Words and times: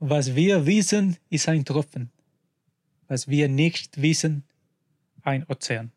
was 0.00 0.34
wir 0.34 0.66
wissen, 0.66 1.18
ist 1.28 1.48
ein 1.48 1.64
Tropfen. 1.64 2.10
Was 3.08 3.28
wir 3.28 3.48
nicht 3.48 4.00
wissen, 4.00 4.44
ein 5.22 5.44
Ozean. 5.48 5.92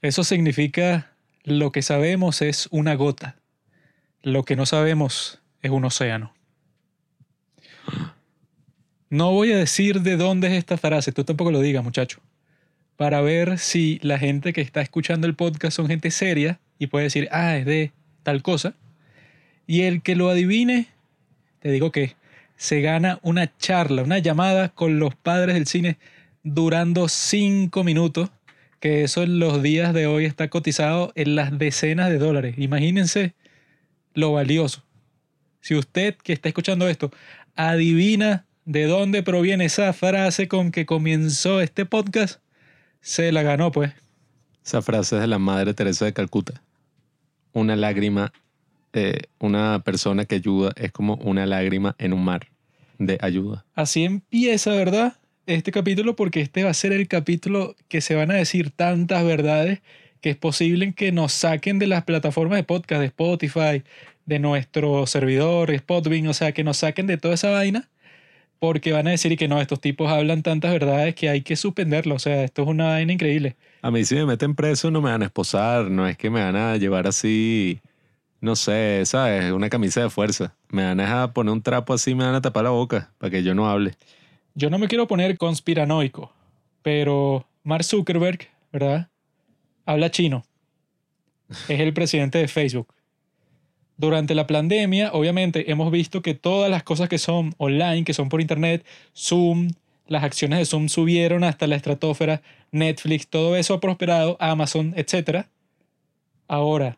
Eso 0.00 0.22
significa 0.22 1.10
lo 1.44 1.72
que 1.72 1.82
sabemos 1.82 2.42
es 2.42 2.66
una 2.70 2.94
gota. 2.94 3.36
Lo 4.22 4.44
que 4.44 4.56
no 4.56 4.66
sabemos 4.66 5.40
es 5.62 5.70
un 5.70 5.84
océano. 5.84 6.32
No 9.10 9.32
voy 9.32 9.52
a 9.52 9.56
decir 9.56 10.02
de 10.02 10.16
dónde 10.16 10.48
es 10.48 10.54
esta 10.54 10.76
frase, 10.76 11.12
tú 11.12 11.24
tampoco 11.24 11.50
lo 11.50 11.60
digas, 11.60 11.82
muchacho. 11.82 12.20
Para 12.96 13.20
ver 13.22 13.58
si 13.58 13.98
la 14.02 14.18
gente 14.18 14.52
que 14.52 14.60
está 14.60 14.82
escuchando 14.82 15.26
el 15.26 15.34
podcast 15.34 15.76
son 15.76 15.86
gente 15.86 16.10
seria 16.10 16.60
y 16.78 16.88
puede 16.88 17.04
decir, 17.04 17.28
ah, 17.32 17.56
es 17.56 17.64
de 17.64 17.92
tal 18.22 18.42
cosa. 18.42 18.74
Y 19.66 19.82
el 19.82 20.02
que 20.02 20.16
lo 20.16 20.28
adivine, 20.28 20.88
te 21.68 21.72
digo 21.72 21.92
que 21.92 22.16
se 22.56 22.80
gana 22.80 23.18
una 23.20 23.54
charla, 23.58 24.02
una 24.02 24.16
llamada 24.20 24.70
con 24.70 24.98
los 24.98 25.14
padres 25.14 25.54
del 25.54 25.66
cine 25.66 25.98
durando 26.42 27.08
cinco 27.08 27.84
minutos, 27.84 28.30
que 28.80 29.04
eso 29.04 29.22
en 29.22 29.38
los 29.38 29.62
días 29.62 29.92
de 29.92 30.06
hoy 30.06 30.24
está 30.24 30.48
cotizado 30.48 31.12
en 31.14 31.34
las 31.34 31.58
decenas 31.58 32.08
de 32.08 32.16
dólares. 32.16 32.54
Imagínense 32.56 33.34
lo 34.14 34.32
valioso. 34.32 34.82
Si 35.60 35.74
usted 35.74 36.16
que 36.16 36.32
está 36.32 36.48
escuchando 36.48 36.88
esto 36.88 37.10
adivina 37.54 38.46
de 38.64 38.84
dónde 38.84 39.22
proviene 39.22 39.66
esa 39.66 39.92
frase 39.92 40.48
con 40.48 40.72
que 40.72 40.86
comenzó 40.86 41.60
este 41.60 41.84
podcast, 41.84 42.40
se 43.02 43.30
la 43.30 43.42
ganó, 43.42 43.72
pues. 43.72 43.92
Esa 44.64 44.80
frase 44.80 45.16
es 45.16 45.20
de 45.20 45.26
la 45.26 45.38
Madre 45.38 45.74
Teresa 45.74 46.06
de 46.06 46.14
Calcuta. 46.14 46.62
Una 47.52 47.76
lágrima, 47.76 48.32
eh, 48.92 49.22
una 49.38 49.82
persona 49.84 50.24
que 50.24 50.36
ayuda 50.36 50.72
es 50.76 50.92
como 50.92 51.14
una 51.16 51.46
lágrima 51.46 51.94
en 51.98 52.12
un 52.12 52.24
mar 52.24 52.48
de 52.98 53.18
ayuda. 53.20 53.64
Así 53.74 54.04
empieza, 54.04 54.72
¿verdad? 54.72 55.14
Este 55.46 55.72
capítulo, 55.72 56.16
porque 56.16 56.40
este 56.40 56.64
va 56.64 56.70
a 56.70 56.74
ser 56.74 56.92
el 56.92 57.08
capítulo 57.08 57.74
que 57.88 58.00
se 58.00 58.14
van 58.14 58.30
a 58.30 58.34
decir 58.34 58.70
tantas 58.70 59.24
verdades 59.24 59.80
que 60.20 60.30
es 60.30 60.36
posible 60.36 60.92
que 60.94 61.12
nos 61.12 61.32
saquen 61.32 61.78
de 61.78 61.86
las 61.86 62.04
plataformas 62.04 62.58
de 62.58 62.64
podcast, 62.64 63.00
de 63.00 63.06
Spotify, 63.06 63.82
de 64.26 64.38
nuestro 64.38 65.06
servidor, 65.06 65.74
Spotbean, 65.74 66.26
o 66.26 66.34
sea, 66.34 66.52
que 66.52 66.64
nos 66.64 66.78
saquen 66.78 67.06
de 67.06 67.16
toda 67.16 67.34
esa 67.34 67.50
vaina 67.50 67.88
porque 68.58 68.92
van 68.92 69.06
a 69.06 69.10
decir 69.10 69.36
que 69.36 69.48
no, 69.48 69.60
estos 69.60 69.80
tipos 69.80 70.10
hablan 70.10 70.42
tantas 70.42 70.72
verdades 70.72 71.14
que 71.14 71.28
hay 71.28 71.42
que 71.42 71.56
suspenderlo. 71.56 72.16
O 72.16 72.18
sea, 72.18 72.44
esto 72.44 72.62
es 72.62 72.68
una 72.68 72.88
vaina 72.88 73.12
increíble. 73.12 73.56
A 73.82 73.90
mí 73.90 74.04
si 74.04 74.16
me 74.16 74.26
meten 74.26 74.54
preso 74.54 74.90
no 74.90 75.00
me 75.00 75.10
van 75.10 75.22
a 75.22 75.26
esposar, 75.26 75.90
no 75.90 76.06
es 76.06 76.16
que 76.16 76.30
me 76.30 76.42
van 76.42 76.56
a 76.56 76.76
llevar 76.76 77.06
así, 77.06 77.80
no 78.40 78.56
sé, 78.56 79.02
¿sabes? 79.04 79.52
Una 79.52 79.68
camisa 79.68 80.02
de 80.02 80.10
fuerza. 80.10 80.54
Me 80.70 80.84
van 80.84 81.00
a 81.00 81.32
poner 81.32 81.52
un 81.52 81.62
trapo 81.62 81.92
así, 81.94 82.14
me 82.14 82.24
van 82.24 82.34
a 82.34 82.40
tapar 82.40 82.64
la 82.64 82.70
boca 82.70 83.12
para 83.18 83.30
que 83.30 83.42
yo 83.42 83.54
no 83.54 83.68
hable. 83.68 83.94
Yo 84.54 84.70
no 84.70 84.78
me 84.78 84.88
quiero 84.88 85.06
poner 85.06 85.36
conspiranoico, 85.38 86.32
pero 86.82 87.46
Mark 87.62 87.84
Zuckerberg, 87.84 88.48
¿verdad? 88.72 89.08
Habla 89.86 90.10
chino. 90.10 90.44
Es 91.68 91.80
el 91.80 91.92
presidente 91.94 92.38
de 92.38 92.48
Facebook 92.48 92.88
durante 93.98 94.34
la 94.36 94.46
pandemia, 94.46 95.10
obviamente, 95.12 95.70
hemos 95.70 95.90
visto 95.90 96.22
que 96.22 96.32
todas 96.32 96.70
las 96.70 96.84
cosas 96.84 97.08
que 97.08 97.18
son 97.18 97.54
online, 97.58 98.04
que 98.04 98.14
son 98.14 98.28
por 98.28 98.40
internet, 98.40 98.86
Zoom, 99.14 99.72
las 100.06 100.22
acciones 100.22 100.60
de 100.60 100.64
Zoom 100.64 100.88
subieron 100.88 101.42
hasta 101.44 101.66
la 101.66 101.74
estratosfera, 101.74 102.40
Netflix, 102.70 103.26
todo 103.26 103.56
eso 103.56 103.74
ha 103.74 103.80
prosperado, 103.80 104.36
Amazon, 104.38 104.94
etc. 104.96 105.46
Ahora, 106.46 106.96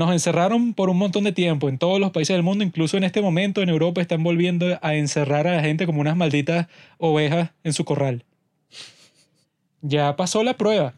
nos 0.00 0.12
encerraron 0.12 0.74
por 0.74 0.90
un 0.90 0.98
montón 0.98 1.24
de 1.24 1.32
tiempo 1.32 1.68
en 1.68 1.78
todos 1.78 2.00
los 2.00 2.10
países 2.10 2.34
del 2.34 2.42
mundo, 2.42 2.64
incluso 2.64 2.96
en 2.96 3.04
este 3.04 3.22
momento 3.22 3.62
en 3.62 3.68
Europa 3.68 4.00
están 4.00 4.24
volviendo 4.24 4.78
a 4.82 4.94
encerrar 4.96 5.46
a 5.46 5.56
la 5.56 5.62
gente 5.62 5.86
como 5.86 6.00
unas 6.00 6.16
malditas 6.16 6.66
ovejas 6.98 7.50
en 7.62 7.72
su 7.72 7.84
corral. 7.84 8.24
Ya 9.82 10.16
pasó 10.16 10.42
la 10.42 10.56
prueba. 10.56 10.94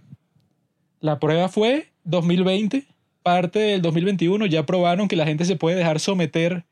La 1.01 1.19
prueba 1.19 1.49
fue 1.49 1.89
2020 2.05 2.87
parte 3.23 3.59
del 3.61 3.83
2021 3.83 4.47
ya 4.47 4.67
probaron 4.67 5.09
que 5.09 5.17
la 5.17 5.27
gente 5.27 5.45
se 5.45 5.57
puede 5.57 5.77
dejar 5.77 6.01
someter 6.01 6.65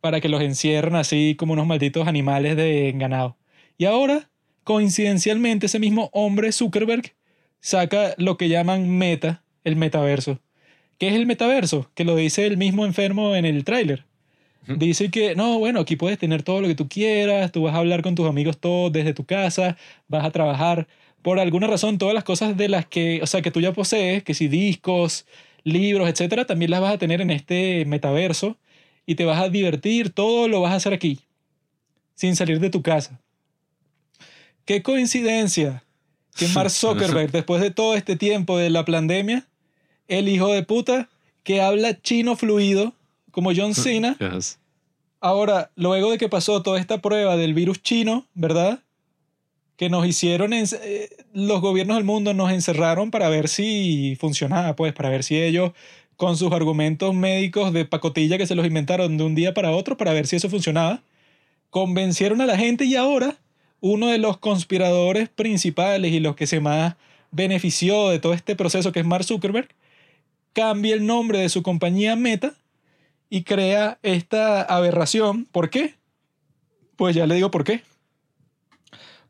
para 0.00 0.20
que 0.20 0.28
los 0.28 0.42
encierren 0.42 0.96
así 0.96 1.36
como 1.38 1.52
unos 1.52 1.66
malditos 1.66 2.08
animales 2.08 2.56
de 2.56 2.92
ganado. 2.96 3.36
Y 3.78 3.84
ahora, 3.84 4.30
coincidencialmente, 4.64 5.66
ese 5.66 5.78
mismo 5.78 6.10
hombre, 6.12 6.50
Zuckerberg, 6.50 7.14
saca 7.60 8.14
lo 8.16 8.36
que 8.36 8.48
llaman 8.48 8.90
meta, 8.90 9.44
el 9.64 9.76
metaverso. 9.76 10.40
¿Qué 11.02 11.08
es 11.08 11.14
el 11.14 11.26
metaverso? 11.26 11.90
Que 11.96 12.04
lo 12.04 12.14
dice 12.14 12.46
el 12.46 12.56
mismo 12.56 12.86
enfermo 12.86 13.34
en 13.34 13.44
el 13.44 13.64
tráiler. 13.64 14.04
Dice 14.68 15.10
que, 15.10 15.34
no, 15.34 15.58
bueno, 15.58 15.80
aquí 15.80 15.96
puedes 15.96 16.16
tener 16.16 16.44
todo 16.44 16.60
lo 16.60 16.68
que 16.68 16.76
tú 16.76 16.88
quieras, 16.88 17.50
tú 17.50 17.62
vas 17.62 17.74
a 17.74 17.78
hablar 17.78 18.02
con 18.02 18.14
tus 18.14 18.28
amigos 18.28 18.58
todos 18.58 18.92
desde 18.92 19.12
tu 19.12 19.24
casa, 19.24 19.76
vas 20.06 20.24
a 20.24 20.30
trabajar. 20.30 20.86
Por 21.20 21.40
alguna 21.40 21.66
razón, 21.66 21.98
todas 21.98 22.14
las 22.14 22.22
cosas 22.22 22.56
de 22.56 22.68
las 22.68 22.86
que, 22.86 23.18
o 23.20 23.26
sea, 23.26 23.42
que 23.42 23.50
tú 23.50 23.60
ya 23.60 23.72
posees, 23.72 24.22
que 24.22 24.32
si 24.32 24.46
discos, 24.46 25.26
libros, 25.64 26.08
etcétera, 26.08 26.44
también 26.44 26.70
las 26.70 26.80
vas 26.80 26.94
a 26.94 26.98
tener 26.98 27.20
en 27.20 27.32
este 27.32 27.84
metaverso 27.84 28.56
y 29.04 29.16
te 29.16 29.24
vas 29.24 29.42
a 29.42 29.48
divertir, 29.48 30.10
todo 30.10 30.46
lo 30.46 30.60
vas 30.60 30.70
a 30.70 30.76
hacer 30.76 30.92
aquí, 30.92 31.18
sin 32.14 32.36
salir 32.36 32.60
de 32.60 32.70
tu 32.70 32.80
casa. 32.80 33.20
Qué 34.64 34.84
coincidencia 34.84 35.82
que 36.36 36.46
Mark 36.54 36.70
Zuckerberg, 36.70 37.32
después 37.32 37.60
de 37.60 37.72
todo 37.72 37.96
este 37.96 38.14
tiempo 38.14 38.56
de 38.56 38.70
la 38.70 38.84
pandemia, 38.84 39.48
el 40.18 40.28
hijo 40.28 40.52
de 40.52 40.62
puta 40.62 41.08
que 41.42 41.60
habla 41.60 42.00
chino 42.00 42.36
fluido, 42.36 42.92
como 43.30 43.52
John 43.54 43.74
Cena, 43.74 44.16
ahora, 45.20 45.70
luego 45.76 46.10
de 46.10 46.18
que 46.18 46.28
pasó 46.28 46.62
toda 46.62 46.78
esta 46.78 47.00
prueba 47.00 47.36
del 47.36 47.54
virus 47.54 47.82
chino, 47.82 48.26
¿verdad? 48.34 48.80
que 49.76 49.88
nos 49.88 50.06
hicieron, 50.06 50.52
eh, 50.52 50.68
los 51.32 51.60
gobiernos 51.60 51.96
del 51.96 52.04
mundo 52.04 52.34
nos 52.34 52.52
encerraron 52.52 53.10
para 53.10 53.28
ver 53.28 53.48
si 53.48 54.16
funcionaba, 54.20 54.76
pues, 54.76 54.92
para 54.92 55.08
ver 55.08 55.24
si 55.24 55.40
ellos, 55.40 55.72
con 56.16 56.36
sus 56.36 56.52
argumentos 56.52 57.14
médicos 57.14 57.72
de 57.72 57.84
pacotilla 57.84 58.38
que 58.38 58.46
se 58.46 58.54
los 58.54 58.64
inventaron 58.64 59.16
de 59.16 59.24
un 59.24 59.34
día 59.34 59.54
para 59.54 59.72
otro, 59.72 59.96
para 59.96 60.12
ver 60.12 60.28
si 60.28 60.36
eso 60.36 60.48
funcionaba, 60.48 61.02
convencieron 61.70 62.40
a 62.40 62.46
la 62.46 62.56
gente 62.56 62.84
y 62.84 62.94
ahora 62.94 63.38
uno 63.80 64.06
de 64.06 64.18
los 64.18 64.38
conspiradores 64.38 65.28
principales 65.28 66.12
y 66.12 66.20
los 66.20 66.36
que 66.36 66.46
se 66.46 66.60
más 66.60 66.94
benefició 67.32 68.10
de 68.10 68.20
todo 68.20 68.34
este 68.34 68.54
proceso, 68.54 68.92
que 68.92 69.00
es 69.00 69.06
Mark 69.06 69.24
Zuckerberg, 69.24 69.68
cambia 70.52 70.94
el 70.94 71.06
nombre 71.06 71.38
de 71.38 71.48
su 71.48 71.62
compañía 71.62 72.16
Meta 72.16 72.54
y 73.30 73.44
crea 73.44 73.98
esta 74.02 74.62
aberración. 74.62 75.46
¿Por 75.46 75.70
qué? 75.70 75.94
Pues 76.96 77.14
ya 77.14 77.26
le 77.26 77.34
digo 77.34 77.50
por 77.50 77.64
qué 77.64 77.82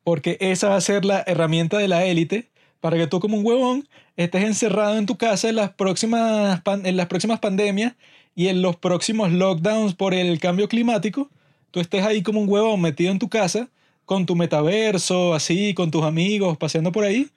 porque 0.05 0.37
esa 0.41 0.69
va 0.69 0.77
a 0.77 0.81
ser 0.81 1.05
la 1.05 1.23
herramienta 1.27 1.79
de 1.79 1.89
la 1.89 2.05
élite 2.05 2.49
para 2.81 2.97
que 2.97 3.07
tú 3.07 3.21
como 3.21 3.37
un 3.37 3.47
huevón 3.47 3.89
estés 4.17 4.45
encerrado 4.45 4.99
en 4.99 5.07
tu 5.07 5.17
casa 5.17 5.49
en 5.49 5.57
las 5.57 5.71
próximas, 5.71 6.61
en 6.67 6.97
las 6.97 7.07
próximas 7.07 7.39
pandemias 7.39 7.95
y 8.35 8.49
en 8.49 8.63
los 8.63 8.77
próximos 8.77 9.31
lockdowns 9.31 9.95
por 9.95 10.15
el 10.15 10.41
cambio 10.41 10.69
climático, 10.69 11.31
tú 11.71 11.81
estés 11.81 12.05
ahí 12.05 12.23
como 12.23 12.41
un 12.41 12.49
huevón 12.49 12.81
metido 12.81 13.13
en 13.13 13.19
tu 13.19 13.29
casa 13.29 13.69
con 14.05 14.27
tu 14.27 14.35
metaverso, 14.35 15.33
así, 15.33 15.75
con 15.75 15.91
tus 15.91 16.03
amigos, 16.03 16.59
paseando 16.59 16.91
por 16.91 17.05
ahí. 17.05 17.29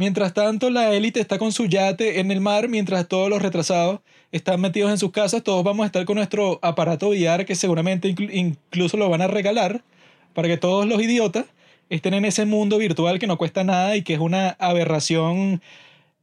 Mientras 0.00 0.32
tanto, 0.32 0.70
la 0.70 0.94
élite 0.94 1.20
está 1.20 1.36
con 1.36 1.52
su 1.52 1.66
yate 1.66 2.20
en 2.20 2.30
el 2.30 2.40
mar, 2.40 2.70
mientras 2.70 3.06
todos 3.06 3.28
los 3.28 3.42
retrasados 3.42 4.00
están 4.32 4.58
metidos 4.58 4.90
en 4.90 4.96
sus 4.96 5.10
casas, 5.10 5.44
todos 5.44 5.62
vamos 5.62 5.84
a 5.84 5.88
estar 5.88 6.06
con 6.06 6.16
nuestro 6.16 6.58
aparato 6.62 7.10
VR 7.10 7.44
que 7.44 7.54
seguramente 7.54 8.14
incluso 8.32 8.96
lo 8.96 9.10
van 9.10 9.20
a 9.20 9.26
regalar 9.26 9.84
para 10.32 10.48
que 10.48 10.56
todos 10.56 10.86
los 10.86 11.02
idiotas 11.02 11.44
estén 11.90 12.14
en 12.14 12.24
ese 12.24 12.46
mundo 12.46 12.78
virtual 12.78 13.18
que 13.18 13.26
no 13.26 13.36
cuesta 13.36 13.62
nada 13.62 13.94
y 13.94 14.00
que 14.00 14.14
es 14.14 14.20
una 14.20 14.56
aberración 14.58 15.60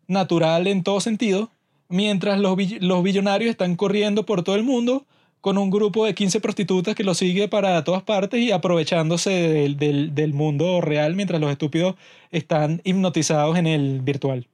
natural 0.07 0.65
en 0.65 0.81
todo 0.81 0.99
sentido, 0.99 1.51
mientras 1.87 2.39
los, 2.39 2.57
los 2.79 3.03
billonarios 3.03 3.51
están 3.51 3.75
corriendo 3.75 4.25
por 4.25 4.41
todo 4.41 4.55
el 4.55 4.63
mundo 4.63 5.05
con 5.41 5.57
un 5.57 5.69
grupo 5.69 6.05
de 6.05 6.15
15 6.15 6.41
prostitutas 6.41 6.95
que 6.95 7.03
lo 7.03 7.13
sigue 7.13 7.47
para 7.47 7.83
todas 7.83 8.03
partes 8.03 8.41
y 8.41 8.51
aprovechándose 8.51 9.29
del, 9.29 10.13
del, 10.13 10.33
mundo 10.33 10.81
real 10.81 11.15
mientras 11.15 11.39
los 11.39 11.51
estúpidos 11.51 11.95
están 12.31 12.81
hipnotizados 12.83 13.57
en 13.57 13.67
el 13.67 14.01
virtual. 14.01 14.47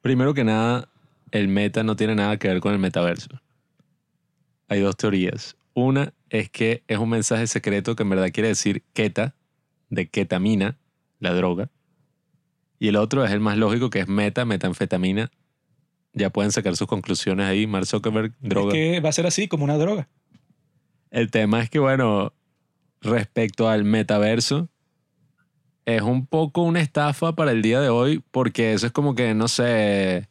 Primero 0.00 0.34
que 0.34 0.44
nada, 0.44 0.88
el 1.30 1.48
meta 1.48 1.82
no 1.82 1.96
tiene 1.96 2.14
nada 2.14 2.36
que 2.38 2.48
ver 2.48 2.60
con 2.60 2.72
el 2.72 2.78
metaverso. 2.78 3.30
Hay 4.68 4.80
dos 4.80 4.96
teorías. 4.96 5.56
Una 5.74 6.12
es 6.30 6.50
que 6.50 6.82
es 6.86 6.98
un 6.98 7.08
mensaje 7.08 7.46
secreto 7.46 7.96
que 7.96 8.02
en 8.02 8.10
verdad 8.10 8.30
quiere 8.32 8.48
decir 8.48 8.82
keta, 8.92 9.34
de 9.90 10.08
ketamina, 10.08 10.78
la 11.20 11.34
droga. 11.34 11.70
Y 12.78 12.88
el 12.88 12.96
otro 12.96 13.24
es 13.24 13.32
el 13.32 13.40
más 13.40 13.56
lógico, 13.56 13.90
que 13.90 14.00
es 14.00 14.08
meta, 14.08 14.44
metanfetamina. 14.44 15.30
Ya 16.14 16.30
pueden 16.30 16.52
sacar 16.52 16.76
sus 16.76 16.86
conclusiones 16.86 17.46
ahí. 17.46 17.66
Mark 17.66 17.86
Zuckerberg, 17.86 18.32
droga. 18.40 18.68
Es 18.68 18.74
que 18.74 19.00
va 19.00 19.08
a 19.08 19.12
ser 19.12 19.26
así, 19.26 19.48
como 19.48 19.64
una 19.64 19.76
droga. 19.76 20.08
El 21.10 21.30
tema 21.30 21.60
es 21.60 21.70
que, 21.70 21.78
bueno, 21.78 22.32
respecto 23.00 23.68
al 23.68 23.84
metaverso, 23.84 24.68
es 25.84 26.02
un 26.02 26.26
poco 26.26 26.62
una 26.62 26.80
estafa 26.80 27.34
para 27.34 27.50
el 27.50 27.62
día 27.62 27.80
de 27.80 27.88
hoy, 27.88 28.22
porque 28.30 28.72
eso 28.72 28.86
es 28.86 28.92
como 28.92 29.14
que, 29.14 29.34
no 29.34 29.48
sé, 29.48 30.28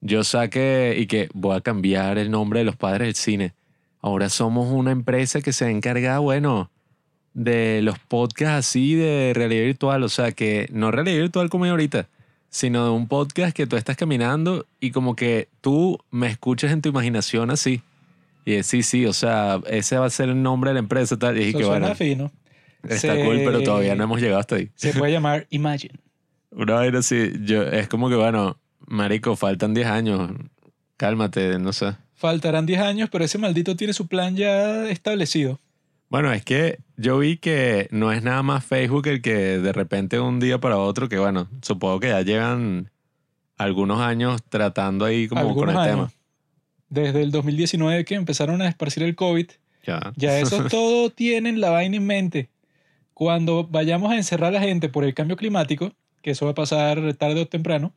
yo 0.00 0.24
saque 0.24 0.96
y 0.98 1.06
que 1.06 1.28
voy 1.32 1.56
a 1.56 1.60
cambiar 1.60 2.18
el 2.18 2.30
nombre 2.30 2.60
de 2.60 2.64
los 2.64 2.76
padres 2.76 3.06
del 3.06 3.14
cine 3.14 3.54
ahora 4.06 4.28
somos 4.28 4.70
una 4.70 4.92
empresa 4.92 5.40
que 5.40 5.52
se 5.52 5.68
encarga, 5.68 6.20
bueno, 6.20 6.70
de 7.34 7.82
los 7.82 7.98
podcasts 7.98 8.68
así 8.68 8.94
de 8.94 9.32
realidad 9.34 9.64
virtual. 9.64 10.04
O 10.04 10.08
sea, 10.08 10.30
que 10.30 10.68
no 10.72 10.92
realidad 10.92 11.22
virtual 11.22 11.50
como 11.50 11.64
hay 11.64 11.70
ahorita, 11.70 12.08
sino 12.56 12.84
de 12.84 12.90
un 12.90 13.06
podcast 13.06 13.54
que 13.54 13.66
tú 13.66 13.76
estás 13.76 13.98
caminando 13.98 14.64
y 14.80 14.90
como 14.90 15.14
que 15.14 15.50
tú 15.60 15.98
me 16.10 16.26
escuchas 16.28 16.72
en 16.72 16.80
tu 16.80 16.88
imaginación 16.88 17.50
así. 17.50 17.82
Y 18.46 18.54
es, 18.54 18.66
sí, 18.66 18.82
sí, 18.82 19.04
o 19.04 19.12
sea, 19.12 19.60
ese 19.66 19.98
va 19.98 20.06
a 20.06 20.10
ser 20.10 20.30
el 20.30 20.42
nombre 20.42 20.70
de 20.70 20.74
la 20.74 20.78
empresa. 20.80 21.18
Tal. 21.18 21.36
Y 21.36 21.40
dije 21.40 21.50
Eso 21.50 21.58
que 21.58 21.64
suena 21.64 21.80
bueno, 21.88 21.94
fino. 21.96 22.32
está 22.82 23.14
Se- 23.14 23.24
cool, 23.26 23.42
pero 23.44 23.62
todavía 23.62 23.94
no 23.94 24.04
hemos 24.04 24.22
llegado 24.22 24.40
hasta 24.40 24.54
ahí. 24.54 24.70
Se 24.74 24.94
puede 24.94 25.12
llamar 25.12 25.46
Imagine. 25.50 25.96
Una 26.50 26.76
vaina 26.76 27.00
así, 27.00 27.30
yo, 27.42 27.62
es 27.64 27.88
como 27.88 28.08
que 28.08 28.14
bueno, 28.14 28.56
marico, 28.86 29.36
faltan 29.36 29.74
10 29.74 29.86
años. 29.88 30.30
Cálmate, 30.96 31.58
no 31.58 31.74
sé. 31.74 31.94
Faltarán 32.14 32.64
10 32.64 32.80
años, 32.80 33.08
pero 33.12 33.22
ese 33.26 33.36
maldito 33.36 33.76
tiene 33.76 33.92
su 33.92 34.06
plan 34.06 34.34
ya 34.34 34.88
establecido. 34.88 35.60
Bueno, 36.08 36.32
es 36.32 36.44
que 36.44 36.78
yo 36.96 37.18
vi 37.18 37.36
que 37.36 37.88
no 37.90 38.12
es 38.12 38.22
nada 38.22 38.42
más 38.42 38.64
Facebook 38.64 39.06
el 39.08 39.22
que 39.22 39.58
de 39.58 39.72
repente 39.72 40.20
un 40.20 40.38
día 40.38 40.58
para 40.58 40.78
otro, 40.78 41.08
que 41.08 41.18
bueno, 41.18 41.48
supongo 41.62 42.00
que 42.00 42.08
ya 42.08 42.22
llevan 42.22 42.90
algunos 43.56 44.00
años 44.00 44.40
tratando 44.48 45.04
ahí 45.04 45.28
como 45.28 45.54
con 45.54 45.70
el 45.70 45.76
años. 45.76 46.12
Desde 46.88 47.22
el 47.22 47.32
2019 47.32 48.04
que 48.04 48.14
empezaron 48.14 48.62
a 48.62 48.68
esparcir 48.68 49.02
el 49.02 49.16
COVID, 49.16 49.46
tema. 49.46 49.60
Ya. 49.84 50.12
ya 50.16 50.38
eso 50.40 50.64
todo 50.68 51.10
tienen 51.10 51.60
la 51.60 51.70
vaina 51.70 51.96
en 51.96 52.06
mente. 52.06 52.50
Cuando 53.12 53.66
vayamos 53.66 54.12
a 54.12 54.16
encerrar 54.16 54.50
a 54.50 54.58
la 54.58 54.60
gente 54.60 54.88
por 54.88 55.04
el 55.04 55.14
cambio 55.14 55.36
climático, 55.36 55.92
que 56.22 56.32
eso 56.32 56.44
va 56.44 56.52
a 56.52 56.54
pasar 56.54 57.14
tarde 57.14 57.40
o 57.40 57.48
temprano, 57.48 57.92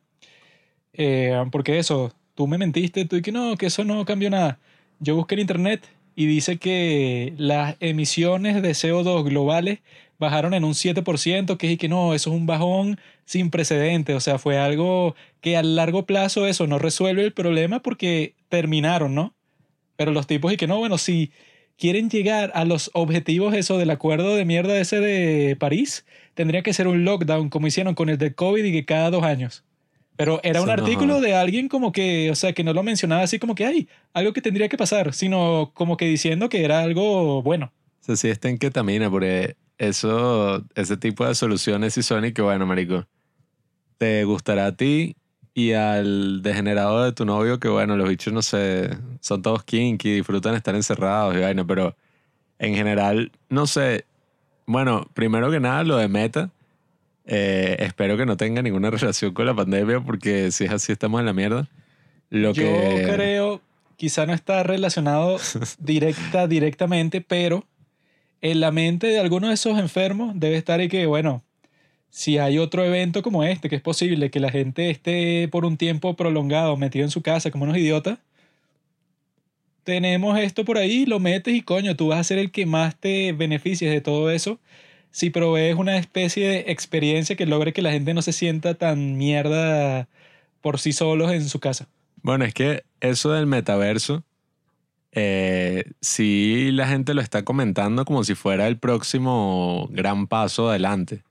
eh, 0.94 1.36
porque 1.52 1.78
eso, 1.78 2.12
tú 2.34 2.46
me 2.46 2.58
mentiste, 2.58 3.04
tú 3.04 3.16
y 3.16 3.22
que 3.22 3.30
no, 3.30 3.56
que 3.56 3.66
eso 3.66 3.84
no 3.84 4.04
cambió 4.04 4.30
nada. 4.30 4.58
Yo 4.98 5.14
busqué 5.14 5.34
en 5.34 5.42
internet 5.42 5.86
y 6.20 6.26
dice 6.26 6.58
que 6.58 7.32
las 7.38 7.76
emisiones 7.80 8.60
de 8.60 8.72
CO2 8.72 9.24
globales 9.24 9.78
bajaron 10.18 10.52
en 10.52 10.64
un 10.64 10.74
7%, 10.74 11.56
que 11.56 11.72
es 11.72 11.78
que 11.78 11.88
no, 11.88 12.12
eso 12.12 12.28
es 12.28 12.36
un 12.36 12.44
bajón 12.44 13.00
sin 13.24 13.48
precedentes, 13.48 14.14
o 14.14 14.20
sea, 14.20 14.38
fue 14.38 14.58
algo 14.58 15.14
que 15.40 15.56
a 15.56 15.62
largo 15.62 16.04
plazo 16.04 16.46
eso 16.46 16.66
no 16.66 16.78
resuelve 16.78 17.24
el 17.24 17.32
problema 17.32 17.80
porque 17.80 18.34
terminaron, 18.50 19.14
¿no? 19.14 19.34
Pero 19.96 20.12
los 20.12 20.26
tipos 20.26 20.52
y 20.52 20.58
que 20.58 20.66
no, 20.66 20.76
bueno, 20.76 20.98
si 20.98 21.32
quieren 21.78 22.10
llegar 22.10 22.52
a 22.54 22.66
los 22.66 22.90
objetivos 22.92 23.54
eso 23.54 23.78
del 23.78 23.88
acuerdo 23.88 24.36
de 24.36 24.44
mierda 24.44 24.78
ese 24.78 25.00
de 25.00 25.56
París, 25.56 26.04
tendría 26.34 26.62
que 26.62 26.74
ser 26.74 26.86
un 26.86 27.06
lockdown 27.06 27.48
como 27.48 27.66
hicieron 27.66 27.94
con 27.94 28.10
el 28.10 28.18
de 28.18 28.34
COVID 28.34 28.62
y 28.62 28.72
que 28.72 28.84
cada 28.84 29.08
dos 29.08 29.22
años. 29.22 29.64
Pero 30.20 30.38
era 30.42 30.60
un 30.60 30.68
artículo 30.68 31.22
de 31.22 31.34
alguien 31.34 31.66
como 31.66 31.92
que, 31.92 32.30
o 32.30 32.34
sea, 32.34 32.52
que 32.52 32.62
no 32.62 32.74
lo 32.74 32.82
mencionaba 32.82 33.22
así 33.22 33.38
como 33.38 33.54
que 33.54 33.64
hay 33.64 33.88
algo 34.12 34.34
que 34.34 34.42
tendría 34.42 34.68
que 34.68 34.76
pasar, 34.76 35.14
sino 35.14 35.70
como 35.72 35.96
que 35.96 36.04
diciendo 36.04 36.50
que 36.50 36.62
era 36.62 36.82
algo 36.82 37.42
bueno. 37.42 37.72
O 38.02 38.04
sea, 38.04 38.16
sí 38.16 38.28
está 38.28 38.50
en 38.50 38.58
ketamina, 38.58 39.10
porque 39.10 39.56
eso, 39.78 40.62
ese 40.74 40.98
tipo 40.98 41.26
de 41.26 41.34
soluciones 41.34 41.94
sí 41.94 42.02
son 42.02 42.26
y 42.26 42.32
que 42.34 42.42
bueno, 42.42 42.66
marico, 42.66 43.06
te 43.96 44.24
gustará 44.24 44.66
a 44.66 44.76
ti 44.76 45.16
y 45.54 45.72
al 45.72 46.42
degenerado 46.42 47.02
de 47.02 47.12
tu 47.12 47.24
novio 47.24 47.58
que 47.58 47.68
bueno, 47.68 47.96
los 47.96 48.06
bichos 48.06 48.30
no 48.30 48.42
sé, 48.42 48.90
son 49.20 49.40
todos 49.40 49.64
kinky, 49.64 50.16
disfrutan 50.16 50.54
estar 50.54 50.74
encerrados 50.74 51.34
y 51.34 51.40
vaina, 51.40 51.66
pero 51.66 51.96
en 52.58 52.74
general, 52.74 53.32
no 53.48 53.66
sé, 53.66 54.04
bueno, 54.66 55.08
primero 55.14 55.50
que 55.50 55.60
nada 55.60 55.82
lo 55.82 55.96
de 55.96 56.08
Meta, 56.08 56.50
eh, 57.32 57.76
espero 57.78 58.16
que 58.16 58.26
no 58.26 58.36
tenga 58.36 58.60
ninguna 58.60 58.90
relación 58.90 59.32
con 59.32 59.46
la 59.46 59.54
pandemia 59.54 60.00
porque 60.00 60.50
si 60.50 60.64
es 60.64 60.72
así 60.72 60.92
estamos 60.92 61.20
en 61.20 61.26
la 61.26 61.32
mierda. 61.32 61.68
Lo 62.28 62.52
Yo 62.52 62.64
que... 62.64 63.08
creo, 63.12 63.60
quizá 63.96 64.26
no 64.26 64.34
está 64.34 64.62
relacionado 64.64 65.38
directa, 65.78 66.48
directamente, 66.48 67.20
pero 67.20 67.64
en 68.42 68.58
la 68.58 68.72
mente 68.72 69.06
de 69.06 69.20
algunos 69.20 69.48
de 69.48 69.54
esos 69.54 69.78
enfermos 69.78 70.32
debe 70.34 70.56
estar 70.56 70.80
y 70.80 70.88
que, 70.88 71.06
bueno, 71.06 71.44
si 72.08 72.38
hay 72.38 72.58
otro 72.58 72.84
evento 72.84 73.22
como 73.22 73.44
este, 73.44 73.68
que 73.68 73.76
es 73.76 73.82
posible 73.82 74.30
que 74.30 74.40
la 74.40 74.50
gente 74.50 74.90
esté 74.90 75.46
por 75.48 75.64
un 75.64 75.76
tiempo 75.76 76.16
prolongado 76.16 76.76
metido 76.76 77.04
en 77.04 77.10
su 77.12 77.22
casa 77.22 77.52
como 77.52 77.64
unos 77.64 77.76
idiotas, 77.76 78.18
tenemos 79.84 80.36
esto 80.38 80.64
por 80.64 80.78
ahí, 80.78 81.06
lo 81.06 81.20
metes 81.20 81.54
y 81.54 81.62
coño, 81.62 81.94
tú 81.94 82.08
vas 82.08 82.18
a 82.18 82.24
ser 82.24 82.38
el 82.38 82.50
que 82.50 82.66
más 82.66 82.96
te 82.96 83.32
beneficies 83.32 83.92
de 83.92 84.00
todo 84.00 84.30
eso 84.30 84.58
si 85.10 85.30
provees 85.30 85.76
una 85.76 85.96
especie 85.96 86.48
de 86.48 86.58
experiencia 86.68 87.36
que 87.36 87.46
logre 87.46 87.72
que 87.72 87.82
la 87.82 87.92
gente 87.92 88.14
no 88.14 88.22
se 88.22 88.32
sienta 88.32 88.74
tan 88.74 89.16
mierda 89.16 90.08
por 90.60 90.78
sí 90.78 90.92
solos 90.92 91.32
en 91.32 91.48
su 91.48 91.60
casa. 91.60 91.88
Bueno, 92.22 92.44
es 92.44 92.54
que 92.54 92.84
eso 93.00 93.32
del 93.32 93.46
metaverso, 93.46 94.22
eh, 95.12 95.84
sí 96.00 96.70
la 96.72 96.86
gente 96.86 97.14
lo 97.14 97.20
está 97.20 97.44
comentando 97.44 98.04
como 98.04 98.22
si 98.24 98.34
fuera 98.34 98.68
el 98.68 98.78
próximo 98.78 99.88
gran 99.90 100.26
paso 100.26 100.68
adelante. 100.68 101.22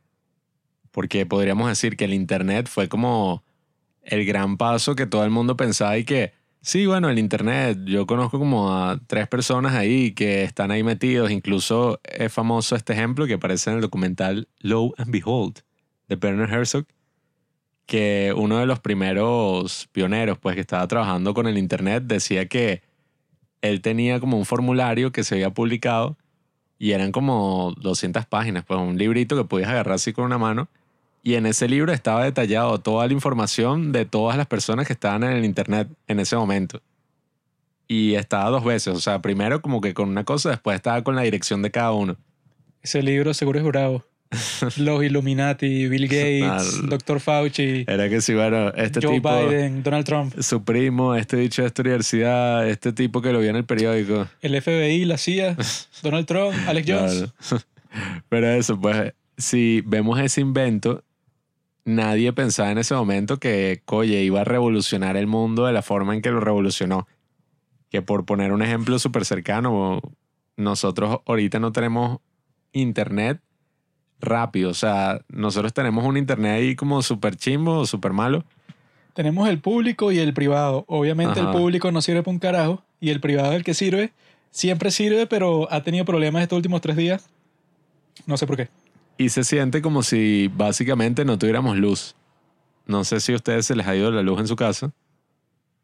Porque 0.91 1.25
podríamos 1.25 1.69
decir 1.69 1.95
que 1.95 2.05
el 2.05 2.13
Internet 2.13 2.67
fue 2.67 2.89
como 2.89 3.43
el 4.03 4.25
gran 4.25 4.57
paso 4.57 4.95
que 4.95 5.05
todo 5.05 5.23
el 5.23 5.29
mundo 5.29 5.55
pensaba 5.55 5.97
y 5.97 6.03
que, 6.03 6.33
sí, 6.61 6.85
bueno, 6.85 7.09
el 7.09 7.19
Internet, 7.19 7.79
yo 7.85 8.05
conozco 8.05 8.39
como 8.39 8.73
a 8.73 8.99
tres 9.07 9.27
personas 9.27 9.75
ahí 9.75 10.13
que 10.13 10.43
están 10.43 10.71
ahí 10.71 10.83
metidos, 10.83 11.31
incluso 11.31 11.99
es 12.03 12.31
famoso 12.31 12.75
este 12.75 12.93
ejemplo 12.93 13.27
que 13.27 13.33
aparece 13.35 13.69
en 13.69 13.77
el 13.77 13.81
documental 13.81 14.47
Low 14.59 14.93
and 14.97 15.11
Behold 15.11 15.59
de 16.07 16.15
Werner 16.21 16.49
Herzog, 16.49 16.85
que 17.85 18.33
uno 18.35 18.57
de 18.59 18.65
los 18.65 18.79
primeros 18.79 19.87
pioneros, 19.91 20.37
pues 20.37 20.55
que 20.55 20.61
estaba 20.61 20.87
trabajando 20.87 21.33
con 21.33 21.47
el 21.47 21.57
Internet, 21.57 22.03
decía 22.05 22.47
que 22.47 22.83
él 23.61 23.81
tenía 23.81 24.19
como 24.19 24.37
un 24.37 24.45
formulario 24.45 25.11
que 25.11 25.23
se 25.23 25.35
había 25.35 25.51
publicado 25.51 26.17
y 26.77 26.91
eran 26.91 27.11
como 27.11 27.73
200 27.77 28.25
páginas, 28.25 28.63
pues 28.65 28.79
un 28.79 28.97
librito 28.97 29.35
que 29.35 29.43
podías 29.43 29.69
agarrar 29.69 29.95
así 29.95 30.13
con 30.13 30.25
una 30.25 30.37
mano. 30.37 30.69
Y 31.21 31.35
en 31.35 31.45
ese 31.45 31.67
libro 31.67 31.91
estaba 31.91 32.23
detallado 32.23 32.79
toda 32.79 33.07
la 33.07 33.13
información 33.13 33.91
de 33.91 34.05
todas 34.05 34.37
las 34.37 34.47
personas 34.47 34.87
que 34.87 34.93
estaban 34.93 35.23
en 35.23 35.31
el 35.31 35.45
Internet 35.45 35.89
en 36.07 36.19
ese 36.19 36.35
momento. 36.35 36.81
Y 37.87 38.15
estaba 38.15 38.49
dos 38.49 38.63
veces, 38.63 38.95
o 38.95 38.99
sea, 38.99 39.21
primero 39.21 39.61
como 39.61 39.81
que 39.81 39.93
con 39.93 40.09
una 40.09 40.23
cosa, 40.23 40.49
después 40.51 40.75
estaba 40.75 41.03
con 41.03 41.15
la 41.15 41.23
dirección 41.23 41.61
de 41.61 41.71
cada 41.71 41.91
uno. 41.91 42.15
Ese 42.81 43.01
libro 43.01 43.33
seguro 43.33 43.59
es 43.59 43.65
bravo. 43.65 44.05
Los 44.77 45.03
Illuminati, 45.03 45.87
Bill 45.87 46.07
Gates, 46.07 46.77
Mal. 46.81 46.89
Dr. 46.89 47.19
Fauci, 47.19 47.85
Era 47.87 48.07
que 48.09 48.21
si, 48.21 48.35
bueno, 48.35 48.69
este 48.75 48.99
Joe 49.01 49.15
tipo, 49.15 49.47
Biden, 49.47 49.81
Donald 49.81 50.05
Trump, 50.05 50.39
su 50.39 50.63
primo, 50.63 51.15
este 51.15 51.37
dicho 51.37 51.63
de 51.63 51.67
esta 51.67 51.81
universidad, 51.81 52.69
este 52.69 52.93
tipo 52.93 53.21
que 53.21 53.33
lo 53.33 53.39
vio 53.39 53.49
en 53.49 53.55
el 53.55 53.65
periódico. 53.65 54.27
el 54.41 54.61
FBI, 54.61 55.05
la 55.05 55.17
CIA, 55.17 55.57
Donald 56.03 56.27
Trump, 56.27 56.55
Alex 56.67 56.87
Jones. 56.87 57.33
Claro. 57.47 57.63
Pero 58.29 58.47
eso, 58.49 58.79
pues, 58.79 59.13
si 59.35 59.81
vemos 59.85 60.19
ese 60.19 60.41
invento, 60.41 61.03
nadie 61.89 62.31
pensaba 62.33 62.71
en 62.71 62.77
ese 62.77 62.95
momento 62.95 63.37
que, 63.37 63.81
oye, 63.87 64.23
iba 64.23 64.41
a 64.41 64.45
revolucionar 64.45 65.17
el 65.17 65.27
mundo 65.27 65.65
de 65.65 65.73
la 65.73 65.81
forma 65.81 66.13
en 66.13 66.21
que 66.21 66.31
lo 66.31 66.39
revolucionó. 66.39 67.07
Que 67.89 68.01
por 68.01 68.25
poner 68.25 68.51
un 68.51 68.61
ejemplo 68.61 68.99
súper 68.99 69.25
cercano, 69.25 70.01
nosotros 70.55 71.19
ahorita 71.25 71.59
no 71.59 71.71
tenemos 71.71 72.19
internet 72.71 73.41
rápido. 74.19 74.69
O 74.69 74.75
sea, 74.75 75.21
nosotros 75.29 75.73
tenemos 75.73 76.05
un 76.05 76.17
internet 76.17 76.53
ahí 76.53 76.75
como 76.75 77.01
súper 77.01 77.35
chimbo 77.35 77.79
o 77.79 77.85
súper 77.85 78.13
malo. 78.13 78.45
Tenemos 79.13 79.49
el 79.49 79.59
público 79.59 80.11
y 80.11 80.19
el 80.19 80.33
privado. 80.33 80.85
Obviamente 80.87 81.39
Ajá. 81.39 81.49
el 81.49 81.57
público 81.57 81.91
no 81.91 82.01
sirve 82.01 82.21
para 82.21 82.33
un 82.33 82.39
carajo 82.39 82.83
y 83.01 83.09
el 83.09 83.19
privado 83.19 83.51
es 83.51 83.57
el 83.57 83.63
que 83.63 83.73
sirve. 83.73 84.13
Siempre 84.51 84.91
sirve, 84.91 85.27
pero 85.27 85.71
ha 85.71 85.83
tenido 85.83 86.05
problemas 86.05 86.43
estos 86.43 86.57
últimos 86.57 86.81
tres 86.81 86.95
días. 86.95 87.29
No 88.25 88.37
sé 88.37 88.45
por 88.45 88.57
qué. 88.57 88.69
Y 89.19 89.29
se 89.29 89.43
siente 89.43 89.81
como 89.81 90.01
si 90.01 90.47
básicamente 90.47 91.25
no 91.25 91.37
tuviéramos 91.37 91.75
luz. 91.75 92.15
No 92.85 93.03
sé 93.03 93.19
si 93.19 93.33
a 93.33 93.35
ustedes 93.35 93.65
se 93.65 93.75
les 93.75 93.85
ha 93.85 93.93
ido 93.93 94.09
la 94.11 94.23
luz 94.23 94.39
en 94.39 94.47
su 94.47 94.55
casa. 94.55 94.93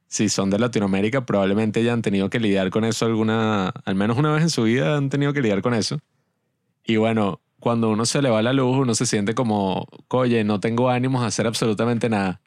Si 0.08 0.30
son 0.30 0.50
de 0.50 0.58
Latinoamérica, 0.58 1.26
probablemente 1.26 1.84
ya 1.84 1.92
han 1.92 2.02
tenido 2.02 2.30
que 2.30 2.40
lidiar 2.40 2.70
con 2.70 2.86
eso 2.86 3.06
alguna, 3.06 3.74
al 3.84 3.96
menos 3.96 4.18
una 4.18 4.32
vez 4.32 4.44
en 4.44 4.50
su 4.50 4.64
vida 4.64 4.96
han 4.96 5.10
tenido 5.10 5.34
que 5.34 5.42
lidiar 5.42 5.62
con 5.62 5.74
eso. 5.74 6.00
Y 6.86 6.96
bueno, 6.96 7.42
cuando 7.60 7.90
uno 7.90 8.06
se 8.06 8.22
le 8.22 8.30
va 8.30 8.42
la 8.42 8.54
luz, 8.54 8.78
uno 8.78 8.96
se 8.96 9.06
siente 9.06 9.36
como, 9.36 9.86
oye, 10.08 10.46
no 10.46 10.62
tengo 10.62 10.90
ánimos 10.90 11.22
a 11.22 11.28
hacer 11.28 11.46
absolutamente 11.46 12.08
nada. 12.08 12.40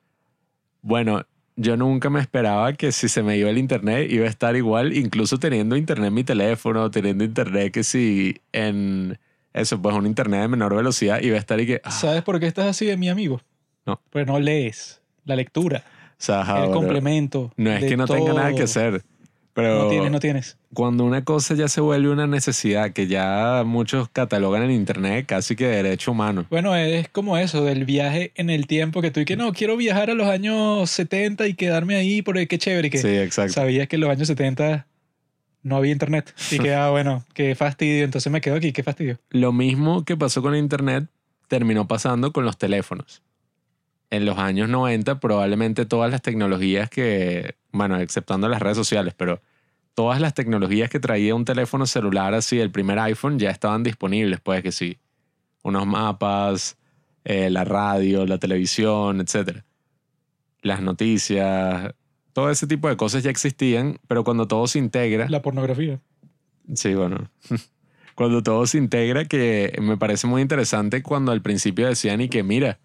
Bueno, 0.81 1.27
yo 1.57 1.77
nunca 1.77 2.09
me 2.09 2.21
esperaba 2.21 2.73
que 2.73 2.93
si 2.93 3.11
se 3.11 3.23
me 3.23 3.37
iba 3.37 3.51
el 3.51 3.59
internet 3.59 4.11
iba 4.11 4.25
a 4.25 4.31
estar 4.31 4.57
igual, 4.57 4.97
incluso 4.97 5.37
teniendo 5.37 5.77
internet 5.77 6.09
en 6.09 6.15
mi 6.15 6.25
teléfono, 6.25 6.91
teniendo 6.91 7.25
internet 7.25 7.75
que 7.75 7.85
si 7.85 8.41
en 8.53 9.19
eso, 9.61 9.81
pues 9.81 9.95
un 9.97 10.07
internet 10.07 10.43
de 10.43 10.49
menor 10.49 10.75
velocidad 10.75 11.21
iba 11.21 11.37
a 11.37 11.41
estar 11.41 11.59
y 11.61 11.67
que, 11.67 11.81
ah, 11.85 11.91
¿Sabes 11.91 12.23
por 12.23 12.39
qué 12.41 12.47
estás 12.47 12.67
así 12.67 12.87
de 12.87 12.97
mi 12.97 13.09
amigo? 13.09 13.41
No. 13.87 14.01
Pues 14.11 14.27
no 14.27 14.39
lees. 14.39 15.01
La 15.25 15.37
lectura, 15.37 15.85
o 15.87 16.15
sea, 16.17 16.65
el 16.65 16.71
complemento. 16.71 17.53
no 17.57 17.71
es 17.73 17.85
que 17.85 17.97
no 17.97 18.07
tenga 18.07 18.33
nada 18.33 18.49
que 18.49 18.55
todo. 18.55 18.65
hacer, 18.65 19.03
pero 19.53 19.85
No 19.85 19.89
tienes, 19.91 20.11
no 20.11 20.21
tienes. 20.21 20.57
cuando 20.73 21.05
una 21.05 21.23
cosa 21.25 21.55
ya 21.55 21.69
se 21.69 21.81
vuelve 21.83 22.09
una 22.11 22.27
necesidad 22.27 22.93
que 22.93 23.07
ya 23.09 23.63
muchos 23.67 24.09
catalogan 24.09 24.63
en 24.63 24.71
internet 24.71 25.27
casi 25.27 25.55
que 25.57 25.67
derecho 25.67 26.13
humano. 26.13 26.47
Bueno, 26.49 26.75
es 26.77 27.09
como 27.11 27.37
eso, 27.37 27.63
del 27.65 27.85
viaje 27.85 28.33
en 28.37 28.49
el 28.51 28.67
tiempo 28.67 29.03
que 29.03 29.11
tú 29.11 29.21
y 29.21 29.25
que 29.27 29.37
no, 29.37 29.53
quiero 29.53 29.77
viajar 29.77 30.09
a 30.11 30.15
los 30.15 30.29
años 30.29 30.89
70 30.91 31.47
y 31.49 31.55
quedarme 31.55 31.97
ahí 31.97 32.23
porque 32.23 32.47
qué 32.47 32.57
chévere. 32.57 32.89
y 32.89 32.91
Que 32.91 32.99
Sí, 32.99 33.09
exacto. 33.09 33.53
sabías 33.55 33.87
que 33.89 33.97
en 33.97 34.01
los 34.01 34.11
años 34.11 34.29
70 34.29 34.87
no 35.63 35.77
había 35.77 35.93
internet. 35.93 36.35
Y 36.51 36.59
que, 36.59 36.75
ah, 36.75 36.91
bueno, 36.91 37.25
qué 37.35 37.55
fastidio. 37.55 38.05
Entonces 38.05 38.33
me 38.33 38.41
quedo 38.41 38.57
aquí, 38.57 38.73
qué 38.73 38.83
fastidio. 38.83 39.19
Lo 39.31 39.53
mismo 39.53 40.05
que 40.05 40.17
pasó 40.17 40.43
con 40.43 40.55
Internet 40.55 41.09
terminó 41.49 41.89
pasando 41.89 42.33
con 42.33 42.45
los 42.45 42.59
teléfonos. 42.59 43.23
En 44.11 44.25
los 44.25 44.39
años 44.39 44.69
90 44.69 45.21
probablemente 45.21 45.85
todas 45.85 46.11
las 46.11 46.23
tecnologías 46.23 46.89
que, 46.89 47.57
bueno, 47.73 47.99
exceptuando 47.99 48.49
las 48.49 48.61
redes 48.63 48.77
sociales, 48.77 49.15
pero 49.17 49.41
todas 49.95 50.21
las 50.21 50.33
tecnologías 50.33 50.89
que 50.89 51.01
traía 51.01 51.35
un 51.35 51.45
teléfono 51.45 51.87
celular 51.87 52.33
así, 52.33 52.61
el 52.61 52.71
primer 52.71 52.99
iPhone, 53.01 53.39
ya 53.39 53.51
estaban 53.51 53.83
disponibles, 53.83 54.41
pues 54.41 54.63
que 54.63 54.73
sí. 54.73 54.99
Unos 55.63 55.87
mapas, 55.87 56.79
eh, 57.25 57.51
la 57.51 57.65
radio, 57.65 58.25
la 58.25 58.39
televisión, 58.39 59.21
etc. 59.21 59.63
Las 60.63 60.81
noticias, 60.81 61.93
todo 62.39 62.51
ese 62.51 62.69
tipo 62.69 62.89
de 62.89 62.97
cosas 62.97 63.25
ya 63.25 63.31
existían, 63.31 63.99
pero 64.07 64.23
cuando 64.23 64.47
todo 64.47 64.69
se 64.69 64.79
integra... 64.79 65.29
La 65.29 65.43
pornografía. 65.43 65.99
Sí, 66.73 66.95
bueno. 66.95 67.29
cuando 68.15 68.45
todo 68.45 68.65
se 68.65 68.79
integra, 68.79 69.25
que 69.25 69.77
me 69.83 69.97
parece 69.97 70.29
muy 70.29 70.41
interesante 70.41 71.03
cuando 71.03 71.33
al 71.33 71.43
principio 71.43 71.89
decían 71.89 72.21
y 72.21 72.29
que 72.29 72.45
mira, 72.45 72.79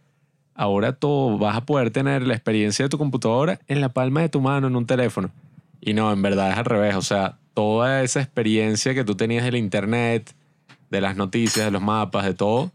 ahora 0.56 0.94
todo 0.94 1.38
vas 1.38 1.56
a 1.56 1.68
poder 1.68 1.92
tener 1.92 2.26
la 2.26 2.34
experiencia 2.34 2.86
de 2.86 2.90
tu 2.90 2.98
computadora 2.98 3.60
en 3.68 3.80
la 3.80 3.90
palma 3.90 4.22
de 4.22 4.30
tu 4.30 4.42
mano, 4.42 4.66
en 4.66 4.76
un 4.76 4.88
teléfono. 4.88 5.30
Y 5.82 5.94
no, 5.94 6.12
en 6.12 6.24
verdad 6.24 6.50
es 6.50 6.58
al 6.58 6.66
revés. 6.66 6.96
O 6.96 7.04
sea, 7.04 7.38
toda 7.54 8.02
esa 8.02 8.22
experiencia 8.22 8.96
que 8.96 9.04
tú 9.04 9.14
tenías 9.14 9.46
del 9.46 9.56
internet, 9.56 10.34
de 10.90 11.00
las 11.00 11.16
noticias, 11.16 11.64
de 11.64 11.72
los 11.72 11.84
mapas, 11.84 12.26
de 12.26 12.34
todo, 12.34 12.72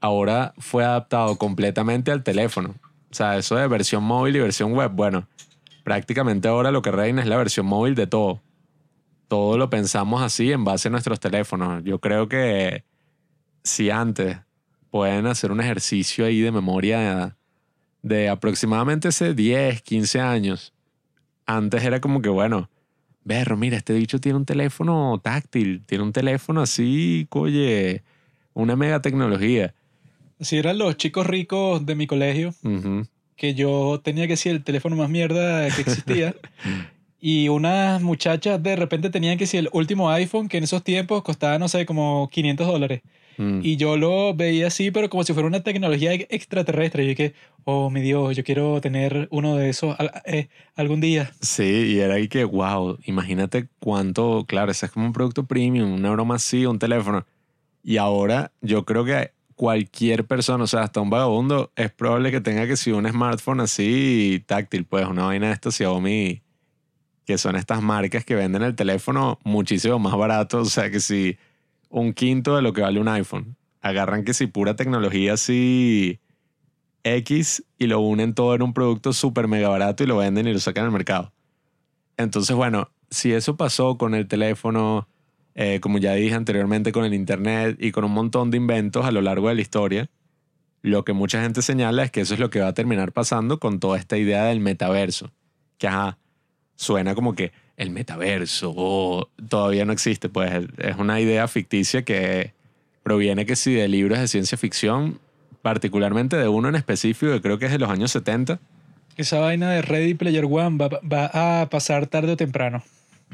ahora 0.00 0.52
fue 0.58 0.84
adaptado 0.84 1.36
completamente 1.36 2.10
al 2.10 2.24
teléfono. 2.24 2.74
O 3.08 3.14
sea, 3.14 3.36
eso 3.36 3.54
de 3.54 3.68
versión 3.68 4.02
móvil 4.02 4.34
y 4.34 4.40
versión 4.40 4.72
web, 4.72 4.90
bueno, 4.92 5.28
prácticamente 5.88 6.48
ahora 6.48 6.70
lo 6.70 6.82
que 6.82 6.90
reina 6.90 7.22
es 7.22 7.28
la 7.28 7.38
versión 7.38 7.64
móvil 7.64 7.94
de 7.94 8.06
todo. 8.06 8.42
Todo 9.26 9.56
lo 9.56 9.70
pensamos 9.70 10.20
así 10.20 10.52
en 10.52 10.62
base 10.62 10.88
a 10.88 10.90
nuestros 10.90 11.18
teléfonos. 11.18 11.82
Yo 11.82 11.98
creo 11.98 12.28
que 12.28 12.84
si 13.64 13.88
antes 13.88 14.36
pueden 14.90 15.26
hacer 15.26 15.50
un 15.50 15.62
ejercicio 15.62 16.26
ahí 16.26 16.42
de 16.42 16.52
memoria 16.52 17.38
de, 18.02 18.28
aproximadamente 18.28 19.08
hace 19.08 19.32
10, 19.32 19.80
15 19.80 20.20
años. 20.20 20.74
Antes 21.46 21.82
era 21.82 22.02
como 22.02 22.20
que, 22.20 22.28
bueno, 22.28 22.68
berro, 23.24 23.56
mira, 23.56 23.78
este 23.78 23.94
bicho 23.94 24.20
tiene 24.20 24.36
un 24.36 24.44
teléfono 24.44 25.18
táctil, 25.24 25.84
tiene 25.86 26.04
un 26.04 26.12
teléfono 26.12 26.60
así, 26.60 27.26
oye, 27.30 28.02
una 28.52 28.76
mega 28.76 29.00
tecnología. 29.00 29.74
Si 30.38 30.58
eran 30.58 30.76
los 30.76 30.98
chicos 30.98 31.26
ricos 31.26 31.86
de 31.86 31.94
mi 31.94 32.06
colegio, 32.06 32.54
que 33.38 33.54
yo 33.54 34.00
tenía 34.02 34.26
que 34.26 34.36
ser 34.36 34.56
el 34.56 34.64
teléfono 34.64 34.96
más 34.96 35.08
mierda 35.08 35.70
que 35.70 35.80
existía. 35.80 36.34
y 37.20 37.48
unas 37.48 38.02
muchachas 38.02 38.62
de 38.62 38.76
repente 38.76 39.10
tenían 39.10 39.38
que 39.38 39.46
ser 39.46 39.60
el 39.60 39.70
último 39.72 40.10
iPhone, 40.10 40.48
que 40.48 40.58
en 40.58 40.64
esos 40.64 40.82
tiempos 40.82 41.22
costaba, 41.22 41.58
no 41.58 41.68
sé, 41.68 41.86
como 41.86 42.28
500 42.30 42.66
dólares. 42.66 43.02
Mm. 43.38 43.60
Y 43.62 43.76
yo 43.76 43.96
lo 43.96 44.34
veía 44.34 44.66
así, 44.66 44.90
pero 44.90 45.08
como 45.08 45.22
si 45.22 45.32
fuera 45.32 45.46
una 45.46 45.62
tecnología 45.62 46.12
extraterrestre. 46.14 47.04
Y 47.04 47.14
que, 47.14 47.34
oh, 47.64 47.90
mi 47.90 48.00
Dios, 48.00 48.36
yo 48.36 48.42
quiero 48.42 48.80
tener 48.80 49.28
uno 49.30 49.56
de 49.56 49.70
esos 49.70 49.96
eh, 50.26 50.48
algún 50.74 51.00
día. 51.00 51.32
Sí, 51.40 51.94
y 51.94 52.00
era 52.00 52.14
ahí 52.14 52.26
que, 52.26 52.44
wow, 52.44 52.98
imagínate 53.04 53.68
cuánto, 53.78 54.44
claro, 54.48 54.72
ese 54.72 54.86
es 54.86 54.92
como 54.92 55.06
un 55.06 55.12
producto 55.12 55.46
premium, 55.46 55.92
una 55.92 56.10
broma 56.10 56.34
así, 56.34 56.66
un 56.66 56.80
teléfono. 56.80 57.24
Y 57.84 57.98
ahora 57.98 58.50
yo 58.60 58.84
creo 58.84 59.04
que 59.04 59.30
cualquier 59.58 60.24
persona, 60.24 60.62
o 60.62 60.66
sea, 60.68 60.82
hasta 60.82 61.00
un 61.00 61.10
vagabundo, 61.10 61.72
es 61.74 61.90
probable 61.90 62.30
que 62.30 62.40
tenga 62.40 62.66
que 62.68 62.76
ser 62.76 62.94
un 62.94 63.08
smartphone 63.08 63.60
así 63.60 64.42
táctil, 64.46 64.84
pues 64.84 65.04
una 65.04 65.24
vaina 65.24 65.48
de 65.48 65.52
estos 65.52 65.74
Xiaomi, 65.74 66.42
que 67.26 67.38
son 67.38 67.56
estas 67.56 67.82
marcas 67.82 68.24
que 68.24 68.36
venden 68.36 68.62
el 68.62 68.76
teléfono 68.76 69.40
muchísimo 69.42 69.98
más 69.98 70.16
barato, 70.16 70.60
o 70.60 70.64
sea, 70.64 70.92
que 70.92 71.00
si 71.00 71.36
un 71.90 72.12
quinto 72.12 72.54
de 72.54 72.62
lo 72.62 72.72
que 72.72 72.82
vale 72.82 73.00
un 73.00 73.08
iPhone. 73.08 73.56
Agarran 73.80 74.24
que 74.24 74.32
si 74.32 74.46
pura 74.46 74.76
tecnología 74.76 75.32
así 75.32 76.20
X 77.02 77.64
y 77.78 77.88
lo 77.88 77.98
unen 77.98 78.34
todo 78.34 78.54
en 78.54 78.62
un 78.62 78.72
producto 78.72 79.12
súper 79.12 79.48
mega 79.48 79.68
barato 79.68 80.04
y 80.04 80.06
lo 80.06 80.18
venden 80.18 80.46
y 80.46 80.52
lo 80.52 80.60
sacan 80.60 80.84
al 80.84 80.92
mercado. 80.92 81.32
Entonces, 82.16 82.54
bueno, 82.54 82.90
si 83.10 83.32
eso 83.32 83.56
pasó 83.56 83.98
con 83.98 84.14
el 84.14 84.28
teléfono, 84.28 85.08
eh, 85.60 85.80
como 85.80 85.98
ya 85.98 86.14
dije 86.14 86.36
anteriormente, 86.36 86.92
con 86.92 87.04
el 87.04 87.12
Internet 87.12 87.78
y 87.80 87.90
con 87.90 88.04
un 88.04 88.12
montón 88.12 88.52
de 88.52 88.56
inventos 88.56 89.04
a 89.04 89.10
lo 89.10 89.20
largo 89.22 89.48
de 89.48 89.56
la 89.56 89.60
historia, 89.60 90.08
lo 90.82 91.04
que 91.04 91.12
mucha 91.12 91.42
gente 91.42 91.62
señala 91.62 92.04
es 92.04 92.12
que 92.12 92.20
eso 92.20 92.34
es 92.34 92.38
lo 92.38 92.48
que 92.48 92.60
va 92.60 92.68
a 92.68 92.74
terminar 92.74 93.10
pasando 93.10 93.58
con 93.58 93.80
toda 93.80 93.98
esta 93.98 94.16
idea 94.16 94.44
del 94.44 94.60
metaverso. 94.60 95.32
Que 95.76 95.88
ajá, 95.88 96.16
suena 96.76 97.16
como 97.16 97.34
que 97.34 97.50
el 97.76 97.90
metaverso 97.90 99.30
todavía 99.48 99.84
no 99.84 99.92
existe, 99.92 100.28
pues 100.28 100.52
es 100.78 100.96
una 100.96 101.20
idea 101.20 101.48
ficticia 101.48 102.04
que 102.04 102.52
proviene 103.02 103.44
que 103.44 103.56
sí 103.56 103.74
de 103.74 103.88
libros 103.88 104.20
de 104.20 104.28
ciencia 104.28 104.56
ficción, 104.56 105.18
particularmente 105.60 106.36
de 106.36 106.46
uno 106.46 106.68
en 106.68 106.76
específico 106.76 107.32
que 107.32 107.42
creo 107.42 107.58
que 107.58 107.66
es 107.66 107.72
de 107.72 107.80
los 107.80 107.90
años 107.90 108.12
70. 108.12 108.60
Esa 109.16 109.40
vaina 109.40 109.72
de 109.72 109.82
Ready 109.82 110.14
Player 110.14 110.44
One 110.44 110.78
va, 110.78 111.62
a 111.62 111.68
pasar 111.68 112.06
tarde 112.06 112.30
o 112.30 112.36
temprano. 112.36 112.84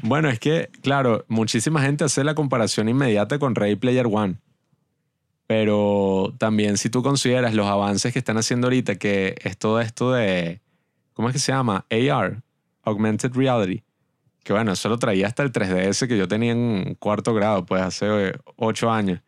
Bueno, 0.01 0.29
es 0.29 0.39
que, 0.39 0.69
claro, 0.81 1.25
muchísima 1.27 1.81
gente 1.81 2.03
hace 2.03 2.23
la 2.23 2.35
comparación 2.35 2.89
inmediata 2.89 3.39
con 3.39 3.55
Ready 3.55 3.75
Player 3.75 4.07
One. 4.07 4.35
Pero 5.47 6.33
también 6.37 6.77
si 6.77 6.89
tú 6.89 7.03
consideras 7.03 7.53
los 7.53 7.67
avances 7.67 8.11
que 8.11 8.19
están 8.19 8.37
haciendo 8.37 8.67
ahorita, 8.67 8.95
que 8.95 9.35
es 9.43 9.57
todo 9.57 9.79
esto 9.79 10.11
de, 10.11 10.61
¿cómo 11.13 11.29
es 11.29 11.33
que 11.33 11.39
se 11.39 11.51
llama? 11.51 11.85
AR, 11.89 12.41
Augmented 12.83 13.33
Reality 13.33 13.83
que 14.45 14.53
bueno, 14.53 14.73
eso 14.73 14.89
lo 14.89 14.99
traía 14.99 15.25
hasta 15.25 15.41
el 15.41 15.51
3DS 15.51 16.07
que 16.07 16.17
yo 16.17 16.27
tenía 16.27 16.51
en 16.51 16.95
cuarto 16.99 17.33
grado, 17.33 17.65
pues 17.65 17.81
hace 17.81 18.33
ocho 18.57 18.91
años. 18.91 19.19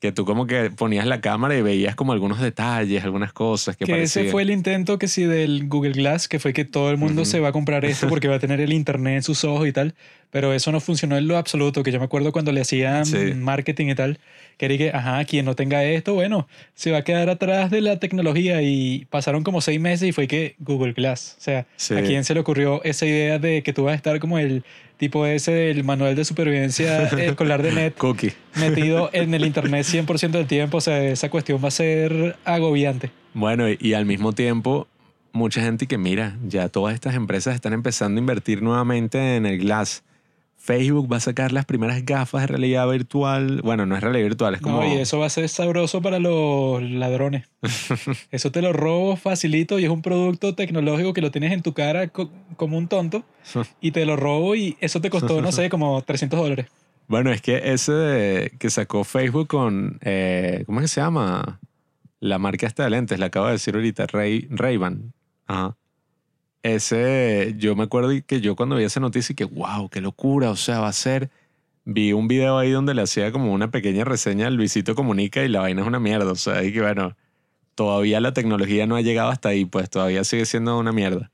Que 0.00 0.12
tú 0.12 0.24
como 0.26 0.46
que 0.46 0.70
ponías 0.70 1.06
la 1.06 1.20
cámara 1.20 1.56
y 1.56 1.62
veías 1.62 1.94
como 1.94 2.12
algunos 2.12 2.40
detalles, 2.40 3.04
algunas 3.04 3.32
cosas 3.32 3.76
que, 3.76 3.86
que 3.86 4.02
ese 4.02 4.24
fue 4.30 4.42
el 4.42 4.50
intento 4.50 4.98
que 4.98 5.08
sí 5.08 5.24
del 5.24 5.66
Google 5.66 5.92
Glass, 5.92 6.28
que 6.28 6.38
fue 6.38 6.52
que 6.52 6.64
todo 6.66 6.90
el 6.90 6.98
mundo 6.98 7.24
se 7.24 7.40
va 7.40 7.48
a 7.48 7.52
comprar 7.52 7.84
esto 7.84 8.08
porque 8.08 8.28
va 8.28 8.36
a 8.36 8.38
tener 8.38 8.60
el 8.60 8.72
internet 8.72 9.16
en 9.16 9.22
sus 9.22 9.44
ojos 9.44 9.66
y 9.66 9.72
tal. 9.72 9.94
Pero 10.34 10.52
eso 10.52 10.72
no 10.72 10.80
funcionó 10.80 11.16
en 11.16 11.28
lo 11.28 11.36
absoluto, 11.36 11.84
que 11.84 11.92
yo 11.92 12.00
me 12.00 12.06
acuerdo 12.06 12.32
cuando 12.32 12.50
le 12.50 12.60
hacían 12.60 13.04
marketing 13.40 13.86
y 13.90 13.94
tal, 13.94 14.18
que 14.56 14.66
era 14.66 14.76
que, 14.76 14.90
ajá, 14.90 15.24
quien 15.26 15.44
no 15.44 15.54
tenga 15.54 15.84
esto, 15.84 16.14
bueno, 16.14 16.48
se 16.74 16.90
va 16.90 16.98
a 16.98 17.04
quedar 17.04 17.30
atrás 17.30 17.70
de 17.70 17.80
la 17.80 18.00
tecnología 18.00 18.60
y 18.60 19.04
pasaron 19.10 19.44
como 19.44 19.60
seis 19.60 19.78
meses 19.78 20.08
y 20.08 20.10
fue 20.10 20.26
que 20.26 20.56
Google 20.58 20.92
Glass, 20.92 21.36
o 21.38 21.40
sea, 21.40 21.66
¿a 21.96 22.02
quién 22.02 22.24
se 22.24 22.34
le 22.34 22.40
ocurrió 22.40 22.82
esa 22.82 23.06
idea 23.06 23.38
de 23.38 23.62
que 23.62 23.72
tú 23.72 23.84
vas 23.84 23.92
a 23.92 23.94
estar 23.94 24.18
como 24.18 24.40
el 24.40 24.64
tipo 24.96 25.24
ese 25.24 25.52
del 25.52 25.84
manual 25.84 26.16
de 26.16 26.24
supervivencia 26.24 27.04
escolar 27.20 27.62
de 27.62 27.70
net 27.70 27.94
Cookie. 27.96 28.32
metido 28.56 29.10
en 29.12 29.32
el 29.34 29.44
internet 29.44 29.86
100% 29.86 30.32
del 30.32 30.48
tiempo, 30.48 30.78
o 30.78 30.80
sea, 30.80 31.00
esa 31.00 31.30
cuestión 31.30 31.62
va 31.62 31.68
a 31.68 31.70
ser 31.70 32.34
agobiante. 32.44 33.12
Bueno, 33.34 33.66
y 33.68 33.94
al 33.94 34.04
mismo 34.04 34.32
tiempo 34.32 34.88
mucha 35.30 35.60
gente 35.60 35.86
que 35.86 35.96
mira, 35.96 36.36
ya 36.44 36.68
todas 36.68 36.92
estas 36.92 37.14
empresas 37.14 37.54
están 37.54 37.72
empezando 37.72 38.18
a 38.18 38.20
invertir 38.20 38.62
nuevamente 38.62 39.36
en 39.36 39.46
el 39.46 39.58
glass 39.58 40.02
Facebook 40.64 41.12
va 41.12 41.18
a 41.18 41.20
sacar 41.20 41.52
las 41.52 41.66
primeras 41.66 42.06
gafas 42.06 42.40
de 42.40 42.46
realidad 42.46 42.88
virtual. 42.88 43.60
Bueno, 43.62 43.84
no 43.84 43.96
es 43.96 44.02
realidad 44.02 44.24
virtual, 44.24 44.54
es 44.54 44.62
como. 44.62 44.80
No, 44.80 44.88
y 44.88 44.96
eso 44.96 45.18
va 45.18 45.26
a 45.26 45.28
ser 45.28 45.46
sabroso 45.50 46.00
para 46.00 46.18
los 46.18 46.82
ladrones. 46.82 47.50
eso 48.30 48.50
te 48.50 48.62
lo 48.62 48.72
robo 48.72 49.16
facilito 49.16 49.78
y 49.78 49.84
es 49.84 49.90
un 49.90 50.00
producto 50.00 50.54
tecnológico 50.54 51.12
que 51.12 51.20
lo 51.20 51.30
tienes 51.30 51.52
en 51.52 51.60
tu 51.60 51.74
cara 51.74 52.08
como 52.08 52.78
un 52.78 52.88
tonto 52.88 53.24
y 53.82 53.90
te 53.90 54.06
lo 54.06 54.16
robo 54.16 54.56
y 54.56 54.78
eso 54.80 55.02
te 55.02 55.10
costó, 55.10 55.42
no 55.42 55.52
sé, 55.52 55.68
como 55.68 56.00
300 56.00 56.40
dólares. 56.40 56.66
Bueno, 57.08 57.30
es 57.30 57.42
que 57.42 57.74
ese 57.74 58.52
que 58.58 58.70
sacó 58.70 59.04
Facebook 59.04 59.48
con. 59.48 59.98
Eh, 60.00 60.62
¿Cómo 60.64 60.80
es 60.80 60.84
que 60.84 60.88
se 60.88 61.02
llama? 61.02 61.60
La 62.20 62.38
marca 62.38 62.66
esta 62.66 62.84
de 62.84 62.90
lentes, 62.90 63.18
la 63.18 63.26
acabo 63.26 63.46
de 63.46 63.52
decir 63.52 63.74
ahorita, 63.74 64.06
Ray, 64.06 64.48
Ray-Ban. 64.48 65.12
Ajá 65.46 65.76
ese, 66.64 67.54
yo 67.58 67.76
me 67.76 67.84
acuerdo 67.84 68.10
que 68.26 68.40
yo 68.40 68.56
cuando 68.56 68.76
vi 68.76 68.84
esa 68.84 68.98
noticia 68.98 69.34
y 69.34 69.36
que, 69.36 69.44
wow, 69.44 69.90
qué 69.90 70.00
locura, 70.00 70.50
o 70.50 70.56
sea, 70.56 70.80
va 70.80 70.88
a 70.88 70.94
ser, 70.94 71.28
vi 71.84 72.14
un 72.14 72.26
video 72.26 72.56
ahí 72.56 72.70
donde 72.70 72.94
le 72.94 73.02
hacía 73.02 73.30
como 73.32 73.52
una 73.52 73.70
pequeña 73.70 74.02
reseña 74.04 74.46
al 74.46 74.54
Luisito 74.54 74.94
Comunica 74.94 75.44
y 75.44 75.48
la 75.48 75.60
vaina 75.60 75.82
es 75.82 75.86
una 75.86 76.00
mierda, 76.00 76.32
o 76.32 76.36
sea, 76.36 76.64
y 76.64 76.72
que 76.72 76.80
bueno, 76.80 77.16
todavía 77.74 78.18
la 78.20 78.32
tecnología 78.32 78.86
no 78.86 78.96
ha 78.96 79.02
llegado 79.02 79.28
hasta 79.28 79.50
ahí, 79.50 79.66
pues 79.66 79.90
todavía 79.90 80.24
sigue 80.24 80.46
siendo 80.46 80.78
una 80.78 80.90
mierda. 80.90 81.30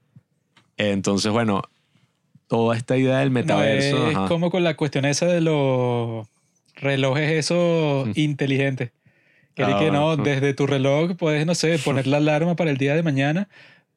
Entonces, 0.77 1.31
bueno, 1.31 1.63
toda 2.49 2.77
esta 2.77 2.97
idea 2.97 3.19
del 3.19 3.31
metaverso. 3.31 4.11
es 4.11 4.19
como 4.27 4.51
con 4.51 4.65
la 4.65 4.77
cuestión 4.77 5.05
esa 5.05 5.27
de 5.27 5.41
los 5.41 6.27
relojes 6.75 7.31
esos 7.31 8.09
inteligentes. 8.17 8.91
Que, 9.55 9.65
que 9.65 9.89
ah, 9.89 9.91
no, 9.93 10.17
desde 10.17 10.55
tu 10.55 10.67
reloj 10.67 11.15
puedes, 11.17 11.47
no 11.47 11.55
sé, 11.55 11.79
poner 11.79 12.09
la 12.09 12.17
alarma 12.17 12.57
para 12.57 12.73
el 12.73 12.79
día 12.79 12.97
de 12.97 13.05
mañana 13.05 13.49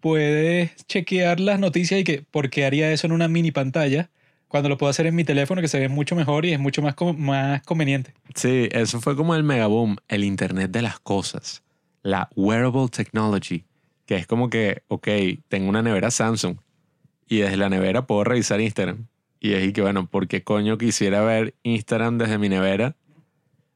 puedes 0.03 0.75
chequear 0.85 1.39
las 1.39 1.61
noticias 1.61 2.01
y 2.01 2.03
que, 2.03 2.25
¿por 2.29 2.49
qué 2.49 2.65
haría 2.65 2.91
eso 2.91 3.07
en 3.07 3.13
una 3.13 3.29
mini 3.29 3.51
pantalla? 3.51 4.09
Cuando 4.49 4.67
lo 4.67 4.77
puedo 4.77 4.89
hacer 4.89 5.05
en 5.05 5.15
mi 5.15 5.23
teléfono 5.23 5.61
que 5.61 5.69
se 5.69 5.79
ve 5.79 5.87
mucho 5.87 6.13
mejor 6.13 6.45
y 6.45 6.51
es 6.51 6.59
mucho 6.59 6.81
más, 6.81 6.93
más 7.15 7.61
conveniente. 7.63 8.13
Sí, 8.35 8.67
eso 8.73 8.99
fue 8.99 9.15
como 9.15 9.33
el 9.33 9.43
megaboom, 9.43 9.95
el 10.09 10.25
Internet 10.25 10.71
de 10.71 10.81
las 10.81 10.99
cosas, 10.99 11.63
la 12.01 12.27
wearable 12.35 12.89
technology, 12.89 13.63
que 14.05 14.17
es 14.17 14.27
como 14.27 14.49
que, 14.49 14.83
ok, 14.89 15.07
tengo 15.47 15.69
una 15.69 15.81
nevera 15.81 16.11
Samsung 16.11 16.57
y 17.29 17.37
desde 17.37 17.55
la 17.55 17.69
nevera 17.69 18.05
puedo 18.05 18.25
revisar 18.25 18.59
Instagram 18.59 19.07
Y 19.39 19.53
es 19.53 19.63
y 19.63 19.71
que, 19.71 19.81
bueno, 19.81 20.07
¿por 20.07 20.27
qué 20.27 20.43
coño 20.43 20.77
quisiera 20.77 21.21
ver 21.21 21.55
Instagram 21.63 22.17
desde 22.17 22.37
mi 22.37 22.49
nevera? 22.49 22.97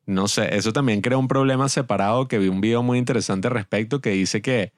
No 0.05 0.27
sé, 0.27 0.57
eso 0.57 0.74
también 0.74 1.00
crea 1.00 1.17
un 1.17 1.29
problema 1.29 1.69
separado 1.69 2.27
que 2.27 2.38
vi 2.38 2.50
un 2.50 2.60
video 2.60 2.84
muy 2.84 2.98
interesante 2.98 3.48
al 3.48 3.53
respecto 3.53 4.01
que 4.01 4.10
dice 4.10 4.41
que... 4.41 4.74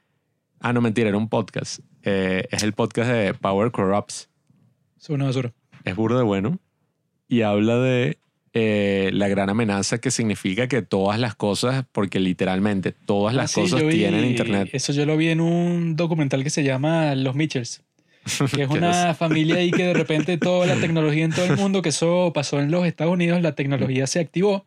Ah, 0.59 0.73
no, 0.73 0.81
mentira, 0.81 1.09
era 1.09 1.17
un 1.17 1.29
podcast. 1.29 1.79
Eh, 2.03 2.47
es 2.51 2.63
el 2.63 2.73
podcast 2.73 3.09
de 3.11 3.33
Power 3.33 3.71
Corrupts. 3.71 4.29
Es 4.99 5.09
una 5.09 5.25
basura. 5.25 5.53
Es 5.85 5.95
burdo 5.95 6.17
de 6.17 6.23
bueno. 6.23 6.59
Y 7.27 7.41
habla 7.41 7.77
de 7.77 8.17
eh, 8.53 9.09
la 9.13 9.27
gran 9.27 9.49
amenaza 9.49 9.99
que 9.99 10.11
significa 10.11 10.67
que 10.67 10.81
todas 10.81 11.19
las 11.19 11.35
cosas, 11.35 11.85
porque 11.91 12.19
literalmente 12.19 12.91
todas 12.91 13.33
las 13.35 13.45
Ah, 13.45 13.47
sí, 13.47 13.61
cosas 13.61 13.83
vi- 13.83 13.89
tienen 13.93 14.25
internet. 14.25 14.69
Eso 14.73 14.91
yo 14.93 15.05
lo 15.05 15.15
vi 15.15 15.29
en 15.29 15.39
un 15.41 15.95
documental 15.95 16.43
que 16.43 16.49
se 16.49 16.63
llama 16.63 17.15
Los 17.15 17.35
Mitchells. 17.35 17.83
Que 18.53 18.63
es 18.63 18.69
una 18.69 19.13
familia 19.13 19.55
ahí 19.55 19.71
que 19.71 19.83
de 19.85 19.93
repente 19.93 20.37
toda 20.37 20.65
la 20.67 20.75
tecnología 20.81 21.23
en 21.23 21.31
todo 21.31 21.45
el 21.45 21.55
mundo, 21.57 21.81
que 21.81 21.89
eso 21.89 22.31
pasó 22.33 22.59
en 22.59 22.69
los 22.71 22.85
Estados 22.85 23.13
Unidos, 23.13 23.41
la 23.41 23.55
tecnología 23.55 24.07
se 24.07 24.19
activó. 24.19 24.65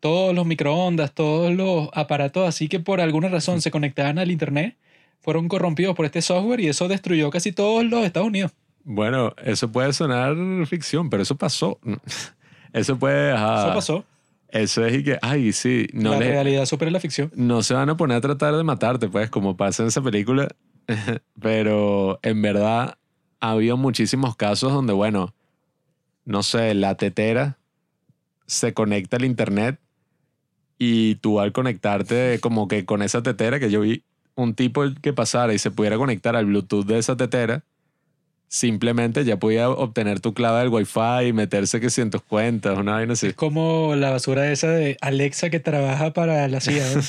Todos 0.00 0.34
los 0.34 0.44
microondas, 0.46 1.14
todos 1.14 1.52
los 1.54 1.88
aparatos, 1.94 2.46
así 2.48 2.68
que 2.68 2.80
por 2.80 3.00
alguna 3.00 3.28
razón 3.28 3.62
se 3.62 3.70
conectaban 3.70 4.18
al 4.18 4.32
internet, 4.32 4.76
fueron 5.22 5.48
corrompidos 5.48 5.94
por 5.96 6.04
este 6.04 6.20
software 6.22 6.60
y 6.60 6.68
eso 6.68 6.88
destruyó 6.88 7.30
casi 7.30 7.52
todos 7.52 7.84
los 7.84 8.04
Estados 8.04 8.28
Unidos. 8.28 8.52
Bueno, 8.84 9.32
eso 9.44 9.70
puede 9.72 9.92
sonar 9.92 10.36
ficción, 10.66 11.08
pero 11.08 11.22
eso 11.22 11.36
pasó. 11.36 11.78
Eso 12.74 12.98
puede... 12.98 13.32
Eso 13.34 13.70
pasó. 13.74 14.04
Eso 14.48 14.84
es 14.86 14.94
y 14.98 15.04
que, 15.04 15.18
ay, 15.20 15.52
sí, 15.52 15.88
no, 15.92 16.12
la 16.12 16.20
le- 16.20 16.28
realidad 16.30 16.64
supera 16.64 16.90
la 16.90 17.00
ficción. 17.00 17.30
no 17.34 17.62
se 17.62 17.74
van 17.74 17.90
a 17.90 17.96
poner 17.98 18.16
a 18.16 18.20
tratar 18.22 18.56
de 18.56 18.64
matarte, 18.64 19.08
pues, 19.08 19.28
como 19.28 19.56
pasa 19.58 19.82
en 19.82 19.88
esa 19.88 20.00
película. 20.02 20.48
Pero 21.40 22.18
en 22.22 22.40
verdad 22.42 22.96
ha 23.40 23.50
habido 23.50 23.76
muchísimos 23.76 24.36
casos 24.36 24.72
donde, 24.72 24.92
bueno, 24.94 25.34
no 26.24 26.42
sé, 26.42 26.72
la 26.74 26.94
tetera 26.96 27.58
se 28.46 28.72
conecta 28.72 29.16
al 29.18 29.24
internet 29.26 29.78
y 30.78 31.16
tú 31.16 31.40
al 31.40 31.52
conectarte 31.52 32.38
como 32.40 32.68
que 32.68 32.84
con 32.86 33.02
esa 33.02 33.22
tetera, 33.22 33.60
que 33.60 33.70
yo 33.70 33.80
vi 33.82 34.02
un 34.34 34.54
tipo 34.54 34.82
que 35.00 35.12
pasara 35.12 35.54
y 35.54 35.58
se 35.58 35.70
pudiera 35.70 35.96
conectar 35.96 36.36
al 36.36 36.46
Bluetooth 36.46 36.86
de 36.86 36.98
esa 36.98 37.16
tetera, 37.16 37.62
simplemente 38.48 39.24
ya 39.24 39.38
podía 39.38 39.70
obtener 39.70 40.20
tu 40.20 40.34
clave 40.34 40.60
del 40.60 40.68
Wi-Fi 40.68 41.28
y 41.28 41.32
meterse 41.32 41.80
que 41.80 41.90
si 41.90 42.00
en 42.00 42.10
tus 42.10 42.22
cuentas, 42.22 42.76
una 42.78 42.92
vaina 42.92 43.14
así. 43.14 43.28
Es 43.28 43.34
como 43.34 43.94
la 43.96 44.10
basura 44.10 44.50
esa 44.52 44.68
de 44.68 44.96
Alexa 45.00 45.48
que 45.50 45.60
trabaja 45.60 46.12
para 46.12 46.48
la 46.48 46.60
CIA. 46.62 46.92
¿eh? 46.92 47.00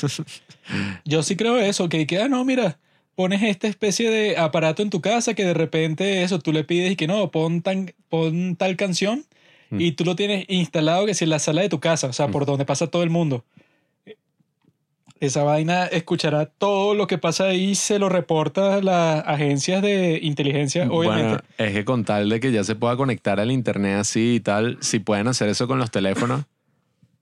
Yo 1.05 1.23
sí 1.23 1.35
creo 1.35 1.57
eso, 1.59 1.89
que, 1.89 2.07
que, 2.07 2.21
ah, 2.21 2.29
no, 2.29 2.45
mira, 2.45 2.77
pones 3.15 3.43
esta 3.43 3.67
especie 3.67 4.09
de 4.09 4.37
aparato 4.37 4.81
en 4.81 4.89
tu 4.89 5.01
casa 5.01 5.33
que 5.33 5.43
de 5.43 5.53
repente 5.53 6.23
eso, 6.23 6.39
tú 6.39 6.53
le 6.53 6.63
pides 6.63 6.93
y 6.93 6.95
que 6.95 7.07
no, 7.07 7.29
pon, 7.31 7.61
tan, 7.61 7.93
pon 8.09 8.55
tal 8.55 8.75
canción 8.77 9.25
Mm. 9.73 9.81
y 9.81 9.91
tú 9.93 10.05
lo 10.05 10.15
tienes 10.15 10.45
instalado 10.49 11.05
que 11.05 11.15
si 11.15 11.23
en 11.23 11.31
la 11.31 11.39
sala 11.39 11.61
de 11.61 11.69
tu 11.69 11.79
casa, 11.79 12.07
o 12.07 12.13
sea, 12.13 12.27
por 12.27 12.45
donde 12.45 12.65
pasa 12.65 12.87
todo 12.87 13.01
el 13.01 13.09
mundo. 13.09 13.43
Esa 15.23 15.43
vaina 15.43 15.85
escuchará 15.85 16.47
todo 16.47 16.95
lo 16.95 17.07
que 17.07 17.17
pasa 17.17 17.45
ahí, 17.45 17.75
se 17.75 17.97
lo 17.97 18.09
reporta 18.09 18.75
a 18.75 18.81
las 18.81 19.25
agencias 19.25 19.81
de 19.81 20.19
inteligencia, 20.21 20.85
obviamente. 20.91 21.29
Bueno, 21.29 21.43
es 21.57 21.71
que 21.71 21.85
con 21.85 22.03
tal 22.03 22.27
de 22.27 22.41
que 22.41 22.51
ya 22.51 22.65
se 22.65 22.75
pueda 22.75 22.97
conectar 22.97 23.39
al 23.39 23.49
internet 23.49 23.99
así 23.99 24.35
y 24.35 24.39
tal, 24.41 24.77
si 24.81 24.99
pueden 24.99 25.29
hacer 25.29 25.47
eso 25.47 25.65
con 25.65 25.79
los 25.79 25.91
teléfonos, 25.91 26.43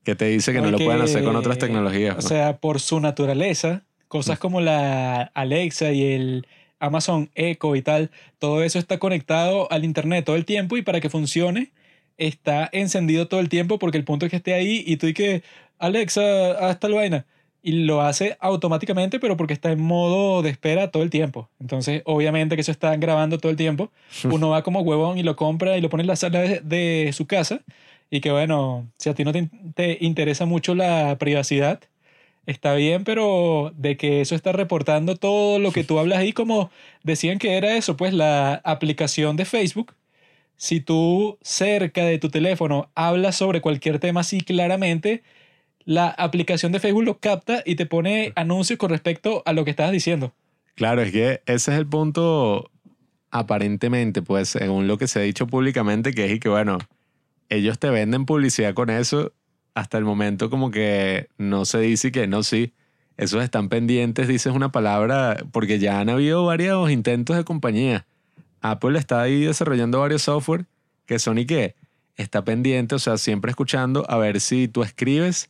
que 0.03 0.15
te 0.15 0.25
dice 0.25 0.51
que 0.51 0.62
no, 0.62 0.72
lo 0.72 0.79
pueden 0.79 1.01
hacer 1.01 1.24
con 1.24 1.36
otras 1.36 1.60
tecnologías. 1.60 2.17
O 2.17 2.22
sea, 2.22 2.58
por 2.58 2.79
su 2.79 3.00
naturaleza, 3.00 3.84
cosas 4.08 4.39
Mm. 4.39 4.41
como 4.41 4.62
la 4.62 5.22
Alexa 5.36 5.91
y 5.91 6.03
el 6.13 6.48
Amazon 6.79 7.29
Echo 7.36 7.75
y 7.75 7.84
tal, 7.84 8.10
todo 8.39 8.63
eso 8.63 8.79
está 8.79 8.98
conectado 8.98 9.72
al 9.72 9.86
Internet 9.86 10.25
todo 10.25 10.36
el 10.36 10.46
tiempo 10.46 10.75
y 10.75 10.81
para 10.81 11.01
que 11.01 11.12
funcione 11.12 11.72
está 12.17 12.67
encendido 12.72 13.27
todo 13.27 13.39
el 13.39 13.50
tiempo 13.50 13.77
porque 13.77 14.00
el 14.00 14.05
punto 14.05 14.25
es 14.25 14.31
que 14.31 14.38
esté 14.38 14.55
ahí 14.55 14.84
y 14.88 14.98
tú 14.98 15.05
y 15.05 15.13
que 15.13 15.43
Alexa, 15.77 16.53
haz 16.67 16.79
tal 16.79 16.93
vaina. 16.93 17.25
Y 17.63 17.83
lo 17.83 18.01
hace 18.01 18.37
automáticamente, 18.39 19.19
pero 19.19 19.37
porque 19.37 19.53
está 19.53 19.71
en 19.71 19.81
modo 19.81 20.41
de 20.41 20.50
espera 20.50 20.89
todo 20.89 21.03
el 21.03 21.09
tiempo. 21.09 21.50
Entonces, 21.59 22.01
obviamente 22.05 22.55
que 22.55 22.61
eso 22.61 22.71
está 22.71 22.95
grabando 22.97 23.37
todo 23.37 23.51
el 23.51 23.57
tiempo. 23.57 23.91
Uno 24.24 24.50
va 24.50 24.63
como 24.63 24.81
huevón 24.81 25.17
y 25.17 25.24
lo 25.24 25.35
compra 25.35 25.77
y 25.77 25.81
lo 25.81 25.89
pone 25.89 26.01
en 26.01 26.07
la 26.07 26.15
sala 26.15 26.39
de, 26.39 26.61
de 26.61 27.11
su 27.13 27.27
casa. 27.27 27.61
Y 28.09 28.21
que 28.21 28.31
bueno, 28.31 28.87
si 28.97 29.09
a 29.09 29.13
ti 29.13 29.24
no 29.24 29.31
te, 29.31 29.50
te 29.75 29.97
interesa 30.01 30.45
mucho 30.45 30.75
la 30.75 31.17
privacidad, 31.17 31.79
está 32.45 32.74
bien, 32.75 33.03
pero 33.03 33.71
de 33.75 33.97
que 33.97 34.21
eso 34.21 34.35
está 34.35 34.51
reportando 34.51 35.15
todo 35.15 35.59
lo 35.59 35.71
que 35.71 35.83
tú 35.83 36.00
hablas 36.00 36.19
ahí, 36.19 36.33
como 36.33 36.71
decían 37.03 37.39
que 37.39 37.57
era 37.57 37.75
eso, 37.75 37.97
pues 37.97 38.13
la 38.13 38.55
aplicación 38.63 39.37
de 39.37 39.45
Facebook. 39.45 39.95
Si 40.57 40.79
tú 40.79 41.37
cerca 41.41 42.05
de 42.05 42.19
tu 42.19 42.29
teléfono 42.29 42.91
hablas 42.95 43.35
sobre 43.35 43.61
cualquier 43.61 44.00
tema 44.00 44.21
así 44.21 44.41
claramente, 44.41 45.24
la 45.85 46.09
aplicación 46.09 46.72
de 46.72 46.79
Facebook 46.79 47.03
lo 47.03 47.17
capta 47.17 47.63
y 47.65 47.75
te 47.75 47.85
pone 47.85 48.33
anuncios 48.35 48.77
con 48.77 48.89
respecto 48.89 49.44
a 49.46 49.53
lo 49.53 49.65
que 49.65 49.72
estabas 49.72 49.91
diciendo. 49.91 50.33
Claro, 50.75 51.01
es 51.01 51.11
que 51.11 51.41
ese 51.46 51.72
es 51.72 51.77
el 51.77 51.87
punto, 51.87 52.72
aparentemente, 53.29 54.22
pues, 54.22 54.50
según 54.50 54.87
lo 54.87 54.98
que 54.98 55.07
se 55.07 55.20
ha 55.20 55.24
dicho 55.24 55.48
públicamente, 55.48 56.13
que 56.13 56.25
es 56.25 56.31
y 56.33 56.39
que, 56.39 56.50
bueno, 56.50 56.77
ellos 57.50 57.79
te 57.79 57.89
venden 57.89 58.25
publicidad 58.25 58.74
con 58.74 58.89
eso, 58.89 59.33
hasta 59.74 59.98
el 59.98 60.05
momento 60.05 60.50
como 60.50 60.72
que 60.72 61.27
no 61.37 61.65
se 61.65 61.79
dice 61.79 62.11
que 62.11 62.27
no, 62.27 62.44
sí. 62.44 62.74
Esos 63.17 63.44
están 63.44 63.70
pendientes, 63.70 64.27
dices 64.27 64.53
una 64.53 64.72
palabra, 64.72 65.37
porque 65.51 65.79
ya 65.79 66.00
han 66.00 66.09
habido 66.09 66.46
varios 66.46 66.89
intentos 66.89 67.35
de 67.35 67.44
compañía. 67.44 68.05
Apple 68.61 68.98
está 68.98 69.22
ahí 69.22 69.44
desarrollando 69.44 70.00
varios 70.00 70.24
software 70.24 70.65
que 71.05 71.20
son 71.20 71.37
y 71.37 71.46
que 71.46 71.75
está 72.15 72.44
pendiente, 72.44 72.96
o 72.96 73.00
sea, 73.00 73.17
siempre 73.17 73.51
escuchando 73.51 74.05
a 74.09 74.17
ver 74.17 74.39
si 74.39 74.67
tú 74.67 74.83
escribes 74.83 75.50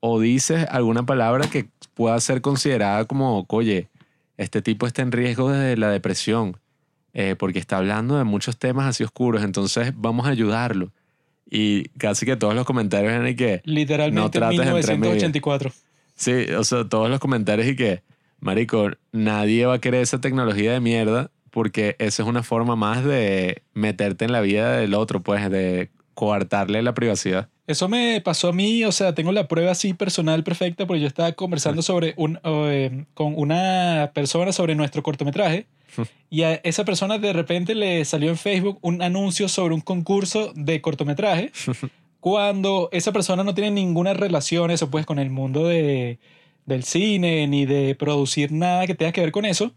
o 0.00 0.20
dices 0.20 0.66
alguna 0.70 1.04
palabra 1.04 1.48
que 1.48 1.68
pueda 1.94 2.18
ser 2.20 2.40
considerada 2.40 3.04
como, 3.06 3.44
oye, 3.48 3.88
este 4.36 4.62
tipo 4.62 4.86
está 4.86 5.02
en 5.02 5.12
riesgo 5.12 5.50
de 5.50 5.76
la 5.76 5.90
depresión, 5.90 6.56
eh, 7.12 7.34
porque 7.36 7.58
está 7.58 7.78
hablando 7.78 8.16
de 8.16 8.24
muchos 8.24 8.58
temas 8.58 8.86
así 8.86 9.02
oscuros, 9.04 9.42
entonces 9.42 9.92
vamos 9.96 10.26
a 10.26 10.30
ayudarlo. 10.30 10.92
Y 11.50 11.88
casi 11.98 12.26
que 12.26 12.36
todos 12.36 12.54
los 12.54 12.66
comentarios 12.66 13.12
eran 13.12 13.26
y 13.26 13.34
que, 13.34 13.62
Literalmente 13.64 14.20
No 14.20 14.26
en 14.26 14.30
trates 14.30 14.58
de 14.58 14.64
entrar 14.64 14.94
en 14.94 15.00
mi 15.00 15.06
vida. 15.08 15.14
1984. 15.16 15.72
sí, 16.14 16.32
o 16.52 16.64
sea, 16.64 16.84
todos 16.84 17.10
los 17.10 17.18
comentarios 17.18 17.66
y 17.66 17.74
que, 17.74 18.02
marico, 18.38 18.90
nadie 19.12 19.66
va 19.66 19.74
a 19.74 19.80
querer 19.80 20.02
esa 20.02 20.20
tecnología 20.20 20.72
de 20.72 20.80
mierda 20.80 21.30
porque 21.50 21.96
esa 21.98 22.22
es 22.22 22.28
una 22.28 22.42
forma 22.42 22.76
más 22.76 23.04
de 23.04 23.62
meterte 23.72 24.24
en 24.24 24.32
la 24.32 24.40
vida 24.40 24.76
del 24.76 24.94
otro, 24.94 25.22
pues, 25.22 25.50
de 25.50 25.90
coartarle 26.18 26.82
la 26.82 26.94
privacidad. 26.94 27.48
Eso 27.68 27.88
me 27.88 28.20
pasó 28.20 28.48
a 28.48 28.52
mí, 28.52 28.84
o 28.84 28.90
sea, 28.90 29.14
tengo 29.14 29.30
la 29.30 29.46
prueba 29.46 29.70
así 29.70 29.94
personal 29.94 30.42
perfecta 30.42 30.84
porque 30.84 31.00
yo 31.00 31.06
estaba 31.06 31.30
conversando 31.30 31.80
sobre 31.80 32.14
un, 32.16 32.40
eh, 32.42 33.04
con 33.14 33.34
una 33.36 34.10
persona 34.14 34.50
sobre 34.50 34.74
nuestro 34.74 35.04
cortometraje 35.04 35.68
y 36.28 36.42
a 36.42 36.54
esa 36.64 36.84
persona 36.84 37.18
de 37.18 37.32
repente 37.32 37.76
le 37.76 38.04
salió 38.04 38.30
en 38.30 38.36
Facebook 38.36 38.80
un 38.82 39.00
anuncio 39.00 39.48
sobre 39.48 39.74
un 39.74 39.80
concurso 39.80 40.52
de 40.56 40.80
cortometraje 40.80 41.52
cuando 42.18 42.88
esa 42.90 43.12
persona 43.12 43.44
no 43.44 43.54
tiene 43.54 43.70
ninguna 43.70 44.12
relación 44.12 44.72
eso 44.72 44.90
pues 44.90 45.06
con 45.06 45.20
el 45.20 45.30
mundo 45.30 45.68
de, 45.68 46.18
del 46.66 46.82
cine 46.82 47.46
ni 47.46 47.64
de 47.64 47.94
producir 47.94 48.50
nada 48.50 48.88
que 48.88 48.96
tenga 48.96 49.12
que 49.12 49.20
ver 49.20 49.30
con 49.30 49.44
eso, 49.44 49.72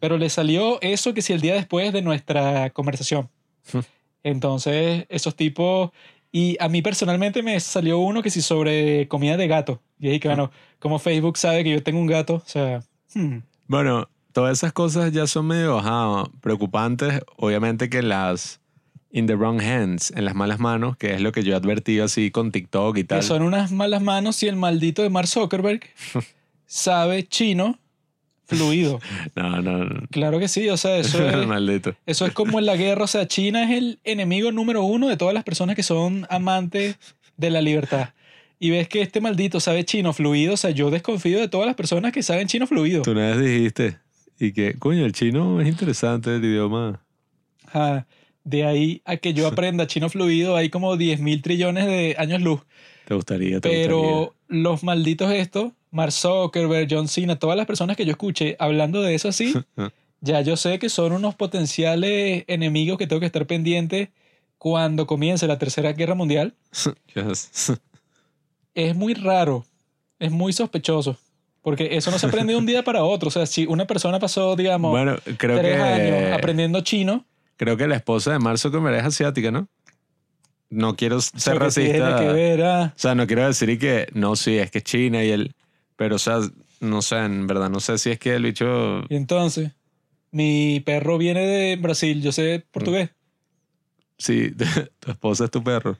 pero 0.00 0.16
le 0.16 0.30
salió 0.30 0.80
eso 0.80 1.12
que 1.12 1.20
si 1.20 1.34
el 1.34 1.42
día 1.42 1.52
después 1.52 1.92
de 1.92 2.00
nuestra 2.00 2.70
conversación. 2.70 3.28
Entonces, 4.24 5.06
esos 5.08 5.34
tipos... 5.36 5.90
Y 6.34 6.56
a 6.60 6.68
mí 6.70 6.80
personalmente 6.80 7.42
me 7.42 7.60
salió 7.60 7.98
uno 7.98 8.22
que 8.22 8.30
sí 8.30 8.40
sobre 8.40 9.06
comida 9.06 9.36
de 9.36 9.48
gato. 9.48 9.82
Y 9.98 10.18
que, 10.18 10.28
bueno, 10.28 10.50
como 10.78 10.98
Facebook 10.98 11.36
sabe 11.36 11.62
que 11.62 11.70
yo 11.70 11.82
tengo 11.82 12.00
un 12.00 12.06
gato, 12.06 12.36
o 12.36 12.42
sea... 12.46 12.82
hmm, 13.14 13.38
Bueno, 13.66 14.08
todas 14.32 14.56
esas 14.58 14.72
cosas 14.72 15.12
ya 15.12 15.26
son 15.26 15.46
medio 15.48 15.78
ajá, 15.78 16.24
preocupantes. 16.40 17.20
Obviamente 17.36 17.90
que 17.90 18.00
las 18.02 18.60
in 19.10 19.26
the 19.26 19.36
wrong 19.36 19.60
hands, 19.60 20.10
en 20.16 20.24
las 20.24 20.34
malas 20.34 20.58
manos, 20.58 20.96
que 20.96 21.12
es 21.12 21.20
lo 21.20 21.32
que 21.32 21.42
yo 21.42 21.52
he 21.52 21.56
advertido 21.56 22.06
así 22.06 22.30
con 22.30 22.50
TikTok 22.50 22.96
y 22.96 23.04
tal. 23.04 23.20
que 23.20 23.26
son 23.26 23.42
unas 23.42 23.70
malas 23.70 24.00
manos 24.00 24.36
si 24.36 24.48
el 24.48 24.56
maldito 24.56 25.02
de 25.02 25.10
Mark 25.10 25.28
Zuckerberg 25.28 25.82
sabe 26.66 27.26
chino 27.28 27.78
fluido. 28.56 29.00
No, 29.34 29.62
no, 29.62 29.84
no. 29.84 30.06
Claro 30.10 30.38
que 30.38 30.48
sí, 30.48 30.68
o 30.68 30.76
sea, 30.76 30.98
eso 30.98 31.26
es, 31.28 31.46
Maldito. 31.46 31.94
eso 32.06 32.26
es 32.26 32.32
como 32.32 32.58
en 32.58 32.66
la 32.66 32.76
guerra, 32.76 33.04
o 33.04 33.06
sea, 33.06 33.26
China 33.26 33.64
es 33.64 33.78
el 33.78 33.98
enemigo 34.04 34.52
número 34.52 34.82
uno 34.82 35.08
de 35.08 35.16
todas 35.16 35.34
las 35.34 35.44
personas 35.44 35.76
que 35.76 35.82
son 35.82 36.26
amantes 36.30 36.96
de 37.36 37.50
la 37.50 37.60
libertad. 37.60 38.10
Y 38.58 38.70
ves 38.70 38.88
que 38.88 39.02
este 39.02 39.20
maldito 39.20 39.58
sabe 39.58 39.84
chino 39.84 40.12
fluido, 40.12 40.54
o 40.54 40.56
sea, 40.56 40.70
yo 40.70 40.90
desconfío 40.90 41.40
de 41.40 41.48
todas 41.48 41.66
las 41.66 41.74
personas 41.74 42.12
que 42.12 42.22
saben 42.22 42.46
chino 42.46 42.66
fluido. 42.66 43.02
Tú 43.02 43.10
una 43.10 43.34
vez 43.34 43.40
dijiste, 43.40 43.98
y 44.38 44.52
que, 44.52 44.74
coño, 44.78 45.04
el 45.04 45.12
chino 45.12 45.60
es 45.60 45.68
interesante 45.68 46.34
el 46.34 46.44
idioma. 46.44 47.00
Ajá. 47.66 48.06
De 48.44 48.64
ahí 48.64 49.02
a 49.04 49.16
que 49.16 49.34
yo 49.34 49.46
aprenda 49.46 49.86
chino 49.86 50.08
fluido 50.08 50.56
hay 50.56 50.68
como 50.68 50.96
10 50.96 51.20
mil 51.20 51.42
trillones 51.42 51.86
de 51.86 52.16
años 52.18 52.42
luz. 52.42 52.60
Te 53.04 53.14
gustaría, 53.14 53.60
te 53.60 53.68
Pero 53.68 54.34
los 54.48 54.82
malditos 54.82 55.30
estos, 55.32 55.72
Mark 55.92 56.10
Zuckerberg, 56.10 56.88
John 56.90 57.06
Cena, 57.06 57.38
todas 57.38 57.56
las 57.56 57.66
personas 57.66 57.96
que 57.96 58.04
yo 58.04 58.10
escuché 58.10 58.56
hablando 58.58 59.02
de 59.02 59.14
eso 59.14 59.28
así, 59.28 59.54
ya 60.20 60.40
yo 60.40 60.56
sé 60.56 60.78
que 60.78 60.88
son 60.88 61.12
unos 61.12 61.36
potenciales 61.36 62.44
enemigos 62.48 62.98
que 62.98 63.06
tengo 63.06 63.20
que 63.20 63.26
estar 63.26 63.46
pendiente 63.46 64.10
cuando 64.58 65.06
comience 65.06 65.46
la 65.46 65.58
Tercera 65.58 65.92
Guerra 65.92 66.14
Mundial, 66.14 66.54
Yes. 67.14 67.72
es 68.74 68.96
muy 68.96 69.14
raro, 69.14 69.66
es 70.18 70.30
muy 70.30 70.52
sospechoso, 70.52 71.16
porque 71.60 71.96
eso 71.96 72.10
no 72.10 72.18
se 72.18 72.26
aprende 72.26 72.54
de 72.54 72.58
un 72.58 72.66
día 72.66 72.82
para 72.82 73.04
otro. 73.04 73.28
O 73.28 73.30
sea, 73.30 73.44
si 73.44 73.66
una 73.66 73.86
persona 73.86 74.18
pasó, 74.18 74.56
digamos, 74.56 74.90
bueno, 74.92 75.16
creo 75.36 75.58
tres 75.58 75.76
que, 75.76 75.82
años 75.82 76.32
aprendiendo 76.38 76.80
chino, 76.80 77.26
creo 77.56 77.76
que 77.76 77.86
la 77.86 77.96
esposa 77.96 78.32
de 78.32 78.38
Mark 78.38 78.58
Zuckerberg 78.58 78.96
es 78.96 79.04
asiática, 79.04 79.50
¿no? 79.50 79.68
No 80.70 80.96
quiero 80.96 81.20
ser 81.20 81.58
racista. 81.58 82.18
que 82.18 82.32
ver, 82.32 82.62
ah, 82.64 82.92
O 82.96 82.98
sea, 82.98 83.14
no 83.14 83.26
quiero 83.26 83.46
decir 83.46 83.78
que 83.78 84.08
no, 84.14 84.36
sí, 84.36 84.56
es 84.56 84.70
que 84.70 84.78
es 84.78 84.84
China 84.84 85.22
y 85.22 85.30
él. 85.30 85.54
Pero, 86.02 86.16
o 86.16 86.18
sea, 86.18 86.40
no 86.80 87.00
sé, 87.00 87.16
en 87.18 87.46
verdad, 87.46 87.70
no 87.70 87.78
sé 87.78 87.96
si 87.96 88.10
es 88.10 88.18
que 88.18 88.34
el 88.34 88.42
bicho. 88.42 89.04
Y 89.08 89.14
entonces, 89.14 89.70
mi 90.32 90.80
perro 90.80 91.16
viene 91.16 91.46
de 91.46 91.76
Brasil, 91.76 92.20
yo 92.20 92.32
sé 92.32 92.64
portugués. 92.72 93.10
Sí, 94.18 94.50
tu 94.98 95.10
esposa 95.12 95.44
es 95.44 95.50
tu 95.52 95.62
perro. 95.62 95.96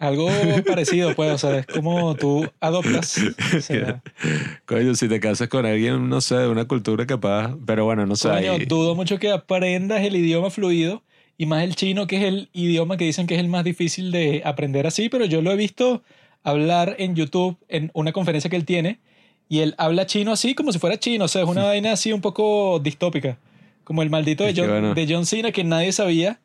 Algo 0.00 0.28
parecido, 0.66 1.14
pues, 1.14 1.30
o 1.32 1.38
sea, 1.38 1.60
es 1.60 1.66
como 1.68 2.16
tú 2.16 2.44
adoptas. 2.58 3.18
o 3.56 3.60
sea, 3.60 4.02
Coño, 4.66 4.96
si 4.96 5.08
te 5.08 5.20
casas 5.20 5.46
con 5.46 5.64
alguien, 5.64 6.08
no 6.08 6.20
sé, 6.20 6.34
de 6.34 6.48
una 6.48 6.64
cultura 6.66 7.06
capaz. 7.06 7.54
Pero 7.64 7.84
bueno, 7.84 8.04
no 8.04 8.16
sé. 8.16 8.28
coño, 8.28 8.52
ahí- 8.54 8.66
dudo 8.66 8.96
mucho 8.96 9.20
que 9.20 9.30
aprendas 9.30 10.02
el 10.02 10.16
idioma 10.16 10.50
fluido 10.50 11.04
y 11.38 11.46
más 11.46 11.62
el 11.62 11.76
chino, 11.76 12.08
que 12.08 12.16
es 12.16 12.24
el 12.24 12.50
idioma 12.52 12.96
que 12.96 13.04
dicen 13.04 13.28
que 13.28 13.34
es 13.34 13.40
el 13.40 13.48
más 13.48 13.62
difícil 13.62 14.10
de 14.10 14.42
aprender 14.44 14.88
así, 14.88 15.08
pero 15.08 15.24
yo 15.24 15.40
lo 15.40 15.52
he 15.52 15.56
visto 15.56 16.02
hablar 16.46 16.94
en 16.98 17.16
YouTube 17.16 17.58
en 17.68 17.90
una 17.92 18.12
conferencia 18.12 18.48
que 18.48 18.56
él 18.56 18.64
tiene 18.64 19.00
y 19.48 19.60
él 19.60 19.74
habla 19.78 20.06
chino 20.06 20.32
así 20.32 20.54
como 20.54 20.72
si 20.72 20.78
fuera 20.78 20.98
chino, 20.98 21.24
o 21.24 21.28
sea, 21.28 21.42
es 21.42 21.48
una 21.48 21.64
vaina 21.64 21.92
así 21.92 22.12
un 22.12 22.20
poco 22.20 22.78
distópica, 22.78 23.38
como 23.82 24.02
el 24.02 24.10
maldito 24.10 24.44
de 24.44 24.54
John, 24.56 24.68
bueno. 24.68 24.94
de 24.94 25.06
John 25.08 25.26
Cena 25.26 25.50
que 25.50 25.64
nadie 25.64 25.90
sabía 25.92 26.40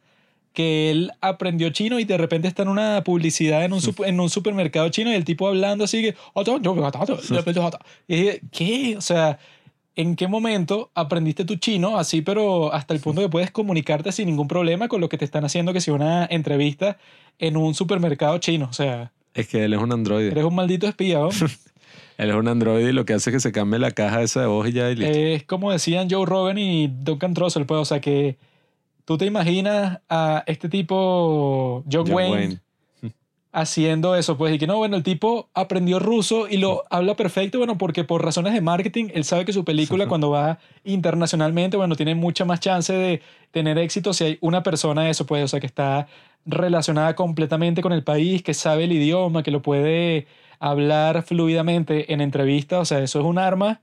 que 0.53 0.89
él 0.89 1.11
aprendió 1.21 1.69
chino 1.69 1.99
y 1.99 2.03
de 2.03 2.17
repente 2.17 2.47
está 2.47 2.63
en 2.63 2.69
una 2.69 3.03
publicidad 3.03 3.63
en 3.63 3.73
un, 3.73 3.81
en 4.05 4.19
un 4.19 4.29
supermercado 4.29 4.89
chino 4.89 5.11
y 5.11 5.13
el 5.13 5.23
tipo 5.23 5.47
hablando 5.47 5.83
así 5.83 6.01
que... 6.01 6.15
Y 8.07 8.15
dije, 8.15 8.41
¿qué? 8.51 8.97
O 8.97 9.01
sea, 9.01 9.39
¿en 9.95 10.15
qué 10.15 10.27
momento 10.27 10.91
aprendiste 10.95 11.45
tu 11.45 11.55
chino 11.55 11.97
así, 11.97 12.21
pero 12.21 12.73
hasta 12.73 12.93
el 12.93 12.99
punto 12.99 13.21
que 13.21 13.29
puedes 13.29 13.51
comunicarte 13.51 14.11
sin 14.11 14.25
ningún 14.25 14.47
problema 14.47 14.87
con 14.87 14.99
lo 14.99 15.09
que 15.09 15.17
te 15.17 15.25
están 15.25 15.45
haciendo, 15.45 15.73
que 15.73 15.79
si 15.79 15.91
una 15.91 16.25
entrevista 16.25 16.97
en 17.39 17.55
un 17.55 17.73
supermercado 17.73 18.37
chino? 18.39 18.67
O 18.69 18.73
sea, 18.73 19.11
Es 19.33 19.47
que 19.47 19.65
él 19.65 19.73
es 19.73 19.79
un 19.79 19.91
androide. 19.91 20.31
eres 20.31 20.43
un 20.43 20.55
maldito 20.55 20.87
espía, 20.87 21.19
¿no? 21.19 21.29
Él 22.17 22.29
es 22.29 22.35
un 22.35 22.47
androide 22.47 22.89
y 22.89 22.93
lo 22.93 23.03
que 23.03 23.13
hace 23.13 23.31
es 23.31 23.35
que 23.35 23.39
se 23.39 23.51
cambie 23.51 23.79
la 23.79 23.91
caja 23.91 24.21
esa 24.21 24.41
de 24.41 24.45
voz 24.45 24.67
y 24.67 24.73
ya 24.73 24.91
y 24.91 24.95
listo. 24.95 25.17
Es 25.17 25.43
como 25.43 25.71
decían 25.71 26.07
Joe 26.07 26.25
Rogan 26.25 26.59
y 26.59 26.87
Duncan 26.87 27.33
Trussell, 27.33 27.65
pues, 27.65 27.79
o 27.79 27.85
sea 27.85 27.99
que 27.99 28.37
tú 29.05 29.17
te 29.17 29.25
imaginas 29.25 30.01
a 30.07 30.43
este 30.45 30.69
tipo, 30.69 31.83
John, 31.91 32.05
John 32.05 32.13
Wayne, 32.13 32.59
Wayne. 33.01 33.15
haciendo 33.51 34.15
eso, 34.15 34.37
pues, 34.37 34.53
y 34.53 34.59
que 34.59 34.67
no, 34.67 34.77
bueno, 34.77 34.97
el 34.97 35.03
tipo 35.03 35.49
aprendió 35.55 35.97
ruso 35.97 36.47
y 36.47 36.57
lo 36.57 36.83
habla 36.91 37.15
perfecto, 37.15 37.57
bueno, 37.57 37.79
porque 37.79 38.03
por 38.03 38.23
razones 38.23 38.53
de 38.53 38.61
marketing, 38.61 39.07
él 39.15 39.23
sabe 39.23 39.43
que 39.43 39.53
su 39.53 39.65
película 39.65 40.05
cuando 40.07 40.29
va 40.29 40.59
internacionalmente, 40.83 41.75
bueno, 41.75 41.95
tiene 41.95 42.13
mucha 42.13 42.45
más 42.45 42.59
chance 42.59 42.93
de 42.93 43.21
tener 43.49 43.79
éxito 43.79 44.13
si 44.13 44.25
hay 44.25 44.37
una 44.41 44.61
persona 44.61 45.09
eso, 45.09 45.25
pues, 45.25 45.43
o 45.43 45.47
sea, 45.47 45.59
que 45.59 45.65
está 45.65 46.07
relacionada 46.45 47.15
completamente 47.15 47.81
con 47.81 47.93
el 47.93 48.03
país, 48.03 48.41
que 48.43 48.53
sabe 48.53 48.85
el 48.85 48.91
idioma, 48.91 49.43
que 49.43 49.51
lo 49.51 49.61
puede 49.61 50.27
hablar 50.59 51.23
fluidamente 51.23 52.13
en 52.13 52.21
entrevistas, 52.21 52.79
o 52.79 52.85
sea, 52.85 52.99
eso 52.99 53.19
es 53.19 53.25
un 53.25 53.37
arma 53.37 53.81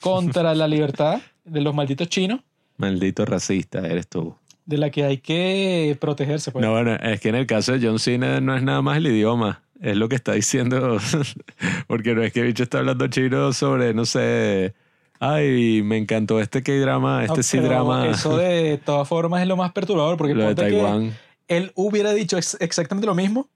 contra 0.00 0.54
la 0.54 0.68
libertad 0.68 1.20
de 1.44 1.60
los 1.60 1.74
malditos 1.74 2.08
chinos, 2.08 2.40
Maldito 2.76 3.24
racista 3.24 3.80
eres 3.80 4.06
tú. 4.08 4.36
de 4.64 4.78
la 4.78 4.90
que 4.90 5.04
hay 5.04 5.18
que 5.18 5.96
protegerse, 6.00 6.52
pues. 6.52 6.64
No, 6.64 6.72
bueno, 6.72 6.94
es 6.94 7.20
que 7.20 7.30
en 7.30 7.34
el 7.34 7.46
caso 7.46 7.72
de 7.72 7.84
John 7.84 7.98
Cena 7.98 8.40
no 8.40 8.54
es 8.56 8.62
nada 8.62 8.82
más 8.82 8.98
el 8.98 9.06
idioma. 9.08 9.62
Es 9.80 9.96
lo 9.96 10.08
que 10.08 10.16
está 10.16 10.32
diciendo. 10.32 10.98
Porque 11.86 12.14
no 12.14 12.22
es 12.22 12.32
que 12.32 12.40
el 12.40 12.46
bicho 12.46 12.64
está 12.64 12.78
hablando 12.78 13.06
chino 13.08 13.52
sobre, 13.52 13.94
no 13.94 14.04
sé. 14.04 14.74
Ay, 15.20 15.82
me 15.82 15.96
encantó 15.96 16.40
este 16.40 16.62
K-drama, 16.62 17.24
este 17.24 17.42
sí 17.42 17.58
drama. 17.58 18.06
Eso 18.08 18.36
de 18.36 18.78
todas 18.84 19.08
formas 19.08 19.42
es 19.42 19.48
lo 19.48 19.56
más 19.56 19.72
perturbador, 19.72 20.16
porque 20.16 20.34
Lo 20.36 20.42
de 20.42 20.54
ponte 20.54 20.64
que 20.66 20.70
Taiwán. 20.70 21.16
Él 21.48 21.72
hubiera 21.74 22.12
dicho 22.12 22.36
ex- 22.36 22.56
exactamente 22.60 23.06
lo 23.06 23.14
mismo, 23.14 23.48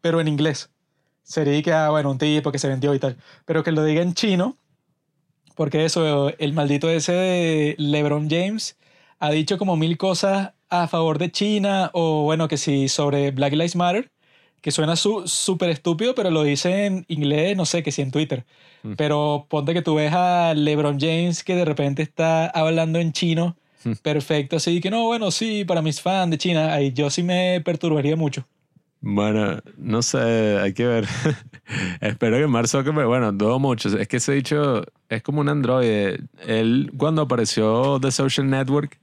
pero 0.00 0.20
en 0.20 0.28
inglés. 0.28 0.70
Sería 1.22 1.62
que, 1.62 1.72
ah, 1.72 1.88
bueno, 1.90 2.10
un 2.10 2.18
tipo 2.18 2.52
que 2.52 2.58
se 2.58 2.68
vendió 2.68 2.94
y 2.94 2.98
tal. 2.98 3.16
Pero 3.46 3.62
que 3.64 3.72
lo 3.72 3.82
diga 3.84 4.02
en 4.02 4.12
chino, 4.14 4.58
porque 5.54 5.84
eso, 5.84 6.28
el 6.38 6.52
maldito 6.52 6.90
ese 6.90 7.12
de 7.12 7.74
LeBron 7.78 8.28
James 8.28 8.76
ha 9.18 9.30
dicho 9.30 9.56
como 9.56 9.76
mil 9.76 9.96
cosas 9.96 10.52
a 10.68 10.88
favor 10.88 11.18
de 11.18 11.30
China, 11.30 11.90
o 11.94 12.24
bueno, 12.24 12.48
que 12.48 12.56
sí, 12.58 12.88
sobre 12.88 13.30
Black 13.30 13.52
Lives 13.52 13.76
Matter, 13.76 14.10
que 14.60 14.70
suena 14.70 14.96
su- 14.96 15.28
súper 15.28 15.70
estúpido, 15.70 16.14
pero 16.14 16.30
lo 16.30 16.42
dice 16.42 16.86
en 16.86 17.04
inglés, 17.08 17.56
no 17.56 17.64
sé, 17.64 17.82
que 17.82 17.92
sí 17.92 18.02
en 18.02 18.10
Twitter. 18.10 18.44
Mm. 18.82 18.94
Pero 18.94 19.46
ponte 19.48 19.72
que 19.74 19.82
tú 19.82 19.94
ves 19.94 20.12
a 20.12 20.52
LeBron 20.54 20.98
James 20.98 21.44
que 21.44 21.54
de 21.54 21.64
repente 21.64 22.02
está 22.02 22.46
hablando 22.46 22.98
en 22.98 23.12
chino. 23.12 23.56
Perfecto, 24.02 24.56
así 24.56 24.80
que 24.80 24.90
no, 24.90 25.04
bueno, 25.04 25.30
sí, 25.30 25.64
para 25.64 25.82
mis 25.82 26.00
fans 26.00 26.30
de 26.30 26.38
China, 26.38 26.72
ahí 26.72 26.92
yo 26.92 27.10
sí 27.10 27.22
me 27.22 27.60
perturbaría 27.64 28.16
mucho. 28.16 28.46
Bueno, 29.06 29.60
no 29.76 30.00
sé, 30.00 30.58
hay 30.58 30.72
que 30.72 30.86
ver. 30.86 31.06
Espero 32.00 32.38
que 32.38 32.46
Mark 32.46 32.68
Zuckerberg, 32.68 33.06
bueno, 33.06 33.32
dudo 33.32 33.58
mucho. 33.58 33.98
Es 33.98 34.08
que 34.08 34.16
ese 34.16 34.32
dicho 34.32 34.82
es 35.10 35.22
como 35.22 35.42
un 35.42 35.50
androide. 35.50 36.20
Él, 36.46 36.90
cuando 36.96 37.20
apareció 37.20 38.00
The 38.00 38.10
Social 38.10 38.48
Network, 38.48 38.98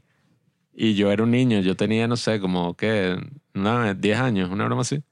y 0.74 0.96
yo 0.96 1.12
era 1.12 1.24
un 1.24 1.30
niño, 1.30 1.60
yo 1.60 1.76
tenía, 1.76 2.08
no 2.08 2.18
sé, 2.18 2.40
como 2.40 2.76
que, 2.76 3.16
no, 3.54 3.94
10 3.94 4.20
años, 4.20 4.50
una 4.50 4.66
broma 4.66 4.82
así. 4.82 5.04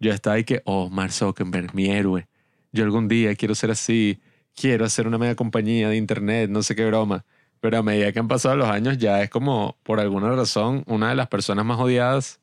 Yo 0.00 0.12
estaba 0.12 0.36
ahí 0.36 0.44
que, 0.44 0.60
oh, 0.66 0.90
Mark 0.90 1.12
Zuckerberg, 1.12 1.74
mi 1.74 1.86
héroe. 1.86 2.28
Yo 2.72 2.84
algún 2.84 3.08
día 3.08 3.34
quiero 3.36 3.54
ser 3.54 3.70
así, 3.70 4.20
quiero 4.54 4.84
hacer 4.84 5.06
una 5.06 5.16
mega 5.16 5.34
compañía 5.34 5.88
de 5.88 5.96
internet, 5.96 6.50
no 6.50 6.62
sé 6.62 6.76
qué 6.76 6.84
broma. 6.84 7.24
Pero 7.60 7.78
a 7.78 7.82
medida 7.82 8.12
que 8.12 8.18
han 8.18 8.28
pasado 8.28 8.56
los 8.56 8.68
años, 8.68 8.98
ya 8.98 9.22
es 9.22 9.30
como, 9.30 9.76
por 9.82 10.00
alguna 10.00 10.30
razón, 10.30 10.84
una 10.86 11.08
de 11.08 11.14
las 11.14 11.28
personas 11.28 11.64
más 11.64 11.78
odiadas 11.78 12.38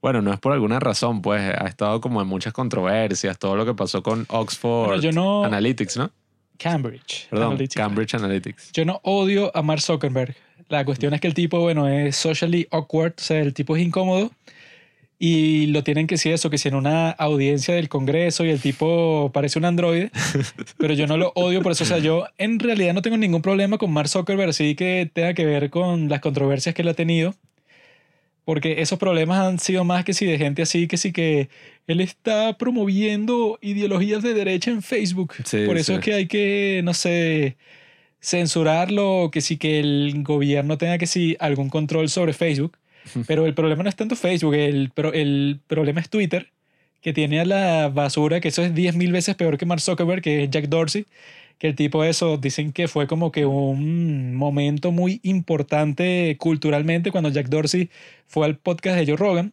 bueno, 0.00 0.22
no 0.22 0.32
es 0.32 0.38
por 0.38 0.52
alguna 0.52 0.78
razón, 0.78 1.22
pues 1.22 1.40
ha 1.40 1.66
estado 1.66 2.00
como 2.00 2.22
en 2.22 2.28
muchas 2.28 2.52
controversias, 2.52 3.38
todo 3.38 3.56
lo 3.56 3.66
que 3.66 3.74
pasó 3.74 4.02
con 4.02 4.26
Oxford 4.28 4.86
Bueno, 4.86 5.02
yo 5.02 5.12
no... 5.12 5.44
Analytics, 5.44 5.96
¿no? 5.96 6.10
Cambridge. 6.56 7.28
Perdón, 7.28 7.48
Analytica. 7.48 7.82
Cambridge 7.82 8.14
Analytics. 8.14 8.72
Yo 8.72 8.84
no 8.84 9.00
odio 9.02 9.50
a 9.56 9.62
Mark 9.62 9.80
Zuckerberg. 9.80 10.36
La 10.68 10.84
cuestión 10.84 11.14
es 11.14 11.20
que 11.20 11.26
el 11.26 11.34
tipo, 11.34 11.60
bueno, 11.60 11.88
es 11.88 12.16
socially 12.16 12.68
awkward, 12.70 13.14
o 13.18 13.22
sea, 13.22 13.40
el 13.40 13.54
tipo 13.54 13.76
es 13.76 13.82
incómodo 13.82 14.30
y 15.18 15.66
lo 15.66 15.82
tienen 15.82 16.06
que 16.06 16.14
decir 16.14 16.32
eso, 16.32 16.48
que 16.48 16.58
si 16.58 16.68
en 16.68 16.76
una 16.76 17.10
audiencia 17.10 17.74
del 17.74 17.88
Congreso 17.88 18.44
y 18.44 18.50
el 18.50 18.60
tipo 18.60 19.30
parece 19.34 19.58
un 19.58 19.64
androide, 19.64 20.10
pero 20.78 20.94
yo 20.94 21.06
no 21.06 21.16
lo 21.16 21.32
odio 21.34 21.60
por 21.62 21.72
eso, 21.72 21.84
o 21.84 21.86
sea, 21.86 21.98
yo 21.98 22.26
en 22.38 22.58
realidad 22.60 22.94
no 22.94 23.02
tengo 23.02 23.16
ningún 23.16 23.42
problema 23.42 23.78
con 23.78 23.90
Mark 23.92 24.08
Zuckerberg, 24.08 24.50
así 24.50 24.74
que 24.76 25.10
tenga 25.12 25.34
que 25.34 25.44
ver 25.44 25.70
con 25.70 26.08
las 26.08 26.20
controversias 26.20 26.74
que 26.74 26.82
él 26.82 26.88
ha 26.88 26.94
tenido, 26.94 27.34
porque 28.44 28.80
esos 28.80 28.98
problemas 28.98 29.40
han 29.40 29.58
sido 29.58 29.84
más 29.84 30.04
que 30.04 30.14
si 30.14 30.24
de 30.24 30.38
gente 30.38 30.62
así, 30.62 30.86
que 30.86 30.96
sí 30.96 31.12
que 31.12 31.48
él 31.88 32.00
está 32.00 32.56
promoviendo 32.56 33.58
ideologías 33.60 34.22
de 34.22 34.34
derecha 34.34 34.70
en 34.70 34.82
Facebook, 34.82 35.34
Sí, 35.44 35.66
por 35.66 35.76
eso 35.78 35.92
sí. 35.92 35.98
es 35.98 36.04
que 36.04 36.14
hay 36.14 36.26
que, 36.28 36.80
no 36.84 36.94
sé 36.94 37.56
censurarlo, 38.20 39.30
que 39.32 39.40
sí 39.40 39.56
que 39.56 39.80
el 39.80 40.22
gobierno 40.22 40.78
tenga 40.78 40.98
que 40.98 41.06
sí 41.06 41.36
algún 41.40 41.70
control 41.70 42.08
sobre 42.08 42.32
Facebook. 42.32 42.76
Pero 43.26 43.46
el 43.46 43.54
problema 43.54 43.82
no 43.82 43.88
es 43.88 43.96
tanto 43.96 44.16
Facebook, 44.16 44.54
el, 44.54 44.90
pro- 44.90 45.12
el 45.12 45.60
problema 45.66 46.00
es 46.00 46.08
Twitter, 46.08 46.48
que 47.00 47.12
tiene 47.12 47.40
a 47.40 47.44
la 47.44 47.88
basura, 47.88 48.40
que 48.40 48.48
eso 48.48 48.62
es 48.62 48.74
10.000 48.74 49.12
veces 49.12 49.36
peor 49.36 49.56
que 49.58 49.66
Mark 49.66 49.80
Zuckerberg, 49.80 50.22
que 50.22 50.44
es 50.44 50.50
Jack 50.50 50.68
Dorsey, 50.68 51.06
que 51.58 51.68
el 51.68 51.74
tipo 51.74 52.04
eso, 52.04 52.36
dicen 52.36 52.72
que 52.72 52.88
fue 52.88 53.06
como 53.06 53.32
que 53.32 53.44
un 53.46 54.34
momento 54.34 54.92
muy 54.92 55.20
importante 55.22 56.36
culturalmente 56.38 57.10
cuando 57.10 57.30
Jack 57.30 57.48
Dorsey 57.48 57.90
fue 58.26 58.46
al 58.46 58.56
podcast 58.56 58.96
de 58.98 59.06
Joe 59.06 59.16
Rogan, 59.16 59.52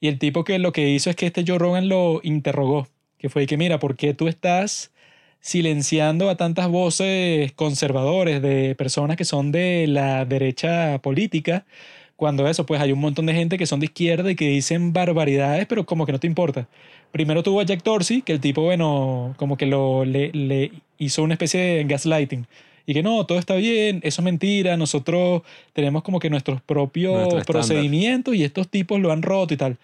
y 0.00 0.08
el 0.08 0.18
tipo 0.18 0.44
que 0.44 0.58
lo 0.58 0.72
que 0.72 0.90
hizo 0.90 1.10
es 1.10 1.16
que 1.16 1.26
este 1.26 1.44
Joe 1.46 1.58
Rogan 1.58 1.88
lo 1.88 2.20
interrogó, 2.22 2.88
que 3.18 3.28
fue 3.28 3.46
que 3.46 3.56
mira, 3.56 3.78
¿por 3.78 3.96
qué 3.96 4.14
tú 4.14 4.28
estás 4.28 4.92
silenciando 5.40 6.30
a 6.30 6.36
tantas 6.36 6.68
voces 6.68 7.52
conservadores 7.52 8.40
de 8.40 8.74
personas 8.76 9.16
que 9.16 9.24
son 9.24 9.52
de 9.52 9.86
la 9.86 10.24
derecha 10.24 10.98
política, 11.02 11.66
cuando 12.16 12.46
eso, 12.46 12.64
pues 12.64 12.80
hay 12.80 12.92
un 12.92 13.00
montón 13.00 13.26
de 13.26 13.34
gente 13.34 13.58
que 13.58 13.66
son 13.66 13.80
de 13.80 13.86
izquierda 13.86 14.30
y 14.30 14.36
que 14.36 14.48
dicen 14.48 14.92
barbaridades, 14.92 15.66
pero 15.66 15.84
como 15.84 16.06
que 16.06 16.12
no 16.12 16.20
te 16.20 16.26
importa. 16.26 16.68
Primero 17.10 17.42
tuvo 17.42 17.60
a 17.60 17.64
Jack 17.64 17.82
Dorsey, 17.82 18.22
que 18.22 18.32
el 18.32 18.40
tipo, 18.40 18.62
bueno, 18.62 19.34
como 19.36 19.56
que 19.56 19.66
lo, 19.66 20.04
le, 20.04 20.30
le 20.32 20.72
hizo 20.98 21.22
una 21.22 21.34
especie 21.34 21.60
de 21.60 21.84
gaslighting. 21.84 22.46
Y 22.86 22.92
que 22.92 23.02
no, 23.02 23.24
todo 23.24 23.38
está 23.38 23.54
bien, 23.54 24.00
eso 24.02 24.20
es 24.20 24.24
mentira, 24.24 24.76
nosotros 24.76 25.42
tenemos 25.72 26.02
como 26.02 26.20
que 26.20 26.28
nuestros 26.28 26.60
propios 26.60 27.32
Nuestro 27.32 27.52
procedimientos 27.52 28.34
y 28.34 28.44
estos 28.44 28.68
tipos 28.68 29.00
lo 29.00 29.10
han 29.10 29.22
roto 29.22 29.54
y 29.54 29.56
tal. 29.56 29.78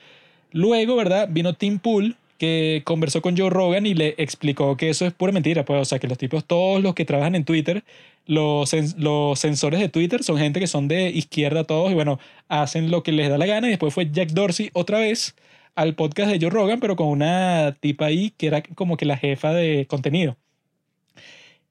Luego, 0.53 0.97
¿verdad? 0.97 1.29
Vino 1.31 1.55
Tim 1.55 1.79
Pool, 1.79 2.17
que 2.41 2.81
conversó 2.87 3.21
con 3.21 3.37
Joe 3.37 3.51
Rogan 3.51 3.85
y 3.85 3.93
le 3.93 4.15
explicó 4.17 4.75
que 4.79 4.89
eso 4.89 5.05
es 5.07 5.13
pura 5.13 5.31
mentira, 5.31 5.67
pues, 5.67 5.83
o 5.83 5.85
sea, 5.85 5.99
que 5.99 6.09
los 6.09 6.17
tipos, 6.17 6.47
todos 6.47 6.83
los 6.83 6.95
que 6.95 7.05
trabajan 7.05 7.35
en 7.35 7.45
Twitter, 7.45 7.85
los, 8.25 8.75
los 8.97 9.39
sensores 9.39 9.79
de 9.79 9.91
Twitter 9.91 10.25
son 10.25 10.39
gente 10.39 10.59
que 10.59 10.67
son 10.67 10.89
de 10.89 11.11
izquierda 11.11 11.65
todos 11.65 11.91
y 11.93 11.95
bueno, 11.95 12.19
hacen 12.49 12.91
lo 12.91 13.03
que 13.03 13.13
les 13.13 13.29
da 13.29 13.37
la 13.37 13.45
gana 13.45 13.67
y 13.67 13.71
después 13.71 13.93
fue 13.93 14.11
Jack 14.11 14.31
Dorsey 14.31 14.71
otra 14.73 14.99
vez 14.99 15.37
al 15.75 15.95
podcast 15.95 16.31
de 16.31 16.39
Joe 16.41 16.49
Rogan, 16.49 16.81
pero 16.81 16.97
con 16.97 17.09
una 17.09 17.77
tipa 17.79 18.07
ahí 18.07 18.33
que 18.39 18.47
era 18.47 18.63
como 18.63 18.97
que 18.97 19.05
la 19.05 19.19
jefa 19.19 19.53
de 19.53 19.87
contenido. 19.87 20.37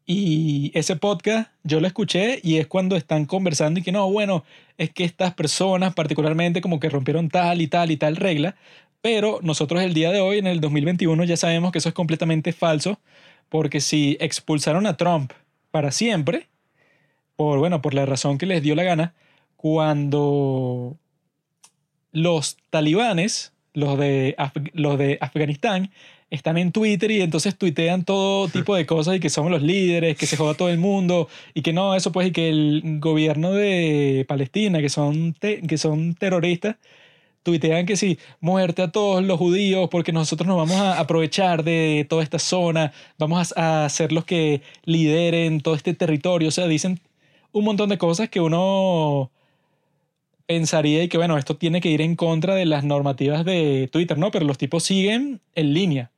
Y 0.05 0.71
ese 0.75 0.95
podcast 0.95 1.51
yo 1.63 1.79
lo 1.79 1.87
escuché 1.87 2.39
y 2.43 2.57
es 2.57 2.67
cuando 2.67 2.95
están 2.95 3.25
conversando 3.25 3.79
y 3.79 3.83
que 3.83 3.91
no, 3.91 4.09
bueno, 4.11 4.43
es 4.77 4.91
que 4.91 5.03
estas 5.03 5.33
personas 5.33 5.93
particularmente 5.93 6.61
como 6.61 6.79
que 6.79 6.89
rompieron 6.89 7.29
tal 7.29 7.61
y 7.61 7.67
tal 7.67 7.91
y 7.91 7.97
tal 7.97 8.15
regla, 8.15 8.55
pero 9.01 9.39
nosotros 9.41 9.81
el 9.83 9.93
día 9.93 10.11
de 10.11 10.21
hoy, 10.21 10.39
en 10.39 10.47
el 10.47 10.59
2021, 10.61 11.23
ya 11.23 11.37
sabemos 11.37 11.71
que 11.71 11.79
eso 11.79 11.89
es 11.89 11.95
completamente 11.95 12.53
falso, 12.53 12.99
porque 13.49 13.81
si 13.81 14.17
expulsaron 14.19 14.85
a 14.85 14.97
Trump 14.97 15.31
para 15.71 15.91
siempre, 15.91 16.47
por, 17.35 17.59
bueno, 17.59 17.81
por 17.81 17.93
la 17.93 18.05
razón 18.05 18.37
que 18.37 18.45
les 18.45 18.61
dio 18.61 18.75
la 18.75 18.83
gana, 18.83 19.13
cuando 19.55 20.97
los 22.11 22.57
talibanes, 22.69 23.53
los 23.73 23.97
de, 23.97 24.35
Af- 24.37 24.71
los 24.73 24.97
de 24.97 25.17
Afganistán, 25.21 25.91
están 26.31 26.57
en 26.57 26.71
Twitter 26.71 27.09
y 27.11 27.21
entonces 27.21 27.57
tuitean 27.57 28.03
todo 28.05 28.47
tipo 28.51 28.75
de 28.75 28.85
cosas 28.85 29.15
y 29.15 29.19
que 29.19 29.29
somos 29.29 29.51
los 29.51 29.61
líderes, 29.61 30.17
que 30.17 30.25
se 30.25 30.37
joda 30.37 30.53
todo 30.55 30.69
el 30.69 30.77
mundo 30.77 31.27
y 31.53 31.61
que 31.61 31.73
no, 31.73 31.95
eso 31.95 32.11
pues 32.11 32.27
y 32.27 32.31
que 32.31 32.49
el 32.49 32.99
gobierno 32.99 33.51
de 33.53 34.25
Palestina, 34.27 34.79
que 34.81 34.89
son, 34.89 35.33
que 35.39 35.77
son 35.77 36.15
terroristas, 36.15 36.75
tuitean 37.43 37.85
que 37.85 37.97
sí, 37.97 38.19
muerte 38.39 38.81
a 38.81 38.91
todos 38.91 39.23
los 39.23 39.37
judíos 39.37 39.89
porque 39.89 40.11
nosotros 40.11 40.47
nos 40.47 40.57
vamos 40.57 40.75
a 40.77 40.99
aprovechar 40.99 41.63
de 41.63 42.05
toda 42.09 42.23
esta 42.23 42.39
zona, 42.39 42.93
vamos 43.17 43.53
a, 43.57 43.87
ser 43.89 44.11
los 44.11 44.25
que 44.25 44.61
lideren 44.85 45.61
todo 45.61 45.75
este 45.75 45.93
territorio, 45.93 46.49
o 46.49 46.51
sea, 46.51 46.67
dicen 46.67 46.99
un 47.51 47.65
montón 47.65 47.89
de 47.89 47.97
cosas 47.97 48.29
que 48.29 48.41
uno 48.41 49.31
pensaría 50.45 51.03
y 51.03 51.09
que 51.09 51.17
bueno, 51.17 51.37
esto 51.37 51.57
tiene 51.57 51.81
que 51.81 51.89
ir 51.89 52.01
en 52.01 52.15
contra 52.15 52.55
de 52.55 52.65
las 52.65 52.83
normativas 52.83 53.45
de 53.45 53.89
Twitter, 53.91 54.17
¿no? 54.17 54.31
Pero 54.31 54.45
los 54.45 54.57
tipos 54.57 54.83
siguen 54.83 55.41
en 55.55 55.73
línea. 55.73 56.11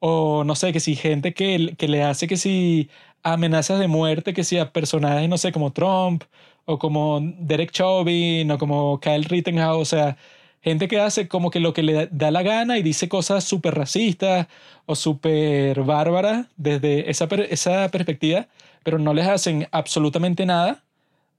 O 0.00 0.44
no 0.44 0.54
sé, 0.54 0.72
que 0.72 0.80
si 0.80 0.94
gente 0.96 1.34
que, 1.34 1.74
que 1.78 1.88
le 1.88 2.02
hace 2.04 2.28
que 2.28 2.36
si 2.36 2.90
amenazas 3.22 3.80
de 3.80 3.88
muerte, 3.88 4.34
que 4.34 4.44
si 4.44 4.58
a 4.58 4.72
personajes, 4.72 5.28
no 5.28 5.38
sé, 5.38 5.52
como 5.52 5.72
Trump, 5.72 6.24
o 6.66 6.78
como 6.78 7.20
Derek 7.22 7.70
Chauvin, 7.72 8.50
o 8.50 8.58
como 8.58 9.00
Kyle 9.00 9.24
Rittenhouse, 9.24 9.80
o 9.80 9.84
sea, 9.96 10.16
gente 10.62 10.88
que 10.88 11.00
hace 11.00 11.28
como 11.28 11.50
que 11.50 11.60
lo 11.60 11.72
que 11.72 11.82
le 11.82 12.08
da 12.10 12.30
la 12.30 12.42
gana 12.42 12.78
y 12.78 12.82
dice 12.82 13.08
cosas 13.08 13.44
súper 13.44 13.74
racistas 13.74 14.46
o 14.86 14.94
súper 14.94 15.82
bárbaras 15.82 16.46
desde 16.56 17.10
esa, 17.10 17.28
per- 17.28 17.46
esa 17.50 17.88
perspectiva, 17.90 18.46
pero 18.82 18.98
no 18.98 19.14
les 19.14 19.26
hacen 19.26 19.68
absolutamente 19.70 20.44
nada 20.46 20.82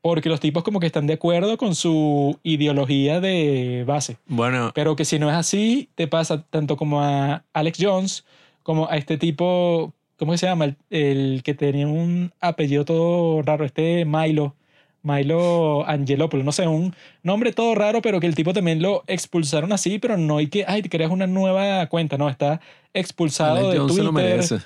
porque 0.02 0.30
los 0.30 0.40
tipos 0.40 0.64
como 0.64 0.80
que 0.80 0.88
están 0.88 1.08
de 1.08 1.14
acuerdo 1.14 1.58
con 1.58 1.76
su 1.76 2.40
ideología 2.44 3.20
de 3.20 3.84
base. 3.86 4.18
Bueno, 4.28 4.72
Pero 4.74 4.96
que 4.96 5.04
si 5.04 5.20
no 5.20 5.30
es 5.30 5.36
así, 5.36 5.90
te 5.96 6.08
pasa 6.08 6.44
tanto 6.50 6.78
como 6.78 7.02
a 7.02 7.44
Alex 7.54 7.78
Jones, 7.82 8.26
como 8.64 8.88
a 8.90 8.96
este 8.96 9.18
tipo, 9.18 9.92
¿cómo 10.18 10.38
se 10.38 10.46
llama? 10.46 10.66
El, 10.66 10.76
el 10.90 11.42
que 11.44 11.54
tenía 11.54 11.88
un 11.88 12.32
apellido 12.40 12.86
todo 12.86 13.42
raro, 13.42 13.66
este 13.66 14.06
Milo, 14.06 14.56
Milo 15.04 15.88
Angelopoulos, 15.88 16.46
no 16.46 16.52
sé, 16.52 16.68
un 16.68 16.94
nombre 17.24 17.54
todo 17.54 17.76
raro, 17.76 18.02
pero 18.02 18.20
que 18.20 18.28
el 18.28 18.36
tipo 18.36 18.54
también 18.54 18.82
lo 18.82 19.04
expulsaron 19.08 19.72
así, 19.72 20.00
pero 20.00 20.18
no 20.18 20.38
hay 20.38 20.48
que, 20.48 20.66
ay, 20.68 20.82
te 20.82 20.90
creas 20.90 21.12
una 21.12 21.28
nueva 21.28 21.86
cuenta, 21.88 22.18
no, 22.18 22.30
está 22.30 22.60
expulsado 22.94 23.70
Alex 23.70 23.88
de 23.88 24.04
Twitter, 24.04 24.62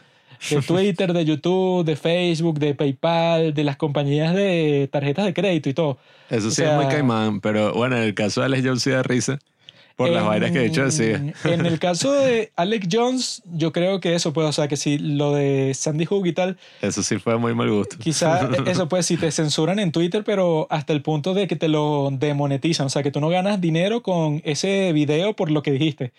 de 0.50 0.62
Twitter, 0.62 1.13
de 1.13 1.26
YouTube, 1.26 1.86
de 1.86 1.96
Facebook, 1.96 2.60
de 2.60 2.76
PayPal, 2.76 3.54
de 3.54 3.63
las 3.63 3.78
compañías 3.78 4.34
de 4.34 4.89
tarjetas 4.91 5.26
de 5.26 5.34
crédito 5.34 5.69
y 5.69 5.74
todo. 5.74 5.98
Eso 6.30 6.48
o 6.48 6.52
sí 6.52 6.63
es 6.63 6.74
muy 6.74 6.88
caimán, 6.88 7.39
pero 7.39 7.74
bueno, 7.74 7.98
en 7.98 8.04
el 8.04 8.13
caso 8.13 8.41
de 8.41 8.48
Alex 8.48 8.65
Jones 8.65 8.84
sí 8.84 8.89
da 8.89 9.04
risa 9.04 9.39
por 9.95 10.10
las 10.10 10.23
En- 10.23 10.27
vainas 10.29 10.51
que 10.51 10.60
de 10.60 10.65
hecho 10.65 10.86
decía. 10.86 11.34
En 11.45 11.65
el 11.65 11.77
caso 11.79 12.12
de 12.13 12.51
Alex 12.56 12.88
Jones, 12.91 13.41
yo 13.53 13.71
creo 13.71 13.99
que 13.99 14.15
eso, 14.15 14.34
pues, 14.34 14.47
o 14.47 14.51
sea, 14.51 14.67
que 14.67 14.75
si 14.77 14.97
lo 14.97 15.34
de 15.34 15.73
Sandy 15.75 16.06
Hook 16.06 16.25
y 16.27 16.34
tal, 16.34 16.58
Eso 16.82 17.03
sí 17.03 17.17
fue 17.19 17.38
muy 17.38 17.53
mal 17.53 17.69
gusto. 17.69 17.97
quizá 17.99 18.49
eso, 18.65 18.89
pues, 18.89 19.06
si 19.06 19.17
te 19.17 19.32
censuran 19.32 19.79
en 19.79 19.91
Twitter, 19.91 20.23
pero 20.23 20.67
hasta 20.69 20.93
el 20.93 21.01
punto 21.01 21.34
de 21.34 21.47
que 21.47 21.56
te 21.56 21.67
lo 21.67 22.10
demonetizan, 22.12 22.88
o 22.88 22.89
sea, 22.89 23.03
que 23.03 23.12
tú 23.12 23.19
no 23.19 23.29
ganas 23.29 23.62
dinero 23.62 24.01
con 24.01 24.41
ese 24.45 24.91
video 24.93 25.36
por 25.36 25.51
lo 25.51 25.62
que 25.62 25.71
dijiste. 25.71 26.12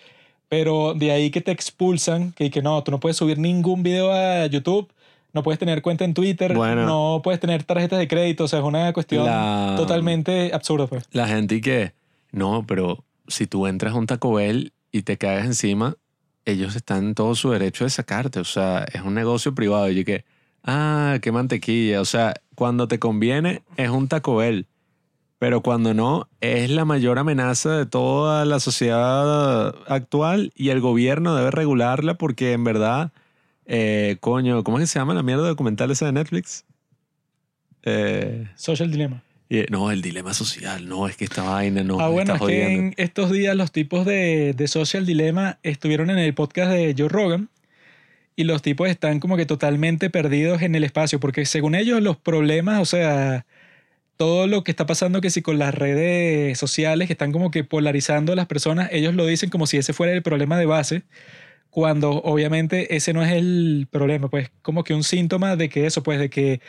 Pero 0.49 0.95
de 0.95 1.11
ahí 1.11 1.31
que 1.31 1.41
te 1.41 1.51
expulsan, 1.51 2.33
que, 2.33 2.51
que 2.51 2.63
no, 2.63 2.83
tú 2.85 2.91
no 2.93 3.01
puedes 3.01 3.17
subir 3.17 3.39
ningún 3.39 3.83
video 3.83 4.13
a 4.13 4.47
YouTube, 4.47 4.89
no 5.33 5.43
puedes 5.43 5.59
tener 5.59 5.83
cuenta 5.83 6.05
en 6.05 6.15
Twitter, 6.15 6.55
Bueno. 6.55 6.87
no 6.87 7.21
puedes 7.25 7.41
tener 7.41 7.65
tarjetas 7.65 7.99
de 7.99 8.07
crédito, 8.07 8.45
o 8.45 8.49
sea, 8.49 8.61
es 8.61 8.65
una 8.65 8.93
cuestión 8.93 9.25
La- 9.27 9.75
totalmente 9.77 10.53
absurda, 10.55 10.87
pues. 10.87 11.05
La 11.11 11.27
gente 11.27 11.61
que, 11.61 11.93
no, 12.31 12.65
pero 12.69 13.03
si 13.29 13.47
tú 13.47 13.67
entras 13.67 13.95
a 13.95 13.97
un 13.97 14.07
Taco 14.07 14.35
Bell 14.35 14.73
y 14.93 15.03
te 15.03 15.19
cagas 15.19 15.47
encima, 15.47 15.97
ellos 16.45 16.77
están 16.77 17.05
en 17.05 17.15
todo 17.15 17.35
su 17.35 17.51
derecho 17.51 17.85
de 17.85 17.91
sacarte. 17.91 18.41
O 18.41 18.45
sea, 18.45 18.85
es 18.93 19.03
un 19.03 19.15
negocio 19.15 19.55
privado. 19.55 19.91
Y 19.91 19.97
yo 19.97 20.05
que, 20.05 20.25
ah, 20.63 21.19
qué 21.23 21.33
mantequilla. 21.33 22.01
O 22.01 22.05
sea, 22.05 22.35
cuando 22.55 22.89
te 22.89 22.99
conviene 22.99 23.63
es 23.77 23.91
un 23.91 24.09
Taco 24.09 24.37
Bell. 24.37 24.67
Pero 25.39 25.63
cuando 25.63 25.93
no, 25.93 26.29
es 26.41 26.71
la 26.71 26.85
mayor 26.85 27.19
amenaza 27.19 27.77
de 27.77 27.87
toda 27.87 28.45
la 28.45 28.61
sociedad 28.61 29.75
actual 29.89 30.53
y 30.55 30.71
el 30.71 30.81
gobierno 30.81 31.35
debe 31.35 31.51
regularla 31.51 32.15
porque 32.15 32.53
en 32.53 32.65
verdad, 32.65 33.13
eh, 33.67 34.17
coño, 34.21 34.65
¿cómo 34.65 34.79
es 34.79 34.85
que 34.85 34.87
se 34.87 34.99
llama 34.99 35.13
la 35.13 35.23
mierda 35.23 35.47
documental 35.47 35.91
esa 35.91 36.07
de 36.07 36.13
Netflix? 36.13 36.65
Eh, 37.83 38.49
Social 38.55 38.91
Dilemma. 38.91 39.23
Y- 39.61 39.67
no, 39.71 39.91
el 39.91 40.03
dilema 40.03 40.35
social. 40.35 40.89
No, 40.89 41.09
es 41.09 41.17
que 41.17 41.25
esta 41.25 41.43
vaina 41.43 41.83
no. 41.83 42.01
ah, 42.01 42.09
bueno, 42.09 42.35
es 42.35 42.41
que 42.41 42.73
en 42.73 42.95
estos 42.97 43.31
días 43.31 43.57
los 43.57 43.73
tipos 43.73 44.05
de, 44.07 44.55
de 44.55 44.69
Social 44.69 45.07
Dilemma 45.07 45.59
estuvieron 45.63 46.11
en 46.11 46.19
el 46.19 46.35
podcast 46.35 46.73
de 46.73 46.95
Joe 46.97 47.09
Rogan 47.09 47.49
y 48.37 48.45
los 48.45 48.63
tipos 48.63 48.89
están 48.89 49.21
como 49.21 49.37
que 49.37 49.47
totalmente 49.47 50.11
perdidos 50.11 50.63
en 50.63 50.75
el 50.75 50.85
espacio, 50.85 51.21
porque 51.21 51.47
según 51.47 51.75
ellos 51.75 52.03
los 52.03 52.17
problemas, 52.17 52.81
o 52.81 52.85
sea, 52.85 53.47
todo 54.17 54.47
lo 54.47 54.65
que 54.65 54.71
está 54.71 54.87
pasando 54.87 55.21
que 55.21 55.31
si 55.31 55.43
con 55.43 55.59
las 55.59 55.75
redes 55.75 56.59
sociales 56.59 57.07
que 57.07 57.13
están 57.15 57.33
como 57.33 57.51
que 57.51 57.65
polarizando 57.65 58.33
a 58.33 58.37
las 58.37 58.47
personas, 58.47 58.89
ellos 58.93 59.15
lo 59.15 59.27
dicen 59.27 59.51
como 59.51 59.67
si 59.67 59.77
ese 59.77 59.93
fuera 59.93 60.13
el 60.13 60.23
problema 60.23 60.59
de 60.59 60.67
base, 60.67 61.03
cuando 61.71 62.11
obviamente 62.23 62.95
ese 62.97 63.13
no 63.13 63.23
es 63.25 63.33
el 63.33 63.89
problema, 63.91 64.29
pues 64.29 64.51
como 64.63 64.85
que 64.85 64.95
un 64.95 65.03
síntoma 65.03 65.57
de 65.57 65.69
que 65.69 65.87
eso, 65.87 66.03
pues 66.03 66.21
de 66.21 66.31
que 66.31 66.61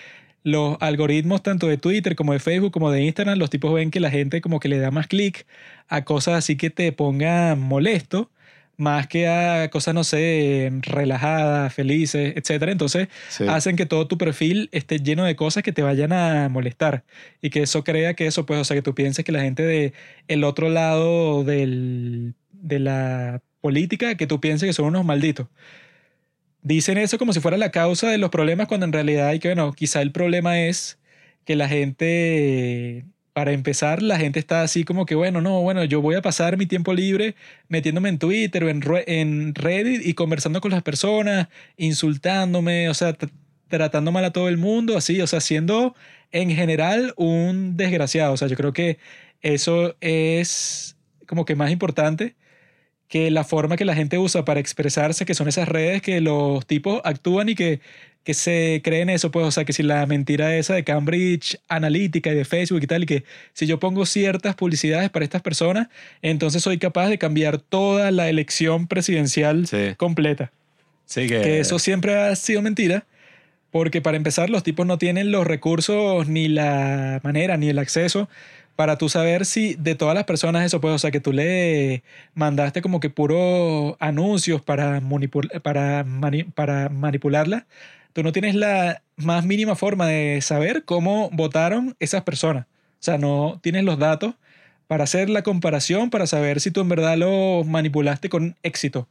los 0.45 0.77
algoritmos 0.79 1.41
tanto 1.41 1.67
de 1.67 1.77
Twitter 1.77 2.15
como 2.15 2.31
de 2.31 2.39
Facebook 2.39 2.71
como 2.71 2.91
de 2.91 3.01
Instagram, 3.03 3.39
los 3.39 3.49
tipos 3.49 3.73
ven 3.73 3.89
que 3.89 3.99
la 3.99 4.12
gente 4.12 4.41
como 4.41 4.60
que 4.60 4.69
le 4.69 4.77
da 4.77 4.91
más 4.91 5.08
clic 5.08 5.47
a 5.88 6.05
cosas 6.05 6.36
así 6.36 6.55
que 6.55 6.69
te 6.69 6.91
pongan 6.91 7.60
molesto, 7.60 8.29
más 8.77 9.08
que 9.08 9.27
a 9.27 9.69
cosas, 9.71 9.95
no 9.95 10.03
sé, 10.03 10.69
relajadas, 10.84 11.73
felices, 11.73 12.34
etcétera. 12.36 12.71
Entonces 12.71 13.08
Sí. 13.29 13.45
hacen 13.47 13.75
que 13.75 13.88
todo 13.88 14.05
tu 14.08 14.19
perfil 14.19 14.69
esté 14.71 14.99
lleno 14.99 15.23
de 15.25 15.36
cosas 15.36 15.63
que 15.63 15.71
te 15.71 15.81
vayan 15.81 16.13
a 16.13 16.47
molestar 16.47 17.03
y 17.41 17.49
que 17.49 17.63
eso 17.63 17.84
crea 17.84 18.13
que 18.13 18.27
eso, 18.27 18.45
pues, 18.45 18.60
o 18.60 18.63
sea, 18.65 18.75
que 18.75 18.84
tú 18.84 18.93
pienses 18.93 19.25
que 19.25 19.31
la 19.31 19.41
gente 19.41 19.63
de 19.63 19.93
el 20.27 20.43
otro 20.43 20.69
lado 20.69 21.43
del, 21.43 22.36
de 22.51 22.77
la 22.79 23.41
política, 23.62 24.13
que 24.15 24.27
tú 24.27 24.39
pienses 24.39 24.67
que 24.67 24.73
son 24.73 24.86
unos 24.86 25.05
malditos. 25.05 25.47
Dicen 26.65 26.97
eso 26.97 27.19
como 27.19 27.32
si 27.32 27.41
fuera 27.41 27.58
la 27.58 27.69
causa 27.69 28.10
de 28.10 28.17
los 28.17 28.32
problemas, 28.32 28.67
cuando 28.67 28.88
en 28.88 28.91
realidad 28.91 29.28
hay 29.28 29.38
que, 29.38 29.49
bueno, 29.49 29.71
quizá 29.73 30.01
el 30.01 30.12
problema 30.12 30.62
es 30.62 30.97
que 31.45 31.56
la 31.56 31.67
gente, 31.69 33.06
para 33.34 33.51
empezar, 33.51 34.01
la 34.01 34.17
gente 34.17 34.39
está 34.39 34.63
así 34.63 34.84
como 34.84 35.06
que, 35.06 35.13
bueno, 35.13 35.41
no, 35.41 35.62
bueno, 35.62 35.84
yo 35.84 36.01
voy 36.01 36.15
a 36.15 36.23
pasar 36.23 36.58
mi 36.58 36.65
tiempo 36.65 36.91
libre 36.95 37.36
metiéndome 37.67 38.10
en 38.10 38.17
Twitter 38.17 38.63
o 38.63 38.69
en, 38.69 38.82
en 39.06 39.54
Reddit 39.54 40.08
y 40.08 40.15
conversando 40.15 40.60
con 40.60 40.71
las 40.71 40.82
personas, 40.82 41.49
insultándome, 41.78 42.89
o 42.89 42.95
sea, 42.95 43.15
tratando 43.67 44.12
mal 44.12 44.25
a 44.25 44.34
todo 44.34 44.49
el 44.49 44.58
mundo, 44.58 44.97
así, 44.97 45.21
o 45.21 45.28
sea, 45.28 45.41
siendo 45.41 45.95
en 46.32 46.49
general 46.49 47.13
un 47.15 47.78
desgraciado. 47.78 48.34
O 48.34 48.38
sea, 48.38 48.47
yo 48.47 48.56
creo 48.56 48.73
que 48.73 48.97
eso 49.43 49.95
es 50.01 50.97
como 51.28 51.45
que 51.45 51.56
más 51.56 51.69
importante 51.69 52.36
que 53.07 53.29
la 53.31 53.43
forma 53.43 53.77
que 53.77 53.85
la 53.85 53.95
gente 53.95 54.17
usa 54.17 54.45
para 54.45 54.59
expresarse, 54.59 55.25
que 55.25 55.33
son 55.35 55.47
esas 55.47 55.67
redes 55.67 56.01
que 56.01 56.21
los 56.21 56.65
tipos 56.65 57.01
actúan 57.03 57.49
y 57.49 57.55
que, 57.55 57.79
que 58.23 58.33
se 58.33 58.81
creen 58.83 59.09
eso, 59.11 59.29
pues, 59.29 59.45
o 59.45 59.51
sea, 59.51 59.63
que 59.65 59.73
si 59.73 59.83
la 59.83 60.03
mentira 60.07 60.55
esa 60.55 60.73
de 60.73 60.83
Cambridge 60.83 61.59
Analytica 61.67 62.31
y 62.31 62.35
de 62.35 62.45
Facebook 62.45 62.81
y 62.81 62.87
tal, 62.87 63.03
y 63.03 63.05
que 63.05 63.23
si 63.53 63.67
yo 63.67 63.79
pongo 63.79 64.05
ciertas 64.07 64.55
publicidades 64.55 65.11
para 65.11 65.23
estas 65.23 65.43
personas, 65.43 65.87
entonces 66.23 66.63
soy 66.63 66.79
capaz 66.79 67.09
de 67.09 67.19
cambiar 67.19 67.59
toda 67.59 68.09
la 68.11 68.27
elección 68.29 68.87
presidencial 68.87 69.67
Sí. 69.67 69.93
completa. 69.97 70.51
Sí, 71.05 71.27
que, 71.27 71.41
Que 71.41 71.59
eso 71.59 71.77
siempre 71.77 72.15
ha 72.15 72.35
sido 72.35 72.63
mentira, 72.63 73.05
porque 73.69 74.01
para 74.01 74.17
empezar 74.17 74.49
los 74.49 74.63
tipos 74.63 74.87
no 74.87 74.97
tienen 74.97 75.31
los 75.31 75.45
recursos 75.45 76.27
ni 76.27 76.47
la 76.47 77.19
manera 77.23 77.57
ni 77.57 77.69
el 77.69 77.77
acceso 77.77 78.27
para 78.75 78.97
tú 78.97 79.09
saber 79.09 79.45
si 79.45 79.75
de 79.75 79.95
todas 79.95 80.15
las 80.15 80.25
personas 80.25 80.65
eso, 80.65 80.81
pues, 80.81 80.93
o 80.93 80.99
sea, 80.99 81.11
que 81.11 81.19
tú 81.19 81.31
le 81.33 82.03
mandaste 82.33 82.81
como 82.81 82.99
que 82.99 83.09
puro 83.09 83.97
anuncios 83.99 84.61
para, 84.61 85.01
manipul- 85.01 85.61
para, 85.61 86.03
mani- 86.03 86.45
manipularla, 86.91 87.65
tú 88.13 88.23
no 88.23 88.31
tienes 88.31 88.55
la 88.55 89.01
más 89.17 89.45
mínima 89.45 89.75
forma 89.75 90.07
de 90.07 90.41
saber 90.41 90.83
cómo 90.85 91.29
votaron 91.31 91.95
esas 91.99 92.23
personas. 92.23 92.65
O 92.65 93.03
sea, 93.05 93.17
no 93.17 93.59
tienes 93.61 93.83
los 93.83 93.97
datos 93.99 94.35
para 94.88 95.03
hacer 95.05 95.29
la 95.29 95.41
comparación, 95.43 96.09
para 96.09 96.27
saber 96.27 96.59
si 96.61 96.71
tú 96.71 96.81
en 96.81 96.89
verdad 96.89 97.17
lo 97.17 97.63
manipulaste 97.63 98.29
con 98.29 98.55
éxito. 98.63 99.07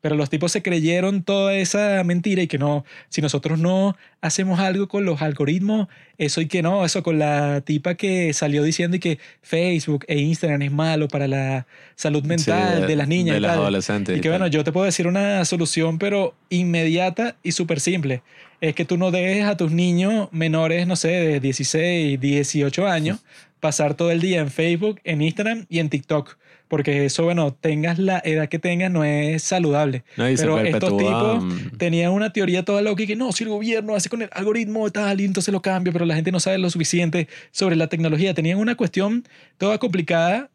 Pero 0.00 0.14
los 0.14 0.30
tipos 0.30 0.52
se 0.52 0.62
creyeron 0.62 1.22
toda 1.22 1.54
esa 1.54 2.02
mentira 2.04 2.42
y 2.42 2.46
que 2.46 2.58
no, 2.58 2.84
si 3.08 3.20
nosotros 3.22 3.58
no 3.58 3.96
hacemos 4.20 4.60
algo 4.60 4.88
con 4.88 5.04
los 5.04 5.22
algoritmos, 5.22 5.88
eso 6.18 6.40
y 6.40 6.46
que 6.46 6.62
no, 6.62 6.84
eso 6.84 7.02
con 7.02 7.18
la 7.18 7.60
tipa 7.62 7.94
que 7.94 8.32
salió 8.32 8.62
diciendo 8.62 8.96
y 8.96 9.00
que 9.00 9.18
Facebook 9.42 10.04
e 10.08 10.18
Instagram 10.18 10.62
es 10.62 10.72
malo 10.72 11.08
para 11.08 11.26
la 11.28 11.66
salud 11.94 12.22
mental 12.24 12.80
Sí, 12.82 12.86
de, 12.86 12.96
las 12.96 13.08
niñas 13.08 13.34
De 13.34 13.38
y 13.38 13.40
las 13.40 13.52
tal. 13.52 13.60
adolescentes. 13.60 14.16
Y 14.16 14.20
que 14.20 14.28
tal. 14.28 14.38
bueno, 14.38 14.46
yo 14.48 14.64
te 14.64 14.72
puedo 14.72 14.86
decir 14.86 15.06
una 15.06 15.44
solución, 15.44 15.98
pero 15.98 16.34
inmediata 16.50 17.36
y 17.42 17.52
súper 17.52 17.80
simple. 17.80 18.22
Es 18.60 18.74
que 18.74 18.84
tú 18.84 18.96
no 18.96 19.10
dejes 19.10 19.44
a 19.44 19.56
tus 19.56 19.72
niños 19.72 20.28
menores, 20.32 20.86
no 20.86 20.96
sé, 20.96 21.08
de 21.08 21.40
16, 21.40 22.18
18 22.20 22.86
años, 22.86 23.18
pasar 23.60 23.94
todo 23.94 24.10
el 24.10 24.20
día 24.20 24.40
en 24.40 24.50
Facebook, 24.50 25.00
en 25.04 25.22
Instagram 25.22 25.66
y 25.68 25.78
en 25.80 25.88
TikTok. 25.90 26.36
Porque 26.68 27.04
eso, 27.04 27.24
bueno, 27.24 27.52
tengas 27.52 27.98
la 27.98 28.20
edad 28.24 28.48
que 28.48 28.58
tengas, 28.58 28.90
no 28.90 29.04
es 29.04 29.42
saludable. 29.42 30.04
No, 30.16 30.24
pero 30.36 30.58
estos 30.58 30.96
tipos 30.96 31.44
mm, 31.44 31.76
tenían 31.78 32.12
una 32.12 32.32
teoría 32.32 32.64
toda 32.64 32.82
loca 32.82 33.02
y 33.02 33.06
que 33.06 33.14
no, 33.14 33.30
si 33.32 33.44
el 33.44 33.50
gobierno 33.50 33.94
hace 33.94 34.08
con 34.08 34.22
el 34.22 34.28
algoritmo 34.32 34.90
tal 34.90 35.20
y 35.20 35.24
entonces 35.24 35.52
lo 35.52 35.62
cambia, 35.62 35.92
pero 35.92 36.04
la 36.04 36.16
gente 36.16 36.32
no 36.32 36.40
sabe 36.40 36.58
lo 36.58 36.68
suficiente 36.70 37.28
sobre 37.52 37.76
la 37.76 37.86
tecnología. 37.86 38.34
Tenían 38.34 38.58
una 38.58 38.74
cuestión 38.74 39.24
toda 39.58 39.78
complicada 39.78 40.50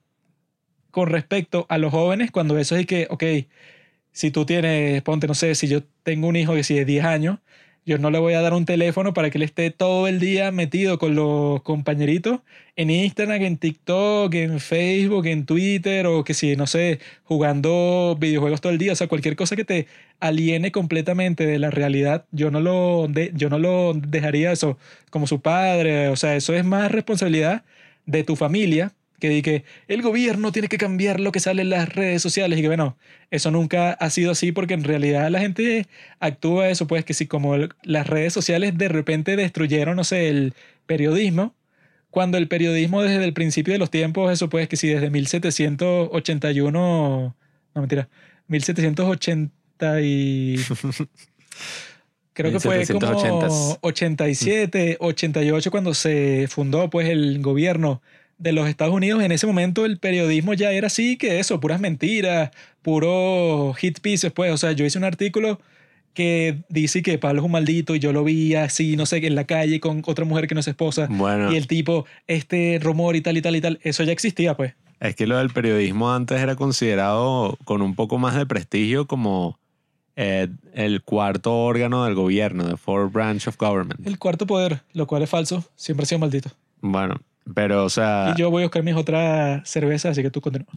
con 0.92 1.08
respecto 1.08 1.66
a 1.70 1.78
los 1.78 1.92
jóvenes 1.92 2.32
cuando 2.32 2.58
eso 2.58 2.76
es 2.76 2.86
que, 2.86 3.08
ok, 3.10 3.24
si 4.12 4.32
tú 4.32 4.46
tienes, 4.46 5.02
ponte, 5.04 5.28
no 5.28 5.34
sé, 5.34 5.56
si 5.56 5.68
yo 5.68 5.82
tengo 6.04 6.28
un 6.28 6.36
hijo 6.36 6.54
que 6.54 6.64
si 6.64 6.76
de 6.76 6.86
10 6.86 7.06
años, 7.06 7.40
yo 7.86 7.98
no 7.98 8.12
le 8.12 8.20
voy 8.20 8.34
a 8.34 8.42
dar 8.42 8.54
un 8.54 8.66
teléfono 8.66 9.14
para 9.14 9.30
que 9.30 9.38
él 9.38 9.44
esté 9.44 9.72
todo 9.72 10.08
el 10.08 10.20
día 10.20 10.52
metido 10.52 11.00
con 11.00 11.16
los 11.16 11.62
compañeritos 11.64 12.42
en 12.76 12.90
Instagram, 12.90 13.42
en 13.42 13.58
TikTok, 13.58 14.34
en 14.36 14.60
Facebook, 14.60 15.26
en 15.26 15.46
Twitter 15.46 16.06
o 16.08 16.24
que 16.24 16.34
si, 16.34 16.56
no 16.56 16.68
sé, 16.68 17.00
jugando 17.24 18.18
videojuegos 18.20 18.62
todo 18.62 18.72
el 18.72 18.78
día, 18.78 18.94
o 18.94 18.96
sea, 18.96 19.08
cualquier 19.08 19.36
cosa 19.36 19.56
que 19.56 19.66
te 19.66 19.88
aliene 20.20 20.72
completamente 20.72 21.46
de 21.46 21.60
la 21.60 21.72
realidad, 21.72 22.26
yo 22.32 22.52
no 22.52 22.60
lo, 22.60 23.08
yo 23.34 23.50
no 23.50 23.60
lo 23.60 23.94
dejaría 23.94 24.52
eso 24.52 24.78
como 25.10 25.28
su 25.28 25.42
padre, 25.42 26.10
o 26.10 26.16
sea, 26.16 26.36
eso 26.36 26.54
es 26.54 26.64
más 26.66 26.92
responsabilidad 26.92 27.64
de 28.06 28.24
tu 28.24 28.36
familia 28.36 28.94
que 29.22 29.30
di 29.30 29.42
que 29.42 29.64
el 29.88 30.02
gobierno 30.02 30.52
tiene 30.52 30.68
que 30.68 30.78
cambiar 30.78 31.22
lo 31.22 31.32
que 31.32 31.40
sale 31.40 31.62
en 31.62 31.70
las 31.70 31.88
redes 31.88 32.22
sociales 32.22 32.60
y 32.60 32.62
que 32.64 32.68
bueno, 32.68 32.98
eso 33.30 33.52
nunca 33.52 33.92
ha 33.94 34.10
sido 34.10 34.32
así 34.32 34.52
porque 34.52 34.74
en 34.74 34.84
realidad 34.84 35.30
la 35.30 35.40
gente 35.40 35.88
actúa 36.20 36.68
eso, 36.70 36.88
pues 36.88 37.06
que 37.06 37.14
si 37.14 37.28
como 37.28 37.56
el- 37.56 37.70
las 37.84 38.08
redes 38.08 38.34
sociales 38.34 38.78
de 38.78 38.90
repente 38.90 39.38
destruyeron, 39.38 39.96
no 39.96 40.04
sé, 40.04 40.28
el 40.28 40.54
periodismo, 40.88 41.56
cuando 42.10 42.38
el 42.38 42.50
periodismo 42.50 43.02
desde 43.04 43.24
el 43.24 43.32
principio 43.34 43.72
de 43.72 43.80
los 43.80 43.90
tiempos, 43.90 44.34
eso 44.34 44.50
pues 44.50 44.68
que 44.68 44.76
si 44.76 44.90
desde 44.90 45.10
1781, 45.10 47.36
no 47.74 47.82
mentira, 47.82 48.10
1780 48.48 50.02
y... 50.02 50.58
Creo 52.34 52.52
que 52.54 52.60
fue 52.62 52.88
como 52.88 53.02
1780s. 53.02 53.78
87, 53.82 54.98
88 55.00 55.70
cuando 55.70 55.94
se 55.94 56.48
fundó 56.50 56.90
pues 56.90 57.10
el 57.10 57.42
gobierno 57.42 58.02
de 58.42 58.52
los 58.52 58.68
Estados 58.68 58.94
Unidos. 58.94 59.24
En 59.24 59.32
ese 59.32 59.48
momento 59.48 59.86
el 59.86 59.98
periodismo 60.00 60.54
ya 60.54 60.72
era 60.72 60.88
así 60.88 61.18
que 61.18 61.40
eso, 61.40 61.60
puras 61.60 61.80
mentiras, 61.80 62.52
puro 62.82 63.74
hit 63.78 64.00
pieces 64.00 64.32
pues. 64.32 64.52
O 64.52 64.58
sea, 64.58 64.72
yo 64.72 64.86
hice 64.86 64.98
un 64.98 65.04
artículo 65.04 65.60
que 66.14 66.64
dice 66.68 67.02
que 67.04 67.18
Pablo 67.18 67.42
es 67.42 67.46
un 67.46 67.52
maldito 67.52 67.96
y 67.96 68.00
yo 68.00 68.12
lo 68.12 68.24
vi 68.24 68.56
así, 68.56 68.98
no 68.98 69.06
sé, 69.06 69.26
en 69.26 69.36
la 69.36 69.46
calle 69.46 69.80
con 69.80 70.02
otra 70.06 70.26
mujer 70.26 70.48
que 70.48 70.56
no 70.56 70.60
es 70.60 70.68
esposa. 70.68 71.08
Bueno, 71.10 71.54
Y 71.54 71.56
el 71.56 71.68
tipo, 71.68 72.06
este 72.28 72.80
rumor 72.82 73.16
y 73.16 73.22
tal 73.22 73.38
y 73.38 73.42
tal 73.42 73.56
y 73.56 73.62
tal, 73.62 73.80
eso 73.84 74.04
ya 74.04 74.12
existía 74.12 74.58
pues. 74.58 74.74
es 75.00 75.16
que 75.16 75.26
lo 75.26 75.38
del 75.38 75.52
periodismo 75.52 76.12
antes 76.14 76.42
era 76.42 76.56
considerado 76.56 77.58
con 77.64 77.82
un 77.82 77.96
poco 77.96 78.18
más 78.18 78.36
de 78.36 78.46
prestigio 78.46 79.08
como 79.08 79.58
eh, 80.18 80.50
el 80.74 81.02
cuarto 81.04 81.56
órgano 81.56 82.04
del 82.04 82.16
gobierno, 82.16 82.68
the 82.68 82.76
fourth 82.76 83.14
branch 83.14 83.48
of 83.48 83.56
government. 83.58 84.06
El 84.06 84.20
cuarto 84.20 84.46
poder, 84.46 84.82
lo 84.92 85.08
cual 85.08 85.22
es 85.24 85.30
falso, 85.30 85.64
siempre 85.76 86.04
ha 86.04 86.08
sido 86.08 86.20
maldito. 86.20 86.50
Bueno, 86.82 87.22
pero 87.54 87.86
o 87.86 87.90
sea, 87.90 88.34
Y 88.36 88.40
yo 88.40 88.50
voy 88.50 88.64
a 88.64 88.66
buscar 88.66 88.84
mis 88.84 88.96
otra 88.96 89.64
cerveza, 89.66 90.10
así 90.10 90.22
que 90.22 90.32
tú 90.32 90.42
continúa. 90.42 90.68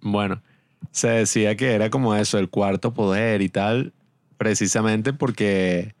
bueno, 0.00 0.42
se 0.90 1.08
decía 1.08 1.56
que 1.56 1.72
era 1.72 1.90
como 1.90 2.14
eso, 2.14 2.38
el 2.38 2.48
cuarto 2.48 2.94
poder 2.94 3.42
y 3.42 3.48
tal, 3.48 3.92
precisamente 4.38 5.12
porque 5.12 5.94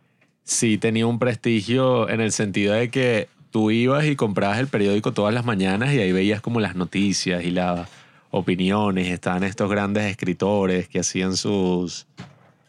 sí 0.44 0.78
tenía 0.78 1.06
un 1.06 1.18
prestigio 1.18 2.08
en 2.08 2.20
el 2.20 2.32
sentido 2.32 2.74
de 2.74 2.90
que 2.90 3.28
tú 3.50 3.70
ibas 3.70 4.04
y 4.04 4.16
comprabas 4.16 4.58
el 4.58 4.68
periódico 4.68 5.12
todas 5.12 5.34
las 5.34 5.44
mañanas 5.44 5.92
y 5.92 6.00
ahí 6.00 6.12
veías 6.12 6.40
como 6.40 6.60
las 6.60 6.76
noticias 6.76 7.44
y 7.44 7.50
las 7.50 7.88
opiniones, 8.30 9.08
estaban 9.08 9.44
estos 9.44 9.70
grandes 9.70 10.04
escritores 10.04 10.88
que 10.88 11.00
hacían 11.00 11.36
sus 11.36 12.06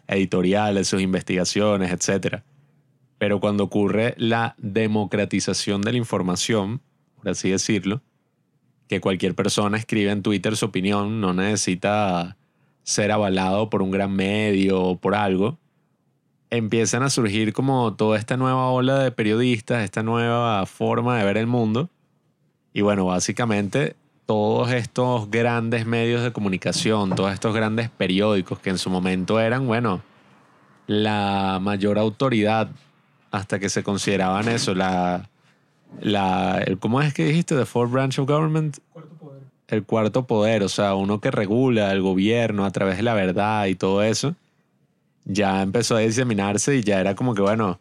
editoriales, 0.07 0.87
sus 0.87 1.01
investigaciones, 1.01 1.91
etc. 1.91 2.41
Pero 3.17 3.39
cuando 3.39 3.63
ocurre 3.63 4.13
la 4.17 4.55
democratización 4.57 5.81
de 5.81 5.91
la 5.93 5.97
información, 5.97 6.81
por 7.15 7.29
así 7.29 7.49
decirlo, 7.49 8.01
que 8.87 9.01
cualquier 9.01 9.35
persona 9.35 9.77
escribe 9.77 10.11
en 10.11 10.21
Twitter 10.23 10.55
su 10.55 10.65
opinión, 10.65 11.19
no 11.19 11.33
necesita 11.33 12.37
ser 12.83 13.11
avalado 13.11 13.69
por 13.69 13.81
un 13.81 13.91
gran 13.91 14.13
medio 14.15 14.81
o 14.81 14.97
por 14.97 15.15
algo, 15.15 15.57
empiezan 16.49 17.03
a 17.03 17.09
surgir 17.09 17.53
como 17.53 17.95
toda 17.95 18.17
esta 18.17 18.37
nueva 18.37 18.69
ola 18.69 18.99
de 18.99 19.11
periodistas, 19.11 19.83
esta 19.83 20.03
nueva 20.03 20.65
forma 20.65 21.17
de 21.17 21.25
ver 21.25 21.37
el 21.37 21.47
mundo. 21.47 21.89
Y 22.73 22.81
bueno, 22.81 23.05
básicamente 23.05 23.95
todos 24.25 24.71
estos 24.71 25.29
grandes 25.29 25.85
medios 25.85 26.23
de 26.23 26.31
comunicación, 26.31 27.15
todos 27.15 27.33
estos 27.33 27.53
grandes 27.53 27.89
periódicos 27.89 28.59
que 28.59 28.69
en 28.69 28.77
su 28.77 28.89
momento 28.89 29.39
eran, 29.39 29.67
bueno, 29.67 30.01
la 30.85 31.59
mayor 31.61 31.97
autoridad 31.97 32.69
hasta 33.37 33.59
que 33.59 33.69
se 33.69 33.83
consideraban 33.83 34.47
eso, 34.49 34.73
la, 34.75 35.29
la, 36.01 36.59
el- 36.65 36.77
¿cómo 36.79 37.01
es 37.01 37.13
que 37.13 37.25
dijiste? 37.25 37.55
The 37.55 37.65
fourth 37.65 37.91
branch 37.91 38.19
of 38.19 38.27
government, 38.27 38.77
el 39.67 39.83
cuarto 39.83 40.25
poder, 40.25 40.63
o 40.63 40.69
sea, 40.69 40.95
uno 40.95 41.19
que 41.19 41.31
regula 41.31 41.91
el 41.91 42.01
gobierno 42.01 42.65
a 42.65 42.71
través 42.71 42.97
de 42.97 43.03
la 43.03 43.13
verdad 43.13 43.65
y 43.67 43.75
todo 43.75 44.03
eso, 44.03 44.35
ya 45.25 45.61
empezó 45.61 45.95
a 45.95 45.99
diseminarse 45.99 46.75
y 46.77 46.83
ya 46.83 46.99
era 46.99 47.15
como 47.15 47.33
que, 47.33 47.41
bueno, 47.41 47.79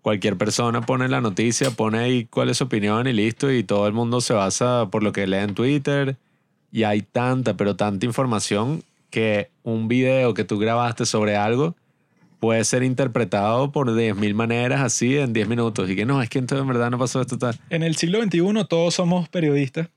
cualquier 0.00 0.36
persona 0.36 0.80
pone 0.80 1.08
la 1.08 1.20
noticia, 1.20 1.70
pone 1.70 1.98
ahí 1.98 2.24
cuál 2.24 2.48
es 2.48 2.58
su 2.58 2.64
opinión 2.64 3.06
y 3.06 3.12
listo, 3.12 3.52
y 3.52 3.62
todo 3.62 3.86
el 3.86 3.92
mundo 3.92 4.20
se 4.20 4.32
basa 4.32 4.88
por 4.90 5.02
lo 5.02 5.12
que 5.12 5.26
lee 5.26 5.36
en 5.38 5.54
Twitter, 5.54 6.16
y 6.72 6.84
hay 6.84 7.02
tanta, 7.02 7.54
pero 7.54 7.76
tanta 7.76 8.06
información 8.06 8.82
que 9.10 9.50
un 9.64 9.88
video 9.88 10.34
que 10.34 10.44
tú 10.44 10.58
grabaste 10.58 11.04
sobre 11.06 11.36
algo 11.36 11.74
puede 12.40 12.64
ser 12.64 12.82
interpretado 12.82 13.72
por 13.72 13.90
10.000 13.90 14.34
maneras 14.34 14.80
así 14.80 15.16
en 15.16 15.32
10 15.32 15.48
minutos, 15.48 15.90
y 15.90 15.96
que 15.96 16.04
no, 16.04 16.22
es 16.22 16.28
que 16.28 16.38
entonces 16.38 16.62
en 16.62 16.68
verdad 16.68 16.90
no 16.90 16.98
pasó 16.98 17.20
esto 17.20 17.38
tal. 17.38 17.58
En 17.70 17.82
el 17.82 17.96
siglo 17.96 18.22
XXI 18.22 18.64
todos 18.68 18.94
somos 18.94 19.28
periodistas 19.28 19.88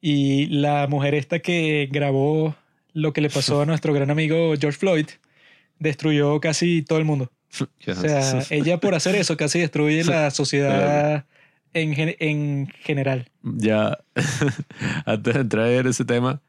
y 0.00 0.46
la 0.46 0.86
mujer 0.86 1.14
esta 1.14 1.40
que 1.40 1.88
grabó 1.90 2.54
lo 2.92 3.12
que 3.12 3.20
le 3.20 3.30
pasó 3.30 3.60
a 3.60 3.66
nuestro 3.66 3.92
gran 3.92 4.10
amigo 4.10 4.54
George 4.58 4.78
Floyd 4.78 5.06
destruyó 5.78 6.40
casi 6.40 6.82
todo 6.82 6.98
el 6.98 7.04
mundo. 7.04 7.30
O 7.86 7.94
sea, 7.94 8.44
ella 8.50 8.78
por 8.78 8.94
hacer 8.94 9.14
eso 9.14 9.36
casi 9.36 9.60
destruye 9.60 10.04
la 10.04 10.30
sociedad 10.32 11.24
en, 11.72 12.16
en 12.18 12.66
general. 12.80 13.30
Ya, 13.42 13.98
antes 15.04 15.34
de 15.34 15.40
entrar 15.40 15.68
en 15.68 15.86
ese 15.86 16.04
tema, 16.04 16.40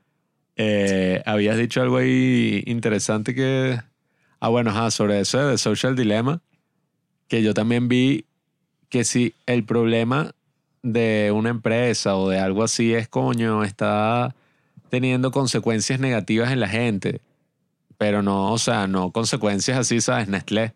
eh, 0.56 1.22
habías 1.26 1.58
dicho 1.58 1.82
algo 1.82 1.98
ahí 1.98 2.64
interesante 2.66 3.34
que... 3.34 3.80
Ah, 4.40 4.50
bueno, 4.50 4.72
ajá, 4.72 4.92
sobre 4.92 5.20
eso 5.20 5.48
de 5.48 5.58
Social 5.58 5.96
Dilemma, 5.96 6.42
que 7.28 7.44
yo 7.44 7.54
también 7.54 7.88
vi 7.88 8.26
que 8.90 9.04
si 9.04 9.34
el 9.46 9.64
problema 9.66 10.34
de 10.82 11.32
una 11.34 11.50
empresa 11.50 12.16
o 12.16 12.30
de 12.30 12.40
algo 12.40 12.64
así 12.64 12.94
es, 12.94 13.08
coño, 13.08 13.64
está 13.64 14.36
teniendo 14.90 15.32
consecuencias 15.32 16.00
negativas 16.00 16.52
en 16.52 16.60
la 16.60 16.68
gente, 16.68 17.22
pero 17.98 18.22
no, 18.22 18.52
o 18.52 18.58
sea, 18.58 18.88
no 18.88 19.12
consecuencias 19.12 19.78
así, 19.78 20.02
¿sabes? 20.02 20.28
Nestlé. 20.28 20.74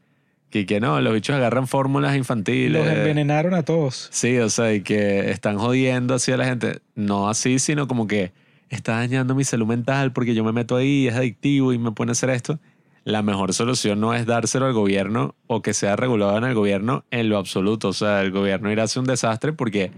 Que, 0.50 0.68
que 0.68 0.80
no, 0.80 1.02
los 1.02 1.14
bichos 1.14 1.36
agarran 1.36 1.68
fórmulas 1.68 2.16
infantiles. 2.16 2.86
Los 2.86 2.94
envenenaron 2.94 3.56
a 3.56 3.64
todos. 3.64 4.10
Sí, 4.12 4.38
o 4.38 4.50
sea, 4.50 4.72
y 4.72 4.82
que 4.82 5.32
están 5.32 5.58
jodiendo 5.58 6.14
así 6.14 6.32
a 6.32 6.38
la 6.38 6.46
gente. 6.46 6.80
No 6.94 7.28
así, 7.28 7.58
sino 7.58 7.88
como 7.88 8.06
que 8.06 8.34
está 8.70 8.98
dañando 8.98 9.34
mi 9.34 9.46
salud 9.46 9.66
mental 9.66 10.14
porque 10.14 10.36
yo 10.36 10.44
me 10.44 10.52
meto 10.52 10.76
ahí, 10.76 11.08
es 11.08 11.16
adictivo 11.16 11.74
y 11.74 11.80
me 11.80 11.92
pone 11.92 12.12
a 12.12 12.14
hacer 12.14 12.30
esto. 12.30 12.60
La 13.04 13.22
mejor 13.22 13.54
solución 13.54 14.00
no 14.00 14.14
es 14.14 14.26
dárselo 14.26 14.66
al 14.66 14.74
gobierno 14.74 15.36
o 15.48 15.62
que 15.62 15.74
sea 15.74 15.96
regulado 15.96 16.38
en 16.38 16.46
el 16.46 16.54
gobierno 16.54 17.04
en 17.12 17.30
lo 17.30 17.38
absoluto. 17.38 17.90
O 17.90 17.94
sea, 17.94 18.22
el 18.22 18.32
gobierno 18.32 18.72
irá 18.72 18.84
a 18.84 18.86
hacer 18.86 19.02
un 19.02 19.08
desastre 19.08 19.52
porque 19.54 19.92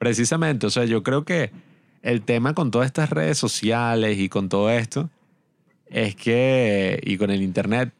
Precisamente, 0.00 0.66
o 0.66 0.70
sea, 0.70 0.86
yo 0.86 1.02
creo 1.02 1.26
que 1.26 1.50
el 2.00 2.22
tema 2.22 2.54
con 2.54 2.70
todas 2.70 2.86
estas 2.86 3.10
redes 3.10 3.36
sociales 3.36 4.18
y 4.18 4.30
con 4.30 4.48
todo 4.48 4.70
esto 4.70 5.10
es 5.90 6.16
que, 6.16 6.98
y 7.02 7.18
con 7.18 7.30
el 7.30 7.42
Internet, 7.42 7.92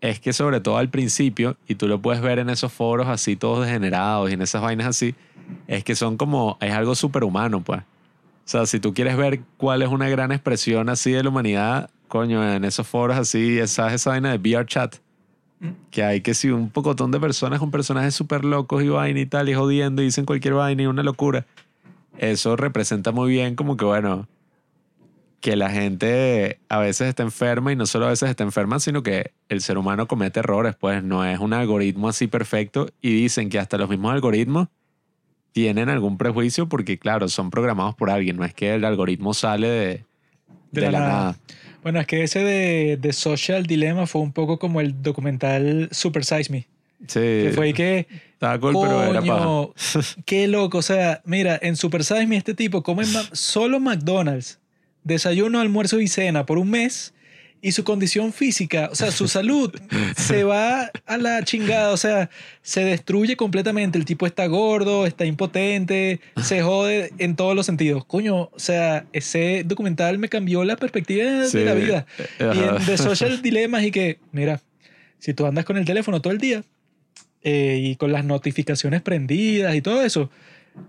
es 0.00 0.20
que 0.20 0.32
sobre 0.32 0.60
todo 0.60 0.78
al 0.78 0.88
principio, 0.88 1.56
y 1.66 1.74
tú 1.74 1.88
lo 1.88 2.00
puedes 2.00 2.22
ver 2.22 2.38
en 2.38 2.48
esos 2.48 2.72
foros 2.72 3.08
así 3.08 3.34
todos 3.34 3.66
degenerados 3.66 4.30
y 4.30 4.34
en 4.34 4.42
esas 4.42 4.62
vainas 4.62 4.86
así, 4.86 5.16
es 5.66 5.82
que 5.82 5.96
son 5.96 6.16
como, 6.16 6.58
es 6.60 6.72
algo 6.72 6.94
superhumano, 6.94 7.60
pues. 7.60 7.80
O 7.80 7.84
sea, 8.44 8.64
si 8.66 8.78
tú 8.78 8.94
quieres 8.94 9.16
ver 9.16 9.40
cuál 9.56 9.82
es 9.82 9.88
una 9.88 10.08
gran 10.08 10.30
expresión 10.30 10.88
así 10.88 11.10
de 11.10 11.24
la 11.24 11.30
humanidad, 11.30 11.90
coño, 12.12 12.46
en 12.46 12.62
esos 12.66 12.86
foros 12.86 13.16
así, 13.16 13.58
esa, 13.58 13.94
esa 13.94 14.10
vaina 14.10 14.36
de 14.36 14.36
VR 14.36 14.66
chat. 14.66 14.96
Que 15.90 16.04
hay 16.04 16.20
que 16.20 16.34
si 16.34 16.50
un 16.50 16.68
pocotón 16.68 17.10
de 17.10 17.18
personas 17.18 17.58
con 17.58 17.70
personajes 17.70 18.14
súper 18.14 18.44
locos 18.44 18.82
y 18.82 18.88
vaina 18.90 19.18
y 19.18 19.24
tal, 19.24 19.48
y 19.48 19.54
jodiendo 19.54 20.02
y 20.02 20.06
dicen 20.06 20.26
cualquier 20.26 20.52
vaina 20.52 20.82
y 20.82 20.86
una 20.86 21.02
locura. 21.02 21.46
Eso 22.18 22.54
representa 22.56 23.12
muy 23.12 23.30
bien 23.30 23.54
como 23.54 23.78
que, 23.78 23.86
bueno, 23.86 24.28
que 25.40 25.56
la 25.56 25.70
gente 25.70 26.60
a 26.68 26.80
veces 26.80 27.08
está 27.08 27.22
enferma 27.22 27.72
y 27.72 27.76
no 27.76 27.86
solo 27.86 28.04
a 28.04 28.10
veces 28.10 28.28
está 28.28 28.44
enferma, 28.44 28.78
sino 28.78 29.02
que 29.02 29.32
el 29.48 29.62
ser 29.62 29.78
humano 29.78 30.06
comete 30.06 30.40
errores, 30.40 30.76
pues 30.78 31.02
no 31.02 31.24
es 31.24 31.38
un 31.38 31.54
algoritmo 31.54 32.10
así 32.10 32.26
perfecto 32.26 32.88
y 33.00 33.14
dicen 33.14 33.48
que 33.48 33.58
hasta 33.58 33.78
los 33.78 33.88
mismos 33.88 34.12
algoritmos 34.12 34.68
tienen 35.52 35.88
algún 35.88 36.18
prejuicio 36.18 36.68
porque, 36.68 36.98
claro, 36.98 37.28
son 37.28 37.48
programados 37.48 37.94
por 37.94 38.10
alguien, 38.10 38.36
no 38.36 38.44
es 38.44 38.52
que 38.52 38.74
el 38.74 38.84
algoritmo 38.84 39.32
sale 39.32 39.68
de, 39.68 40.04
de, 40.72 40.90
la, 40.90 40.98
nada. 40.98 41.36
Bueno, 41.82 42.00
es 42.00 42.06
que 42.06 42.22
ese 42.22 42.40
de, 42.40 42.96
de 42.96 43.12
Social 43.12 43.66
Dilemma 43.66 44.06
fue 44.06 44.22
un 44.22 44.32
poco 44.32 44.58
como 44.58 44.80
el 44.80 45.02
documental 45.02 45.88
Super 45.90 46.24
Size 46.24 46.50
Me. 46.50 46.68
Sí. 47.08 47.18
Que 47.18 47.52
fue 47.54 47.66
ahí 47.66 47.72
que. 47.72 48.06
Estaba 48.34 48.58
cool, 48.60 48.76
pero 48.80 49.02
era 49.02 49.20
paja. 49.20 49.44
Coño, 49.44 49.74
qué 50.24 50.46
loco. 50.48 50.78
O 50.78 50.82
sea, 50.82 51.20
mira, 51.24 51.58
en 51.60 51.76
Super 51.76 52.04
Size 52.04 52.26
Me 52.26 52.36
este 52.36 52.54
tipo 52.54 52.82
come 52.82 53.04
solo 53.32 53.80
McDonald's, 53.80 54.60
desayuno, 55.02 55.60
almuerzo 55.60 56.00
y 56.00 56.08
cena 56.08 56.46
por 56.46 56.58
un 56.58 56.70
mes 56.70 57.11
y 57.64 57.70
su 57.72 57.84
condición 57.84 58.32
física, 58.32 58.88
o 58.90 58.94
sea, 58.96 59.12
su 59.12 59.28
salud 59.28 59.72
se 60.16 60.42
va 60.42 60.90
a 61.06 61.16
la 61.16 61.44
chingada, 61.44 61.92
o 61.92 61.96
sea, 61.96 62.28
se 62.60 62.84
destruye 62.84 63.36
completamente. 63.36 63.96
El 63.98 64.04
tipo 64.04 64.26
está 64.26 64.46
gordo, 64.46 65.06
está 65.06 65.24
impotente, 65.24 66.20
se 66.42 66.60
jode 66.60 67.12
en 67.18 67.36
todos 67.36 67.54
los 67.54 67.64
sentidos. 67.64 68.04
Coño, 68.04 68.50
o 68.52 68.58
sea, 68.58 69.06
ese 69.12 69.62
documental 69.64 70.18
me 70.18 70.28
cambió 70.28 70.64
la 70.64 70.74
perspectiva 70.76 71.46
Sí. 71.46 71.58
de 71.58 71.64
la 71.64 71.74
vida. 71.74 72.06
Y 72.40 72.42
Ajá. 72.42 72.76
en 72.78 72.84
The 72.84 72.98
Social 72.98 73.40
Dilemmas 73.42 73.84
y 73.84 73.92
que, 73.92 74.18
mira, 74.32 74.60
si 75.20 75.32
tú 75.32 75.46
andas 75.46 75.64
con 75.64 75.76
el 75.76 75.84
teléfono 75.84 76.20
todo 76.20 76.32
el 76.32 76.40
día 76.40 76.64
eh, 77.44 77.78
y 77.80 77.94
con 77.94 78.10
las 78.10 78.24
notificaciones 78.24 79.02
prendidas 79.02 79.74
y 79.76 79.82
todo 79.82 80.02
eso, 80.02 80.30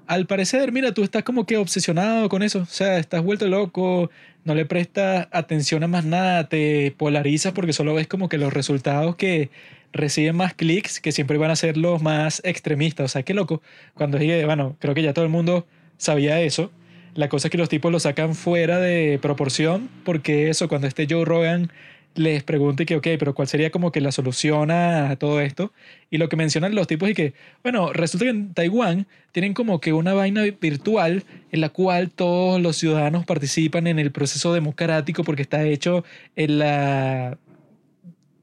al 0.07 0.27
parecer, 0.27 0.71
mira, 0.71 0.93
tú 0.93 1.03
estás 1.03 1.23
como 1.23 1.45
que 1.45 1.57
obsesionado 1.57 2.29
con 2.29 2.43
eso. 2.43 2.59
O 2.59 2.65
sea, 2.65 2.97
estás 2.97 3.23
vuelto 3.23 3.47
loco, 3.47 4.09
no 4.43 4.55
le 4.55 4.65
prestas 4.65 5.27
atención 5.31 5.83
a 5.83 5.87
más 5.87 6.05
nada, 6.05 6.47
te 6.49 6.93
polarizas 6.97 7.53
porque 7.53 7.73
solo 7.73 7.93
ves 7.93 8.07
como 8.07 8.29
que 8.29 8.37
los 8.37 8.53
resultados 8.53 9.15
que 9.15 9.49
reciben 9.93 10.35
más 10.35 10.53
clics, 10.53 10.99
que 10.99 11.11
siempre 11.11 11.37
van 11.37 11.51
a 11.51 11.55
ser 11.55 11.77
los 11.77 12.01
más 12.01 12.41
extremistas. 12.43 13.05
O 13.05 13.07
sea, 13.07 13.23
qué 13.23 13.33
loco. 13.33 13.61
Cuando 13.93 14.17
dije, 14.17 14.45
bueno, 14.45 14.75
creo 14.79 14.93
que 14.93 15.03
ya 15.03 15.13
todo 15.13 15.25
el 15.25 15.31
mundo 15.31 15.67
sabía 15.97 16.41
eso. 16.41 16.71
La 17.15 17.29
cosa 17.29 17.47
es 17.47 17.51
que 17.51 17.59
los 17.59 17.69
tipos 17.69 17.91
lo 17.91 17.99
sacan 17.99 18.33
fuera 18.33 18.79
de 18.79 19.19
proporción, 19.21 19.89
porque 20.03 20.49
eso, 20.49 20.67
cuando 20.67 20.87
este 20.87 21.05
Joe 21.07 21.25
Rogan 21.25 21.71
les 22.15 22.43
pregunte 22.43 22.85
que, 22.85 22.95
ok, 22.95 23.07
pero 23.19 23.33
¿cuál 23.33 23.47
sería 23.47 23.71
como 23.71 23.91
que 23.91 24.01
la 24.01 24.11
solución 24.11 24.71
a 24.71 25.15
todo 25.17 25.41
esto? 25.41 25.71
Y 26.09 26.17
lo 26.17 26.29
que 26.29 26.35
mencionan 26.35 26.75
los 26.75 26.87
tipos 26.87 27.09
es 27.09 27.15
que, 27.15 27.33
bueno, 27.63 27.93
resulta 27.93 28.25
que 28.25 28.31
en 28.31 28.53
Taiwán 28.53 29.07
tienen 29.31 29.53
como 29.53 29.79
que 29.79 29.93
una 29.93 30.13
vaina 30.13 30.43
virtual 30.61 31.23
en 31.51 31.61
la 31.61 31.69
cual 31.69 32.11
todos 32.11 32.61
los 32.61 32.77
ciudadanos 32.77 33.25
participan 33.25 33.87
en 33.87 33.99
el 33.99 34.11
proceso 34.11 34.53
democrático 34.53 35.23
porque 35.23 35.41
está 35.41 35.63
hecho 35.63 36.03
en 36.35 36.59
la... 36.59 37.37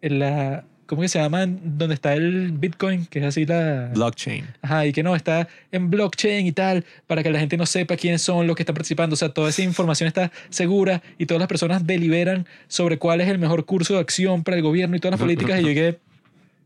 En 0.03 0.18
la 0.18 0.64
¿Cómo 0.91 1.03
que 1.03 1.09
se 1.09 1.20
llama? 1.20 1.47
Donde 1.47 1.95
está 1.95 2.14
el 2.14 2.51
Bitcoin, 2.51 3.07
que 3.07 3.20
es 3.20 3.24
así 3.24 3.47
la... 3.47 3.91
Blockchain. 3.95 4.45
Ajá, 4.61 4.86
y 4.86 4.93
que 4.93 5.05
no, 5.05 5.14
está 5.14 5.47
en 5.70 5.88
blockchain 5.88 6.45
y 6.45 6.51
tal, 6.51 6.84
para 7.07 7.22
que 7.22 7.30
la 7.30 7.38
gente 7.38 7.57
no 7.57 7.64
sepa 7.64 7.95
quiénes 7.97 8.22
son 8.22 8.49
los 8.49 8.57
que 8.57 8.64
están 8.64 8.74
participando. 8.74 9.14
O 9.14 9.16
sea, 9.16 9.28
toda 9.28 9.51
esa 9.51 9.62
información 9.62 10.09
está 10.09 10.32
segura 10.49 11.01
y 11.16 11.26
todas 11.26 11.38
las 11.38 11.47
personas 11.47 11.86
deliberan 11.86 12.45
sobre 12.66 12.99
cuál 12.99 13.20
es 13.20 13.28
el 13.28 13.38
mejor 13.38 13.64
curso 13.66 13.95
de 13.95 14.01
acción 14.01 14.43
para 14.43 14.57
el 14.57 14.64
gobierno 14.64 14.97
y 14.97 14.99
todas 14.99 15.12
las 15.12 15.20
políticas. 15.20 15.61
y 15.61 15.62
yo 15.62 15.68
llegué, 15.68 15.99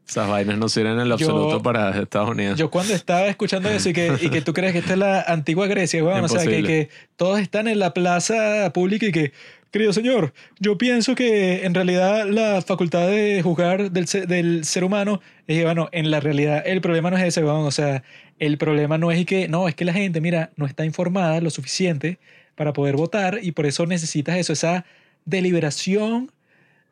Esas 0.08 0.26
vainas 0.26 0.56
no 0.56 0.70
sirven 0.70 0.98
en 0.98 1.08
lo 1.10 1.18
Yo- 1.18 1.26
absoluto 1.26 1.62
para 1.62 1.90
Estados 2.00 2.30
Unidos. 2.30 2.58
yo 2.58 2.70
cuando 2.70 2.94
estaba 2.94 3.26
escuchando 3.26 3.68
eso 3.68 3.90
y 3.90 3.92
que, 3.92 4.10
y 4.22 4.30
que 4.30 4.40
tú 4.40 4.54
crees 4.54 4.72
que 4.72 4.78
esta 4.78 4.94
es 4.94 4.98
la 4.98 5.20
antigua 5.20 5.66
Grecia, 5.66 6.02
weón, 6.02 6.24
o 6.24 6.28
sea, 6.28 6.46
que, 6.46 6.62
que 6.62 6.88
todos 7.16 7.40
están 7.40 7.68
en 7.68 7.78
la 7.78 7.92
plaza 7.92 8.70
pública 8.72 9.04
y 9.04 9.12
que, 9.12 9.32
querido 9.74 9.92
señor, 9.92 10.32
yo 10.60 10.78
pienso 10.78 11.16
que 11.16 11.64
en 11.64 11.74
realidad 11.74 12.28
la 12.28 12.62
facultad 12.62 13.08
de 13.08 13.42
juzgar 13.42 13.90
del, 13.90 14.04
del 14.28 14.64
ser 14.64 14.84
humano 14.84 15.20
es 15.48 15.64
bueno, 15.64 15.88
en 15.90 16.12
la 16.12 16.20
realidad 16.20 16.62
el 16.64 16.80
problema 16.80 17.10
no 17.10 17.16
es 17.16 17.24
ese, 17.24 17.42
weón, 17.42 17.66
o 17.66 17.72
sea, 17.72 18.04
el 18.38 18.56
problema 18.56 18.98
no 18.98 19.10
es 19.10 19.26
que, 19.26 19.48
no, 19.48 19.66
es 19.66 19.74
que 19.74 19.84
la 19.84 19.92
gente, 19.92 20.20
mira, 20.20 20.52
no 20.54 20.66
está 20.66 20.84
informada 20.84 21.40
lo 21.40 21.50
suficiente 21.50 22.20
para 22.54 22.72
poder 22.72 22.94
votar 22.94 23.40
y 23.42 23.50
por 23.50 23.66
eso 23.66 23.84
necesitas 23.84 24.36
eso, 24.36 24.52
esa 24.52 24.84
deliberación 25.24 26.30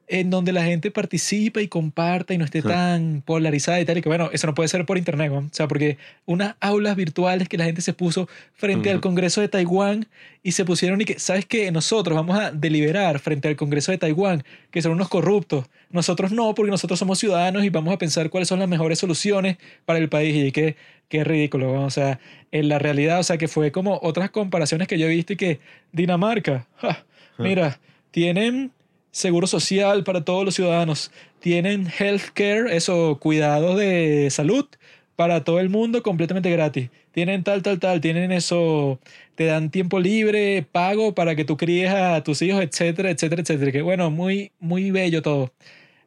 en 0.08 0.30
donde 0.30 0.52
la 0.52 0.64
gente 0.64 0.90
participa 0.90 1.62
y 1.62 1.68
comparta 1.68 2.34
y 2.34 2.38
no 2.38 2.44
esté 2.44 2.62
tan 2.62 3.22
polarizada 3.24 3.80
y 3.80 3.84
tal, 3.84 3.98
y 3.98 4.02
que 4.02 4.08
bueno, 4.08 4.30
eso 4.32 4.46
no 4.46 4.54
puede 4.54 4.68
ser 4.68 4.84
por 4.84 4.98
internet, 4.98 5.30
¿no? 5.30 5.38
o 5.38 5.48
sea, 5.52 5.68
porque 5.68 5.96
unas 6.26 6.54
aulas 6.60 6.96
virtuales 6.96 7.48
que 7.48 7.56
la 7.56 7.64
gente 7.64 7.80
se 7.80 7.92
puso 7.92 8.28
frente 8.54 8.90
al. 8.90 9.00
Congreso 9.00 9.40
de 9.40 9.48
Taiwán 9.48 10.06
y 10.42 10.52
se 10.52 10.64
pusieron 10.64 11.00
y 11.00 11.04
que, 11.04 11.18
¿sabes 11.18 11.44
qué? 11.44 11.70
Nosotros 11.72 12.16
vamos 12.16 12.38
a 12.38 12.52
deliberar 12.52 13.18
frente 13.18 13.48
al 13.48 13.56
Congreso 13.56 13.90
de 13.90 13.98
Taiwán 13.98 14.44
que 14.70 14.80
son 14.80 14.92
unos 14.92 15.08
corruptos. 15.08 15.66
Nosotros 15.90 16.30
no, 16.32 16.54
porque 16.54 16.70
nosotros 16.70 16.98
somos 16.98 17.18
ciudadanos 17.18 17.64
y 17.64 17.70
vamos 17.70 17.92
a 17.92 17.98
pensar 17.98 18.30
cuáles 18.30 18.48
son 18.48 18.60
las 18.60 18.68
mejores 18.68 18.98
soluciones 18.98 19.58
para 19.84 19.98
el 19.98 20.08
país 20.08 20.34
y 20.36 20.52
que 20.52 20.76
qué 21.08 21.24
ridículo, 21.24 21.74
¿no? 21.74 21.84
o 21.84 21.90
sea, 21.90 22.20
en 22.52 22.68
la 22.68 22.78
realidad, 22.78 23.20
o 23.20 23.22
sea, 23.22 23.36
que 23.36 23.46
fue 23.46 23.70
como 23.70 23.98
otras 24.02 24.30
comparaciones 24.30 24.88
que 24.88 24.98
yo 24.98 25.06
he 25.06 25.10
visto 25.10 25.34
y 25.34 25.36
que 25.36 25.60
Dinamarca, 25.92 26.66
ja, 26.76 27.04
mira, 27.36 27.78
tienen 28.10 28.72
seguro 29.12 29.46
social 29.46 30.02
para 30.02 30.24
todos 30.24 30.44
los 30.44 30.54
ciudadanos, 30.54 31.12
tienen 31.38 31.86
healthcare, 31.86 32.74
eso, 32.74 33.18
cuidados 33.20 33.78
de 33.78 34.28
salud 34.30 34.66
para 35.14 35.44
todo 35.44 35.60
el 35.60 35.68
mundo 35.68 36.02
completamente 36.02 36.50
gratis. 36.50 36.90
Tienen 37.12 37.44
tal, 37.44 37.62
tal, 37.62 37.78
tal, 37.78 38.00
tienen 38.00 38.32
eso, 38.32 38.98
te 39.34 39.44
dan 39.44 39.70
tiempo 39.70 40.00
libre, 40.00 40.66
pago 40.72 41.14
para 41.14 41.36
que 41.36 41.44
tú 41.44 41.56
críes 41.56 41.90
a 41.90 42.22
tus 42.24 42.40
hijos, 42.42 42.62
etcétera, 42.62 43.10
etcétera, 43.10 43.42
etcétera. 43.42 43.70
Que 43.70 43.82
bueno, 43.82 44.10
muy, 44.10 44.50
muy 44.58 44.90
bello 44.90 45.22
todo. 45.22 45.52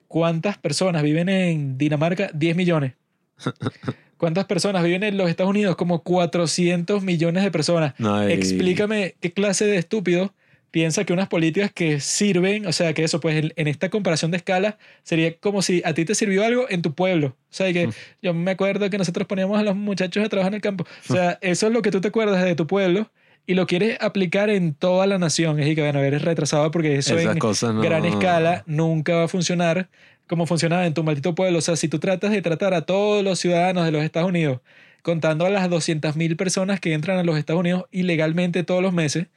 ¿Cuántas 0.08 0.58
personas 0.58 1.03
viven 1.03 1.30
en 1.30 1.78
Dinamarca? 1.78 2.32
10 2.34 2.56
millones. 2.56 2.93
¿Cuántas 4.18 4.45
personas 4.45 4.84
viven 4.84 5.03
en 5.03 5.18
los 5.18 5.30
Estados 5.30 5.51
Unidos? 5.51 5.76
Como 5.76 6.01
400 6.01 7.03
millones 7.03 7.43
de 7.43 7.51
personas. 7.51 7.93
No, 7.99 8.24
Explícame 8.24 9.16
qué 9.20 9.32
clase 9.32 9.66
de 9.66 9.78
estúpido 9.78 10.34
piensa 10.76 11.05
que 11.05 11.13
unas 11.13 11.30
políticas 11.30 11.71
que 11.73 12.01
sirven, 12.01 12.65
o 12.67 12.73
sea, 12.73 12.93
que 12.93 13.05
eso, 13.05 13.21
pues 13.21 13.38
en, 13.41 13.53
en 13.55 13.69
esta 13.69 13.89
comparación 13.89 14.32
de 14.32 14.36
escala, 14.36 14.78
sería 15.03 15.34
como 15.38 15.61
si 15.61 15.82
a 15.86 15.93
ti 15.93 16.03
te 16.03 16.15
sirvió 16.15 16.43
algo 16.43 16.65
en 16.69 16.82
tu 16.82 16.93
pueblo. 16.93 17.28
O 17.28 17.34
sea, 17.49 17.71
que 17.71 17.88
yo 18.21 18.34
me 18.34 18.51
acuerdo 18.51 18.89
que 18.89 18.97
nosotros 18.97 19.26
poníamos 19.26 19.57
a 19.57 19.63
los 19.63 19.78
muchachos 19.78 20.26
a 20.26 20.28
trabajar 20.28 20.51
en 20.51 20.55
el 20.55 20.61
campo. 20.61 20.86
O 21.09 21.13
sea, 21.13 21.38
eso 21.41 21.67
es 21.67 21.71
lo 21.71 21.82
que 21.82 21.91
tú 21.91 22.01
te 22.01 22.09
acuerdas 22.09 22.43
de 22.43 22.55
tu 22.55 22.67
pueblo 22.67 23.09
y 23.47 23.53
lo 23.53 23.67
quieres 23.67 23.97
aplicar 24.01 24.49
en 24.49 24.73
toda 24.73 25.07
la 25.07 25.17
nación. 25.17 25.61
Es 25.61 25.73
que, 25.76 25.82
bueno, 25.82 26.01
eres 26.01 26.23
retrasado 26.23 26.69
porque 26.71 26.97
eso 26.97 27.17
Esas 27.17 27.32
en 27.36 27.39
cosas 27.39 27.73
no- 27.73 27.80
gran 27.80 28.03
escala 28.03 28.63
nunca 28.67 29.15
va 29.15 29.23
a 29.23 29.28
funcionar 29.30 29.88
como 30.28 30.45
funcionaba 30.45 30.86
en 30.86 30.93
tu 30.93 31.05
maldito 31.05 31.36
pueblo. 31.36 31.59
O 31.59 31.61
sea, 31.61 31.78
si 31.78 31.88
tú 31.88 31.99
tratas 31.99 32.32
de 32.32 32.41
tratar 32.41 32.73
a 32.73 32.82
todos 32.82 33.23
los 33.23 33.39
ciudadanos 33.39 33.86
de 33.86 33.91
los 33.93 34.03
Estados 34.03 34.28
Unidos, 34.28 34.59
contando 35.03 35.45
a 35.45 35.49
las 35.49 35.69
200.000 35.69 36.36
personas 36.36 36.82
que 36.82 36.91
entran 36.91 37.17
a 37.17 37.23
los 37.23 37.38
Estados 37.38 37.61
Unidos 37.61 37.86
ilegalmente 37.91 38.63
todos 38.63 38.82
los 38.82 38.91
meses, 38.91 39.28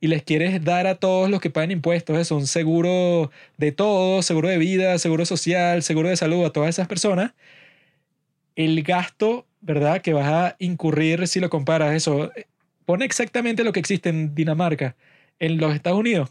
y 0.00 0.06
les 0.06 0.22
quieres 0.22 0.62
dar 0.64 0.86
a 0.86 0.94
todos 0.94 1.28
los 1.28 1.40
que 1.40 1.50
pagan 1.50 1.70
impuestos, 1.70 2.18
eso, 2.18 2.36
un 2.36 2.46
seguro 2.46 3.30
de 3.56 3.72
todo, 3.72 4.22
seguro 4.22 4.48
de 4.48 4.58
vida, 4.58 4.98
seguro 4.98 5.24
social, 5.26 5.82
seguro 5.82 6.08
de 6.08 6.16
salud 6.16 6.44
a 6.44 6.50
todas 6.50 6.70
esas 6.70 6.86
personas, 6.86 7.32
el 8.54 8.82
gasto, 8.82 9.46
¿verdad? 9.60 10.00
Que 10.00 10.12
vas 10.12 10.28
a 10.28 10.56
incurrir 10.58 11.26
si 11.26 11.40
lo 11.40 11.50
comparas, 11.50 11.94
eso, 11.94 12.30
pone 12.84 13.04
exactamente 13.04 13.64
lo 13.64 13.72
que 13.72 13.80
existe 13.80 14.08
en 14.08 14.34
Dinamarca, 14.34 14.96
en 15.40 15.58
los 15.58 15.74
Estados 15.74 15.98
Unidos, 15.98 16.30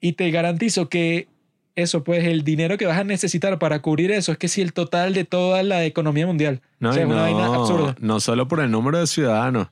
y 0.00 0.12
te 0.12 0.30
garantizo 0.30 0.88
que 0.88 1.28
eso, 1.74 2.04
pues 2.04 2.24
el 2.24 2.44
dinero 2.44 2.76
que 2.76 2.86
vas 2.86 2.98
a 2.98 3.04
necesitar 3.04 3.58
para 3.58 3.80
cubrir 3.80 4.10
eso 4.10 4.32
es 4.32 4.38
que 4.38 4.48
si 4.48 4.60
el 4.60 4.72
total 4.72 5.14
de 5.14 5.24
toda 5.24 5.62
la 5.62 5.84
economía 5.84 6.26
mundial. 6.26 6.60
No, 6.80 6.90
o 6.90 6.92
sea, 6.92 7.02
y 7.02 7.04
es 7.06 7.10
una 7.10 7.22
vaina 7.22 7.46
no, 7.46 7.54
absurda. 7.54 7.96
no 7.98 8.20
solo 8.20 8.46
por 8.46 8.60
el 8.60 8.70
número 8.70 8.98
de 8.98 9.06
ciudadanos, 9.06 9.68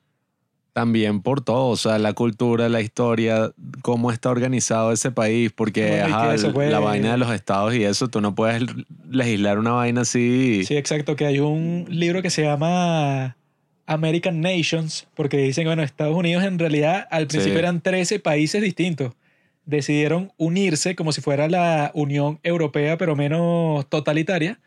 también 0.72 1.20
por 1.22 1.40
todo, 1.42 1.68
o 1.68 1.76
sea, 1.76 1.98
la 1.98 2.12
cultura, 2.12 2.68
la 2.68 2.80
historia, 2.80 3.52
cómo 3.82 4.10
está 4.12 4.30
organizado 4.30 4.92
ese 4.92 5.10
país, 5.10 5.50
porque 5.54 5.80
No, 5.82 5.86
y 5.86 6.10
que 6.10 6.12
ajá, 6.14 6.34
eso, 6.34 6.52
pues- 6.52 6.70
la 6.70 6.78
vaina 6.78 7.12
de 7.12 7.18
los 7.18 7.32
estados 7.32 7.74
y 7.74 7.84
eso, 7.84 8.08
tú 8.08 8.20
no 8.20 8.34
puedes 8.34 8.62
legislar 9.10 9.58
una 9.58 9.72
vaina 9.72 10.02
así. 10.02 10.64
Sí, 10.64 10.76
exacto, 10.76 11.16
que 11.16 11.26
hay 11.26 11.40
un 11.40 11.86
libro 11.88 12.22
que 12.22 12.30
se 12.30 12.42
llama 12.42 13.36
American 13.86 14.40
Nations, 14.40 15.08
porque 15.14 15.38
dicen 15.38 15.64
bueno, 15.66 15.82
Estados 15.82 16.14
Unidos 16.16 16.44
en 16.44 16.58
realidad 16.58 17.06
al 17.10 17.26
principio 17.26 17.54
Sí. 17.54 17.58
eran 17.58 17.80
13 17.80 18.20
países 18.20 18.62
distintos. 18.62 19.12
Decidieron 19.66 20.32
unirse 20.36 20.94
como 20.96 21.12
si 21.12 21.20
fuera 21.20 21.48
la 21.48 21.90
Unión 21.94 22.38
Europea, 22.42 22.96
pero 22.96 23.14
menos 23.16 23.88
totalitaria. 23.88 24.58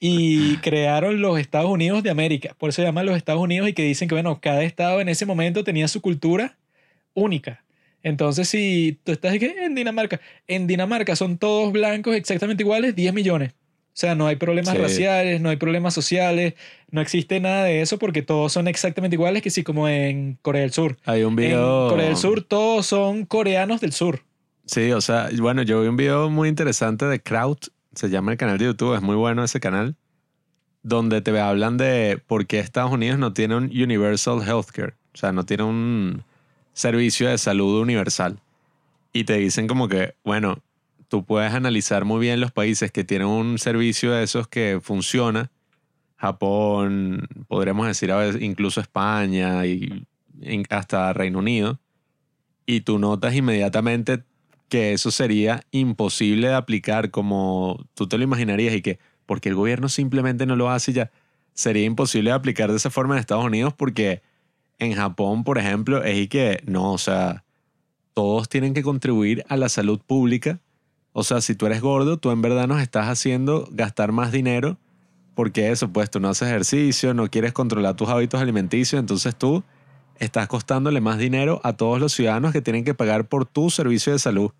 Y 0.00 0.56
crearon 0.58 1.20
los 1.20 1.38
Estados 1.38 1.70
Unidos 1.70 2.02
de 2.02 2.10
América. 2.10 2.54
Por 2.58 2.70
eso 2.70 2.76
se 2.76 2.86
llaman 2.86 3.06
los 3.06 3.16
Estados 3.16 3.40
Unidos 3.42 3.68
y 3.68 3.72
que 3.72 3.82
dicen 3.82 4.08
que, 4.08 4.14
bueno, 4.14 4.40
cada 4.40 4.62
estado 4.64 5.00
en 5.00 5.08
ese 5.08 5.26
momento 5.26 5.64
tenía 5.64 5.88
su 5.88 6.00
cultura 6.00 6.56
única. 7.14 7.64
Entonces, 8.02 8.48
si 8.48 8.98
tú 9.04 9.12
estás 9.12 9.36
¿qué? 9.38 9.54
en 9.64 9.74
Dinamarca, 9.74 10.20
en 10.46 10.66
Dinamarca 10.66 11.16
son 11.16 11.36
todos 11.36 11.72
blancos 11.72 12.14
exactamente 12.14 12.62
iguales, 12.62 12.94
10 12.94 13.12
millones. 13.12 13.52
O 13.52 14.00
sea, 14.00 14.14
no 14.14 14.28
hay 14.28 14.36
problemas 14.36 14.76
Sí. 14.76 14.80
raciales, 14.80 15.40
no 15.40 15.48
hay 15.48 15.56
problemas 15.56 15.92
sociales, 15.92 16.54
no 16.92 17.00
existe 17.00 17.40
nada 17.40 17.64
de 17.64 17.80
eso 17.82 17.98
porque 17.98 18.22
todos 18.22 18.52
son 18.52 18.68
exactamente 18.68 19.16
iguales 19.16 19.42
que 19.42 19.50
sí, 19.50 19.64
como 19.64 19.88
en 19.88 20.38
Corea 20.40 20.62
del 20.62 20.72
Sur. 20.72 20.96
Hay 21.04 21.24
un 21.24 21.34
video... 21.34 21.86
En 21.86 21.90
Corea 21.90 22.06
del 22.06 22.16
Sur 22.16 22.42
todos 22.42 22.86
son 22.86 23.26
coreanos 23.26 23.80
del 23.80 23.92
sur. 23.92 24.22
Sí, 24.66 24.92
o 24.92 25.00
sea, 25.00 25.28
bueno, 25.40 25.62
yo 25.62 25.80
vi 25.82 25.88
un 25.88 25.96
video 25.96 26.30
muy 26.30 26.48
interesante 26.48 27.06
de 27.06 27.20
Kraut, 27.20 27.66
se 27.98 28.10
llama 28.10 28.30
el 28.30 28.38
canal 28.38 28.58
de 28.58 28.66
YouTube, 28.66 28.94
es 28.94 29.02
muy 29.02 29.16
bueno 29.16 29.42
ese 29.42 29.58
canal, 29.58 29.96
donde 30.84 31.20
te 31.20 31.38
hablan 31.38 31.76
de 31.76 32.22
por 32.26 32.46
qué 32.46 32.60
Estados 32.60 32.92
Unidos 32.92 33.18
no 33.18 33.32
tiene 33.32 33.56
un 33.56 33.64
universal 33.64 34.40
healthcare, 34.40 34.94
o 35.14 35.16
sea, 35.16 35.32
no 35.32 35.44
tiene 35.44 35.64
un 35.64 36.22
servicio 36.74 37.28
de 37.28 37.36
salud 37.38 37.80
universal. 37.80 38.38
Y 39.12 39.24
te 39.24 39.34
dicen 39.38 39.66
como 39.66 39.88
que, 39.88 40.14
bueno, 40.22 40.60
tú 41.08 41.24
puedes 41.24 41.52
analizar 41.52 42.04
muy 42.04 42.20
bien 42.20 42.40
los 42.40 42.52
países 42.52 42.92
que 42.92 43.02
tienen 43.02 43.26
un 43.26 43.58
servicio 43.58 44.12
de 44.12 44.22
esos 44.22 44.46
que 44.46 44.78
funciona. 44.80 45.50
Japón, 46.16 47.26
podríamos 47.48 47.88
decir 47.88 48.12
a 48.12 48.18
veces, 48.18 48.40
incluso 48.40 48.80
España 48.80 49.66
y 49.66 50.06
hasta 50.70 51.12
Reino 51.12 51.40
Unido. 51.40 51.80
Y 52.64 52.82
tú 52.82 53.00
notas 53.00 53.34
inmediatamente 53.34 54.22
que 54.68 54.92
eso 54.92 55.10
sería 55.10 55.62
imposible 55.70 56.48
de 56.48 56.54
aplicar 56.54 57.10
como 57.10 57.86
tú 57.94 58.06
te 58.06 58.18
lo 58.18 58.24
imaginarías 58.24 58.74
y 58.74 58.82
que 58.82 58.98
porque 59.26 59.48
el 59.48 59.54
gobierno 59.54 59.88
simplemente 59.88 60.46
no 60.46 60.56
lo 60.56 60.70
hace 60.70 60.92
ya 60.92 61.10
sería 61.54 61.84
imposible 61.84 62.30
de 62.30 62.36
aplicar 62.36 62.70
de 62.70 62.76
esa 62.76 62.90
forma 62.90 63.14
en 63.14 63.20
Estados 63.20 63.44
Unidos 63.44 63.74
porque 63.74 64.22
en 64.78 64.94
Japón, 64.94 65.42
por 65.42 65.58
ejemplo, 65.58 66.04
es 66.04 66.16
y 66.16 66.28
que 66.28 66.62
no, 66.66 66.92
o 66.92 66.98
sea, 66.98 67.44
todos 68.14 68.48
tienen 68.48 68.74
que 68.74 68.82
contribuir 68.82 69.44
a 69.48 69.56
la 69.56 69.68
salud 69.68 70.00
pública. 70.00 70.60
O 71.12 71.24
sea, 71.24 71.40
si 71.40 71.56
tú 71.56 71.66
eres 71.66 71.80
gordo, 71.80 72.16
tú 72.16 72.30
en 72.30 72.42
verdad 72.42 72.68
nos 72.68 72.80
estás 72.80 73.08
haciendo 73.08 73.68
gastar 73.72 74.12
más 74.12 74.30
dinero 74.30 74.78
porque 75.34 75.70
eso, 75.70 75.92
pues 75.92 76.10
tú 76.10 76.18
no 76.18 76.28
haces 76.28 76.48
ejercicio, 76.48 77.14
no 77.14 77.28
quieres 77.28 77.52
controlar 77.52 77.94
tus 77.94 78.08
hábitos 78.08 78.40
alimenticios, 78.40 78.98
entonces 78.98 79.36
tú 79.36 79.62
estás 80.18 80.48
costándole 80.48 81.00
más 81.00 81.18
dinero 81.18 81.60
a 81.64 81.74
todos 81.74 82.00
los 82.00 82.12
ciudadanos 82.12 82.52
que 82.52 82.62
tienen 82.62 82.84
que 82.84 82.94
pagar 82.94 83.28
por 83.28 83.46
tu 83.46 83.70
servicio 83.70 84.12
de 84.12 84.18
salud. 84.18 84.50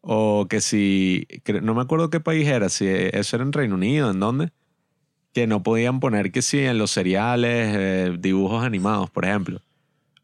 O 0.00 0.46
que 0.48 0.60
si, 0.60 1.26
no 1.62 1.74
me 1.74 1.82
acuerdo 1.82 2.10
qué 2.10 2.20
país 2.20 2.46
era, 2.46 2.68
si 2.68 2.86
eso 2.86 3.36
era 3.36 3.44
en 3.44 3.52
Reino 3.52 3.74
Unido, 3.74 4.10
¿en 4.10 4.20
dónde? 4.20 4.52
Que 5.32 5.46
no 5.46 5.62
podían 5.62 5.98
poner 6.00 6.30
que 6.30 6.42
si 6.42 6.60
en 6.60 6.78
los 6.78 6.92
cereales, 6.92 7.74
eh, 7.76 8.16
dibujos 8.18 8.64
animados, 8.64 9.10
por 9.10 9.24
ejemplo. 9.24 9.60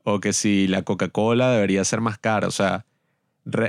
O 0.05 0.21
que 0.21 0.33
si 0.33 0.69
la 0.69 0.83
Coca-Cola 0.83 1.51
debería 1.51 1.85
ser 1.85 2.01
más 2.01 2.19
cara. 2.19 2.47
O 2.47 2.53
sea, 2.53 2.87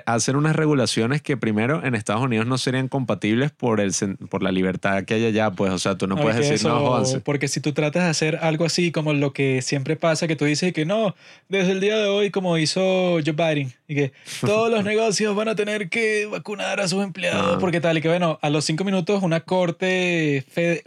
hacer 0.06 0.36
unas 0.36 0.56
regulaciones 0.56 1.22
que 1.24 1.36
primero 1.36 1.84
en 1.84 1.96
Estados 1.96 2.22
Unidos 2.22 2.46
no 2.46 2.60
serían 2.60 2.88
compatibles 2.88 3.52
por, 3.52 3.80
el, 3.82 3.92
por 4.30 4.44
la 4.44 4.52
libertad 4.52 5.04
que 5.04 5.16
hay 5.16 5.26
allá. 5.26 5.50
Pues, 5.52 5.72
o 5.72 5.80
sea, 5.80 5.98
tú 5.98 6.06
no 6.06 6.16
No, 6.16 6.22
puedes 6.22 6.38
decir, 6.38 6.54
eso- 6.54 6.70
no, 6.70 6.80
jódanse". 6.80 7.20
Porque 7.22 7.48
si 7.48 7.60
tú 7.60 7.74
tratas 7.74 8.04
de 8.04 8.10
hacer 8.10 8.38
algo 8.42 8.66
así 8.66 8.92
como 8.92 9.14
lo 9.14 9.34
que 9.34 9.62
siempre 9.64 9.96
pasa, 9.96 10.28
que 10.28 10.36
tú 10.36 10.46
dices 10.46 10.74
que 10.74 10.86
no, 10.86 11.16
desde 11.50 11.72
el 11.72 11.80
día 11.80 11.98
de 11.98 12.06
hoy, 12.08 12.30
como 12.30 12.58
hizo 12.60 12.82
Joe 13.26 13.32
Biden, 13.32 13.74
y 13.88 13.96
que 13.96 14.12
todos 14.42 14.70
los 14.70 14.84
negocios 14.84 15.36
van 15.36 15.48
a 15.48 15.56
tener 15.56 15.90
que 15.90 16.28
vacunar 16.28 16.80
a 16.80 16.88
sus 16.88 17.04
empleados, 17.04 17.56
Ah. 17.56 17.58
porque 17.60 17.82
tal, 17.82 17.98
y 17.98 18.02
que 18.02 18.10
bueno, 18.10 18.38
a 18.44 18.50
los 18.52 18.66
cinco 18.66 18.84
minutos 18.84 19.24
una 19.24 19.40
corte 19.40 20.46
fe- 20.52 20.84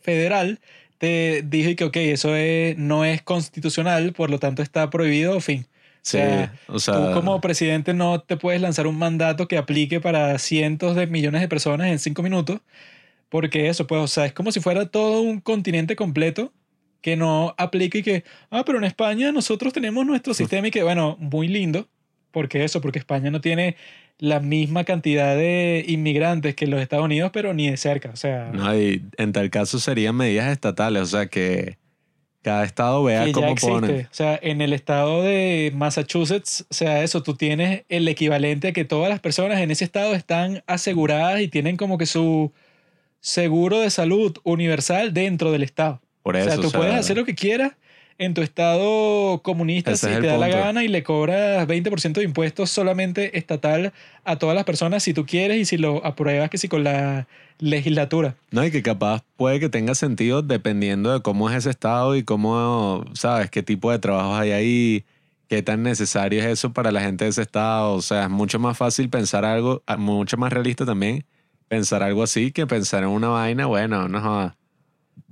federal 0.00 0.60
te 0.98 1.42
dijo 1.44 1.74
que, 1.76 1.84
ok, 1.84 1.96
eso 1.96 2.34
es, 2.36 2.78
no 2.78 3.04
es 3.04 3.20
constitucional, 3.22 4.12
por 4.12 4.30
lo 4.30 4.38
tanto 4.38 4.62
está 4.62 4.88
prohibido, 4.90 5.38
fin. 5.40 5.66
Sí, 6.06 6.18
o 6.68 6.78
sea, 6.78 6.94
Tú 6.94 7.14
como 7.14 7.40
presidente 7.40 7.92
no 7.92 8.20
te 8.20 8.36
puedes 8.36 8.60
lanzar 8.60 8.86
un 8.86 8.96
mandato 8.96 9.48
que 9.48 9.58
aplique 9.58 10.00
para 10.00 10.38
cientos 10.38 10.94
de 10.94 11.08
millones 11.08 11.40
de 11.40 11.48
personas 11.48 11.88
en 11.88 11.98
cinco 11.98 12.22
minutos, 12.22 12.60
porque 13.28 13.68
eso, 13.68 13.88
pues, 13.88 14.00
o 14.00 14.06
sea, 14.06 14.24
es 14.26 14.32
como 14.32 14.52
si 14.52 14.60
fuera 14.60 14.86
todo 14.86 15.20
un 15.20 15.40
continente 15.40 15.96
completo 15.96 16.52
que 17.00 17.16
no 17.16 17.56
aplique 17.58 17.98
y 17.98 18.02
que, 18.04 18.24
ah, 18.50 18.62
pero 18.64 18.78
en 18.78 18.84
España 18.84 19.32
nosotros 19.32 19.72
tenemos 19.72 20.06
nuestro 20.06 20.32
sistema 20.32 20.68
y 20.68 20.70
que, 20.70 20.84
bueno, 20.84 21.16
muy 21.18 21.48
lindo, 21.48 21.88
porque 22.30 22.62
eso, 22.62 22.80
porque 22.80 23.00
España 23.00 23.32
no 23.32 23.40
tiene 23.40 23.74
la 24.20 24.38
misma 24.38 24.84
cantidad 24.84 25.34
de 25.34 25.84
inmigrantes 25.88 26.54
que 26.54 26.68
los 26.68 26.80
Estados 26.80 27.04
Unidos, 27.04 27.32
pero 27.34 27.52
ni 27.52 27.68
de 27.68 27.76
cerca, 27.78 28.10
o 28.10 28.16
sea, 28.16 28.52
No, 28.52 28.78
y 28.78 29.02
en 29.18 29.32
tal 29.32 29.50
caso 29.50 29.80
serían 29.80 30.14
medidas 30.14 30.52
estatales, 30.52 31.02
o 31.02 31.06
sea 31.06 31.26
que 31.26 31.78
cada 32.46 32.62
estado 32.62 33.02
vea 33.02 33.26
cómo 33.32 33.48
existe. 33.48 33.72
ponen. 33.72 34.06
O 34.06 34.14
sea, 34.14 34.38
en 34.40 34.60
el 34.60 34.72
estado 34.72 35.20
de 35.20 35.72
Massachusetts, 35.74 36.64
o 36.70 36.74
sea, 36.74 37.02
eso, 37.02 37.20
tú 37.20 37.34
tienes 37.34 37.82
el 37.88 38.06
equivalente 38.06 38.68
a 38.68 38.72
que 38.72 38.84
todas 38.84 39.08
las 39.10 39.18
personas 39.18 39.58
en 39.58 39.72
ese 39.72 39.82
estado 39.82 40.14
están 40.14 40.62
aseguradas 40.68 41.40
y 41.40 41.48
tienen 41.48 41.76
como 41.76 41.98
que 41.98 42.06
su 42.06 42.52
seguro 43.18 43.80
de 43.80 43.90
salud 43.90 44.36
universal 44.44 45.12
dentro 45.12 45.50
del 45.50 45.64
estado. 45.64 46.00
Por 46.22 46.36
o 46.36 46.38
eso. 46.38 46.50
sea, 46.50 46.60
tú 46.60 46.70
puedes 46.70 46.94
hacer 46.94 47.16
lo 47.16 47.24
que 47.24 47.34
quieras 47.34 47.72
en 48.18 48.34
tu 48.34 48.42
estado 48.42 49.42
comunista 49.42 49.92
Ese 49.92 50.14
si 50.14 50.20
te 50.20 50.26
da 50.26 50.38
la 50.38 50.48
gana 50.48 50.84
y 50.84 50.88
le 50.88 51.02
cobras 51.02 51.66
20% 51.66 52.12
de 52.12 52.24
impuestos 52.24 52.70
solamente 52.70 53.36
estatal 53.38 53.92
a 54.24 54.36
todas 54.36 54.54
las 54.54 54.64
personas 54.64 55.02
si 55.02 55.12
tú 55.12 55.26
quieres 55.26 55.58
y 55.58 55.64
si 55.64 55.76
lo 55.76 56.04
apruebas 56.04 56.50
que 56.50 56.58
sí 56.58 56.68
con 56.68 56.84
la 56.84 57.26
legislatura. 57.58 58.34
No, 58.50 58.64
y 58.64 58.70
que 58.70 58.82
capaz 58.82 59.22
puede 59.36 59.60
que 59.60 59.68
tenga 59.68 59.94
sentido 59.94 60.42
dependiendo 60.42 61.12
de 61.12 61.20
cómo 61.20 61.50
es 61.50 61.56
ese 61.56 61.70
estado 61.70 62.16
y 62.16 62.22
cómo, 62.22 63.04
sabes, 63.14 63.50
qué 63.50 63.62
tipo 63.62 63.90
de 63.90 63.98
trabajos 63.98 64.38
hay 64.38 64.50
ahí, 64.52 65.04
qué 65.48 65.62
tan 65.62 65.82
necesario 65.82 66.40
es 66.40 66.46
eso 66.46 66.72
para 66.72 66.92
la 66.92 67.00
gente 67.00 67.24
de 67.24 67.30
ese 67.30 67.42
estado. 67.42 67.94
O 67.94 68.02
sea, 68.02 68.24
es 68.24 68.30
mucho 68.30 68.58
más 68.58 68.76
fácil 68.76 69.08
pensar 69.08 69.44
algo, 69.44 69.82
mucho 69.98 70.36
más 70.36 70.52
realista 70.52 70.84
también, 70.84 71.24
pensar 71.68 72.02
algo 72.02 72.22
así 72.22 72.52
que 72.52 72.66
pensar 72.66 73.02
en 73.02 73.10
una 73.10 73.28
vaina, 73.28 73.66
bueno, 73.66 74.08
no 74.08 74.20
jodas, 74.20 74.54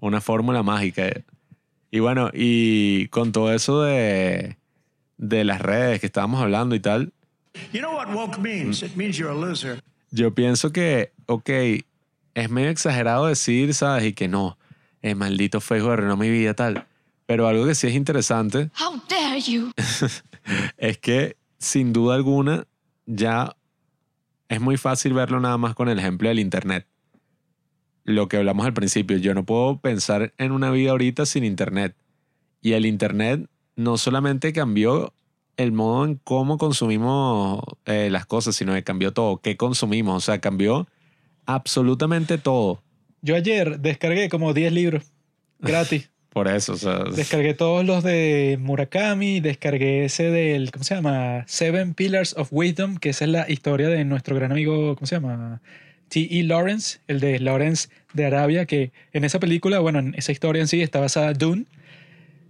una 0.00 0.20
fórmula 0.20 0.62
mágica. 0.62 1.10
Y 1.94 2.00
bueno, 2.00 2.28
y 2.34 3.06
con 3.10 3.30
todo 3.30 3.52
eso 3.54 3.82
de, 3.82 4.56
de 5.16 5.44
las 5.44 5.60
redes 5.62 6.00
que 6.00 6.06
estábamos 6.06 6.42
hablando 6.42 6.74
y 6.74 6.80
tal, 6.80 7.12
You 7.72 7.78
know 7.78 7.94
what 7.94 8.12
woke 8.12 8.36
means? 8.40 8.82
It 8.82 8.96
means 8.96 9.16
you're 9.16 9.30
a 9.30 9.40
loser. 9.40 9.80
yo 10.10 10.34
pienso 10.34 10.72
que, 10.72 11.12
ok, 11.26 11.48
es 12.34 12.50
medio 12.50 12.70
exagerado 12.70 13.28
decir, 13.28 13.74
¿sabes? 13.74 14.06
Y 14.06 14.12
que 14.12 14.26
no, 14.26 14.58
el 15.02 15.14
maldito 15.14 15.60
Facebook 15.60 15.92
arruinó 15.92 16.16
mi 16.16 16.30
vida, 16.30 16.54
tal. 16.54 16.84
Pero 17.26 17.46
algo 17.46 17.64
que 17.64 17.76
sí 17.76 17.86
es 17.86 17.94
interesante 17.94 18.72
How 18.80 19.00
dare 19.08 19.40
you! 19.40 19.70
es 20.76 20.98
que, 20.98 21.36
sin 21.58 21.92
duda 21.92 22.16
alguna, 22.16 22.66
ya 23.06 23.54
es 24.48 24.60
muy 24.60 24.78
fácil 24.78 25.12
verlo 25.12 25.38
nada 25.38 25.58
más 25.58 25.76
con 25.76 25.88
el 25.88 26.00
ejemplo 26.00 26.28
del 26.28 26.40
Internet. 26.40 26.88
Lo 28.04 28.28
que 28.28 28.36
hablamos 28.36 28.66
al 28.66 28.74
principio, 28.74 29.16
yo 29.16 29.34
no 29.34 29.44
puedo 29.44 29.78
pensar 29.78 30.34
en 30.38 30.52
una 30.52 30.70
vida 30.70 30.90
ahorita 30.90 31.26
sin 31.26 31.44
Internet. 31.44 31.96
Y 32.60 32.72
el 32.72 32.86
Internet 32.86 33.48
no 33.76 33.96
solamente 33.96 34.52
cambió 34.52 35.12
el 35.56 35.72
modo 35.72 36.04
en 36.04 36.16
cómo 36.16 36.58
consumimos 36.58 37.62
eh, 37.86 38.08
las 38.10 38.26
cosas, 38.26 38.56
sino 38.56 38.74
que 38.74 38.82
cambió 38.82 39.12
todo, 39.12 39.38
qué 39.38 39.56
consumimos, 39.56 40.16
o 40.16 40.20
sea, 40.20 40.40
cambió 40.40 40.86
absolutamente 41.46 42.38
todo. 42.38 42.82
Yo 43.22 43.36
ayer 43.36 43.80
descargué 43.80 44.28
como 44.28 44.52
10 44.52 44.72
libros 44.72 45.04
gratis. 45.60 46.10
Por 46.34 46.48
eso, 46.48 46.72
o 46.72 46.76
sea, 46.76 47.04
Descargué 47.14 47.54
todos 47.54 47.84
los 47.84 48.02
de 48.02 48.58
Murakami, 48.60 49.38
descargué 49.38 50.06
ese 50.06 50.32
del, 50.32 50.72
¿cómo 50.72 50.82
se 50.82 50.96
llama? 50.96 51.44
Seven 51.46 51.94
Pillars 51.94 52.36
of 52.36 52.48
Wisdom, 52.50 52.96
que 52.96 53.10
esa 53.10 53.24
es 53.24 53.30
la 53.30 53.48
historia 53.48 53.88
de 53.88 54.04
nuestro 54.04 54.34
gran 54.34 54.50
amigo, 54.50 54.96
¿cómo 54.96 55.06
se 55.06 55.14
llama? 55.14 55.62
T.E. 56.08 56.42
Lawrence, 56.44 56.98
el 57.08 57.20
de 57.20 57.38
Lawrence 57.40 57.88
de 58.12 58.26
Arabia, 58.26 58.66
que 58.66 58.92
en 59.12 59.24
esa 59.24 59.40
película, 59.40 59.78
bueno, 59.80 59.98
en 59.98 60.14
esa 60.14 60.32
historia 60.32 60.62
en 60.62 60.68
sí 60.68 60.82
está 60.82 61.00
basada 61.00 61.30
en 61.30 61.38
Dune. 61.38 61.64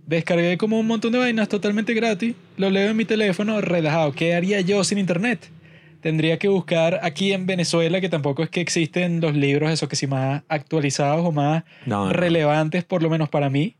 Descargué 0.06 0.58
como 0.58 0.78
un 0.78 0.86
montón 0.86 1.12
de 1.12 1.18
vainas 1.18 1.48
totalmente 1.48 1.94
gratis, 1.94 2.34
lo 2.56 2.68
leo 2.68 2.90
en 2.90 2.96
mi 2.96 3.06
teléfono, 3.06 3.60
relajado. 3.60 4.12
¿Qué 4.12 4.34
haría 4.34 4.60
yo 4.60 4.84
sin 4.84 4.98
internet? 4.98 5.48
Tendría 6.02 6.38
que 6.38 6.48
buscar 6.48 7.00
aquí 7.02 7.32
en 7.32 7.46
Venezuela, 7.46 8.02
que 8.02 8.10
tampoco 8.10 8.42
es 8.42 8.50
que 8.50 8.60
existen 8.60 9.22
los 9.22 9.34
libros, 9.34 9.70
esos 9.70 9.88
que 9.88 9.96
sí 9.96 10.06
más 10.06 10.42
actualizados 10.48 11.24
o 11.24 11.32
más 11.32 11.64
no, 11.86 12.06
no. 12.06 12.12
relevantes, 12.12 12.84
por 12.84 13.02
lo 13.02 13.08
menos 13.08 13.30
para 13.30 13.48
mí, 13.48 13.76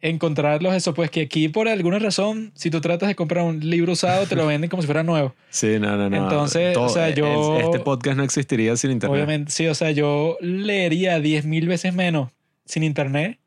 encontrarlos. 0.00 0.74
Eso, 0.74 0.94
pues 0.94 1.10
que 1.10 1.22
aquí 1.22 1.48
por 1.48 1.68
alguna 1.68 1.98
razón, 1.98 2.52
si 2.54 2.70
tú 2.70 2.80
tratas 2.80 3.08
de 3.08 3.14
comprar 3.14 3.44
un 3.44 3.60
libro 3.68 3.92
usado, 3.92 4.26
te 4.26 4.36
lo 4.36 4.46
venden 4.46 4.70
como 4.70 4.82
si 4.82 4.86
fuera 4.86 5.02
nuevo. 5.02 5.34
Sí, 5.50 5.78
no, 5.80 5.96
no, 5.96 6.08
no. 6.08 6.16
Entonces, 6.16 6.76
o 6.76 6.88
sea, 6.88 7.10
yo- 7.10 7.58
Este 7.58 7.80
podcast 7.80 8.16
no 8.16 8.22
existiría 8.24 8.76
sin 8.76 8.90
Internet. 8.92 9.14
Obviamente, 9.14 9.50
sí, 9.52 9.66
o 9.66 9.74
sea, 9.74 9.90
yo 9.90 10.36
leería 10.40 11.18
10.000 11.20 11.66
veces 11.66 11.94
menos 11.94 12.30
sin 12.64 12.82
internet. 12.82 13.38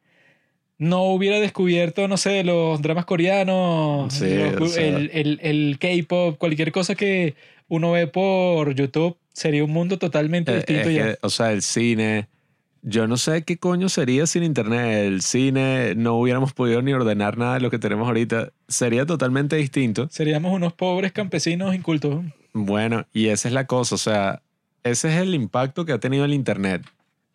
no 0.78 1.04
hubiera 1.04 1.40
descubierto, 1.40 2.08
no 2.08 2.18
sé, 2.18 2.44
los 2.44 2.82
dramas 2.82 3.06
coreanos, 3.06 4.12
Sí, 4.12 4.34
los- 4.36 4.60
o 4.62 4.68
sea- 4.68 4.88
el, 4.88 5.12
el, 5.14 5.40
el 5.44 5.78
K-pop, 5.80 6.38
cualquier 6.40 6.72
cosa 6.72 6.96
que 6.96 7.36
uno 7.68 7.92
ve 7.92 8.08
por 8.08 8.74
YouTube, 8.74 9.16
sería 9.32 9.64
un 9.64 9.70
mundo 9.70 10.00
totalmente 10.00 10.52
Eh, 10.52 10.56
distinto 10.56 10.90
es 10.90 10.96
ya. 10.96 11.04
que, 11.06 11.18
o 11.22 11.30
sea, 11.30 11.52
el 11.52 11.62
cine. 11.62 12.28
Yo 12.84 13.08
no 13.08 13.18
sé 13.18 13.44
qué 13.44 13.58
coño 13.58 13.90
sería 13.90 14.26
sin 14.26 14.44
internet. 14.44 15.06
El 15.06 15.22
cine 15.22 15.94
no 15.96 16.16
hubiéramos 16.16 16.54
podido 16.54 16.82
ni 16.82 16.94
ordenar 16.94 17.38
nada 17.38 17.56
de 17.56 17.60
lo 17.62 17.70
que 17.70 17.78
tenemos 17.78 18.08
ahorita. 18.08 18.52
Sería 18.68 19.06
totalmente 19.06 19.56
distinto. 19.56 20.08
Seríamos 20.10 20.52
unos 20.52 20.74
pobres 20.74 21.12
campesinos 21.12 21.76
incultos. 21.76 22.26
Bueno, 22.54 23.06
y 23.14 23.28
esa 23.28 23.48
es 23.50 23.54
la 23.54 23.68
cosa. 23.68 23.96
O 23.96 23.98
sea, 24.00 24.42
ese 24.84 25.10
es 25.10 25.22
el 25.22 25.36
impacto 25.36 25.86
que 25.86 25.94
ha 25.94 26.00
tenido 26.00 26.26
el 26.26 26.34
internet. 26.34 26.84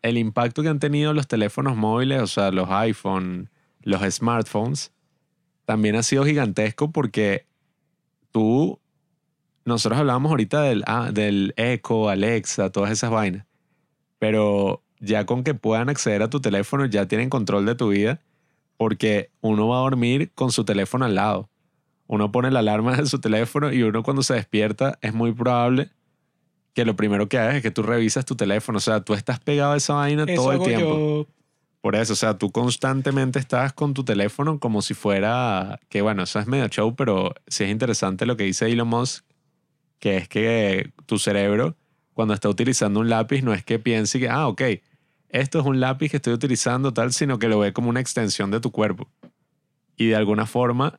El 0.03 0.19
impacto 0.19 0.63
que 0.63 0.69
han 0.69 0.81
tenido 0.81 1.13
los 1.15 1.29
teléfonos 1.29 1.77
móviles, 1.77 2.21
o 2.21 2.27
sea, 2.27 2.51
los 2.51 2.69
iPhone, 2.71 3.49
los 3.83 4.03
smartphones, 4.03 4.93
también 5.65 5.95
ha 5.95 6.03
sido 6.03 6.25
gigantesco 6.25 6.91
porque 6.91 7.47
tú. 8.33 8.81
Nosotros 9.65 9.99
hablábamos 9.99 10.31
ahorita 10.31 10.63
del, 10.63 10.85
ah, 10.87 11.11
del 11.13 11.53
Echo, 11.57 12.09
Alexa, 12.09 12.71
todas 12.71 12.93
esas 12.93 13.11
vainas. 13.11 13.47
Pero 14.21 14.81
ya 15.07 15.27
con 15.27 15.45
que 15.45 15.55
puedan 15.55 15.89
acceder 15.89 16.23
a 16.23 16.31
tu 16.31 16.41
teléfono, 16.41 16.85
ya 16.87 17.07
tienen 17.07 17.31
control 17.31 17.65
de 17.65 17.75
tu 17.75 17.89
vida, 17.89 18.21
porque 18.77 19.31
uno 19.41 19.69
va 19.69 19.79
a 19.79 19.81
dormir 19.81 20.31
con 20.35 20.53
su 20.53 20.65
teléfono 20.65 21.05
al 21.05 21.15
lado. 21.15 21.49
Uno 22.07 22.31
pone 22.31 22.51
la 22.51 22.61
alarma 22.61 22.97
de 22.97 23.07
su 23.07 23.21
teléfono 23.21 23.73
y 23.73 23.83
uno 23.83 24.03
cuando 24.03 24.23
se 24.23 24.35
despierta 24.35 24.99
es 25.01 25.15
muy 25.15 25.33
probable 25.33 25.91
que 26.75 26.85
lo 26.85 26.95
primero 26.95 27.29
que 27.29 27.39
hagas 27.39 27.57
es 27.57 27.63
que 27.63 27.71
tú 27.71 27.83
revisas 27.83 28.27
tu 28.27 28.37
teléfono. 28.37 28.77
O 28.79 28.81
sea, 28.83 29.01
tú 29.01 29.15
estás 29.15 29.41
pegado 29.41 29.73
a 29.73 29.77
esa 29.79 29.95
vaina 29.95 30.25
Eso 30.25 30.35
todo 30.35 30.53
el 30.53 30.63
tiempo. 30.63 31.25
yo. 31.25 31.27
Por 31.81 31.97
eso, 31.97 32.13
o 32.13 32.17
sea, 32.17 32.37
tú 32.37 32.51
constantemente 32.51 33.39
estás 33.39 33.73
con 33.73 33.95
tu 33.95 34.05
teléfono 34.05 34.59
como 34.59 34.83
si 34.83 34.93
fuera, 34.93 35.79
que 35.89 36.03
bueno, 36.03 36.25
eso 36.25 36.39
es 36.41 36.47
medio 36.47 36.67
show, 36.69 36.95
pero 36.97 37.33
sí 37.47 37.65
es 37.65 37.71
interesante 37.71 38.27
lo 38.27 38.37
que 38.37 38.45
dice 38.45 38.67
Elon 38.67 38.89
Musk, 38.89 39.25
que 40.01 40.17
es 40.17 40.29
que 40.29 40.91
tu 41.07 41.19
cerebro, 41.19 41.77
cuando 42.13 42.35
está 42.35 42.49
utilizando 42.49 43.01
un 43.01 43.09
lápiz, 43.09 43.43
no 43.43 43.55
es 43.55 43.65
que 43.65 43.79
piense 43.79 44.19
que, 44.19 44.29
ah, 44.29 44.49
ok, 44.49 44.63
esto 45.41 45.61
es 45.61 45.67
un 45.67 45.81
lápiz 45.81 46.11
que 46.11 46.17
estoy 46.17 46.33
utilizando 46.33 46.93
tal, 46.93 47.13
sino 47.13 47.39
que 47.39 47.49
lo 47.49 47.59
ve 47.59 47.73
como 47.73 47.91
una 47.91 48.01
extensión 48.01 48.51
de 48.51 48.61
tu 48.61 48.73
cuerpo. 48.73 49.09
Y 49.97 50.07
de 50.07 50.17
alguna 50.17 50.47
forma, 50.47 50.99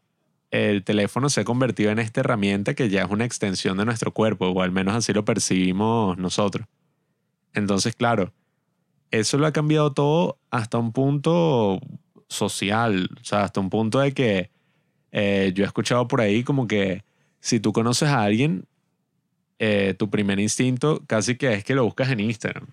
el 0.52 0.84
teléfono 0.84 1.30
se 1.30 1.42
ha 1.42 1.44
convertido 1.44 1.92
en 1.92 2.00
esta 2.00 2.20
herramienta 2.20 2.74
que 2.74 2.90
ya 2.90 3.04
es 3.04 3.10
una 3.10 3.26
extensión 3.26 3.78
de 3.78 3.86
nuestro 3.86 4.14
cuerpo, 4.14 4.48
o 4.48 4.62
al 4.62 4.72
menos 4.72 4.96
así 4.96 5.12
lo 5.12 5.26
percibimos 5.26 6.18
nosotros. 6.18 6.68
Entonces, 7.54 7.96
claro, 7.96 8.34
eso 9.10 9.38
lo 9.38 9.48
ha 9.48 9.54
cambiado 9.54 9.94
todo 9.94 10.38
hasta 10.52 10.78
un 10.78 10.92
punto 10.92 11.80
social, 12.28 13.10
o 13.20 13.24
sea, 13.24 13.44
hasta 13.44 13.60
un 13.60 13.70
punto 13.70 14.00
de 14.00 14.14
que 14.14 14.52
eh, 15.12 15.52
yo 15.56 15.64
he 15.64 15.68
escuchado 15.68 16.08
por 16.08 16.22
ahí 16.22 16.44
como 16.44 16.68
que 16.68 17.04
si 17.40 17.60
tú 17.60 17.74
conoces 17.74 18.10
a 18.10 18.22
alguien, 18.22 18.66
eh, 19.60 19.96
tu 19.98 20.12
primer 20.12 20.40
instinto 20.40 21.02
casi 21.08 21.36
que 21.36 21.54
es 21.54 21.64
que 21.64 21.74
lo 21.74 21.84
buscas 21.86 22.10
en 22.12 22.20
Instagram. 22.20 22.68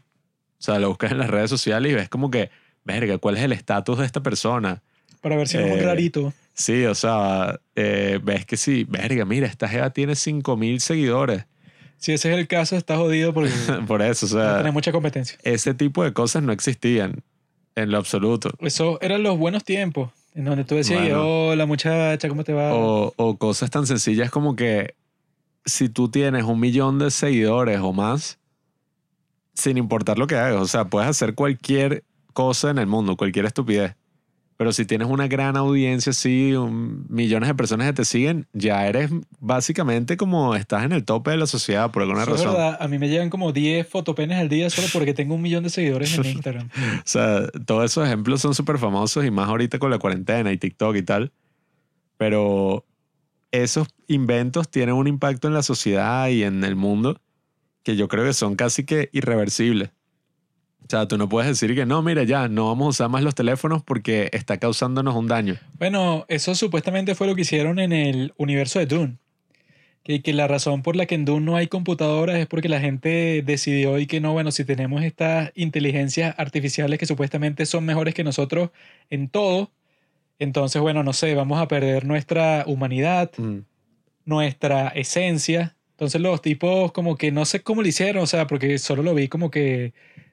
O 0.64 0.72
sea, 0.72 0.78
lo 0.78 0.88
buscas 0.88 1.12
en 1.12 1.18
las 1.18 1.28
redes 1.28 1.50
sociales 1.50 1.92
y 1.92 1.94
ves 1.94 2.08
como 2.08 2.30
que, 2.30 2.48
verga, 2.84 3.18
¿cuál 3.18 3.36
es 3.36 3.42
el 3.42 3.52
estatus 3.52 3.98
de 3.98 4.06
esta 4.06 4.22
persona? 4.22 4.82
Para 5.20 5.36
ver 5.36 5.46
si 5.46 5.58
no 5.58 5.64
es 5.66 5.72
un 5.72 5.78
Eh, 5.78 5.82
rarito. 5.82 6.32
Sí, 6.54 6.86
o 6.86 6.94
sea, 6.94 7.60
eh, 7.76 8.18
ves 8.22 8.46
que 8.46 8.56
sí, 8.56 8.84
verga, 8.88 9.26
mira, 9.26 9.46
esta 9.46 9.68
jeva 9.68 9.90
tiene 9.90 10.14
5000 10.16 10.80
seguidores. 10.80 11.44
Si 11.98 12.12
ese 12.12 12.32
es 12.32 12.38
el 12.38 12.48
caso, 12.48 12.76
está 12.76 12.96
jodido 12.96 13.34
porque 13.34 13.50
Por 13.86 14.00
eso, 14.00 14.24
o 14.24 14.28
sea, 14.30 14.56
tener 14.56 14.72
mucha 14.72 14.90
competencia. 14.90 15.36
ese 15.42 15.74
tipo 15.74 16.02
de 16.02 16.14
cosas 16.14 16.42
no 16.42 16.50
existían 16.52 17.22
en 17.74 17.90
lo 17.90 17.98
absoluto. 17.98 18.50
Eso 18.60 18.98
eran 19.02 19.22
los 19.22 19.36
buenos 19.36 19.64
tiempos, 19.64 20.12
en 20.34 20.46
donde 20.46 20.64
tú 20.64 20.76
decías, 20.76 21.00
Bueno. 21.00 21.48
hola 21.48 21.66
muchacha, 21.66 22.26
¿cómo 22.26 22.42
te 22.42 22.54
va? 22.54 22.72
O, 22.72 23.12
o 23.16 23.36
cosas 23.36 23.68
tan 23.68 23.86
sencillas 23.86 24.30
como 24.30 24.56
que 24.56 24.94
si 25.66 25.90
tú 25.90 26.08
tienes 26.08 26.44
un 26.44 26.58
millón 26.58 26.98
de 26.98 27.10
seguidores 27.10 27.80
o 27.80 27.92
más, 27.92 28.38
sin 29.54 29.78
importar 29.78 30.18
lo 30.18 30.26
que 30.26 30.36
hagas, 30.36 30.60
o 30.60 30.66
sea, 30.66 30.84
puedes 30.86 31.08
hacer 31.08 31.34
cualquier 31.34 32.04
cosa 32.32 32.70
en 32.70 32.78
el 32.78 32.86
mundo, 32.86 33.16
cualquier 33.16 33.46
estupidez. 33.46 33.94
Pero 34.56 34.72
si 34.72 34.84
tienes 34.84 35.08
una 35.08 35.26
gran 35.26 35.56
audiencia, 35.56 36.12
sí, 36.12 36.52
un- 36.52 37.06
millones 37.08 37.48
de 37.48 37.54
personas 37.56 37.88
que 37.88 37.92
te 37.94 38.04
siguen, 38.04 38.46
ya 38.52 38.86
eres 38.86 39.10
básicamente 39.40 40.16
como 40.16 40.54
estás 40.54 40.84
en 40.84 40.92
el 40.92 41.04
tope 41.04 41.32
de 41.32 41.38
la 41.38 41.46
sociedad 41.48 41.90
por 41.90 42.02
alguna 42.02 42.22
Eso 42.22 42.34
es 42.34 42.40
razón. 42.40 42.52
verdad, 42.54 42.76
a 42.80 42.86
mí 42.86 42.98
me 42.98 43.08
llegan 43.08 43.30
como 43.30 43.50
10 43.52 43.88
fotopenes 43.88 44.38
al 44.38 44.48
día 44.48 44.70
solo 44.70 44.86
porque 44.92 45.12
tengo 45.12 45.34
un 45.34 45.42
millón 45.42 45.64
de 45.64 45.70
seguidores 45.70 46.16
en 46.16 46.24
Instagram. 46.26 46.68
O 46.68 47.02
sea, 47.04 47.48
todos 47.66 47.84
esos 47.90 48.06
ejemplos 48.06 48.40
son 48.40 48.54
súper 48.54 48.78
famosos 48.78 49.24
y 49.24 49.30
más 49.32 49.48
ahorita 49.48 49.80
con 49.80 49.90
la 49.90 49.98
cuarentena 49.98 50.52
y 50.52 50.56
TikTok 50.56 50.94
y 50.96 51.02
tal. 51.02 51.32
Pero 52.16 52.84
esos 53.50 53.88
inventos 54.06 54.68
tienen 54.70 54.94
un 54.94 55.06
impacto 55.08 55.48
en 55.48 55.54
la 55.54 55.62
sociedad 55.62 56.28
y 56.28 56.44
en 56.44 56.62
el 56.64 56.76
mundo 56.76 57.20
que 57.84 57.96
yo 57.96 58.08
creo 58.08 58.24
que 58.24 58.32
son 58.32 58.56
casi 58.56 58.84
que 58.84 59.10
irreversibles. 59.12 59.90
O 60.82 60.86
sea, 60.88 61.06
tú 61.08 61.16
no 61.16 61.28
puedes 61.28 61.48
decir 61.48 61.74
que 61.74 61.86
no, 61.86 62.02
mira, 62.02 62.24
ya, 62.24 62.48
no 62.48 62.66
vamos 62.66 62.86
a 62.86 62.88
usar 62.90 63.08
más 63.08 63.22
los 63.22 63.34
teléfonos 63.34 63.82
porque 63.82 64.28
está 64.32 64.58
causándonos 64.58 65.14
un 65.14 65.28
daño. 65.28 65.56
Bueno, 65.78 66.26
eso 66.28 66.54
supuestamente 66.54 67.14
fue 67.14 67.26
lo 67.26 67.34
que 67.34 67.42
hicieron 67.42 67.78
en 67.78 67.92
el 67.92 68.34
universo 68.36 68.80
de 68.80 68.86
Dune. 68.86 69.16
Que, 70.02 70.20
que 70.20 70.34
la 70.34 70.46
razón 70.46 70.82
por 70.82 70.96
la 70.96 71.06
que 71.06 71.14
en 71.14 71.24
Dune 71.24 71.46
no 71.46 71.56
hay 71.56 71.68
computadoras 71.68 72.36
es 72.36 72.46
porque 72.46 72.68
la 72.68 72.80
gente 72.80 73.42
decidió 73.46 73.98
y 73.98 74.06
que 74.06 74.20
no, 74.20 74.34
bueno, 74.34 74.50
si 74.50 74.66
tenemos 74.66 75.02
estas 75.02 75.50
inteligencias 75.54 76.34
artificiales 76.36 76.98
que 76.98 77.06
supuestamente 77.06 77.64
son 77.64 77.86
mejores 77.86 78.12
que 78.12 78.24
nosotros 78.24 78.68
en 79.08 79.30
todo, 79.30 79.70
entonces, 80.38 80.82
bueno, 80.82 81.02
no 81.02 81.12
sé, 81.12 81.34
vamos 81.34 81.60
a 81.60 81.68
perder 81.68 82.04
nuestra 82.04 82.64
humanidad, 82.66 83.30
nuestra 84.24 84.88
esencia. 84.88 85.76
Entonces 85.94 86.20
los 86.20 86.42
tipos 86.42 86.92
como 86.92 87.16
que 87.16 87.32
no 87.32 87.44
sé 87.44 87.60
cómo 87.62 87.82
lo 87.82 87.88
hicieron, 87.88 88.22
o 88.24 88.26
sea, 88.26 88.46
porque 88.46 88.78
solo 88.78 89.02
lo 89.02 89.14
vi 89.14 89.28
como 89.28 89.50
que 89.50 89.92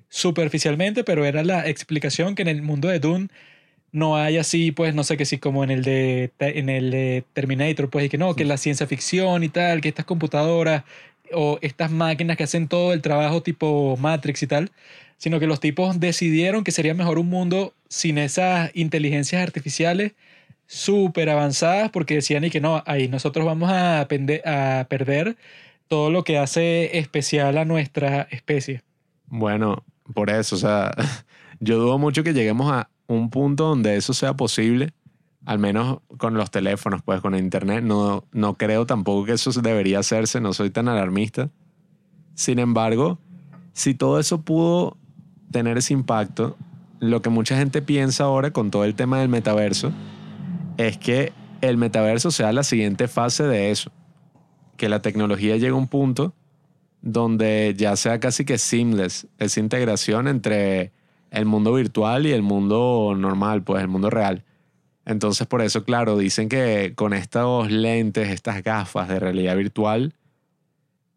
superficialmente, 0.09 1.03
pero 1.03 1.26
era 1.26 1.43
la 1.43 1.68
explicación 1.70 2.36
que 2.36 2.41
en 2.43 2.49
el 2.49 2.62
mundo 2.64 2.88
de 2.89 2.99
Dune 2.99 3.30
no 3.91 4.18
hay 4.18 4.38
así, 4.38 4.72
pues 4.72 4.95
no 4.95 5.03
sé 5.03 5.18
que 5.18 5.26
sí, 5.26 5.38
como 5.38 5.64
en 5.64 5.72
el 5.72 5.84
de, 5.84 6.32
en 6.39 6.70
el 6.70 6.91
de 6.91 7.24
Terminator, 7.34 7.89
pues 7.89 8.05
y 8.05 8.09
que 8.09 8.18
no, 8.18 8.36
que 8.36 8.45
la 8.45 8.57
ciencia 8.57 8.88
ficción 8.88 9.43
y 9.43 9.49
tal, 9.49 9.82
que 9.82 9.89
estas 9.89 10.05
computadoras 10.05 10.84
o 11.34 11.59
estas 11.62 11.91
máquinas 11.91 12.38
que 12.38 12.43
hacen 12.43 12.68
todo 12.68 12.93
el 12.93 13.01
trabajo 13.01 13.43
tipo 13.43 13.97
Matrix 13.97 14.43
y 14.43 14.47
tal, 14.47 14.72
sino 15.18 15.39
que 15.39 15.47
los 15.47 15.59
tipos 15.59 15.99
decidieron 15.99 16.64
que 16.64 16.72
sería 16.72 16.93
mejor 16.93 17.20
un 17.20 17.30
mundo 17.30 17.74
sin 17.89 18.18
esas 18.18 18.72
inteligencias 18.74 19.43
artificiales 19.43 20.14
súper 20.72 21.30
avanzadas 21.30 21.89
porque 21.91 22.15
decían 22.15 22.45
y 22.45 22.49
que 22.49 22.61
no, 22.61 22.82
ahí 22.86 23.09
nosotros 23.09 23.45
vamos 23.45 23.69
a, 23.74 24.07
perder 24.07 25.36
todo 25.89 26.09
lo 26.09 26.24
que 26.24 26.38
hace 26.38 26.97
especial 26.97 27.57
a 27.57 27.65
nuestra 27.65 28.22
especie. 28.32 28.82
Bueno, 29.28 29.84
por 30.13 30.30
eso, 30.30 30.55
o 30.55 30.59
sea, 30.59 30.91
yo 31.59 31.78
dudo 31.78 31.97
mucho 31.97 32.24
que 32.24 32.34
lleguemos 32.34 32.72
a 32.72 32.89
un 33.07 33.30
punto 33.30 33.65
donde 33.65 33.97
eso 33.97 34.13
sea 34.13 34.36
posible, 34.36 34.93
al 35.45 35.59
menos 35.59 35.99
con 36.17 36.36
los 36.36 36.49
teléfonos, 36.51 37.01
pues 37.03 37.19
con 37.19 37.36
el 37.36 37.43
internet. 37.43 37.84
No, 37.84 38.24
no 38.32 38.53
creo 38.53 38.86
tampoco 38.86 39.26
que 39.26 39.34
eso 39.34 39.51
debería 39.61 39.99
hacerse, 39.99 40.39
no 40.39 40.53
soy 40.53 40.69
tan 40.69 40.88
alarmista. 40.88 41.49
Sin 42.34 42.59
embargo, 42.59 43.19
si 43.74 43.93
todo 43.93 44.22
eso 44.22 44.43
pudo 44.43 44.95
tener 45.51 45.78
ese 45.78 45.93
impacto, 45.93 46.55
lo 47.01 47.22
que 47.22 47.30
mucha 47.30 47.57
gente 47.57 47.82
piensa 47.82 48.24
ahora 48.24 48.51
con 48.51 48.72
todo 48.72 48.86
el 48.86 48.95
tema 48.95 49.19
del 49.19 49.28
metaverso 49.28 49.91
es 50.88 50.97
que 50.97 51.34
el 51.61 51.77
metaverso 51.77 52.32
sea 52.32 52.51
la 52.53 52.63
siguiente 52.63 53.07
fase 53.07 53.43
de 53.43 53.71
eso. 53.71 53.91
Que 54.77 54.89
la 54.89 55.01
tecnología 55.01 55.55
llegue 55.55 55.69
a 55.69 55.75
un 55.75 55.88
punto 55.88 56.34
donde 57.01 57.73
ya 57.77 57.95
sea 57.95 58.19
casi 58.19 58.45
que 58.45 58.57
seamless 58.57 59.27
esa 59.38 59.59
integración 59.59 60.27
entre 60.27 60.91
el 61.32 61.45
mundo 61.45 61.73
virtual 61.73 62.25
y 62.25 62.32
el 62.32 62.41
mundo 62.41 63.13
normal, 63.17 63.63
pues 63.63 63.82
el 63.82 63.88
mundo 63.88 64.09
real. 64.09 64.43
Entonces, 65.05 65.47
por 65.47 65.61
eso, 65.61 65.84
claro, 65.84 66.17
dicen 66.17 66.47
que 66.47 66.93
con 66.95 67.13
estos 67.13 67.71
lentes, 67.71 68.29
estas 68.29 68.63
gafas 68.63 69.07
de 69.07 69.19
realidad 69.19 69.55
virtual, 69.55 70.13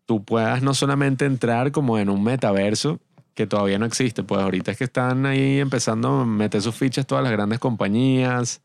tú 0.07 0.25
puedas 0.25 0.63
no 0.63 0.73
solamente 0.75 1.27
entrar 1.27 1.73
como 1.73 1.99
en 1.99 2.09
un 2.09 2.23
metaverso, 2.23 3.01
que 3.35 3.47
todavía 3.47 3.79
no 3.79 3.87
existe, 3.87 4.23
pues 4.23 4.41
ahorita 4.41 4.71
es 4.71 4.79
que 4.79 4.85
están 4.85 5.27
ahí 5.27 5.59
empezando 5.59 6.21
a 6.21 6.25
meter 6.25 6.63
sus 6.63 6.75
fichas 6.75 7.07
todas 7.07 7.25
las 7.25 7.33
grandes 7.33 7.59
compañías, 7.59 8.63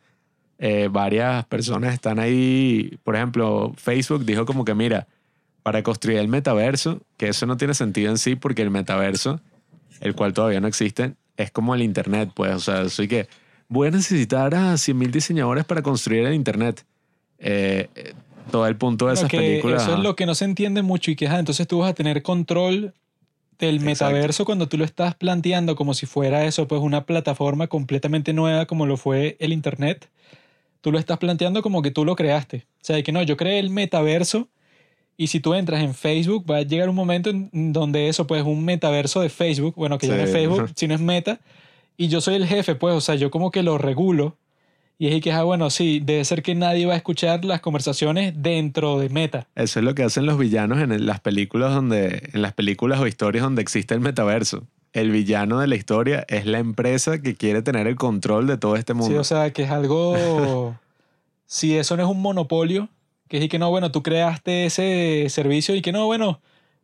eh, 0.60 0.90
varias 0.92 1.46
personas 1.46 1.94
están 1.94 2.20
ahí, 2.20 2.98
por 3.04 3.16
ejemplo, 3.16 3.74
Facebook 3.78 4.26
dijo 4.26 4.46
como 4.46 4.66
que, 4.66 4.76
mira, 4.76 5.08
para 5.64 5.84
construir 5.84 6.20
el 6.20 6.28
metaverso, 6.28 7.02
que 7.18 7.30
eso 7.30 7.46
no 7.46 7.58
tiene 7.58 7.74
sentido 7.74 8.12
en 8.12 8.18
sí 8.18 8.36
porque 8.36 8.62
el 8.62 8.70
metaverso, 8.70 9.40
el 10.02 10.16
cual 10.16 10.34
todavía 10.34 10.60
no 10.60 10.68
existe, 10.68 11.14
es 11.38 11.52
como 11.52 11.76
el 11.76 11.82
Internet, 11.82 12.32
pues, 12.34 12.54
o 12.54 12.60
sea, 12.60 12.82
así 12.82 13.08
que 13.08 13.28
voy 13.70 13.88
a 13.88 13.92
necesitar 13.92 14.54
a 14.54 14.74
100.000 14.74 15.12
diseñadores 15.12 15.64
para 15.64 15.82
construir 15.82 16.26
el 16.26 16.34
Internet. 16.34 16.86
Eh, 17.40 17.90
eh, 17.96 18.14
todo 18.52 18.68
el 18.68 18.76
punto 18.76 19.08
de 19.08 19.14
esas 19.14 19.30
películas. 19.30 19.84
Eso 19.84 19.94
es 19.94 20.00
lo 20.00 20.16
que 20.16 20.26
no 20.26 20.36
se 20.36 20.44
entiende 20.44 20.82
mucho 20.82 21.12
y 21.12 21.16
que 21.16 21.28
ajá, 21.28 21.40
entonces 21.40 21.68
tú 21.68 21.80
vas 21.80 21.92
a 21.92 21.94
tener 21.94 22.22
control 22.24 22.94
del 23.60 23.76
Exacto. 23.76 23.86
metaverso 23.86 24.46
cuando 24.46 24.68
tú 24.68 24.78
lo 24.78 24.86
estás 24.86 25.16
planteando 25.16 25.76
como 25.76 25.94
si 25.94 26.06
fuera 26.06 26.46
eso, 26.46 26.68
pues 26.68 26.82
una 26.82 27.06
plataforma 27.06 27.68
completamente 27.68 28.34
nueva 28.34 28.66
como 28.66 28.86
lo 28.86 28.98
fue 28.98 29.38
el 29.40 29.54
Internet, 29.54 30.10
tú 30.82 30.92
lo 30.92 31.00
estás 31.00 31.18
planteando 31.18 31.62
como 31.62 31.82
que 31.82 31.92
tú 31.92 32.06
lo 32.06 32.16
creaste. 32.16 32.66
O 32.76 32.84
sea, 32.84 32.96
de 32.96 33.04
que 33.04 33.12
no, 33.12 33.22
yo 33.24 33.38
creé 33.38 33.60
el 33.60 33.70
metaverso 33.70 34.48
y 35.18 35.28
si 35.28 35.40
tú 35.40 35.54
entras 35.54 35.84
en 35.84 35.94
Facebook 35.94 36.50
va 36.50 36.58
a 36.58 36.62
llegar 36.62 36.90
un 36.90 36.96
momento 36.96 37.30
en 37.30 37.74
donde 37.74 38.08
eso 38.08 38.26
pues 38.26 38.44
un 38.44 38.64
metaverso 38.64 39.20
de 39.22 39.30
Facebook, 39.30 39.76
bueno, 39.76 39.98
que 39.98 40.08
ya 40.08 40.16
no 40.16 40.24
es 40.24 40.30
Sí. 40.30 40.36
Facebook, 40.36 40.72
sino 40.76 40.96
es 40.96 41.02
meta, 41.02 41.42
y 41.98 42.08
yo 42.08 42.22
soy 42.22 42.36
el 42.36 42.48
jefe, 42.48 42.76
pues, 42.76 42.96
o 42.96 43.02
sea, 43.02 43.16
yo 43.16 43.30
como 43.30 43.52
que 43.52 43.62
lo 43.62 43.78
regulo. 43.78 44.38
Y 44.98 45.08
es 45.08 45.22
que, 45.22 45.32
ah, 45.32 45.44
bueno, 45.44 45.70
sí, 45.70 46.02
debe 46.02 46.24
ser 46.26 46.42
que 46.42 46.56
nadie 46.56 46.86
va 46.86 46.94
a 46.94 46.98
escuchar 46.98 47.44
las 47.46 47.62
conversaciones 47.62 48.34
dentro 48.36 49.00
de 49.00 49.08
Meta. 49.10 49.48
Eso 49.56 49.80
es 49.80 49.86
lo 49.86 49.96
que 49.96 50.04
hacen 50.04 50.26
los 50.26 50.38
villanos 50.38 50.80
en 50.80 51.06
las 51.06 51.22
películas 51.22 51.74
donde, 51.74 52.30
en 52.34 52.42
las 52.42 52.54
películas 52.54 53.00
o 53.00 53.08
historias 53.08 53.44
donde 53.44 53.62
existe 53.62 53.94
el 53.94 54.02
metaverso. 54.02 54.68
El 54.94 55.12
villano 55.12 55.60
de 55.60 55.68
la 55.68 55.76
historia 55.76 56.26
es 56.28 56.46
la 56.46 56.60
empresa 56.60 57.22
que 57.22 57.36
quiere 57.36 57.62
tener 57.62 57.86
el 57.88 57.96
control 57.96 58.48
de 58.48 58.58
todo 58.58 58.76
este 58.76 58.94
Sí, 58.94 59.00
mundo. 59.00 59.20
o 59.20 59.24
sea, 59.24 59.52
que 59.52 59.64
es 59.64 59.70
algo. 59.72 60.76
si 61.46 61.78
eso 61.78 61.96
no 61.98 62.04
es 62.04 62.10
un 62.10 62.22
monopolio, 62.22 62.90
que 63.28 63.38
es 63.38 63.44
y 63.44 63.50
que 63.50 63.60
no, 63.60 63.70
bueno, 63.70 63.92
tú 63.92 64.02
creaste 64.04 64.66
ese 64.66 65.28
servicio 65.30 65.76
y 65.76 65.82
que 65.82 65.92
no, 65.92 66.06
bueno, 66.08 66.40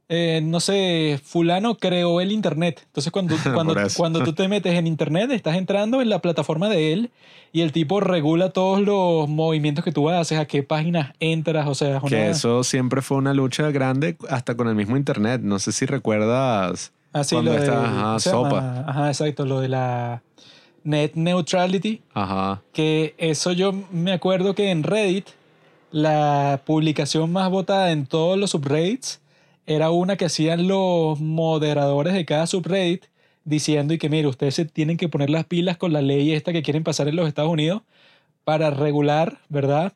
eh, 0.07 0.39
no 0.43 0.59
sé, 0.59 1.19
Fulano 1.23 1.77
creó 1.77 2.21
el 2.21 2.31
Internet. 2.31 2.81
Entonces, 2.85 3.11
cuando, 3.11 3.35
cuando, 3.55 3.75
cuando 3.97 4.23
tú 4.23 4.33
te 4.33 4.47
metes 4.47 4.75
en 4.75 4.85
Internet, 4.85 5.31
estás 5.31 5.55
entrando 5.57 6.01
en 6.01 6.09
la 6.09 6.19
plataforma 6.19 6.69
de 6.69 6.93
él 6.93 7.11
y 7.51 7.61
el 7.61 7.71
tipo 7.71 8.01
regula 8.01 8.49
todos 8.51 8.81
los 8.81 9.27
movimientos 9.27 9.83
que 9.83 9.91
tú 9.91 10.09
haces, 10.09 10.37
a 10.37 10.45
qué 10.45 10.61
páginas 10.61 11.13
entras, 11.19 11.67
o 11.67 11.73
sea, 11.73 11.97
una. 11.99 12.09
que 12.09 12.29
eso 12.29 12.63
siempre 12.63 13.01
fue 13.01 13.17
una 13.17 13.33
lucha 13.33 13.71
grande 13.71 14.15
hasta 14.29 14.55
con 14.55 14.67
el 14.67 14.75
mismo 14.75 14.95
internet. 14.97 15.41
No 15.43 15.57
sé 15.57 15.71
si 15.71 15.85
recuerdas 15.87 16.91
Así 17.15 17.35
cuando 17.35 17.53
lo 17.53 17.61
de. 17.61 17.69
ajá, 17.69 18.01
¿cómo 18.03 18.19
se 18.19 18.29
sopa. 18.29 18.83
Ajá, 18.85 19.07
exacto, 19.07 19.45
lo 19.45 19.61
de 19.61 19.69
la 19.69 20.21
net 20.83 21.13
neutrality. 21.15 22.01
Ajá. 22.13 22.61
Que 22.73 23.15
eso 23.17 23.53
yo 23.53 23.71
me 23.89 24.11
acuerdo 24.11 24.53
que 24.53 24.69
en 24.69 24.83
Reddit, 24.83 25.27
la 25.91 26.61
publicación 26.65 27.31
más 27.31 27.49
votada 27.49 27.91
en 27.91 28.05
todos 28.05 28.37
los 28.37 28.51
subreddits 28.51 29.21
era 29.65 29.91
una 29.91 30.17
que 30.17 30.25
hacían 30.25 30.67
los 30.67 31.21
moderadores 31.21 32.13
de 32.13 32.25
cada 32.25 32.47
subreddit 32.47 33.05
diciendo 33.45 33.93
y 33.93 33.97
que 33.97 34.09
mire, 34.09 34.27
ustedes 34.27 34.55
se 34.55 34.65
tienen 34.65 34.97
que 34.97 35.07
poner 35.07 35.29
las 35.29 35.45
pilas 35.45 35.77
con 35.77 35.93
la 35.93 36.01
ley 36.01 36.33
esta 36.33 36.51
que 36.51 36.63
quieren 36.63 36.83
pasar 36.83 37.07
en 37.07 37.15
los 37.15 37.29
Estados 37.29 37.49
Unidos 37.49 37.81
para 38.43 38.71
regular, 38.71 39.37
¿verdad? 39.47 39.93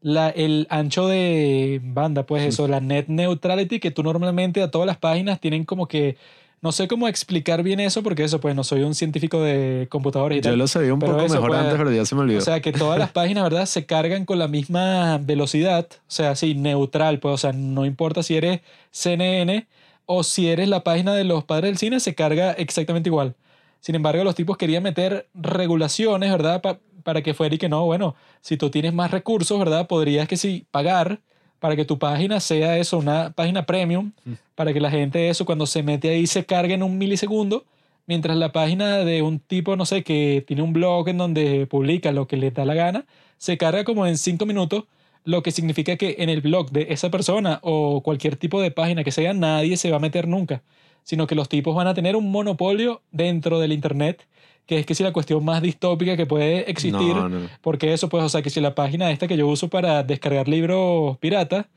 La, 0.00 0.30
el 0.30 0.66
ancho 0.68 1.06
de 1.06 1.80
banda, 1.82 2.26
pues 2.26 2.42
eso, 2.44 2.66
la 2.66 2.80
net 2.80 3.06
neutrality, 3.06 3.78
que 3.78 3.92
tú 3.92 4.02
normalmente 4.02 4.62
a 4.62 4.70
todas 4.70 4.86
las 4.86 4.98
páginas 4.98 5.40
tienen 5.40 5.64
como 5.64 5.86
que, 5.86 6.16
no 6.62 6.72
sé 6.72 6.88
cómo 6.88 7.06
explicar 7.08 7.62
bien 7.62 7.80
eso, 7.80 8.02
porque 8.02 8.24
eso, 8.24 8.40
pues 8.40 8.54
no 8.54 8.64
soy 8.64 8.82
un 8.82 8.94
científico 8.94 9.40
de 9.42 9.86
computadores 9.90 10.38
y 10.38 10.40
Yo 10.40 10.50
tal. 10.50 10.58
lo 10.58 10.66
sabía 10.66 10.92
un 10.94 11.00
poco 11.00 11.20
eso, 11.20 11.34
mejor 11.34 11.50
pues, 11.50 11.60
antes, 11.60 11.76
pero 11.78 11.92
ya 11.92 12.04
se 12.04 12.14
me 12.14 12.22
olvidó. 12.22 12.38
O 12.38 12.42
sea, 12.42 12.60
que 12.60 12.72
todas 12.72 12.98
las 12.98 13.10
páginas, 13.12 13.44
¿verdad? 13.44 13.66
Se 13.66 13.86
cargan 13.86 14.24
con 14.24 14.38
la 14.38 14.48
misma 14.48 15.18
velocidad. 15.18 15.86
O 15.92 16.10
sea, 16.10 16.34
sí, 16.34 16.54
neutral, 16.54 17.18
pues. 17.20 17.34
O 17.34 17.38
sea, 17.38 17.52
no 17.52 17.84
importa 17.86 18.22
si 18.22 18.36
eres 18.36 18.60
CNN 18.90 19.66
o 20.06 20.22
si 20.22 20.48
eres 20.48 20.68
la 20.68 20.82
página 20.82 21.14
de 21.14 21.24
los 21.24 21.44
padres 21.44 21.68
del 21.70 21.78
cine, 21.78 22.00
se 22.00 22.14
carga 22.14 22.52
exactamente 22.52 23.08
igual. 23.08 23.34
Sin 23.80 23.94
embargo, 23.94 24.24
los 24.24 24.34
tipos 24.34 24.56
querían 24.56 24.82
meter 24.82 25.28
regulaciones, 25.34 26.30
¿verdad? 26.30 26.62
Pa- 26.62 26.78
para 27.02 27.22
que 27.22 27.34
fuera 27.34 27.54
y 27.54 27.58
que 27.58 27.68
no, 27.68 27.84
bueno, 27.84 28.16
si 28.40 28.56
tú 28.56 28.68
tienes 28.70 28.92
más 28.92 29.12
recursos, 29.12 29.56
¿verdad? 29.58 29.86
Podrías 29.86 30.26
que 30.26 30.36
sí 30.36 30.66
pagar 30.72 31.20
para 31.58 31.76
que 31.76 31.84
tu 31.84 31.98
página 31.98 32.40
sea 32.40 32.78
eso, 32.78 32.98
una 32.98 33.30
página 33.30 33.66
premium, 33.66 34.12
para 34.54 34.72
que 34.72 34.80
la 34.80 34.90
gente 34.90 35.28
eso 35.28 35.44
cuando 35.44 35.66
se 35.66 35.82
mete 35.82 36.10
ahí 36.10 36.26
se 36.26 36.44
cargue 36.44 36.74
en 36.74 36.82
un 36.82 36.98
milisegundo, 36.98 37.64
mientras 38.06 38.36
la 38.36 38.52
página 38.52 38.98
de 38.98 39.22
un 39.22 39.38
tipo, 39.38 39.76
no 39.76 39.84
sé, 39.84 40.02
que 40.02 40.44
tiene 40.46 40.62
un 40.62 40.72
blog 40.72 41.08
en 41.08 41.18
donde 41.18 41.66
publica 41.66 42.12
lo 42.12 42.26
que 42.26 42.36
le 42.36 42.50
da 42.50 42.64
la 42.64 42.74
gana, 42.74 43.06
se 43.38 43.58
carga 43.58 43.84
como 43.84 44.06
en 44.06 44.16
cinco 44.18 44.46
minutos, 44.46 44.84
lo 45.24 45.42
que 45.42 45.50
significa 45.50 45.96
que 45.96 46.16
en 46.18 46.28
el 46.28 46.40
blog 46.40 46.70
de 46.70 46.86
esa 46.90 47.10
persona 47.10 47.58
o 47.62 48.00
cualquier 48.02 48.36
tipo 48.36 48.60
de 48.60 48.70
página 48.70 49.02
que 49.02 49.10
sea, 49.10 49.34
nadie 49.34 49.76
se 49.76 49.90
va 49.90 49.96
a 49.96 50.00
meter 50.00 50.28
nunca, 50.28 50.62
sino 51.02 51.26
que 51.26 51.34
los 51.34 51.48
tipos 51.48 51.74
van 51.74 51.88
a 51.88 51.94
tener 51.94 52.16
un 52.16 52.30
monopolio 52.30 53.02
dentro 53.10 53.58
del 53.58 53.72
Internet, 53.72 54.26
que 54.66 54.78
es 54.78 54.86
que 54.86 54.94
si 54.94 55.02
la 55.04 55.12
cuestión 55.12 55.44
más 55.44 55.62
distópica 55.62 56.16
que 56.16 56.26
puede 56.26 56.68
existir, 56.70 57.14
No, 57.14 57.28
no. 57.28 57.48
porque 57.60 57.92
eso, 57.92 58.08
pues, 58.08 58.24
o 58.24 58.28
sea, 58.28 58.42
que 58.42 58.50
si 58.50 58.60
la 58.60 58.74
página 58.74 59.10
esta 59.10 59.28
que 59.28 59.36
yo 59.36 59.46
uso 59.46 59.68
para 59.68 60.02
descargar 60.02 60.48
libros 60.48 61.16
pirata, 61.18 61.68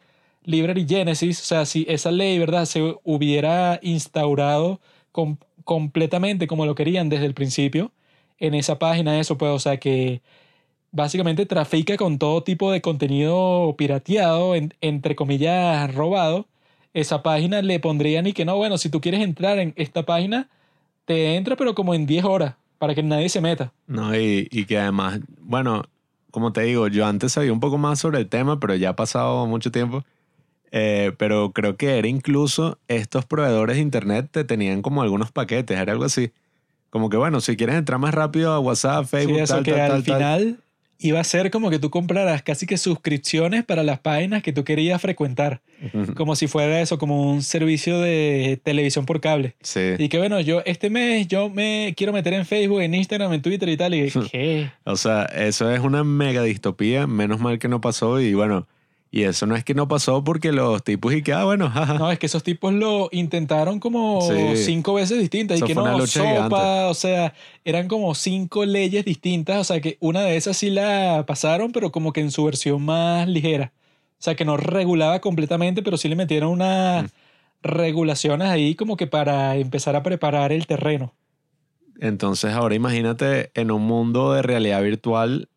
Library 0.44 0.86
Genesis, 0.88 1.40
o 1.42 1.46
sea, 1.46 1.66
si 1.66 1.86
esa 1.88 2.12
ley, 2.12 2.40
¿verdad?, 2.40 2.66
se 2.66 2.96
hubiera 3.04 3.80
instaurado 3.84 4.80
com- 5.12 5.38
completamente 5.64 6.48
como 6.48 6.66
lo 6.66 6.74
querían 6.76 7.10
desde 7.10 7.26
el 7.26 7.34
principio, 7.36 7.92
en 8.40 8.54
esa 8.56 8.80
página, 8.80 9.20
eso, 9.20 9.38
pues, 9.38 9.52
o 9.52 9.60
sea, 9.60 9.78
que 9.78 10.22
básicamente 10.92 11.46
trafica 11.46 11.98
con 11.98 12.18
todo 12.18 12.42
tipo 12.42 12.72
de 12.72 12.82
contenido 12.82 13.76
pirateado, 13.78 14.56
en- 14.56 14.74
entre 14.82 15.16
comillas, 15.16 15.94
robado, 15.94 16.48
esa 16.94 17.22
página 17.22 17.62
le 17.62 17.80
pondrían 17.80 18.26
y 18.26 18.34
que 18.34 18.46
no, 18.46 18.56
bueno, 18.58 18.78
si 18.80 18.90
tú 18.90 19.00
quieres 19.00 19.22
entrar 19.22 19.60
en 19.60 19.74
esta 19.76 20.04
página, 20.04 20.50
te 21.06 21.36
entra, 21.36 21.56
pero 21.56 21.76
como 21.76 21.94
en 21.94 22.08
10 22.08 22.24
horas, 22.26 22.56
para 22.80 22.96
que 22.96 23.04
nadie 23.04 23.30
se 23.30 23.42
meta. 23.42 23.72
No, 23.86 24.16
y, 24.16 24.48
y 24.50 24.66
que 24.66 24.80
además, 24.80 25.20
bueno, 25.42 25.84
como 26.32 26.54
te 26.54 26.62
digo, 26.62 26.88
yo 26.88 27.06
antes 27.06 27.34
sabía 27.34 27.54
un 27.54 27.60
poco 27.60 27.78
más 27.78 28.00
sobre 28.00 28.20
el 28.20 28.28
tema, 28.28 28.60
pero 28.60 28.76
ya 28.76 28.90
ha 28.90 28.96
pasado 28.96 29.46
mucho 29.46 29.72
tiempo. 29.72 30.04
Eh, 30.72 31.14
pero 31.18 31.52
creo 31.52 31.78
que 31.78 31.98
era 31.98 32.08
incluso 32.08 32.78
estos 32.88 33.26
proveedores 33.26 33.78
de 33.78 33.82
internet 33.82 34.30
te 34.32 34.44
tenían 34.44 34.82
como 34.82 35.02
algunos 35.02 35.32
paquetes, 35.32 35.78
era 35.78 35.92
algo 35.92 36.06
así. 36.06 36.32
Como 36.90 37.10
que 37.10 37.18
bueno, 37.18 37.42
si 37.42 37.58
quieres 37.58 37.76
entrar 37.76 38.00
más 38.00 38.14
rápido 38.14 38.54
a 38.54 38.60
WhatsApp, 38.60 39.06
Facebook, 39.06 39.38
Sí, 39.38 39.42
eso 39.44 39.56
tal, 39.56 39.64
que 39.64 39.72
tal, 39.72 39.82
al 39.92 40.04
tal, 40.04 40.04
final 40.04 40.60
iba 41.00 41.20
a 41.20 41.24
ser 41.24 41.50
como 41.50 41.70
que 41.70 41.80
tú 41.80 41.90
compraras 41.90 42.44
casi 42.44 42.66
que 42.66 42.78
suscripciones 42.78 43.64
para 43.64 43.84
las 43.84 44.00
páginas 44.00 44.44
que 44.44 44.52
tú 44.52 44.64
querías 44.64 45.02
frecuentar. 45.02 45.62
Ujú. 45.94 46.14
Como 46.14 46.36
si 46.36 46.48
fuera 46.48 46.82
eso, 46.82 46.98
como 46.98 47.32
un 47.32 47.42
servicio 47.42 48.00
de 48.00 48.60
televisión 48.64 49.06
por 49.06 49.22
cable. 49.22 49.56
Sí. 49.62 49.94
Y 49.98 50.10
que 50.10 50.18
bueno, 50.18 50.42
yo 50.42 50.62
este 50.66 50.90
mes 50.90 51.28
yo 51.28 51.50
me 51.50 51.94
quiero 51.96 52.12
meter 52.12 52.34
en 52.34 52.46
Facebook, 52.46 52.82
en 52.82 52.94
Instagram, 52.94 53.34
en 53.34 53.42
Twitter 53.42 53.70
y 53.70 53.78
tal. 53.78 53.94
Y 53.96 54.12
¿qué? 54.32 54.70
O 54.84 54.98
sea, 54.98 55.24
eso 55.24 55.72
es 55.72 55.80
una 55.80 56.04
mega 56.04 56.44
distopía, 56.44 57.08
menos 57.08 57.40
mal 57.40 57.60
que 57.60 57.70
no 57.70 57.80
pasó 57.80 58.20
y 58.20 58.34
bueno, 58.34 58.68
y 59.12 59.24
eso 59.24 59.46
no 59.48 59.56
es 59.56 59.64
que 59.64 59.74
no 59.74 59.88
pasó 59.88 60.24
porque 60.24 60.52
los 60.52 60.84
tipos 60.84 61.14
y 61.14 61.24
que, 61.24 61.34
ah, 61.34 61.44
bueno, 61.46 61.70
jaja. 61.70 61.96
No, 61.96 62.12
es 62.12 62.20
que 62.20 62.28
esos 62.28 62.44
tipos 62.44 62.72
lo 62.74 63.10
intentaron 63.12 63.80
como 63.80 64.22
Sí. 64.22 64.56
cinco 64.64 64.94
veces 64.94 65.20
distintas. 65.20 65.56
Eso 65.58 65.66
y 65.66 65.68
que 65.70 65.76
no, 65.76 65.82
una 65.84 65.94
lucha 65.98 66.20
sopa, 66.20 66.34
gigante. 66.60 66.84
o 66.90 66.94
sea, 66.94 67.34
eran 67.66 67.88
como 67.88 68.14
cinco 68.14 68.66
leyes 68.66 69.04
distintas. 69.06 69.58
O 69.60 69.64
sea, 69.64 69.82
que 69.82 69.98
una 70.00 70.22
de 70.22 70.38
esas 70.38 70.58
sí 70.58 70.70
la 70.70 71.24
pasaron, 71.28 71.72
pero 71.72 71.92
como 71.92 72.14
que 72.14 72.22
en 72.22 72.30
su 72.32 72.44
versión 72.46 72.84
más 72.84 73.28
ligera. 73.28 73.72
O 74.20 74.22
sea, 74.22 74.36
que 74.36 74.46
no 74.46 74.58
regulaba 74.58 75.20
completamente, 75.22 75.82
pero 75.82 75.98
sí 75.98 76.08
le 76.10 76.16
metieron 76.16 76.52
unas 76.52 77.06
Mm. 77.06 77.08
regulaciones 77.64 78.48
ahí 78.50 78.76
como 78.76 78.96
que 78.96 79.08
para 79.08 79.56
empezar 79.56 79.96
a 79.96 80.04
preparar 80.04 80.52
el 80.52 80.68
terreno. 80.68 81.14
Entonces 82.00 82.54
ahora 82.54 82.76
imagínate 82.76 83.52
en 83.56 83.72
un 83.72 83.82
mundo 83.86 84.34
de 84.34 84.42
realidad 84.42 84.82
virtual 84.82 85.50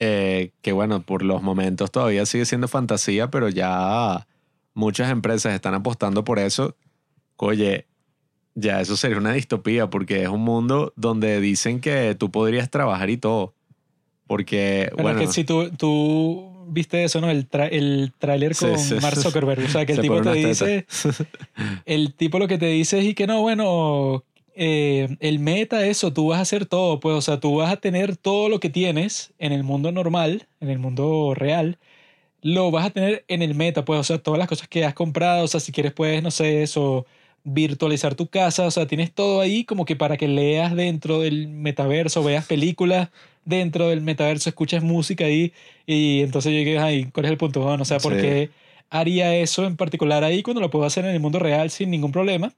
eh, 0.00 0.52
que 0.62 0.72
bueno, 0.72 1.02
por 1.02 1.22
los 1.22 1.42
momentos 1.42 1.90
todavía 1.90 2.24
sigue 2.26 2.46
siendo 2.46 2.68
fantasía, 2.68 3.30
pero 3.30 3.50
ya 3.50 4.26
muchas 4.74 5.10
empresas 5.10 5.54
están 5.54 5.74
apostando 5.74 6.24
por 6.24 6.38
eso. 6.38 6.74
Oye, 7.36 7.86
ya 8.54 8.80
eso 8.80 8.96
sería 8.96 9.18
una 9.18 9.32
distopía 9.32 9.90
porque 9.90 10.22
es 10.22 10.28
un 10.28 10.40
mundo 10.40 10.92
donde 10.96 11.40
dicen 11.40 11.80
que 11.80 12.14
tú 12.14 12.30
podrías 12.30 12.70
trabajar 12.70 13.10
y 13.10 13.18
todo. 13.18 13.54
Porque, 14.26 14.86
Pero 14.90 15.02
bueno, 15.02 15.20
es 15.20 15.28
que 15.28 15.32
si 15.34 15.44
tú, 15.44 15.70
tú 15.76 16.66
viste 16.68 17.04
eso, 17.04 17.20
¿no? 17.20 17.30
El, 17.30 17.48
el 17.70 18.12
tráiler 18.18 18.56
con 18.56 18.78
sí. 18.78 18.94
Mark 19.02 19.16
Zuckerberg. 19.16 19.64
O 19.64 19.68
sea, 19.68 19.84
que 19.84 19.92
el 19.92 19.96
Se 19.96 20.02
tipo 20.02 20.22
te 20.22 20.32
dice... 20.32 20.86
el 21.84 22.14
tipo 22.14 22.38
lo 22.38 22.48
que 22.48 22.56
te 22.56 22.66
dice 22.66 23.00
es 23.00 23.04
y 23.06 23.14
que 23.14 23.26
no, 23.26 23.42
bueno, 23.42 24.24
eh, 24.60 25.16
el 25.20 25.38
meta, 25.40 25.86
eso, 25.86 26.12
tú 26.12 26.28
vas 26.28 26.38
a 26.40 26.42
hacer 26.42 26.66
todo, 26.66 27.00
pues, 27.00 27.16
o 27.16 27.22
sea, 27.22 27.40
tú 27.40 27.56
vas 27.56 27.72
a 27.72 27.78
tener 27.78 28.16
todo 28.18 28.48
lo 28.50 28.60
que 28.60 28.70
tienes 28.70 29.32
en 29.38 29.52
el 29.52 29.64
mundo 29.64 29.92
normal, 29.92 30.48
en 30.60 30.70
el 30.70 30.78
mundo 30.78 31.34
real, 31.34 31.78
lo 32.42 32.70
vas 32.70 32.86
a 32.86 32.90
tener 32.90 33.24
en 33.28 33.42
el 33.42 33.54
meta, 33.54 33.84
pues, 33.84 34.00
o 34.00 34.04
sea, 34.04 34.18
todas 34.18 34.38
las 34.38 34.48
cosas 34.48 34.68
que 34.68 34.84
has 34.84 34.94
comprado, 34.94 35.44
o 35.44 35.48
sea, 35.48 35.60
si 35.60 35.72
quieres, 35.72 35.92
puedes, 35.92 36.22
no 36.22 36.30
sé, 36.30 36.62
eso, 36.62 37.06
virtualizar 37.44 38.14
tu 38.16 38.28
casa, 38.28 38.66
o 38.66 38.70
sea, 38.70 38.86
tienes 38.86 39.12
todo 39.14 39.40
ahí 39.40 39.64
como 39.64 39.84
que 39.86 39.96
para 39.96 40.16
que 40.16 40.28
leas 40.28 40.74
dentro 40.76 41.20
del 41.20 41.48
metaverso, 41.48 42.22
veas 42.24 42.46
películas 42.46 43.10
dentro 43.44 43.88
del 43.88 44.02
metaverso, 44.02 44.48
escuches 44.50 44.82
música 44.82 45.24
ahí, 45.26 45.52
y 45.86 46.20
entonces 46.22 46.52
llegues 46.52 46.80
ahí, 46.82 47.06
¿cuál 47.12 47.26
es 47.26 47.32
el 47.32 47.38
punto? 47.38 47.60
Bueno, 47.62 47.82
o 47.82 47.86
sea, 47.86 48.00
¿por 48.00 48.16
Sí. 48.16 48.16
qué 48.16 48.52
haría 48.90 49.34
eso 49.36 49.66
en 49.66 49.76
particular 49.76 50.24
ahí 50.24 50.42
cuando 50.42 50.60
lo 50.60 50.70
puedo 50.70 50.84
hacer 50.86 51.04
en 51.04 51.12
el 51.12 51.20
mundo 51.20 51.38
real 51.38 51.70
sin 51.70 51.90
ningún 51.90 52.12
problema? 52.12 52.54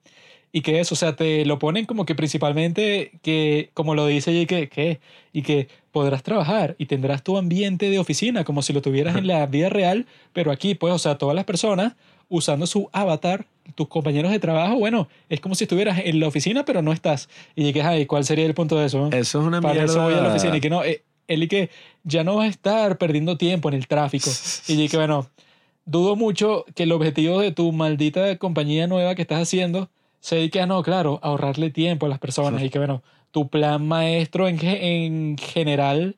Y 0.53 0.61
que 0.61 0.81
eso, 0.81 0.95
o 0.95 0.97
sea, 0.97 1.17
te 1.17 1.47
lo 1.47 1.59
ponen 1.59 1.87
como 1.87 2.05
que 2.05 2.15
principalmente 2.15 3.13
que, 3.23 3.71
como 3.73 3.95
lo 3.95 4.07
dice 4.07 4.33
y 4.33 4.45
que, 4.47 4.69
que, 4.69 5.01
y 5.33 5.43
que 5.43 5.69
podrás 5.93 6.23
trabajar 6.23 6.75
y 6.79 6.87
tendrás 6.87 7.23
tu 7.23 7.39
ambiente 7.39 7.89
de 7.89 7.99
oficina 7.99 8.45
como 8.45 8.61
si 8.63 8.73
lo 8.75 8.83
tuvieras 8.83 9.17
en 9.17 9.27
la 9.27 9.47
vida 9.47 9.71
real, 9.71 10.07
pero 10.33 10.51
aquí, 10.53 10.75
pues, 10.75 10.93
o 10.93 10.99
sea, 10.99 11.17
todas 11.17 11.35
las 11.35 11.45
personas 11.47 11.95
usando 12.29 12.67
su 12.67 12.89
avatar, 12.93 13.47
tus 13.75 13.89
compañeros 13.89 14.31
de 14.31 14.39
trabajo, 14.39 14.77
bueno, 14.77 15.09
es 15.29 15.41
como 15.41 15.55
si 15.55 15.65
estuvieras 15.65 16.01
en 16.05 16.21
la 16.21 16.29
oficina, 16.29 16.65
pero 16.65 16.83
no 16.83 16.93
estás. 16.93 17.29
Y 17.55 17.65
dije, 17.65 17.83
ay, 17.83 18.07
¿cuál 18.07 18.25
sería 18.25 18.47
el 18.47 18.55
punto 18.55 18.79
de 18.79 18.87
eso? 18.87 19.09
Eso 19.13 19.41
es 19.41 19.47
una 19.47 19.61
Para 19.61 19.75
mierda. 19.75 19.91
eso 19.93 20.03
voy 20.03 20.15
a 20.15 20.21
la 20.21 20.31
oficina 20.31 20.57
y 20.57 20.61
que 20.61 20.71
no, 20.71 20.83
eh, 20.85 21.03
él 21.29 21.43
y 21.43 21.49
que 21.49 21.71
ya 22.05 22.25
no 22.25 22.37
vas 22.37 22.47
a 22.47 22.51
estar 22.51 22.99
perdiendo 22.99 23.37
tiempo 23.37 23.69
en 23.69 23.75
el 23.75 23.87
tráfico. 23.87 24.31
Y 24.69 24.77
dije, 24.77 24.97
bueno, 24.97 25.29
dudo 25.85 26.17
mucho 26.17 26.65
que 26.75 26.85
el 26.85 26.93
objetivo 26.93 27.41
de 27.41 27.53
tu 27.53 27.71
maldita 27.73 28.37
compañía 28.39 28.87
nueva 28.87 29.15
que 29.15 29.23
estás 29.23 29.43
haciendo 29.43 29.89
se 30.23 30.37
dedique 30.37 30.61
a, 30.61 30.67
no, 30.67 30.83
claro, 30.85 31.19
ahorrarle 31.23 31.71
tiempo 31.71 32.07
a 32.07 32.09
las 32.09 32.21
personas. 32.21 32.63
y 32.63 32.71
que, 32.71 32.79
bueno, 32.79 33.03
tu 33.33 33.49
plan 33.49 33.87
maestro 33.87 34.47
en, 34.47 34.59
en 34.65 35.37
general, 35.37 36.17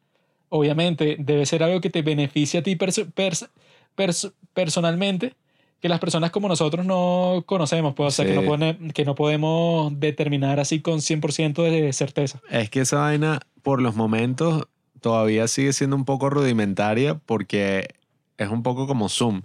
obviamente, 0.51 1.17
debe 1.19 1.47
ser 1.47 1.63
algo 1.63 1.81
que 1.81 1.89
te 1.89 2.03
beneficie 2.03 2.61
a 2.61 2.63
ti 2.63 2.77
perso- 2.77 3.07
pers- 3.15 3.49
pers- 3.97 4.33
personalmente, 4.53 5.35
que 5.81 5.89
las 5.89 6.01
personas 6.01 6.31
como 6.31 6.49
nosotros 6.49 6.85
no 6.85 7.45
conocemos, 7.47 7.95
pues, 7.95 8.09
o 8.09 8.11
sea, 8.11 8.25
que, 8.27 8.33
Sí. 8.35 8.41
no 8.41 8.45
pone- 8.47 8.79
que 8.93 9.05
no 9.07 9.15
podemos 9.15 9.99
determinar 9.99 10.61
así 10.61 10.81
con 10.83 11.01
100% 11.01 11.63
de 11.63 11.91
certeza. 11.95 12.41
Es 12.51 12.69
que 12.71 12.81
esa 12.81 12.99
vaina, 12.99 13.41
por 13.63 13.81
los 13.81 13.95
momentos, 13.97 14.65
todavía 15.01 15.49
sigue 15.49 15.73
siendo 15.73 15.97
un 15.97 16.05
poco 16.05 16.29
rudimentaria 16.31 17.15
porque 17.27 17.89
es 18.37 18.49
un 18.51 18.63
poco 18.63 18.87
como 18.87 19.09
Zoom 19.09 19.43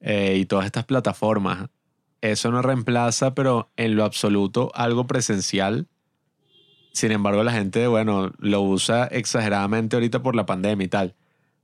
eh, 0.00 0.36
y 0.38 0.44
todas 0.44 0.66
estas 0.66 0.84
plataformas. 0.84 1.68
Eso 2.24 2.50
no 2.50 2.62
reemplaza, 2.62 3.34
pero 3.34 3.68
en 3.76 3.96
lo 3.96 4.04
absoluto, 4.04 4.72
algo 4.74 5.06
presencial. 5.06 5.88
Sin 6.90 7.12
embargo, 7.12 7.44
la 7.44 7.52
gente, 7.52 7.86
bueno, 7.86 8.32
lo 8.38 8.62
usa 8.62 9.04
exageradamente 9.04 9.96
ahorita 9.96 10.22
por 10.22 10.34
la 10.34 10.46
pandemia 10.46 10.86
y 10.86 10.88
tal. 10.88 11.14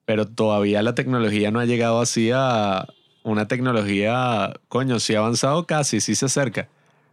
Pero 0.05 0.29
todavía 0.29 0.83
la 0.83 0.95
tecnología 0.95 1.51
no 1.51 1.61
ha 1.61 1.65
llegado 1.65 2.03
así 2.03 2.31
a 2.35 2.87
una 3.23 3.49
tecnología, 3.49 4.53
coño, 4.69 5.01
sí 5.01 5.15
ha 5.15 5.21
avanzado 5.21 5.67
casi, 5.67 6.03
sí 6.03 6.15
se 6.15 6.27
acerca. 6.27 6.69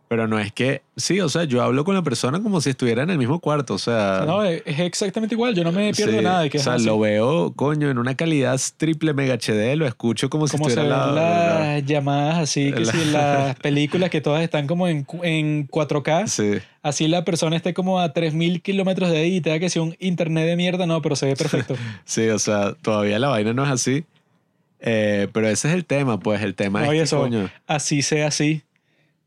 Pero 0.09 0.25
no 0.25 0.39
es 0.39 0.53
que, 0.53 0.83
sí, 0.95 1.19
o 1.19 1.27
sea, 1.27 1.43
yo 1.43 1.61
hablo 1.61 1.83
con 1.83 1.93
la 1.93 2.01
persona 2.01 2.41
como 2.41 2.61
si 2.61 2.69
estuviera 2.69 3.03
en 3.03 3.09
el 3.09 3.17
mismo 3.17 3.39
cuarto, 3.39 3.73
o 3.73 3.77
sea... 3.77 4.23
No, 4.25 4.41
es 4.45 4.61
exactamente 4.65 5.35
igual. 5.35 5.53
Yo 5.53 5.65
no 5.65 5.73
me 5.73 5.91
pierdo 5.93 6.17
sí, 6.19 6.23
nada 6.23 6.41
de 6.43 6.49
que 6.49 6.59
O 6.59 6.61
sea, 6.61 6.75
así. 6.75 6.85
lo 6.85 6.97
veo, 6.97 7.51
coño, 7.53 7.89
en 7.91 7.97
una 7.97 8.15
calidad 8.15 8.57
triple 8.77 9.13
mega 9.13 9.33
HD, 9.33 9.75
lo 9.75 9.85
escucho 9.85 10.29
como 10.29 10.47
si 10.47 10.53
como 10.57 10.69
estuviera 10.69 11.03
al 11.03 11.13
lado. 11.15 11.59
las 11.59 11.85
llamadas 11.85 12.37
así, 12.37 12.71
que 12.71 12.79
La- 12.85 12.91
si 12.93 13.03
las 13.11 13.55
películas 13.57 14.09
que 14.09 14.21
todas 14.21 14.41
están 14.43 14.65
como 14.65 14.87
en, 14.87 15.05
en 15.23 15.67
4K, 15.67 16.27
Sí, 16.27 16.53
así 16.81 17.09
la 17.09 17.25
persona 17.25 17.57
esté 17.57 17.73
como 17.73 17.99
a 17.99 18.13
3.000 18.13 18.61
kilómetros 18.61 19.09
de 19.11 19.17
ahí 19.17 19.35
y 19.35 19.41
tenga 19.41 19.59
que 19.59 19.69
ser 19.69 19.81
un 19.81 19.93
internet 19.99 20.45
de 20.45 20.55
mierda, 20.55 20.85
no, 20.85 21.01
pero 21.01 21.17
se 21.17 21.25
ve 21.25 21.35
perfecto. 21.35 21.75
sí, 22.05 22.29
o 22.29 22.39
sea, 22.39 22.75
todavía 22.81 23.19
la 23.19 23.27
vaina 23.27 23.51
no 23.51 23.65
es 23.65 23.71
así. 23.71 24.05
Eh, 24.79 25.27
pero 25.33 25.47
ese 25.49 25.67
es 25.69 25.73
el 25.73 25.85
tema, 25.85 26.19
pues 26.19 26.41
el 26.43 26.53
tema 26.55 26.83
es 26.85 26.91
que, 26.91 27.01
eso, 27.01 27.17
coño, 27.21 27.49
así 27.65 28.03
sea 28.03 28.27
así, 28.27 28.61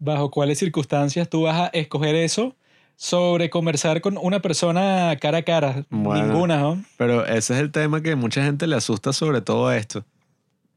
¿bajo 0.00 0.30
cuáles 0.30 0.58
circunstancias 0.58 1.28
tú 1.28 1.42
vas 1.42 1.60
a 1.60 1.66
escoger 1.68 2.16
eso 2.16 2.56
sobre 2.96 3.48
conversar 3.48 4.00
con 4.00 4.18
una 4.20 4.40
persona 4.40 5.16
cara 5.20 5.38
a 5.38 5.42
cara? 5.42 5.84
Bueno. 5.90 6.26
Ninguna, 6.26 6.58
¿no? 6.58 6.84
Pero 6.96 7.24
ese 7.24 7.54
es 7.54 7.60
el 7.60 7.70
tema 7.70 8.02
que 8.02 8.16
mucha 8.16 8.42
gente 8.42 8.66
le 8.66 8.74
asusta 8.74 9.12
sobre 9.12 9.40
todo 9.40 9.70
esto. 9.70 10.04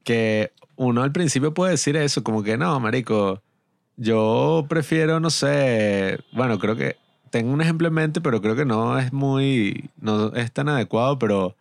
Que 0.03 0.51
uno 0.76 1.01
al 1.01 1.11
principio 1.11 1.53
puede 1.53 1.71
decir 1.71 1.95
eso, 1.97 2.24
como 2.24 2.43
que 2.43 2.57
no, 2.57 2.80
marico, 2.80 3.41
yo 3.95 4.65
prefiero, 4.69 5.19
no 5.19 5.30
sé, 5.30 6.19
bueno, 6.34 6.59
creo 6.59 6.76
que 6.76 6.97
tengo 7.30 7.51
un 7.51 7.61
ejemplo 7.61 7.88
en 7.88 7.93
mente, 7.93 8.21
pero 8.21 8.41
creo 8.41 8.55
que 8.55 8.65
no 8.65 8.99
es 8.99 9.11
muy, 9.13 9.89
no 9.99 10.34
es 10.34 10.51
tan 10.51 10.69
adecuado, 10.69 11.17
pero 11.17 11.55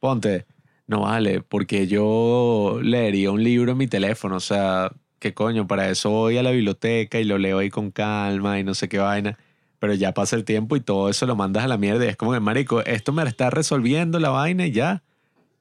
ponte, 0.00 0.46
no 0.86 1.02
vale, 1.02 1.42
porque 1.42 1.86
yo 1.86 2.78
leería 2.82 3.30
un 3.30 3.42
libro 3.42 3.72
en 3.72 3.78
mi 3.78 3.86
teléfono, 3.86 4.36
o 4.36 4.40
sea, 4.40 4.92
qué 5.28 5.34
coño, 5.34 5.66
para 5.66 5.88
eso 5.90 6.10
voy 6.10 6.38
a 6.38 6.42
la 6.42 6.50
biblioteca 6.50 7.18
y 7.20 7.24
lo 7.24 7.38
leo 7.38 7.58
ahí 7.58 7.70
con 7.70 7.90
calma 7.90 8.58
y 8.58 8.64
no 8.64 8.74
sé 8.74 8.88
qué 8.88 8.98
vaina. 8.98 9.38
Pero 9.78 9.94
ya 9.94 10.12
pasa 10.12 10.36
el 10.36 10.44
tiempo 10.44 10.76
y 10.76 10.80
todo 10.80 11.08
eso 11.10 11.26
lo 11.26 11.36
mandas 11.36 11.64
a 11.64 11.68
la 11.68 11.76
mierda. 11.76 12.04
Y 12.04 12.08
es 12.08 12.16
como 12.16 12.32
que, 12.32 12.40
marico, 12.40 12.80
esto 12.84 13.12
me 13.12 13.22
está 13.24 13.50
resolviendo 13.50 14.18
la 14.18 14.30
vaina 14.30 14.66
y 14.66 14.72
ya. 14.72 15.02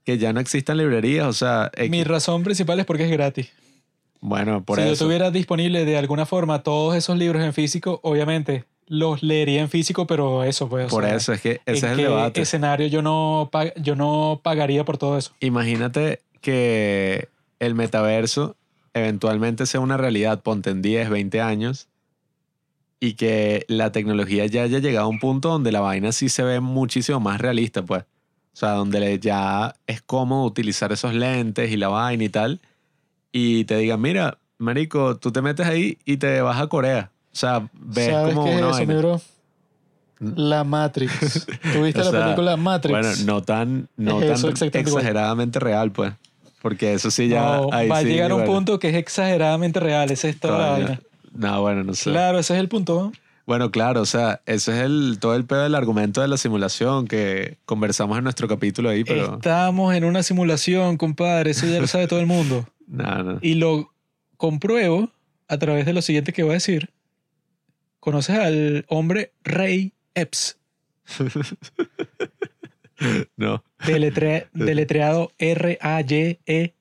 Que 0.06 0.18
ya 0.18 0.32
no 0.34 0.40
existan 0.40 0.78
librerías. 0.78 1.28
O 1.28 1.34
sea, 1.34 1.72
X. 1.76 1.90
Mi 1.90 2.04
razón 2.04 2.44
principal 2.44 2.80
es 2.80 2.86
porque 2.86 3.04
es 3.06 3.12
gratis. 3.12 3.52
bueno, 4.22 4.64
por 4.64 4.80
si 4.80 4.86
yo 4.86 4.92
eso. 4.94 5.06
tuviera 5.06 5.32
disponible 5.32 5.84
de 5.84 5.98
alguna 5.98 6.26
forma 6.26 6.64
todos 6.64 6.96
esos 6.96 7.18
libros 7.18 7.44
en 7.44 7.54
físico, 7.54 8.00
obviamente 8.04 8.66
los 8.88 9.24
leería 9.24 9.62
en 9.62 9.70
físico, 9.70 10.06
pero 10.06 10.44
eso, 10.44 10.70
pues. 10.70 10.86
o 10.86 10.90
Por 10.90 11.06
sea, 11.06 11.16
eso 11.16 11.34
es 11.34 11.42
que 11.42 11.52
¿en 11.66 11.76
ese 11.76 11.88
es 11.88 11.92
el 11.94 11.98
debate. 11.98 12.42
escenario 12.42 12.86
yo 12.88 13.02
no, 13.02 13.50
yo 13.78 13.96
no 13.96 14.40
pagaría 14.44 14.86
por 14.86 14.98
todo 15.00 15.18
eso? 15.18 15.32
Imagínate 15.40 16.22
que 16.40 17.28
el 17.60 17.74
metaverso 17.74 18.56
eventualmente 18.96 19.68
sea 19.68 19.82
una 19.82 19.98
realidad, 19.98 20.42
ponte 20.42 20.72
en 20.72 20.82
10, 20.82 21.10
20 21.12 21.42
años, 21.42 21.88
y 23.00 23.14
que 23.14 23.66
la 23.68 23.92
tecnología 23.92 24.46
ya 24.48 24.64
haya 24.64 24.80
llegado 24.80 25.06
a 25.06 25.10
un 25.10 25.20
punto 25.20 25.50
donde 25.50 25.72
la 25.72 25.82
vaina 25.82 26.12
sí 26.12 26.30
se 26.30 26.42
ve 26.44 26.60
muchísimo 26.62 27.20
más 27.20 27.40
realista, 27.40 27.84
pues. 27.84 28.04
O 28.04 28.58
sea, 28.58 28.72
donde 28.72 29.20
ya 29.20 29.76
es 29.86 30.02
cómodo 30.02 30.46
utilizar 30.46 30.92
esos 30.94 31.14
lentes 31.14 31.70
y 31.72 31.78
la 31.78 31.90
vaina 31.90 32.24
y 32.24 32.30
tal, 32.30 32.62
y 33.34 33.66
te 33.66 33.76
digan, 33.78 34.02
mira, 34.02 34.38
marico, 34.58 35.18
tú 35.18 35.32
te 35.32 35.42
metes 35.42 35.68
ahí 35.68 35.98
y 36.06 36.16
te 36.18 36.42
vas 36.42 36.60
a 36.60 36.68
Corea. 36.68 37.12
O 37.34 37.36
sea, 37.36 37.70
ves 37.74 38.06
¿Sabes 38.12 38.34
como 38.34 38.46
qué 38.46 38.52
es 38.54 38.58
una 38.62 38.70
eso, 38.70 38.78
vaina. 38.78 38.94
mi 38.94 39.00
bro? 39.00 39.22
La 40.20 40.64
Matrix. 40.64 41.46
¿Tuviste 41.74 42.00
O 42.00 42.06
la 42.06 42.12
sea, 42.12 42.24
película 42.24 42.56
Matrix? 42.56 42.98
Bueno, 42.98 43.10
no 43.26 43.42
tan, 43.42 43.90
no 43.98 44.22
Es 44.22 44.42
tan 44.42 44.50
igual. 44.50 44.74
exageradamente 44.82 45.60
real, 45.60 45.92
pues. 45.92 46.14
Porque 46.66 46.94
eso 46.94 47.12
sí 47.12 47.28
ya... 47.28 47.58
No, 47.58 47.70
ahí 47.72 47.88
va 47.88 48.00
a 48.00 48.02
sí, 48.02 48.08
llegar 48.08 48.32
a 48.32 48.34
un 48.34 48.42
bueno. 48.42 48.56
punto 48.56 48.80
que 48.80 48.90
es 48.90 48.96
exageradamente 48.96 49.80
real. 49.80 50.10
Esa 50.10 50.30
es 50.30 50.40
toda 50.40 50.58
la 50.58 50.72
vaina. 50.72 51.00
No, 51.32 51.62
bueno, 51.62 51.84
no 51.84 51.94
sé. 51.94 52.10
Claro, 52.10 52.40
ese 52.40 52.56
es 52.56 52.60
el 52.60 52.70
punto. 52.70 53.04
¿no? 53.04 53.12
Bueno, 53.46 53.70
claro, 53.70 54.02
o 54.02 54.06
sea, 54.08 54.42
ese 54.48 54.72
es 54.72 54.80
el, 54.80 55.20
todo 55.22 55.36
el 55.36 55.46
pedo 55.46 55.62
del 55.62 55.76
argumento 55.76 56.22
de 56.22 56.28
la 56.28 56.38
simulación 56.38 57.08
que 57.08 57.60
conversamos 57.66 58.18
en 58.18 58.24
nuestro 58.24 58.48
capítulo 58.48 58.90
ahí, 58.90 59.04
pero... 59.04 59.36
Estamos 59.36 59.94
en 59.94 60.06
una 60.06 60.24
simulación, 60.24 60.98
compadre. 60.98 61.52
Eso 61.52 61.68
ya 61.68 61.80
lo 61.80 61.86
sabe 61.86 62.08
todo 62.08 62.20
el 62.20 62.26
mundo. 62.26 62.68
No, 62.88 63.24
no. 63.24 63.38
Y 63.44 63.56
lo 63.56 63.92
compruebo 64.38 65.12
a 65.48 65.60
través 65.60 65.86
de 65.86 65.94
lo 65.94 66.02
siguiente 66.02 66.34
que 66.34 66.42
voy 66.42 66.52
a 66.52 66.54
decir. 66.56 66.90
¿Conoces 68.00 68.40
al 68.40 68.86
hombre 68.90 69.34
Ray 69.44 69.94
Epps? 70.16 70.58
No. 73.38 73.62
Deletre- 73.80 74.48
deletreado 74.54 75.32
R-A-Y-E-P-P-S. 75.38 76.72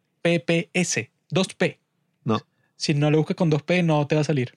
2P. 1.30 1.78
No. 2.24 2.40
Si 2.76 2.95
no 2.95 3.11
lo 3.11 3.18
buscas 3.18 3.36
con 3.36 3.51
2P, 3.51 3.84
no 3.84 4.07
te 4.07 4.14
va 4.14 4.20
a 4.20 4.24
salir. 4.24 4.57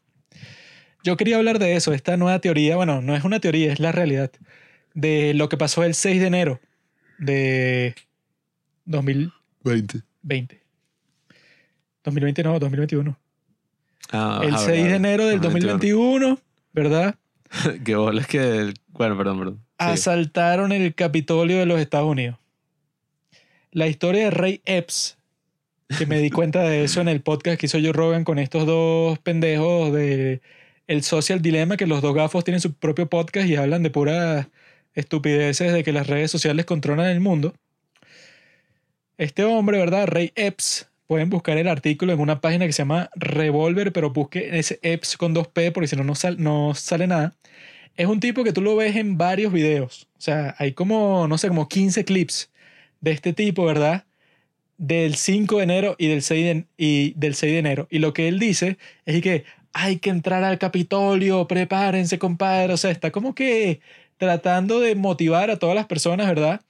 Yo 1.04 1.18
quería 1.18 1.38
hablar 1.38 1.60
de 1.60 1.76
eso, 1.76 1.94
esta 1.94 2.18
nueva 2.18 2.40
teoría. 2.40 2.76
Bueno, 2.76 3.02
no 3.02 3.16
es 3.16 3.24
una 3.24 3.40
teoría, 3.40 3.72
es 3.72 3.80
la 3.80 3.92
realidad. 3.92 4.32
De 4.94 5.34
lo 5.34 5.50
que 5.50 5.58
pasó 5.58 5.84
el 5.84 5.94
6 5.94 6.20
de 6.20 6.28
enero 6.28 6.60
de 7.18 7.96
2020. 8.86 10.02
20. 10.24 10.62
2020 12.04 12.44
no, 12.44 12.60
2021. 12.60 13.18
Ah, 14.12 14.42
el 14.44 14.56
ah, 14.56 14.58
6 14.58 14.68
de 14.68 14.82
verdad. 14.84 14.96
enero 14.96 15.26
del 15.28 15.42
2021, 15.42 16.40
¿verdad? 16.74 17.16
Qué 17.86 17.96
bolas 17.96 18.28
que... 18.28 18.74
Bueno, 18.90 19.18
perdón, 19.18 19.40
perdón. 19.40 19.67
Asaltaron 19.78 20.72
el 20.72 20.96
Capitolio 20.96 21.60
de 21.60 21.66
los 21.66 21.80
Estados 21.80 22.10
Unidos. 22.10 22.38
La 23.72 23.88
historia 23.88 24.26
de 24.26 24.32
Ray 24.32 24.62
Epps, 24.66 25.18
que 25.98 26.06
me 26.06 26.20
di 26.20 26.32
cuenta 26.32 26.64
de 26.64 26.84
eso 26.84 27.00
en 27.00 27.08
el 27.08 27.22
podcast 27.22 27.60
que 27.60 27.68
hizo 27.68 27.78
Joe 27.80 27.94
Rogan 27.94 28.24
con 28.24 28.40
estos 28.40 28.66
dos 28.66 29.20
pendejos 29.20 29.94
de 29.94 30.42
El 30.88 31.04
Social 31.04 31.42
Dilemma, 31.42 31.78
que 31.78 31.86
los 31.86 32.02
dos 32.02 32.16
gafos 32.16 32.44
tienen 32.44 32.60
su 32.60 32.74
propio 32.74 33.08
podcast 33.08 33.48
y 33.48 33.56
hablan 33.56 33.84
de 33.84 33.92
puras 33.92 34.48
estupideces 34.96 35.72
de 35.74 35.84
que 35.84 35.92
las 35.92 36.08
redes 36.08 36.32
sociales 36.32 36.66
controlan 36.66 37.08
el 37.08 37.20
mundo. 37.20 37.54
Este 39.18 39.44
hombre, 39.44 39.78
¿verdad? 39.78 40.08
Ray 40.08 40.32
Epps. 40.36 40.90
Pueden 41.06 41.30
buscar 41.30 41.58
el 41.58 41.68
artículo 41.68 42.12
en 42.12 42.20
una 42.20 42.42
página 42.42 42.66
que 42.66 42.74
se 42.74 42.82
llama 42.82 43.10
Revolver, 43.16 43.94
pero 43.94 44.10
busque 44.10 44.60
ese 44.60 44.80
Epps 44.82 45.16
con 45.18 45.34
2P 45.34 45.72
porque 45.72 45.88
si 45.88 45.96
no, 45.96 46.04
no 46.04 46.74
sale 46.74 47.08
nada 47.08 47.34
es 47.98 48.08
un 48.08 48.20
tipo 48.20 48.44
que 48.44 48.54
tú 48.54 48.62
lo 48.62 48.76
ves 48.76 48.96
en 48.96 49.18
varios 49.18 49.52
videos. 49.52 50.08
O 50.18 50.22
sea, 50.22 50.56
hay 50.60 50.74
como, 50.74 51.28
no 51.28 51.38
sé, 51.38 51.48
como 51.50 51.68
15 51.68 52.06
clips 52.06 52.52
de 53.02 53.12
este 53.12 53.34
tipo, 53.34 53.66
¿verdad? 53.66 54.06
Del 54.78 55.16
5 55.16 55.58
de 55.58 55.64
enero 55.64 55.96
y 55.98 56.08
del 56.08 56.22
6 56.22 56.46
de, 56.46 56.66
y 56.78 57.14
del 57.16 57.36
6 57.36 57.52
de 57.54 57.60
enero. 57.60 57.88
Y 57.90 58.00
lo 58.00 58.14
que 58.14 58.28
él 58.28 58.40
dice 58.40 58.78
es 59.06 59.22
que 59.22 59.46
hay 59.74 59.98
que 59.98 60.12
entrar 60.12 60.44
al 60.44 60.60
Capitolio, 60.60 61.48
prepárense, 61.48 62.20
compadre. 62.20 62.74
O 62.74 62.78
sea, 62.78 62.92
está 62.92 63.12
como 63.12 63.36
que 63.36 63.82
tratando 64.18 64.80
de 64.80 64.96
motivar 64.96 65.50
a 65.50 65.58
todas 65.58 65.76
las 65.76 65.88
personas, 65.88 66.28
¿verdad? 66.28 66.62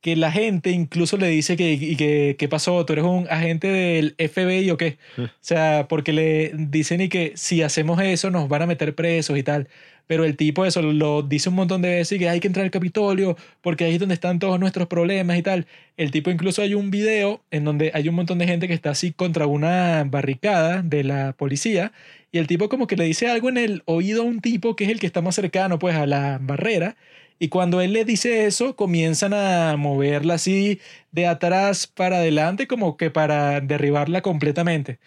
Que 0.00 0.16
la 0.16 0.32
gente 0.32 0.70
incluso 0.70 1.18
le 1.18 1.28
dice 1.28 1.56
que, 1.56 1.72
y 1.72 1.96
que, 1.96 2.36
¿qué 2.38 2.48
pasó? 2.48 2.86
¿Tú 2.86 2.94
eres 2.94 3.04
un 3.04 3.26
agente 3.30 3.68
del 3.68 4.14
FBI 4.18 4.70
o 4.70 4.78
qué? 4.78 4.98
O 5.18 5.28
sea, 5.40 5.86
porque 5.88 6.12
le 6.14 6.52
dicen 6.54 7.02
y 7.02 7.08
que 7.10 7.32
si 7.36 7.62
hacemos 7.62 8.00
eso 8.02 8.30
nos 8.30 8.48
van 8.48 8.62
a 8.62 8.66
meter 8.66 8.94
presos 8.94 9.36
y 9.38 9.42
tal. 9.42 9.68
Pero 10.10 10.24
el 10.24 10.36
tipo 10.36 10.66
eso 10.66 10.82
lo 10.82 11.22
dice 11.22 11.50
un 11.50 11.54
montón 11.54 11.82
de 11.82 11.90
veces 11.90 12.18
que 12.18 12.28
hay 12.28 12.40
que 12.40 12.48
entrar 12.48 12.64
al 12.64 12.72
Capitolio 12.72 13.36
porque 13.60 13.84
ahí 13.84 13.94
es 13.94 14.00
donde 14.00 14.16
están 14.16 14.40
todos 14.40 14.58
nuestros 14.58 14.88
problemas 14.88 15.38
y 15.38 15.42
tal. 15.42 15.68
El 15.96 16.10
tipo 16.10 16.32
incluso 16.32 16.62
hay 16.62 16.74
un 16.74 16.90
video 16.90 17.44
en 17.52 17.62
donde 17.62 17.92
hay 17.94 18.08
un 18.08 18.16
montón 18.16 18.38
de 18.38 18.48
gente 18.48 18.66
que 18.66 18.74
está 18.74 18.90
así 18.90 19.12
contra 19.12 19.46
una 19.46 20.02
barricada 20.02 20.82
de 20.82 21.04
la 21.04 21.32
policía 21.34 21.92
y 22.32 22.38
el 22.38 22.48
tipo 22.48 22.68
como 22.68 22.88
que 22.88 22.96
le 22.96 23.04
dice 23.04 23.28
algo 23.30 23.50
en 23.50 23.56
el 23.56 23.82
oído 23.84 24.22
a 24.22 24.24
un 24.24 24.40
tipo 24.40 24.74
que 24.74 24.82
es 24.82 24.90
el 24.90 24.98
que 24.98 25.06
está 25.06 25.22
más 25.22 25.36
cercano 25.36 25.78
pues 25.78 25.94
a 25.94 26.06
la 26.06 26.38
barrera 26.42 26.96
y 27.38 27.46
cuando 27.48 27.80
él 27.80 27.92
le 27.92 28.04
dice 28.04 28.46
eso 28.46 28.74
comienzan 28.74 29.32
a 29.32 29.76
moverla 29.76 30.34
así 30.34 30.80
de 31.12 31.28
atrás 31.28 31.86
para 31.86 32.16
adelante 32.16 32.66
como 32.66 32.96
que 32.96 33.10
para 33.10 33.60
derribarla 33.60 34.22
completamente. 34.22 34.98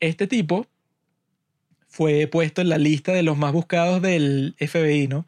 Este 0.00 0.26
tipo 0.26 0.66
fue 1.96 2.26
puesto 2.26 2.60
en 2.60 2.68
la 2.68 2.76
lista 2.76 3.12
de 3.12 3.22
los 3.22 3.38
más 3.38 3.52
buscados 3.54 4.02
del 4.02 4.54
FBI, 4.58 5.08
¿no? 5.08 5.24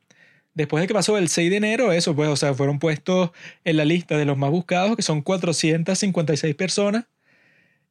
Después 0.53 0.83
de 0.83 0.87
que 0.89 0.93
pasó 0.93 1.17
el 1.17 1.29
6 1.29 1.49
de 1.51 1.57
enero, 1.57 1.93
eso, 1.93 2.15
pues, 2.15 2.29
o 2.29 2.37
sea, 2.37 2.53
fueron 2.53 2.79
puestos 2.79 3.31
en 3.65 3.79
la 3.79 3.87
lista 3.87 4.19
de 4.19 4.27
los 4.27 4.37
más 4.37 4.51
buscados, 4.51 4.95
que 4.97 5.03
son 5.03 5.23
456 5.23 6.55
personas. 6.57 7.05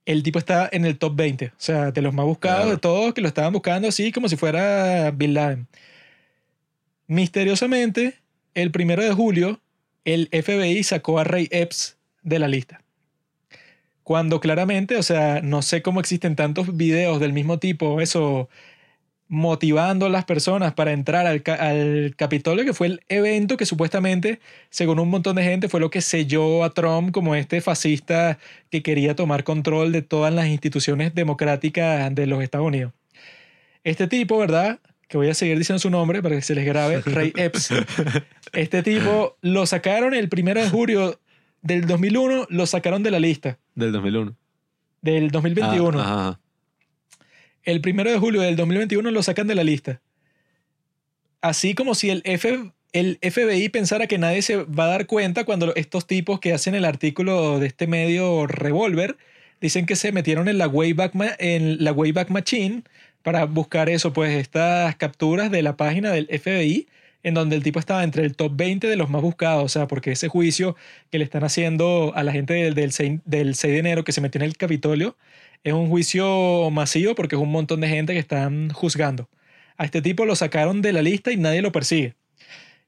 El 0.06 0.22
tipo 0.22 0.38
está 0.38 0.70
en 0.72 0.86
el 0.86 1.00
top 1.00 1.16
20, 1.16 1.48
o 1.48 1.52
sea, 1.58 1.92
de 1.92 2.02
los 2.04 2.14
más 2.14 2.26
buscados 2.28 2.58
Claro. 2.60 2.72
de 2.72 2.78
todos, 2.78 3.14
que 3.16 3.22
lo 3.22 3.28
estaban 3.30 3.52
buscando 3.52 3.88
así 3.88 4.12
como 4.12 4.30
si 4.30 4.36
fuera 4.36 5.10
Bin 5.12 5.34
Laden. 5.34 5.68
Misteriosamente, 7.08 8.16
el 8.54 8.70
primero 8.72 9.04
de 9.04 9.12
julio, 9.12 9.60
el 10.06 10.30
FBI 10.32 10.84
sacó 10.84 11.20
a 11.20 11.24
Ray 11.24 11.48
Epps 11.52 11.98
de 12.22 12.38
la 12.40 12.48
lista. 12.48 12.82
Cuando 14.08 14.40
claramente, 14.40 14.96
o 14.96 15.04
sea, 15.04 15.42
no 15.44 15.62
sé 15.62 15.82
cómo 15.82 16.00
existen 16.00 16.38
tantos 16.38 16.78
videos 16.78 17.20
del 17.20 17.34
mismo 17.34 17.60
tipo, 17.60 18.00
eso, 18.00 18.48
motivando 19.28 20.06
a 20.06 20.10
las 20.10 20.24
personas 20.24 20.76
para 20.76 20.94
entrar 20.94 21.28
al, 21.28 21.44
al 21.60 22.16
Capitolio, 22.16 22.64
que 22.64 22.72
fue 22.72 22.88
el 22.88 23.02
evento 23.10 23.58
que 23.58 23.66
supuestamente, 23.66 24.40
según 24.70 25.00
un 25.00 25.10
montón 25.10 25.36
de 25.36 25.44
gente, 25.44 25.68
fue 25.68 25.82
lo 25.82 25.90
que 25.90 26.00
selló 26.00 26.64
a 26.64 26.74
Trump 26.74 27.12
como 27.12 27.36
este 27.36 27.60
fascista 27.60 28.40
que 28.70 28.82
quería 28.82 29.14
tomar 29.14 29.44
control 29.44 29.92
de 29.92 30.04
todas 30.04 30.34
las 30.34 30.48
instituciones 30.48 31.14
democráticas 31.14 32.16
de 32.16 32.28
los 32.28 32.42
Estados 32.42 32.68
Unidos. 32.68 32.94
Este 33.84 34.08
tipo, 34.08 34.38
¿verdad? 34.38 34.80
Que 35.10 35.18
voy 35.18 35.28
a 35.28 35.34
seguir 35.34 35.58
diciendo 35.58 35.80
su 35.80 35.90
nombre 35.90 36.24
para 36.24 36.38
que 36.38 36.42
se 36.44 36.56
les 36.56 36.66
grabe, 36.66 37.02
Ray 37.02 37.34
Epps. 37.36 37.72
Este 38.54 38.84
tipo 38.84 39.36
lo 39.42 39.66
sacaron 39.66 40.14
el 40.14 40.30
primero 40.30 40.62
de 40.62 40.70
julio 40.70 41.20
del 41.68 41.86
2001, 41.86 42.48
lo 42.50 42.66
sacaron 42.66 43.04
de 43.04 43.12
la 43.12 43.20
lista 43.20 43.60
Del 43.76 43.92
2001. 43.92 44.36
del 45.02 45.30
2021. 45.32 46.00
Ah, 46.00 46.04
ajá, 46.04 46.28
ajá. 46.30 46.40
El 47.64 47.82
primero 47.82 48.10
de 48.10 48.18
julio 48.18 48.42
del 48.42 48.56
2021 48.56 49.12
lo 49.12 49.22
sacan 49.22 49.48
de 49.48 49.56
la 49.56 49.64
lista. 49.64 50.00
Así 51.42 51.76
como 51.76 51.96
si 51.96 52.10
el, 52.10 52.22
F, 52.26 52.72
el 52.94 53.20
FBI 53.22 53.70
pensara 53.70 54.08
que 54.08 54.18
nadie 54.18 54.42
se 54.42 54.64
va 54.64 54.86
a 54.86 54.88
dar 54.88 55.06
cuenta 55.06 55.44
cuando 55.44 55.76
estos 55.76 56.08
tipos 56.08 56.40
que 56.40 56.54
hacen 56.54 56.76
el 56.76 56.86
artículo 56.86 57.60
de 57.60 57.68
este 57.68 57.86
medio 57.88 58.48
Revolver 58.48 59.18
dicen 59.60 59.86
que 59.86 59.96
se 59.96 60.12
metieron 60.12 60.48
en 60.48 60.58
la 60.58 60.68
Wayback, 60.68 61.14
en 61.40 61.84
la 61.84 61.92
Wayback 61.92 62.30
Machine 62.30 62.84
para 63.24 63.46
buscar 63.46 63.90
eso, 63.90 64.14
pues 64.14 64.36
estas 64.36 64.96
capturas 64.96 65.52
de 65.52 65.62
la 65.62 65.76
página 65.76 66.12
del 66.12 66.28
FBI 66.28 66.88
en 67.28 67.34
donde 67.34 67.58
el 67.58 67.64
tipo 67.64 67.80
estaba 67.80 68.04
entre 68.06 68.24
el 68.24 68.36
top 68.38 68.54
20 68.56 68.88
de 68.88 68.96
los 68.96 69.10
más 69.10 69.22
buscados, 69.22 69.66
o 69.66 69.68
sea, 69.68 69.88
porque 69.88 70.14
ese 70.14 70.30
juicio 70.30 70.78
que 71.12 71.18
le 71.18 71.26
están 71.26 71.44
haciendo 71.44 72.14
a 72.16 72.24
la 72.24 72.32
gente 72.32 72.54
del, 72.54 72.74
del 72.74 72.94
6, 72.94 73.20
del 73.26 73.56
6 73.56 73.74
de 73.74 73.80
enero 73.80 74.04
que 74.06 74.14
se 74.14 74.22
metió 74.22 74.40
en 74.40 74.46
el 74.46 74.56
Capitolio 74.56 75.18
es 75.66 75.74
un 75.74 75.90
juicio 75.90 76.70
masivo 76.72 77.16
porque 77.16 77.36
es 77.36 77.42
un 77.42 77.52
montón 77.52 77.82
de 77.82 77.90
gente 77.90 78.14
que 78.14 78.20
están 78.20 78.70
juzgando. 78.70 79.28
A 79.76 79.84
este 79.84 80.02
tipo 80.02 80.26
lo 80.26 80.38
sacaron 80.38 80.82
de 80.82 80.94
la 80.94 81.02
lista 81.02 81.32
y 81.34 81.38
nadie 81.38 81.62
lo 81.62 81.74
persigue. 81.74 82.16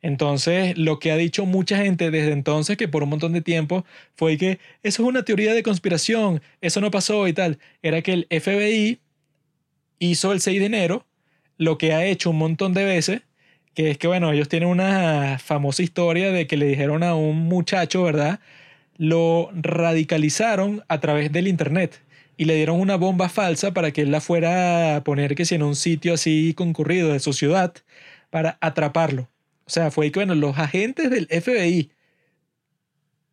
Entonces, 0.01 0.77
lo 0.77 0.99
que 0.99 1.11
ha 1.11 1.17
dicho 1.17 1.45
mucha 1.45 1.77
gente 1.77 2.09
desde 2.09 2.31
entonces, 2.31 2.77
que 2.77 2.87
por 2.87 3.03
un 3.03 3.09
montón 3.09 3.33
de 3.33 3.41
tiempo, 3.41 3.85
fue 4.15 4.37
que 4.37 4.59
eso 4.83 5.03
es 5.03 5.09
una 5.09 5.23
teoría 5.25 5.53
de 5.53 5.63
conspiración, 5.63 6.41
eso 6.61 6.79
no 6.79 6.91
pasó 6.91 7.27
y 7.27 7.33
tal, 7.33 7.59
era 7.81 8.01
que 8.01 8.13
el 8.13 8.27
FBI 8.29 8.99
hizo 9.99 10.31
el 10.31 10.39
6 10.39 10.59
de 10.61 10.65
enero 10.65 11.05
lo 11.57 11.77
que 11.77 11.93
ha 11.93 12.05
hecho 12.05 12.29
un 12.29 12.37
montón 12.37 12.73
de 12.73 12.85
veces, 12.85 13.21
que 13.79 13.91
es 13.91 13.97
que, 13.97 14.07
bueno, 14.07 14.29
ellos 14.33 14.49
tienen 14.49 14.67
una 14.67 15.39
famosa 15.39 15.81
historia 15.81 16.33
de 16.33 16.47
que 16.47 16.57
le 16.57 16.65
dijeron 16.65 17.01
a 17.01 17.15
un 17.15 17.37
muchacho, 17.47 18.03
¿verdad? 18.03 18.41
Lo 18.97 19.51
radicalizaron 19.53 20.83
a 20.89 20.99
través 20.99 21.31
del 21.31 21.47
Internet 21.47 22.01
y 22.35 22.43
le 22.43 22.55
dieron 22.55 22.81
una 22.81 22.97
bomba 22.97 23.29
falsa 23.29 23.73
para 23.73 23.91
que 23.91 24.01
él 24.01 24.11
la 24.11 24.19
fuera 24.19 24.97
a 24.97 25.03
poner 25.05 25.33
que 25.33 25.45
si 25.45 25.55
en 25.55 25.63
un 25.63 25.77
sitio 25.77 26.15
así 26.15 26.53
concurrido 26.57 27.13
de 27.13 27.21
su 27.21 27.31
ciudad 27.31 27.73
para 28.29 28.57
atraparlo. 28.59 29.29
O 29.65 29.69
sea, 29.69 29.91
fue 29.91 30.11
que, 30.11 30.19
bueno, 30.19 30.35
los 30.35 30.57
agentes 30.57 31.09
del 31.09 31.27
FBI 31.27 31.89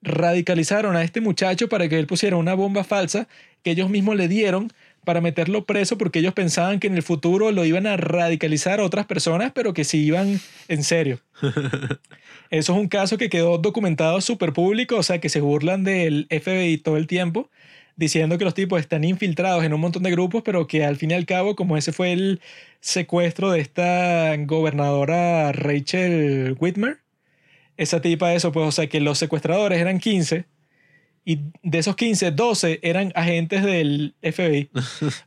radicalizaron 0.00 0.94
a 0.94 1.02
este 1.02 1.20
muchacho 1.20 1.68
para 1.68 1.88
que 1.88 1.98
él 1.98 2.06
pusiera 2.06 2.36
una 2.36 2.54
bomba 2.54 2.84
falsa 2.84 3.26
que 3.64 3.72
ellos 3.72 3.90
mismos 3.90 4.14
le 4.14 4.28
dieron 4.28 4.72
para 5.06 5.20
meterlo 5.20 5.64
preso 5.64 5.96
porque 5.96 6.18
ellos 6.18 6.34
pensaban 6.34 6.80
que 6.80 6.88
en 6.88 6.96
el 6.96 7.04
futuro 7.04 7.52
lo 7.52 7.64
iban 7.64 7.86
a 7.86 7.96
radicalizar 7.96 8.80
a 8.80 8.84
otras 8.84 9.06
personas, 9.06 9.52
pero 9.54 9.72
que 9.72 9.84
sí 9.84 10.04
iban 10.04 10.40
en 10.66 10.82
serio. 10.82 11.20
Eso 12.50 12.72
es 12.72 12.78
un 12.78 12.88
caso 12.88 13.16
que 13.16 13.30
quedó 13.30 13.58
documentado 13.58 14.20
súper 14.20 14.52
público, 14.52 14.96
o 14.96 15.02
sea, 15.04 15.20
que 15.20 15.28
se 15.28 15.40
burlan 15.40 15.84
del 15.84 16.26
FBI 16.28 16.78
todo 16.78 16.96
el 16.96 17.06
tiempo, 17.06 17.48
diciendo 17.94 18.36
que 18.36 18.44
los 18.44 18.54
tipos 18.54 18.80
están 18.80 19.04
infiltrados 19.04 19.62
en 19.62 19.72
un 19.72 19.80
montón 19.80 20.02
de 20.02 20.10
grupos, 20.10 20.42
pero 20.44 20.66
que 20.66 20.84
al 20.84 20.96
fin 20.96 21.12
y 21.12 21.14
al 21.14 21.24
cabo, 21.24 21.54
como 21.54 21.76
ese 21.76 21.92
fue 21.92 22.12
el 22.12 22.40
secuestro 22.80 23.52
de 23.52 23.60
esta 23.60 24.36
gobernadora 24.38 25.52
Rachel 25.52 26.56
Whitmer, 26.58 26.98
esa 27.76 28.00
tipa 28.00 28.34
eso, 28.34 28.50
pues, 28.50 28.66
o 28.66 28.72
sea, 28.72 28.88
que 28.88 28.98
los 28.98 29.18
secuestradores 29.18 29.80
eran 29.80 30.00
15 30.00 30.46
y 31.28 31.40
de 31.64 31.78
esos 31.78 31.96
15, 31.96 32.30
12 32.30 32.78
eran 32.82 33.12
agentes 33.16 33.64
del 33.64 34.14
FBI. 34.22 34.70
O 34.72 34.80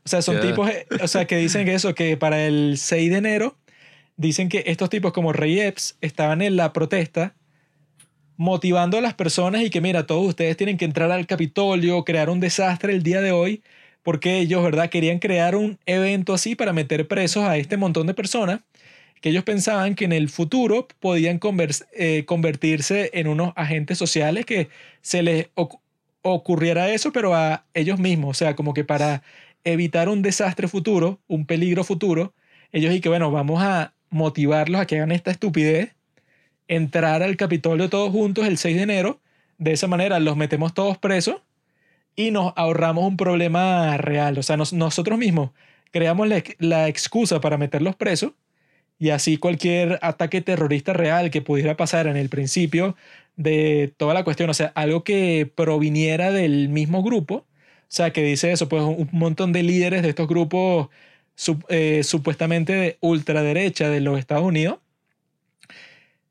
sea, 0.05 0.21
son 0.21 0.35
Ya. 0.41 0.41
tipos, 0.41 0.71
o 1.03 1.07
sea, 1.09 1.27
que 1.27 1.35
dicen 1.35 1.65
que 1.65 1.73
eso, 1.73 1.93
que 1.93 2.15
para 2.15 2.45
el 2.47 2.77
6 2.77 3.11
de 3.11 3.17
enero, 3.17 3.57
dicen 4.15 4.47
que 4.47 4.63
estos 4.67 4.89
tipos 4.89 5.11
como 5.11 5.33
Ray 5.33 5.59
Epps 5.59 5.97
estaban 5.99 6.41
en 6.41 6.55
la 6.55 6.71
protesta 6.71 7.35
motivando 8.37 8.97
a 8.97 9.01
las 9.01 9.13
personas 9.13 9.61
y 9.61 9.69
que 9.69 9.81
mira, 9.81 10.07
todos 10.07 10.25
ustedes 10.25 10.55
tienen 10.55 10.77
que 10.77 10.85
entrar 10.85 11.11
al 11.11 11.27
Capitolio, 11.27 12.05
crear 12.05 12.29
un 12.29 12.39
desastre 12.39 12.93
el 12.93 13.03
día 13.03 13.19
de 13.19 13.33
hoy, 13.33 13.61
porque 14.01 14.39
ellos, 14.39 14.63
¿verdad? 14.63 14.89
Querían 14.89 15.19
crear 15.19 15.57
un 15.57 15.77
evento 15.85 16.33
así 16.33 16.55
para 16.55 16.71
meter 16.71 17.09
presos 17.09 17.43
a 17.43 17.57
este 17.57 17.75
montón 17.75 18.07
de 18.07 18.13
personas 18.13 18.61
que 19.21 19.29
ellos 19.29 19.43
pensaban 19.43 19.95
que 19.95 20.05
en 20.05 20.13
el 20.13 20.29
futuro 20.29 20.87
podían 20.99 21.41
eh, 21.91 22.23
convertirse 22.25 23.09
en 23.13 23.27
unos 23.27 23.51
agentes 23.55 23.97
sociales 23.97 24.45
que 24.45 24.69
se 25.01 25.21
les 25.23 25.47
ocurriera 26.21 26.89
eso, 26.89 27.11
pero 27.11 27.35
a 27.35 27.65
ellos 27.73 27.99
mismos, 27.99 28.31
o 28.31 28.33
sea, 28.33 28.55
como 28.55 28.73
que 28.73 28.83
para 28.83 29.23
evitar 29.63 30.09
un 30.09 30.21
desastre 30.21 30.67
futuro, 30.67 31.19
un 31.27 31.45
peligro 31.45 31.83
futuro, 31.83 32.33
ellos 32.71 32.93
y 32.93 33.01
que 33.01 33.09
bueno, 33.09 33.31
vamos 33.31 33.61
a 33.63 33.93
motivarlos 34.09 34.81
a 34.81 34.85
que 34.87 34.97
hagan 34.97 35.11
esta 35.11 35.31
estupidez, 35.31 35.95
entrar 36.67 37.23
al 37.23 37.37
Capitolio 37.37 37.89
todos 37.89 38.11
juntos 38.11 38.47
el 38.47 38.57
6 38.57 38.77
de 38.77 38.83
enero, 38.83 39.21
de 39.57 39.73
esa 39.73 39.87
manera 39.87 40.19
los 40.19 40.37
metemos 40.37 40.73
todos 40.73 40.97
presos 40.97 41.37
y 42.15 42.31
nos 42.31 42.53
ahorramos 42.55 43.05
un 43.05 43.17
problema 43.17 43.97
real, 43.97 44.37
o 44.37 44.43
sea, 44.43 44.57
nos- 44.57 44.73
nosotros 44.73 45.17
mismos 45.19 45.51
creamos 45.91 46.27
la, 46.27 46.37
ex- 46.37 46.55
la 46.59 46.87
excusa 46.87 47.41
para 47.41 47.57
meterlos 47.57 47.95
presos 47.95 48.33
y 48.99 49.09
así 49.11 49.37
cualquier 49.37 49.99
ataque 50.01 50.41
terrorista 50.41 50.93
real 50.93 51.31
que 51.31 51.41
pudiera 51.41 51.77
pasar 51.77 52.07
en 52.07 52.17
el 52.17 52.29
principio 52.29 52.95
de 53.37 53.93
toda 53.97 54.13
la 54.13 54.23
cuestión, 54.25 54.49
o 54.49 54.53
sea, 54.53 54.67
algo 54.75 55.03
que 55.03 55.49
proviniera 55.55 56.31
del 56.31 56.69
mismo 56.69 57.01
grupo, 57.03 57.35
o 57.35 57.45
sea, 57.87 58.11
que 58.13 58.23
dice 58.23 58.51
eso, 58.51 58.69
pues 58.69 58.83
un 58.83 59.09
montón 59.13 59.53
de 59.53 59.63
líderes 59.63 60.03
de 60.03 60.09
estos 60.09 60.27
grupos 60.27 60.89
eh, 61.69 62.01
supuestamente 62.03 62.73
de 62.73 62.97
ultraderecha 63.01 63.89
de 63.89 64.01
los 64.01 64.19
Estados 64.19 64.43
Unidos, 64.43 64.79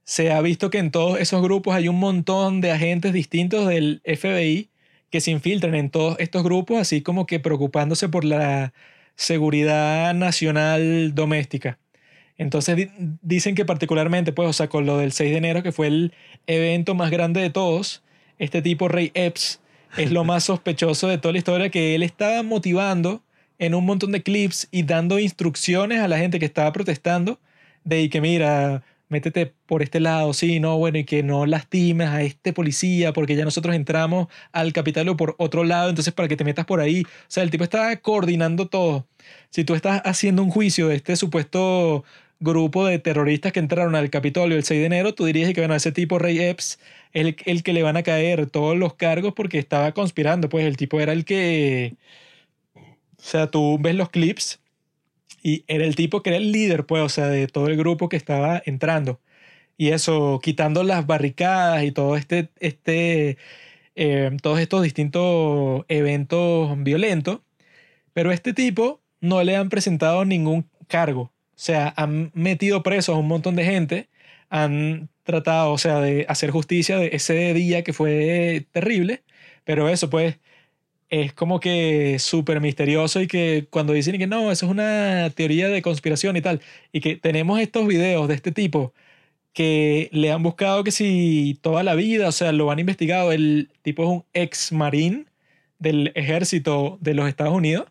se 0.04 0.32
ha 0.32 0.40
visto 0.40 0.70
que 0.70 0.78
en 0.78 0.90
todos 0.90 1.20
esos 1.20 1.42
grupos 1.42 1.74
hay 1.74 1.88
un 1.88 1.98
montón 1.98 2.60
de 2.60 2.72
agentes 2.72 3.12
distintos 3.12 3.68
del 3.68 4.00
FBI 4.04 4.70
que 5.10 5.20
se 5.20 5.30
infiltran 5.30 5.74
en 5.74 5.90
todos 5.90 6.16
estos 6.18 6.42
grupos, 6.42 6.78
así 6.78 7.02
como 7.02 7.26
que 7.26 7.40
preocupándose 7.40 8.08
por 8.08 8.24
la 8.24 8.72
seguridad 9.16 10.14
nacional 10.14 11.14
doméstica. 11.14 11.78
Entonces 12.38 12.76
di- 12.76 12.88
dicen 13.20 13.54
que 13.54 13.64
particularmente, 13.64 14.32
pues, 14.32 14.48
o 14.48 14.52
sea, 14.52 14.68
con 14.68 14.86
lo 14.86 14.96
del 14.98 15.12
6 15.12 15.30
de 15.32 15.36
enero, 15.38 15.62
que 15.62 15.72
fue 15.72 15.88
el 15.88 16.12
evento 16.46 16.94
más 16.94 17.10
grande 17.10 17.40
de 17.40 17.50
todos, 17.50 18.02
este 18.38 18.62
tipo 18.62 18.88
Ray 18.88 19.10
Epps 19.14 19.60
es 19.96 20.12
lo 20.12 20.24
más 20.24 20.44
sospechoso 20.44 21.08
de 21.08 21.18
toda 21.18 21.32
la 21.32 21.38
historia, 21.38 21.70
que 21.70 21.94
él 21.94 22.02
estaba 22.02 22.42
motivando 22.42 23.22
en 23.58 23.74
un 23.74 23.84
montón 23.84 24.12
de 24.12 24.22
clips 24.22 24.68
y 24.70 24.84
dando 24.84 25.18
instrucciones 25.18 26.00
a 26.00 26.08
la 26.08 26.18
gente 26.18 26.38
que 26.38 26.44
estaba 26.46 26.72
protestando 26.72 27.40
de 27.84 28.08
que 28.08 28.20
mira, 28.20 28.82
métete 29.08 29.52
por 29.66 29.82
este 29.82 29.98
lado, 30.00 30.32
sí, 30.32 30.60
no, 30.60 30.78
bueno, 30.78 30.98
y 30.98 31.04
que 31.04 31.22
no 31.22 31.46
lastimes 31.46 32.08
a 32.08 32.22
este 32.22 32.52
policía 32.52 33.12
porque 33.12 33.34
ya 33.34 33.44
nosotros 33.44 33.74
entramos 33.74 34.28
al 34.52 34.72
Capitolio 34.72 35.16
por 35.16 35.34
otro 35.38 35.64
lado, 35.64 35.88
entonces 35.88 36.12
para 36.14 36.28
que 36.28 36.36
te 36.36 36.44
metas 36.44 36.66
por 36.66 36.80
ahí. 36.80 37.02
O 37.02 37.06
sea, 37.28 37.42
el 37.42 37.50
tipo 37.50 37.64
estaba 37.64 37.96
coordinando 37.96 38.68
todo. 38.68 39.06
Si 39.50 39.64
tú 39.64 39.74
estás 39.74 40.02
haciendo 40.04 40.42
un 40.42 40.50
juicio 40.50 40.88
de 40.88 40.96
este 40.96 41.16
supuesto 41.16 42.04
grupo 42.40 42.86
de 42.86 42.98
terroristas 42.98 43.52
que 43.52 43.60
entraron 43.60 43.94
al 43.94 44.10
Capitolio 44.10 44.56
el 44.56 44.64
6 44.64 44.80
de 44.80 44.86
enero, 44.86 45.14
tú 45.14 45.24
dirías 45.24 45.52
que, 45.52 45.60
bueno, 45.60 45.74
ese 45.74 45.92
tipo 45.92 46.18
Ray 46.18 46.40
Epps 46.40 46.78
es 47.12 47.26
el, 47.26 47.36
el 47.46 47.62
que 47.62 47.72
le 47.72 47.82
van 47.82 47.96
a 47.96 48.02
caer 48.02 48.48
todos 48.50 48.76
los 48.76 48.94
cargos 48.94 49.34
porque 49.34 49.58
estaba 49.58 49.92
conspirando, 49.92 50.48
pues 50.48 50.66
el 50.66 50.76
tipo 50.76 51.00
era 51.00 51.12
el 51.12 51.24
que... 51.24 51.96
O 53.18 53.22
sea, 53.22 53.50
tú 53.50 53.78
ves 53.80 53.94
los 53.96 54.10
clips 54.10 54.60
y 55.42 55.64
era 55.68 55.84
el 55.84 55.96
tipo 55.96 56.22
que 56.22 56.30
era 56.30 56.36
el 56.38 56.52
líder, 56.52 56.86
pues, 56.86 57.02
o 57.02 57.08
sea, 57.08 57.28
de 57.28 57.46
todo 57.48 57.68
el 57.68 57.76
grupo 57.76 58.08
que 58.08 58.16
estaba 58.16 58.62
entrando. 58.66 59.20
Y 59.76 59.90
eso, 59.90 60.40
quitando 60.42 60.82
las 60.84 61.06
barricadas 61.06 61.84
y 61.84 61.92
todo 61.92 62.16
este, 62.16 62.50
este, 62.60 63.38
eh, 63.96 64.30
todos 64.42 64.60
estos 64.60 64.82
distintos 64.82 65.84
eventos 65.88 66.82
violentos. 66.82 67.40
Pero 68.14 68.30
a 68.30 68.34
este 68.34 68.54
tipo 68.54 69.02
no 69.20 69.42
le 69.44 69.56
han 69.56 69.68
presentado 69.70 70.24
ningún 70.24 70.68
cargo. 70.88 71.32
O 71.58 71.60
sea, 71.60 71.92
han 71.96 72.30
metido 72.34 72.82
presos 72.84 73.16
a 73.16 73.18
un 73.18 73.26
montón 73.28 73.56
de 73.56 73.64
gente, 73.64 74.08
han 74.48 75.10
tratado, 75.24 75.72
o 75.72 75.78
sea, 75.78 76.00
de 76.00 76.24
hacer 76.28 76.50
justicia 76.50 76.98
de 76.98 77.10
ese 77.14 77.52
día 77.54 77.82
que 77.82 77.92
fue 77.92 78.66
terrible, 78.72 79.24
pero 79.64 79.88
eso 79.88 80.08
pues 80.08 80.38
es 81.10 81.32
como 81.34 81.60
que 81.60 82.18
súper 82.20 82.60
misterioso 82.60 83.20
y 83.22 83.28
que 83.28 83.66
cuando 83.70 83.92
dicen 83.92 84.18
que 84.18 84.26
no, 84.26 84.52
eso 84.52 84.66
es 84.66 84.72
una 84.72 85.30
teoría 85.34 85.68
de 85.68 85.82
conspiración 85.82 86.36
y 86.36 86.42
tal, 86.42 86.60
y 86.92 87.00
que 87.00 87.16
tenemos 87.16 87.60
estos 87.60 87.86
videos 87.88 88.28
de 88.28 88.34
este 88.34 88.52
tipo 88.52 88.94
que 89.52 90.10
le 90.12 90.32
han 90.32 90.42
buscado 90.42 90.84
que 90.84 90.92
si 90.92 91.58
toda 91.62 91.82
la 91.82 91.94
vida, 91.94 92.28
o 92.28 92.32
sea, 92.32 92.52
lo 92.52 92.70
han 92.70 92.78
investigado, 92.80 93.32
el 93.32 93.70
tipo 93.82 94.04
es 94.04 94.08
un 94.10 94.24
ex 94.34 94.72
marín 94.72 95.28
del 95.78 96.12
ejército 96.14 96.98
de 97.00 97.14
los 97.14 97.28
Estados 97.28 97.54
Unidos 97.54 97.86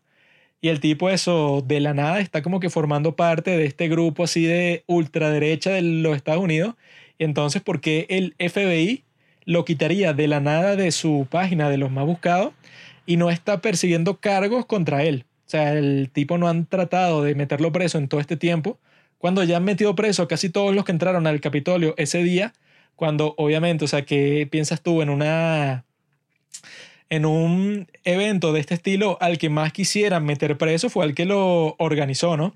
y 0.62 0.70
el 0.70 0.80
tipo 0.80 1.10
eso 1.10 1.64
de 1.66 1.80
la 1.80 1.94
nada 1.94 2.20
está 2.20 2.42
como 2.42 2.60
que 2.60 2.70
formando 2.70 3.16
parte 3.16 3.52
de 3.52 3.66
este 3.66 3.88
grupo 3.88 4.24
así 4.24 4.46
de 4.46 4.84
ultraderecha 4.88 5.72
de 5.72 5.82
los 5.82 6.16
Estados 6.16 6.44
Unidos. 6.44 6.76
Entonces, 7.20 7.62
¿por 7.62 7.82
qué 7.82 8.06
el 8.10 8.36
FBI 8.40 9.04
lo 9.46 9.66
quitaría 9.66 10.14
de 10.14 10.28
la 10.28 10.40
nada 10.40 10.76
de 10.76 10.92
su 10.92 11.28
página 11.30 11.70
de 11.70 11.78
los 11.78 11.92
más 11.92 12.06
buscados 12.06 12.54
y 13.06 13.18
no 13.18 13.30
está 13.30 13.62
persiguiendo 13.62 14.20
cargos 14.20 14.66
contra 14.66 15.04
él? 15.04 15.26
O 15.46 15.50
sea, 15.50 15.74
el 15.74 16.10
tipo 16.12 16.38
no 16.38 16.48
han 16.50 16.66
tratado 16.66 17.24
de 17.24 17.36
meterlo 17.36 17.72
preso 17.72 17.98
en 17.98 18.08
todo 18.08 18.20
este 18.20 18.36
tiempo, 18.36 18.80
cuando 19.18 19.44
ya 19.44 19.58
han 19.58 19.64
metido 19.64 19.96
preso 19.96 20.28
casi 20.28 20.50
todos 20.50 20.76
los 20.76 20.86
que 20.86 20.92
entraron 20.92 21.26
al 21.26 21.40
Capitolio 21.40 21.94
ese 21.98 22.22
día, 22.24 22.54
cuando 22.96 23.34
obviamente, 23.38 23.86
o 23.86 23.88
sea, 23.88 24.04
¿qué 24.06 24.48
piensas 24.50 24.82
tú 24.82 25.02
en 25.02 25.10
una 25.10 25.86
en 27.10 27.26
un 27.26 27.88
evento 28.04 28.54
de 28.54 28.60
este 28.60 28.76
estilo, 28.76 29.18
al 29.22 29.38
que 29.38 29.50
más 29.50 29.74
quisieran 29.74 30.26
meter 30.26 30.58
preso 30.58 30.90
fue 30.90 31.06
al 31.06 31.14
que 31.14 31.26
lo 31.26 31.76
organizó, 31.80 32.38
¿no? 32.38 32.56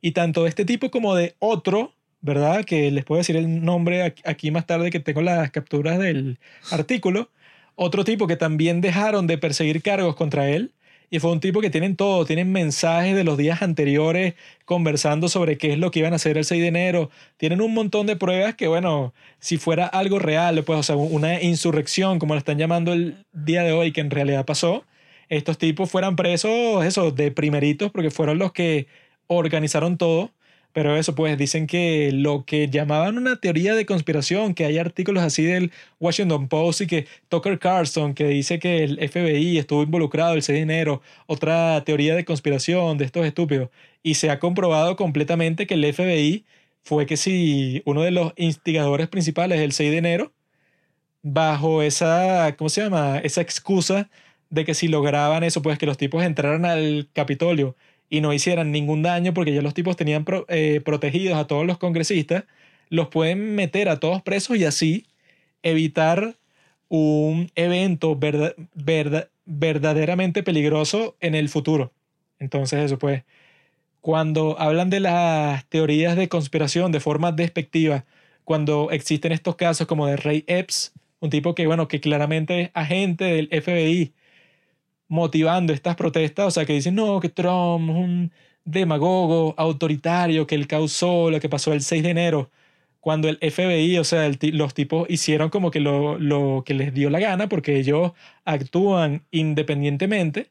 Y 0.00 0.12
tanto 0.12 0.42
de 0.44 0.48
este 0.50 0.64
tipo 0.64 0.90
como 0.90 1.14
de 1.14 1.34
otro, 1.38 1.94
¿verdad? 2.20 2.64
Que 2.64 2.90
les 2.90 3.04
puedo 3.04 3.18
decir 3.18 3.36
el 3.36 3.64
nombre 3.64 4.14
aquí 4.24 4.50
más 4.50 4.66
tarde 4.66 4.90
que 4.90 5.00
tengo 5.00 5.22
las 5.22 5.50
capturas 5.50 5.98
del 5.98 6.38
artículo. 6.70 7.30
Otro 7.74 8.04
tipo 8.04 8.26
que 8.26 8.36
también 8.36 8.80
dejaron 8.80 9.26
de 9.26 9.38
perseguir 9.38 9.82
cargos 9.82 10.16
contra 10.16 10.48
él 10.48 10.72
y 11.10 11.20
fue 11.20 11.32
un 11.32 11.40
tipo 11.40 11.60
que 11.60 11.70
tienen 11.70 11.96
todo, 11.96 12.24
tienen 12.24 12.52
mensajes 12.52 13.14
de 13.14 13.24
los 13.24 13.36
días 13.38 13.62
anteriores 13.62 14.34
conversando 14.64 15.28
sobre 15.28 15.58
qué 15.58 15.72
es 15.72 15.78
lo 15.78 15.90
que 15.90 16.00
iban 16.00 16.12
a 16.12 16.16
hacer 16.16 16.36
el 16.38 16.44
6 16.44 16.60
de 16.60 16.68
enero. 16.68 17.10
Tienen 17.36 17.60
un 17.60 17.74
montón 17.74 18.06
de 18.06 18.16
pruebas 18.16 18.54
que, 18.54 18.66
bueno, 18.68 19.14
si 19.38 19.56
fuera 19.56 19.86
algo 19.86 20.18
real, 20.18 20.62
pues, 20.64 20.78
o 20.78 20.82
sea, 20.82 20.96
una 20.96 21.42
insurrección, 21.42 22.18
como 22.18 22.34
lo 22.34 22.38
están 22.38 22.58
llamando 22.58 22.92
el 22.92 23.24
día 23.32 23.62
de 23.62 23.72
hoy, 23.72 23.92
que 23.92 24.00
en 24.00 24.10
realidad 24.10 24.44
pasó, 24.44 24.84
estos 25.28 25.58
tipos 25.58 25.90
fueran 25.90 26.16
presos, 26.16 26.84
eso, 26.84 27.10
de 27.10 27.30
primeritos, 27.30 27.90
porque 27.92 28.10
fueron 28.10 28.38
los 28.38 28.52
que 28.52 28.86
organizaron 29.28 29.98
todo 29.98 30.30
pero 30.76 30.94
eso, 30.94 31.14
pues 31.14 31.38
dicen 31.38 31.66
que 31.66 32.12
lo 32.12 32.44
que 32.44 32.68
llamaban 32.68 33.16
una 33.16 33.36
teoría 33.36 33.74
de 33.74 33.86
conspiración, 33.86 34.52
que 34.52 34.66
hay 34.66 34.76
artículos 34.76 35.24
así 35.24 35.42
del 35.42 35.72
Washington 36.00 36.48
Post 36.48 36.82
y 36.82 36.86
que 36.86 37.06
Tucker 37.30 37.58
Carlson, 37.58 38.12
que 38.12 38.26
dice 38.26 38.58
que 38.58 38.84
el 38.84 38.98
FBI 39.08 39.56
estuvo 39.56 39.82
involucrado 39.82 40.34
el 40.34 40.42
6 40.42 40.54
de 40.54 40.62
enero, 40.62 41.00
otra 41.26 41.82
teoría 41.84 42.14
de 42.14 42.26
conspiración 42.26 42.98
de 42.98 43.06
estos 43.06 43.24
estúpidos. 43.24 43.70
Y 44.02 44.16
se 44.16 44.28
ha 44.28 44.38
comprobado 44.38 44.96
completamente 44.96 45.66
que 45.66 45.74
el 45.74 45.94
FBI 45.94 46.44
fue 46.82 47.06
que 47.06 47.16
si 47.16 47.80
uno 47.86 48.02
de 48.02 48.10
los 48.10 48.34
instigadores 48.36 49.08
principales 49.08 49.58
del 49.58 49.72
6 49.72 49.90
de 49.90 49.96
enero, 49.96 50.34
bajo 51.22 51.82
esa, 51.82 52.54
¿cómo 52.58 52.68
se 52.68 52.82
llama? 52.82 53.18
Esa 53.20 53.40
excusa 53.40 54.10
de 54.50 54.66
que 54.66 54.74
si 54.74 54.88
lograban 54.88 55.42
eso, 55.42 55.62
pues 55.62 55.78
que 55.78 55.86
los 55.86 55.96
tipos 55.96 56.22
entraran 56.22 56.66
al 56.66 57.08
Capitolio 57.14 57.76
y 58.08 58.20
no 58.20 58.32
hicieran 58.32 58.72
ningún 58.72 59.02
daño 59.02 59.34
porque 59.34 59.52
ya 59.52 59.62
los 59.62 59.74
tipos 59.74 59.96
tenían 59.96 60.24
eh, 60.48 60.80
protegidos 60.84 61.36
a 61.38 61.46
todos 61.46 61.66
los 61.66 61.78
congresistas, 61.78 62.44
los 62.88 63.08
pueden 63.08 63.54
meter 63.54 63.88
a 63.88 63.98
todos 63.98 64.22
presos 64.22 64.56
y 64.56 64.64
así 64.64 65.06
evitar 65.62 66.36
un 66.88 67.50
evento 67.56 68.18
verdaderamente 69.44 70.42
peligroso 70.42 71.16
en 71.20 71.34
el 71.34 71.48
futuro. 71.48 71.92
Entonces 72.38 72.84
eso 72.84 72.98
pues, 72.98 73.24
cuando 74.00 74.58
hablan 74.60 74.90
de 74.90 75.00
las 75.00 75.66
teorías 75.66 76.16
de 76.16 76.28
conspiración 76.28 76.92
de 76.92 77.00
forma 77.00 77.32
despectiva, 77.32 78.04
cuando 78.44 78.92
existen 78.92 79.32
estos 79.32 79.56
casos 79.56 79.88
como 79.88 80.06
de 80.06 80.16
Ray 80.16 80.44
Epps, 80.46 80.92
un 81.18 81.30
tipo 81.30 81.54
que, 81.54 81.66
bueno, 81.66 81.88
que 81.88 82.00
claramente 82.00 82.60
es 82.60 82.70
agente 82.74 83.24
del 83.24 83.48
FBI, 83.48 84.12
motivando 85.08 85.72
estas 85.72 85.96
protestas, 85.96 86.46
o 86.46 86.50
sea, 86.50 86.64
que 86.64 86.72
dicen, 86.74 86.94
no, 86.94 87.20
que 87.20 87.28
Trump 87.28 87.90
es 87.90 87.96
un 87.96 88.32
demagogo 88.64 89.54
autoritario, 89.56 90.46
que 90.46 90.54
él 90.56 90.66
causó 90.66 91.30
lo 91.30 91.40
que 91.40 91.48
pasó 91.48 91.72
el 91.72 91.82
6 91.82 92.02
de 92.02 92.10
enero, 92.10 92.50
cuando 93.00 93.28
el 93.28 93.38
FBI, 93.40 93.98
o 93.98 94.04
sea, 94.04 94.30
los 94.52 94.74
tipos 94.74 95.08
hicieron 95.08 95.50
como 95.50 95.70
que 95.70 95.80
lo, 95.80 96.18
lo, 96.18 96.64
que 96.66 96.74
les 96.74 96.92
dio 96.92 97.10
la 97.10 97.20
gana, 97.20 97.48
porque 97.48 97.76
ellos 97.78 98.12
actúan 98.44 99.24
independientemente, 99.30 100.50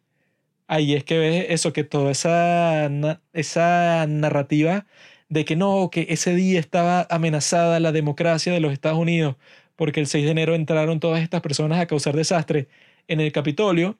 ahí 0.68 0.94
es 0.96 1.04
que 1.04 1.18
ves 1.18 1.46
eso, 1.50 1.74
que 1.74 1.84
toda 1.84 2.12
esa, 2.12 2.90
esa 3.34 4.08
narrativa 4.08 4.86
de 5.30 5.46
que 5.46 5.56
no, 5.56 5.90
que 5.92 6.08
ese 6.10 6.36
día 6.36 6.60
estaba 6.60 7.08
amenazada 7.10 7.80
la 7.80 7.92
democracia 7.92 8.54
de 8.54 8.60
los 8.60 8.74
Estados 8.74 9.00
Unidos, 9.00 9.36
porque 9.76 10.00
el 10.00 10.08
6 10.08 10.26
de 10.26 10.32
enero 10.32 10.56
entraron 10.56 11.00
todas 11.00 11.22
estas 11.22 11.42
personas 11.42 11.80
a 11.80 11.88
causar 11.88 12.16
desastre 12.16 12.70
en 13.08 13.20
el 13.22 13.32
Capitolio, 13.32 13.98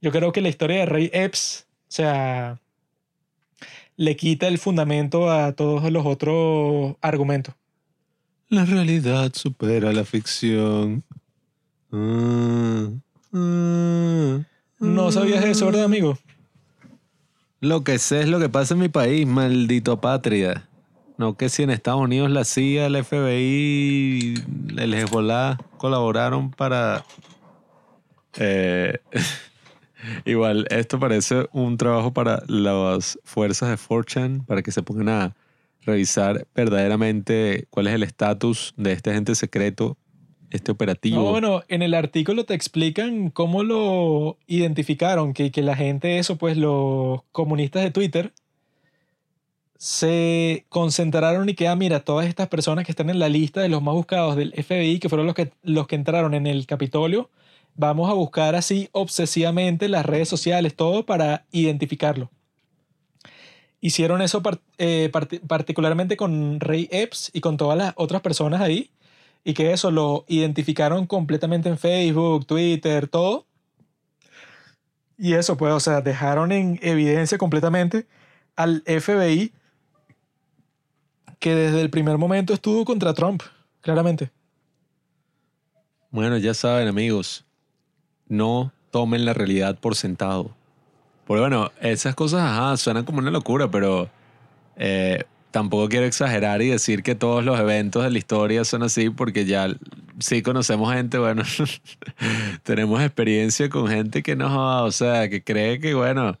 yo 0.00 0.12
creo 0.12 0.32
que 0.32 0.40
la 0.40 0.48
historia 0.48 0.78
de 0.78 0.86
Rey 0.86 1.10
Epps, 1.12 1.66
o 1.82 1.92
sea, 1.92 2.60
le 3.96 4.16
quita 4.16 4.46
el 4.46 4.58
fundamento 4.58 5.30
a 5.30 5.52
todos 5.52 5.90
los 5.90 6.06
otros 6.06 6.96
argumentos. 7.00 7.54
La 8.48 8.64
realidad 8.64 9.32
supera 9.34 9.92
la 9.92 10.04
ficción. 10.04 11.02
Ah, 11.92 12.88
ah, 13.32 14.38
no 14.78 15.12
sabías 15.12 15.44
eso, 15.44 15.66
¿verdad, 15.66 15.84
amigo? 15.84 16.18
Lo 17.60 17.82
que 17.82 17.98
sé 17.98 18.20
es 18.20 18.28
lo 18.28 18.38
que 18.38 18.48
pasa 18.48 18.74
en 18.74 18.80
mi 18.80 18.88
país, 18.88 19.26
maldito 19.26 20.00
patria. 20.00 20.68
No 21.16 21.36
que 21.36 21.48
si 21.48 21.64
en 21.64 21.70
Estados 21.70 22.00
Unidos 22.00 22.30
la 22.30 22.44
CIA, 22.44 22.86
el 22.86 23.04
FBI, 23.04 24.34
el 24.76 24.94
Hezbollah 24.94 25.58
colaboraron 25.76 26.52
para... 26.52 27.04
Eh, 28.36 29.00
Igual, 30.24 30.66
esto 30.70 30.98
parece 30.98 31.46
un 31.52 31.76
trabajo 31.76 32.12
para 32.12 32.42
las 32.46 33.18
fuerzas 33.24 33.70
de 33.70 33.76
Fortune, 33.76 34.40
para 34.46 34.62
que 34.62 34.72
se 34.72 34.82
pongan 34.82 35.08
a 35.08 35.36
revisar 35.82 36.46
verdaderamente 36.54 37.66
cuál 37.70 37.86
es 37.86 37.94
el 37.94 38.02
estatus 38.02 38.74
de 38.76 38.92
este 38.92 39.10
agente 39.10 39.34
secreto, 39.34 39.96
este 40.50 40.72
operativo. 40.72 41.30
bueno, 41.30 41.62
en 41.68 41.82
el 41.82 41.94
artículo 41.94 42.44
te 42.44 42.54
explican 42.54 43.30
cómo 43.30 43.62
lo 43.62 44.38
identificaron, 44.46 45.34
que, 45.34 45.50
que 45.50 45.62
la 45.62 45.76
gente, 45.76 46.18
eso, 46.18 46.36
pues 46.36 46.56
los 46.56 47.22
comunistas 47.32 47.82
de 47.82 47.90
Twitter, 47.90 48.32
se 49.78 50.66
concentraron 50.68 51.48
y 51.48 51.54
que, 51.54 51.68
ah, 51.68 51.76
mira, 51.76 52.00
todas 52.00 52.26
estas 52.26 52.48
personas 52.48 52.84
que 52.84 52.92
están 52.92 53.10
en 53.10 53.20
la 53.20 53.28
lista 53.28 53.60
de 53.60 53.68
los 53.68 53.80
más 53.80 53.94
buscados 53.94 54.36
del 54.36 54.52
FBI, 54.52 54.98
que 54.98 55.08
fueron 55.08 55.26
los 55.26 55.36
que, 55.36 55.52
los 55.62 55.86
que 55.86 55.94
entraron 55.94 56.34
en 56.34 56.46
el 56.46 56.66
Capitolio, 56.66 57.30
vamos 57.78 58.10
a 58.10 58.12
buscar 58.12 58.56
así 58.56 58.90
obsesivamente 58.92 59.88
las 59.88 60.04
redes 60.04 60.28
sociales, 60.28 60.74
todo 60.74 61.06
para 61.06 61.46
identificarlo. 61.52 62.28
Hicieron 63.80 64.20
eso 64.20 64.42
eh, 64.78 65.10
particularmente 65.46 66.16
con 66.16 66.58
Ray 66.58 66.88
Epps 66.90 67.30
y 67.32 67.40
con 67.40 67.56
todas 67.56 67.78
las 67.78 67.94
otras 67.96 68.20
personas 68.20 68.60
ahí, 68.60 68.90
y 69.44 69.54
que 69.54 69.72
eso 69.72 69.92
lo 69.92 70.24
identificaron 70.26 71.06
completamente 71.06 71.68
en 71.68 71.78
Facebook, 71.78 72.46
Twitter, 72.46 73.06
todo. 73.06 73.46
Y 75.16 75.34
eso, 75.34 75.56
pues, 75.56 75.72
o 75.72 75.80
sea, 75.80 76.00
dejaron 76.00 76.50
en 76.50 76.80
evidencia 76.82 77.38
completamente 77.38 78.06
al 78.56 78.82
FBI 78.82 79.52
que 81.38 81.54
desde 81.54 81.80
el 81.80 81.90
primer 81.90 82.18
momento 82.18 82.52
estuvo 82.52 82.84
contra 82.84 83.14
Trump, 83.14 83.42
claramente. 83.80 84.32
Bueno, 86.10 86.36
ya 86.38 86.54
saben, 86.54 86.88
amigos, 86.88 87.44
no 88.28 88.72
tomen 88.90 89.24
la 89.24 89.34
realidad 89.34 89.78
por 89.78 89.94
sentado. 89.94 90.54
Porque 91.26 91.40
bueno, 91.40 91.72
esas 91.80 92.14
cosas 92.14 92.42
ajá, 92.42 92.76
suenan 92.76 93.04
como 93.04 93.18
una 93.18 93.30
locura, 93.30 93.70
pero 93.70 94.08
eh, 94.76 95.24
tampoco 95.50 95.88
quiero 95.88 96.06
exagerar 96.06 96.62
y 96.62 96.68
decir 96.68 97.02
que 97.02 97.14
todos 97.14 97.44
los 97.44 97.58
eventos 97.58 98.04
de 98.04 98.10
la 98.10 98.18
historia 98.18 98.64
son 98.64 98.82
así, 98.82 99.10
porque 99.10 99.44
ya 99.44 99.68
sí 100.18 100.42
conocemos 100.42 100.92
gente, 100.92 101.18
bueno, 101.18 101.42
tenemos 102.62 103.02
experiencia 103.02 103.68
con 103.68 103.88
gente 103.88 104.22
que 104.22 104.36
no, 104.36 104.84
o 104.84 104.92
sea, 104.92 105.28
que 105.28 105.42
cree 105.42 105.80
que, 105.80 105.94
bueno, 105.94 106.38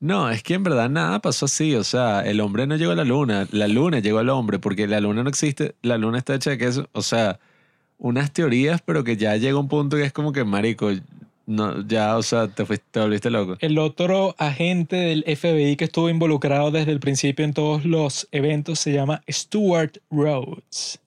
no, 0.00 0.30
es 0.30 0.42
que 0.42 0.54
en 0.54 0.62
verdad 0.62 0.88
nada 0.90 1.20
pasó 1.20 1.46
así, 1.46 1.74
o 1.74 1.84
sea, 1.84 2.20
el 2.20 2.40
hombre 2.40 2.66
no 2.66 2.76
llegó 2.76 2.92
a 2.92 2.96
la 2.96 3.04
luna, 3.04 3.48
la 3.50 3.68
luna 3.68 3.98
llegó 3.98 4.18
al 4.18 4.28
hombre, 4.28 4.58
porque 4.58 4.86
la 4.86 5.00
luna 5.00 5.22
no 5.22 5.28
existe, 5.28 5.74
la 5.82 5.98
luna 5.98 6.18
está 6.18 6.34
hecha 6.34 6.50
de 6.50 6.58
queso, 6.58 6.88
o 6.92 7.02
sea, 7.02 7.40
unas 7.98 8.32
teorías, 8.32 8.80
pero 8.82 9.04
que 9.04 9.16
ya 9.16 9.36
llega 9.36 9.58
un 9.58 9.68
punto 9.68 9.96
que 9.96 10.04
es 10.04 10.12
como 10.12 10.32
que, 10.32 10.44
marico, 10.44 10.90
no, 11.48 11.86
ya, 11.88 12.16
o 12.18 12.22
sea, 12.22 12.46
te, 12.48 12.66
fuiste, 12.66 12.84
te 12.90 13.00
volviste 13.00 13.30
loco. 13.30 13.56
El 13.60 13.78
otro 13.78 14.34
agente 14.38 14.96
del 14.96 15.24
FBI 15.24 15.76
que 15.76 15.84
estuvo 15.86 16.10
involucrado 16.10 16.70
desde 16.70 16.92
el 16.92 17.00
principio 17.00 17.42
en 17.44 17.54
todos 17.54 17.86
los 17.86 18.28
eventos 18.32 18.78
se 18.80 18.92
llama 18.92 19.22
Stuart 19.30 19.96
Rhodes. 20.10 21.00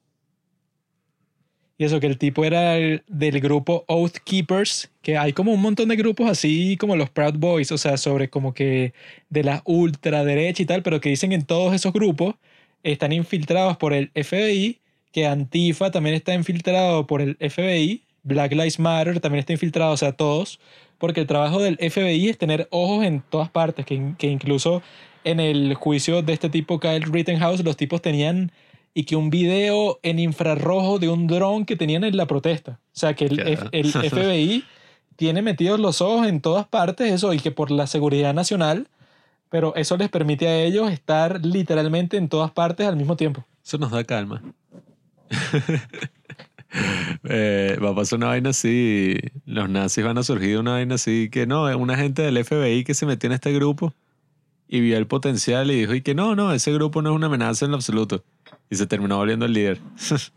Y 1.78 1.84
eso, 1.86 2.00
que 2.00 2.08
el 2.08 2.18
tipo 2.18 2.44
era 2.44 2.78
el- 2.78 3.04
del 3.08 3.40
grupo 3.40 3.86
Oath 3.88 4.18
Keepers, 4.24 4.92
que 5.02 5.18
hay 5.18 5.34
como 5.34 5.52
un 5.54 5.62
montón 5.62 5.90
de 5.90 5.96
grupos 5.96 6.28
así 6.30 6.76
como 6.78 6.96
los 6.96 7.10
Proud 7.12 7.36
Boys, 7.38 7.72
o 7.72 7.78
sea, 7.78 7.98
sobre 7.98 8.30
como 8.30 8.54
que 8.54 8.94
de 9.30 9.44
la 9.44 9.62
ultraderecha 9.66 10.64
y 10.64 10.66
tal, 10.66 10.84
pero 10.84 11.00
que 11.02 11.10
dicen 11.10 11.32
en 11.34 11.44
todos 11.46 11.74
esos 11.74 11.94
grupos 11.94 12.36
están 12.84 13.12
infiltrados 13.12 13.78
por 13.78 13.94
el 13.94 14.10
FBI, 14.16 14.80
que 15.12 15.28
Antifa 15.28 15.92
también 15.92 16.16
está 16.16 16.34
infiltrado 16.34 17.06
por 17.06 17.22
el 17.22 17.36
FBI, 17.40 18.04
Black 18.24 18.52
Lives 18.54 18.80
Matter 18.80 19.20
también 19.20 19.40
está 19.40 19.54
infiltrado, 19.54 19.94
o 19.94 19.98
sea, 19.98 20.12
todos, 20.12 20.60
porque 20.98 21.22
el 21.22 21.28
trabajo 21.28 21.60
del 21.62 21.78
FBI 21.80 22.30
es 22.30 22.38
tener 22.38 22.68
ojos 22.72 23.04
en 23.06 23.22
todas 23.30 23.50
partes, 23.50 23.86
que, 23.86 23.96
in- 23.96 24.16
que 24.16 24.28
incluso 24.28 24.82
en 25.24 25.40
el 25.40 25.74
juicio 25.76 26.22
de 26.22 26.34
este 26.34 26.50
tipo 26.50 26.80
Kyle 26.80 27.02
Rittenhouse, 27.04 27.64
los 27.64 27.78
tipos 27.78 28.02
tenían 28.02 28.52
y 28.94 29.04
que 29.06 29.16
un 29.16 29.30
video 29.30 30.00
en 30.04 30.20
infrarrojo 30.20 31.00
de 31.00 31.08
un 31.10 31.26
dron 31.28 31.66
que 31.66 31.76
tenían 31.76 32.04
en 32.04 32.18
la 32.18 32.26
protesta. 32.28 32.80
O 32.88 32.90
sea, 32.92 33.14
que 33.16 33.26
el. 33.26 33.40
F- 33.40 33.68
el 33.72 33.92
FBI 33.92 34.64
tiene 35.16 35.42
metidos 35.42 35.80
los 35.80 36.02
ojos 36.02 36.28
en 36.28 36.42
todas 36.42 36.68
partes, 36.68 37.12
eso, 37.12 37.34
y 37.34 37.40
que 37.40 37.52
por 37.52 37.72
la 37.72 37.88
seguridad 37.88 38.34
nacional, 38.34 38.88
pero 39.50 39.76
eso 39.76 39.96
les 39.98 40.10
permite 40.10 40.48
a 40.48 40.62
ellos 40.64 40.92
estar 40.92 41.46
literalmente 41.46 42.18
en 42.18 42.28
todas 42.30 42.52
partes 42.52 42.88
al 42.88 42.96
mismo 42.98 43.16
tiempo. 43.16 43.46
Eso 43.64 43.78
nos 43.78 43.92
da 43.92 44.04
calma. 44.04 44.42
Eh, 47.24 47.78
va 47.84 47.90
a 47.90 47.96
pasar 47.96 48.18
una 48.18 48.28
vaina 48.28 48.50
así. 48.52 49.18
Los 49.46 49.70
nazis 49.70 50.04
van 50.04 50.18
a 50.18 50.24
surgir 50.24 50.58
una 50.58 50.72
vaina 50.72 50.96
así. 50.96 51.30
Que 51.30 51.46
no, 51.46 51.70
es 51.70 51.76
una 51.76 51.98
gente 51.98 52.22
del 52.22 52.44
FBI 52.44 52.84
que 52.84 52.94
se 52.94 53.06
metió 53.06 53.28
en 53.28 53.34
este 53.34 53.52
grupo 53.54 53.94
y 54.68 54.80
vio 54.80 54.98
el 54.98 55.08
potencial 55.08 55.70
y 55.72 55.76
dijo: 55.82 55.94
Y 55.94 56.02
que 56.02 56.16
no, 56.16 56.36
no, 56.36 56.54
ese 56.54 56.74
grupo 56.74 57.02
no 57.02 57.12
es 57.12 57.16
una 57.16 57.28
amenaza 57.28 57.66
en 57.66 57.72
lo 57.72 57.78
absoluto. 57.78 58.24
Y 58.70 58.76
se 58.76 58.88
terminó 58.88 59.18
volviendo 59.18 59.46
el 59.46 59.54
líder. 59.54 59.80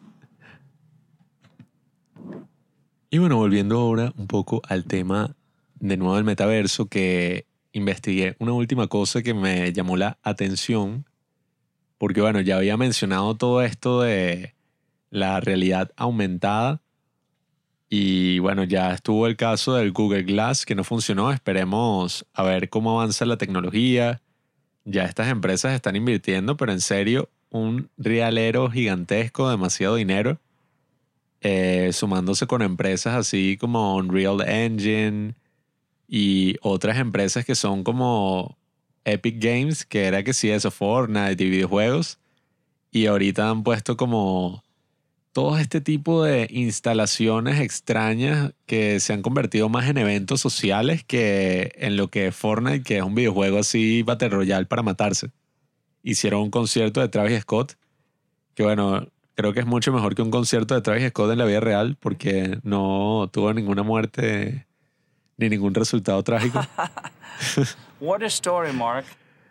y 3.11 3.19
bueno, 3.19 3.37
volviendo 3.37 3.79
ahora 3.79 4.13
un 4.17 4.27
poco 4.27 4.61
al 4.69 4.85
tema 4.85 5.37
de 5.81 5.97
nuevo 5.97 6.17
del 6.17 6.25
metaverso, 6.25 6.87
que 6.87 7.47
investigué 7.73 8.37
una 8.39 8.53
última 8.53 8.89
cosa 8.89 9.23
que 9.23 9.35
me 9.35 9.73
llamó 9.73 9.97
la 9.97 10.19
atención 10.23 11.07
porque 11.99 12.21
bueno, 12.21 12.41
ya 12.41 12.57
había 12.57 12.77
mencionado 12.77 13.35
todo 13.35 13.63
esto 13.63 14.03
de 14.03 14.54
la 15.15 15.39
realidad 15.41 15.93
aumentada 15.97 16.83
y 17.89 18.41
bueno, 18.41 18.65
ya 18.65 18.93
estuvo 18.93 19.29
el 19.29 19.37
caso 19.37 19.75
del 19.75 19.93
Google 19.93 20.25
Glass 20.25 20.67
que 20.67 20.75
no 20.75 20.83
funcionó, 20.83 21.31
esperemos 21.31 22.27
a 22.33 22.43
ver 22.43 22.69
cómo 22.69 22.99
avanza 22.99 23.25
la 23.25 23.37
tecnología. 23.39 24.21
Ya 24.85 25.05
estas 25.05 25.29
empresas 25.29 25.73
están 25.73 25.95
invirtiendo, 25.95 26.57
pero 26.57 26.73
en 26.73 26.81
serio, 26.81 27.31
un 27.51 27.91
realero 27.97 28.69
gigantesco, 28.69 29.49
demasiado 29.49 29.95
dinero, 29.95 30.41
eh, 31.41 31.91
sumándose 31.93 32.49
con 32.49 32.63
empresas 32.63 33.15
así 33.15 33.57
como 33.61 33.95
Unreal 33.95 34.41
Engine 34.49 35.37
y 36.09 36.57
otras 36.63 36.99
empresas 36.99 37.45
que 37.45 37.55
son 37.55 37.85
como 37.85 38.59
Epic 39.05 39.37
Games, 39.41 39.85
que 39.85 40.07
era 40.07 40.25
que 40.25 40.33
sí, 40.33 40.51
eso, 40.51 40.73
Fortnite 40.73 41.45
y 41.45 41.51
videojuegos. 41.51 42.19
Y 42.91 43.07
ahorita 43.07 43.51
han 43.51 43.63
puesto 43.63 43.97
como 43.97 44.65
todo 45.35 45.59
este 45.59 45.81
tipo 45.81 46.23
de 46.23 46.47
instalaciones 46.49 47.59
extrañas 47.59 48.53
que 48.67 49.01
se 49.01 49.13
han 49.13 49.21
convertido 49.21 49.69
más 49.69 49.89
en 49.89 49.99
eventos 49.99 50.41
sociales 50.41 51.03
que 51.03 51.73
en 51.75 51.97
lo 51.97 52.09
que 52.09 52.29
es 52.29 52.37
Fortnite, 52.37 52.85
que 52.85 52.99
es 52.99 53.03
un 53.03 53.17
videojuego 53.17 53.59
así 53.59 54.05
Battle 54.05 54.29
Royale 54.29 54.67
para 54.67 54.85
matarse. 54.85 55.33
Hicieron 56.05 56.41
un 56.43 56.51
concierto 56.53 57.01
de 57.01 57.09
Travis 57.09 57.41
Scott, 57.41 57.75
que 58.55 58.63
bueno, 58.63 59.09
creo 59.35 59.53
que 59.53 59.59
es 59.59 59.67
mucho 59.67 59.93
mejor 59.93 60.15
que 60.15 60.23
un 60.23 60.31
concierto 60.31 60.77
de 60.77 60.83
Travis 60.83 61.09
Scott 61.09 61.33
en 61.33 61.39
la 61.39 61.47
vida 61.47 61.59
real, 61.59 61.97
porque 61.99 62.61
no 62.63 63.29
tuvo 63.33 63.53
ninguna 63.53 63.83
muerte 63.83 64.69
ni 65.37 65.49
ningún 65.49 65.75
resultado 65.75 66.23
trágico. 66.23 66.61
What 68.01 68.23
a 68.23 68.27
story, 68.27 68.73
Mark. 68.73 69.05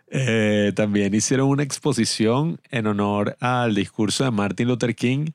Eh, 0.08 0.72
también 0.74 1.14
hicieron 1.14 1.50
una 1.50 1.62
exposición 1.62 2.58
en 2.70 2.86
honor 2.86 3.36
al 3.40 3.74
discurso 3.74 4.24
de 4.24 4.30
Martin 4.30 4.68
Luther 4.68 4.94
King, 4.94 5.26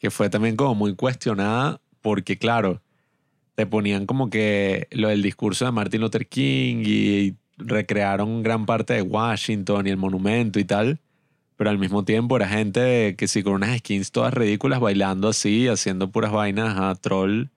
que 0.00 0.10
fue 0.10 0.30
también 0.30 0.56
como 0.56 0.74
muy 0.74 0.96
cuestionada, 0.96 1.80
porque 2.00 2.38
claro, 2.38 2.82
te 3.54 3.66
ponían 3.66 4.06
como 4.06 4.30
que 4.30 4.88
lo 4.90 5.08
del 5.08 5.22
discurso 5.22 5.66
de 5.66 5.72
Martin 5.72 6.00
Luther 6.00 6.26
King 6.26 6.82
y 6.86 7.34
recrearon 7.58 8.42
gran 8.42 8.64
parte 8.64 8.94
de 8.94 9.02
Washington 9.02 9.86
y 9.86 9.90
el 9.90 9.98
monumento 9.98 10.58
y 10.58 10.64
tal, 10.64 10.98
pero 11.56 11.68
al 11.68 11.78
mismo 11.78 12.04
tiempo 12.04 12.36
era 12.36 12.48
gente 12.48 13.14
que 13.16 13.28
sí 13.28 13.42
con 13.42 13.52
unas 13.52 13.78
skins 13.78 14.10
todas 14.10 14.32
ridículas 14.32 14.80
bailando 14.80 15.28
así, 15.28 15.68
haciendo 15.68 16.10
puras 16.10 16.32
vainas 16.32 16.78
a 16.78 16.94
troll 16.94 17.48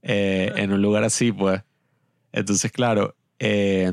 eh, 0.00 0.50
en 0.56 0.72
un 0.72 0.80
lugar 0.80 1.04
así, 1.04 1.30
pues. 1.30 1.62
Entonces, 2.32 2.72
claro, 2.72 3.14
eh, 3.38 3.92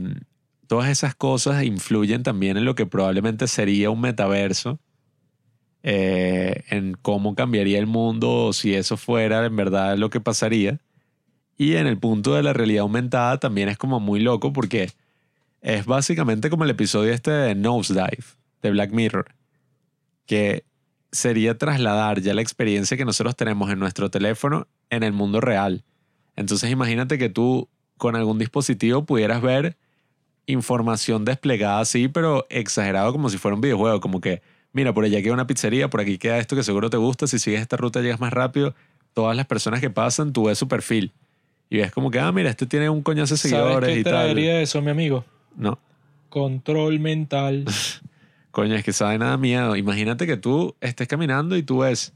todas 0.68 0.90
esas 0.90 1.16
cosas 1.16 1.66
influyen 1.66 2.24
también 2.24 2.56
en 2.56 2.64
lo 2.64 2.76
que 2.76 2.86
probablemente 2.86 3.48
sería 3.48 3.90
un 3.90 4.00
metaverso, 4.00 4.80
eh, 5.84 6.64
en 6.70 6.98
cómo 7.02 7.36
cambiaría 7.36 7.80
el 7.80 7.88
mundo 7.88 8.54
si 8.54 8.74
eso 8.76 8.98
fuera 8.98 9.46
en 9.46 9.56
verdad 9.56 9.98
lo 9.98 10.10
que 10.10 10.20
pasaría. 10.20 10.80
Y 11.58 11.76
en 11.76 11.88
el 11.88 11.98
punto 11.98 12.34
de 12.34 12.44
la 12.44 12.54
realidad 12.54 12.82
aumentada 12.82 13.40
también 13.40 13.70
es 13.70 13.78
como 13.78 14.00
muy 14.00 14.20
loco 14.20 14.54
porque 14.54 14.92
es 15.62 15.86
básicamente 15.86 16.50
como 16.50 16.64
el 16.64 16.72
episodio 16.72 17.14
este 17.14 17.32
de 17.32 17.56
Nosedive 17.56 18.24
de 18.62 18.72
Black 18.72 18.92
Mirror, 18.92 19.36
que 20.26 20.64
sería 21.12 21.58
trasladar 21.58 22.22
ya 22.22 22.34
la 22.34 22.42
experiencia 22.42 22.98
que 22.98 23.06
nosotros 23.06 23.36
tenemos 23.36 23.70
en 23.70 23.80
nuestro 23.80 24.10
teléfono 24.10 24.68
en 24.90 25.04
el 25.04 25.14
mundo 25.14 25.42
real. 25.42 25.84
Entonces 26.36 26.72
imagínate 26.72 27.18
que 27.18 27.30
tú 27.30 27.70
con 27.98 28.16
algún 28.16 28.40
dispositivo 28.40 29.06
pudieras 29.06 29.42
ver 29.42 29.78
información 30.48 31.26
desplegada 31.26 31.80
así, 31.80 32.08
pero 32.08 32.48
exagerado 32.50 33.12
como 33.12 33.30
si 33.30 33.38
fuera 33.38 33.56
un 33.56 33.62
videojuego, 33.62 34.02
como 34.02 34.22
que, 34.22 34.42
mira, 34.74 34.94
por 34.94 35.06
allá 35.06 35.22
queda 35.22 35.34
una 35.34 35.48
pizzería, 35.48 35.90
por 35.90 36.02
aquí 36.02 36.18
queda 36.18 36.38
esto 36.38 36.56
que 36.56 36.64
seguro 36.64 36.90
te 36.90 36.98
gusta, 36.98 37.28
si 37.28 37.40
sigues 37.40 37.62
esta 37.62 37.78
ruta 37.78 38.02
llegas 38.02 38.20
más 38.20 38.34
rápido, 38.34 38.74
todas 39.14 39.36
las 39.36 39.46
personas 39.46 39.82
que 39.82 39.90
pasan, 39.90 40.34
tú 40.34 40.46
ves 40.46 40.58
su 40.58 40.68
perfil. 40.68 41.12
Y 41.70 41.78
ves 41.78 41.92
como 41.92 42.12
que, 42.12 42.20
ah, 42.20 42.32
mira, 42.32 42.50
este 42.50 42.66
tiene 42.66 42.90
un 42.90 43.02
coñazo 43.02 43.34
de 43.36 43.38
¿Sabes 43.38 43.52
seguidores 43.52 43.94
qué 43.94 44.00
y 44.00 44.04
tal. 44.04 44.14
traería 44.14 44.62
eso, 44.62 44.82
mi 44.82 44.92
amigo? 44.92 45.24
No, 45.56 45.80
Control 46.30 47.00
mental. 47.00 47.66
coño, 48.52 48.76
es 48.76 48.84
que 48.84 48.94
sabe 48.94 49.18
nada 49.18 49.38
miedo. 49.38 49.76
Imagínate 49.76 50.26
que 50.28 50.38
tú 50.38 50.76
estés 50.82 51.08
caminando 51.08 51.58
y 51.58 51.64
tú 51.64 51.80
ves, 51.80 52.14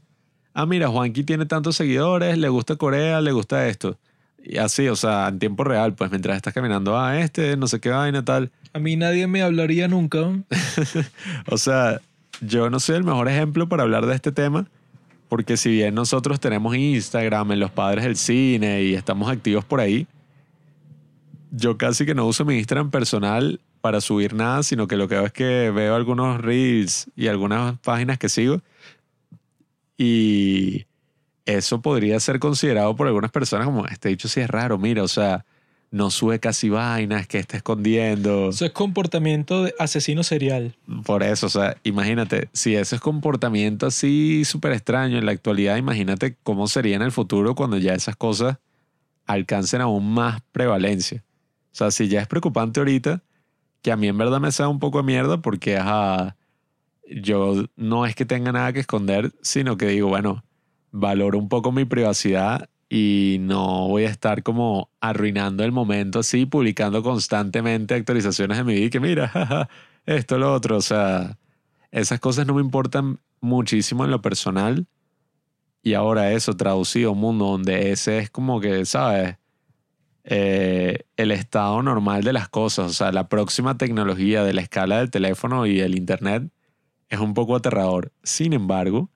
ah, 0.54 0.66
mira, 0.66 0.88
Juanqui 0.88 1.22
tiene 1.24 1.46
tantos 1.46 1.76
seguidores, 1.76 2.38
le 2.38 2.48
gusta 2.48 2.76
Corea, 2.76 3.20
le 3.20 3.32
gusta 3.32 3.66
esto. 3.68 3.98
Y 4.42 4.58
así, 4.58 4.88
o 4.88 4.96
sea, 4.96 5.28
en 5.28 5.38
tiempo 5.38 5.64
real, 5.64 5.94
pues 5.94 6.10
mientras 6.10 6.36
estás 6.36 6.54
caminando, 6.54 6.96
ah, 6.98 7.18
este, 7.18 7.56
no 7.56 7.66
sé 7.66 7.80
qué 7.80 7.88
vaina, 7.90 8.24
tal. 8.24 8.50
A 8.72 8.78
mí 8.78 8.96
nadie 8.96 9.26
me 9.26 9.42
hablaría 9.42 9.88
nunca. 9.88 10.20
O 11.46 11.58
sea, 11.58 12.00
yo 12.40 12.70
no 12.70 12.80
soy 12.80 12.96
el 12.96 13.04
mejor 13.04 13.28
ejemplo 13.28 13.68
para 13.68 13.82
hablar 13.82 14.06
de 14.06 14.14
este 14.14 14.32
tema, 14.32 14.68
porque 15.28 15.56
si 15.56 15.70
bien 15.70 15.94
nosotros 15.94 16.40
tenemos 16.40 16.76
Instagram 16.76 17.52
en 17.52 17.60
los 17.60 17.70
padres 17.70 18.04
del 18.04 18.16
cine 18.16 18.82
y 18.82 18.94
estamos 18.94 19.30
activos 19.30 19.64
por 19.64 19.80
ahí, 19.80 20.06
yo 21.50 21.78
casi 21.78 22.06
que 22.06 22.14
no 22.14 22.26
uso 22.26 22.44
mi 22.44 22.56
Instagram 22.56 22.90
personal 22.90 23.60
para 23.80 24.00
subir 24.00 24.34
nada, 24.34 24.62
sino 24.62 24.86
que 24.86 24.96
lo 24.96 25.08
que 25.08 25.16
hago 25.16 25.26
es 25.26 25.32
que 25.32 25.70
veo 25.70 25.94
algunos 25.94 26.40
reels 26.40 27.10
y 27.16 27.28
algunas 27.28 27.78
páginas 27.78 28.18
que 28.18 28.28
sigo. 28.28 28.60
Y 29.96 30.86
eso 31.44 31.80
podría 31.80 32.18
ser 32.20 32.38
considerado 32.38 32.94
por 32.96 33.06
algunas 33.06 33.30
personas 33.30 33.66
como, 33.66 33.86
este 33.86 34.08
dicho 34.08 34.28
sí 34.28 34.40
es 34.40 34.50
raro, 34.50 34.76
mira, 34.76 35.02
o 35.02 35.08
sea, 35.08 35.44
no 35.96 36.10
sube 36.10 36.38
casi 36.38 36.68
vainas, 36.68 37.26
que 37.26 37.38
está 37.38 37.56
escondiendo. 37.56 38.50
Eso 38.50 38.66
es 38.66 38.72
comportamiento 38.72 39.64
de 39.64 39.74
asesino 39.78 40.22
serial. 40.22 40.76
Por 41.04 41.22
eso, 41.22 41.46
o 41.46 41.48
sea, 41.48 41.78
imagínate, 41.84 42.50
si 42.52 42.76
ese 42.76 42.96
es 42.96 43.00
comportamiento 43.00 43.86
así 43.86 44.44
súper 44.44 44.72
extraño 44.72 45.16
en 45.18 45.24
la 45.24 45.32
actualidad, 45.32 45.76
imagínate 45.76 46.36
cómo 46.42 46.68
sería 46.68 46.96
en 46.96 47.02
el 47.02 47.12
futuro 47.12 47.54
cuando 47.54 47.78
ya 47.78 47.94
esas 47.94 48.14
cosas 48.14 48.58
alcancen 49.24 49.80
aún 49.80 50.12
más 50.12 50.42
prevalencia. 50.52 51.24
O 51.72 51.74
sea, 51.76 51.90
si 51.90 52.08
ya 52.08 52.20
es 52.20 52.28
preocupante 52.28 52.80
ahorita, 52.80 53.22
que 53.80 53.90
a 53.90 53.96
mí 53.96 54.06
en 54.06 54.18
verdad 54.18 54.40
me 54.40 54.52
sabe 54.52 54.68
un 54.68 54.78
poco 54.78 54.98
de 54.98 55.04
mierda 55.04 55.40
porque, 55.40 55.78
ajá, 55.78 56.36
yo 57.08 57.64
no 57.74 58.04
es 58.04 58.14
que 58.14 58.26
tenga 58.26 58.52
nada 58.52 58.72
que 58.74 58.80
esconder, 58.80 59.32
sino 59.40 59.78
que 59.78 59.86
digo, 59.86 60.08
bueno, 60.08 60.44
valoro 60.90 61.38
un 61.38 61.48
poco 61.48 61.72
mi 61.72 61.86
privacidad 61.86 62.68
y 62.88 63.38
no 63.40 63.88
voy 63.88 64.04
a 64.04 64.10
estar 64.10 64.42
como 64.42 64.90
arruinando 65.00 65.64
el 65.64 65.72
momento 65.72 66.20
así, 66.20 66.46
publicando 66.46 67.02
constantemente 67.02 67.94
actualizaciones 67.94 68.58
de 68.58 68.64
mi 68.64 68.74
vida 68.74 68.86
y 68.86 68.90
que 68.90 69.00
mira, 69.00 69.68
esto, 70.06 70.38
lo 70.38 70.52
otro. 70.52 70.76
O 70.76 70.82
sea, 70.82 71.36
esas 71.90 72.20
cosas 72.20 72.46
no 72.46 72.54
me 72.54 72.60
importan 72.60 73.18
muchísimo 73.40 74.04
en 74.04 74.10
lo 74.10 74.22
personal. 74.22 74.86
Y 75.82 75.94
ahora 75.94 76.32
eso, 76.32 76.56
traducido 76.56 77.10
a 77.10 77.12
un 77.12 77.20
mundo 77.20 77.46
donde 77.46 77.92
ese 77.92 78.18
es 78.18 78.30
como 78.30 78.60
que, 78.60 78.84
¿sabes? 78.86 79.36
Eh, 80.24 81.04
el 81.16 81.30
estado 81.30 81.82
normal 81.82 82.24
de 82.24 82.32
las 82.32 82.48
cosas. 82.48 82.90
O 82.90 82.94
sea, 82.94 83.12
la 83.12 83.28
próxima 83.28 83.78
tecnología 83.78 84.44
de 84.44 84.52
la 84.52 84.62
escala 84.62 84.98
del 84.98 85.10
teléfono 85.10 85.66
y 85.66 85.80
el 85.80 85.96
Internet 85.96 86.50
es 87.08 87.20
un 87.20 87.34
poco 87.34 87.56
aterrador. 87.56 88.12
Sin 88.22 88.52
embargo, 88.52 89.10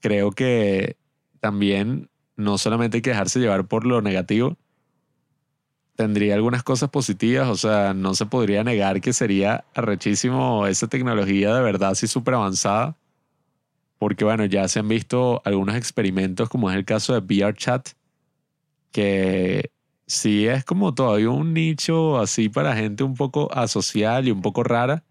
creo 0.00 0.32
que 0.32 0.98
también 1.40 2.10
no 2.36 2.58
solamente 2.58 2.98
hay 2.98 3.02
que 3.02 3.10
dejarse 3.10 3.40
llevar 3.40 3.66
por 3.66 3.86
lo 3.86 4.02
negativo, 4.02 4.56
tendría 5.96 6.34
algunas 6.34 6.62
cosas 6.62 6.90
positivas, 6.90 7.48
o 7.48 7.56
sea, 7.56 7.94
no 7.94 8.14
se 8.14 8.26
podría 8.26 8.64
negar 8.64 9.00
que 9.00 9.12
sería 9.12 9.64
arrechísimo 9.74 10.66
esa 10.66 10.88
tecnología 10.88 11.54
de 11.54 11.62
verdad 11.62 11.90
así 11.90 12.06
súper 12.06 12.34
avanzada, 12.34 12.96
porque 13.98 14.24
bueno, 14.24 14.44
ya 14.44 14.66
se 14.68 14.80
han 14.80 14.88
visto 14.88 15.40
algunos 15.44 15.76
experimentos 15.76 16.48
como 16.48 16.70
es 16.70 16.76
el 16.76 16.84
caso 16.84 17.18
de 17.18 17.20
VRChat, 17.20 17.90
que 18.90 19.70
sí 20.06 20.46
es 20.46 20.64
como 20.64 20.94
todavía 20.94 21.30
un 21.30 21.54
nicho 21.54 22.18
así 22.18 22.48
para 22.48 22.76
gente 22.76 23.04
un 23.04 23.14
poco 23.14 23.52
asocial 23.52 24.26
y 24.26 24.32
un 24.32 24.42
poco 24.42 24.62
rara, 24.64 25.04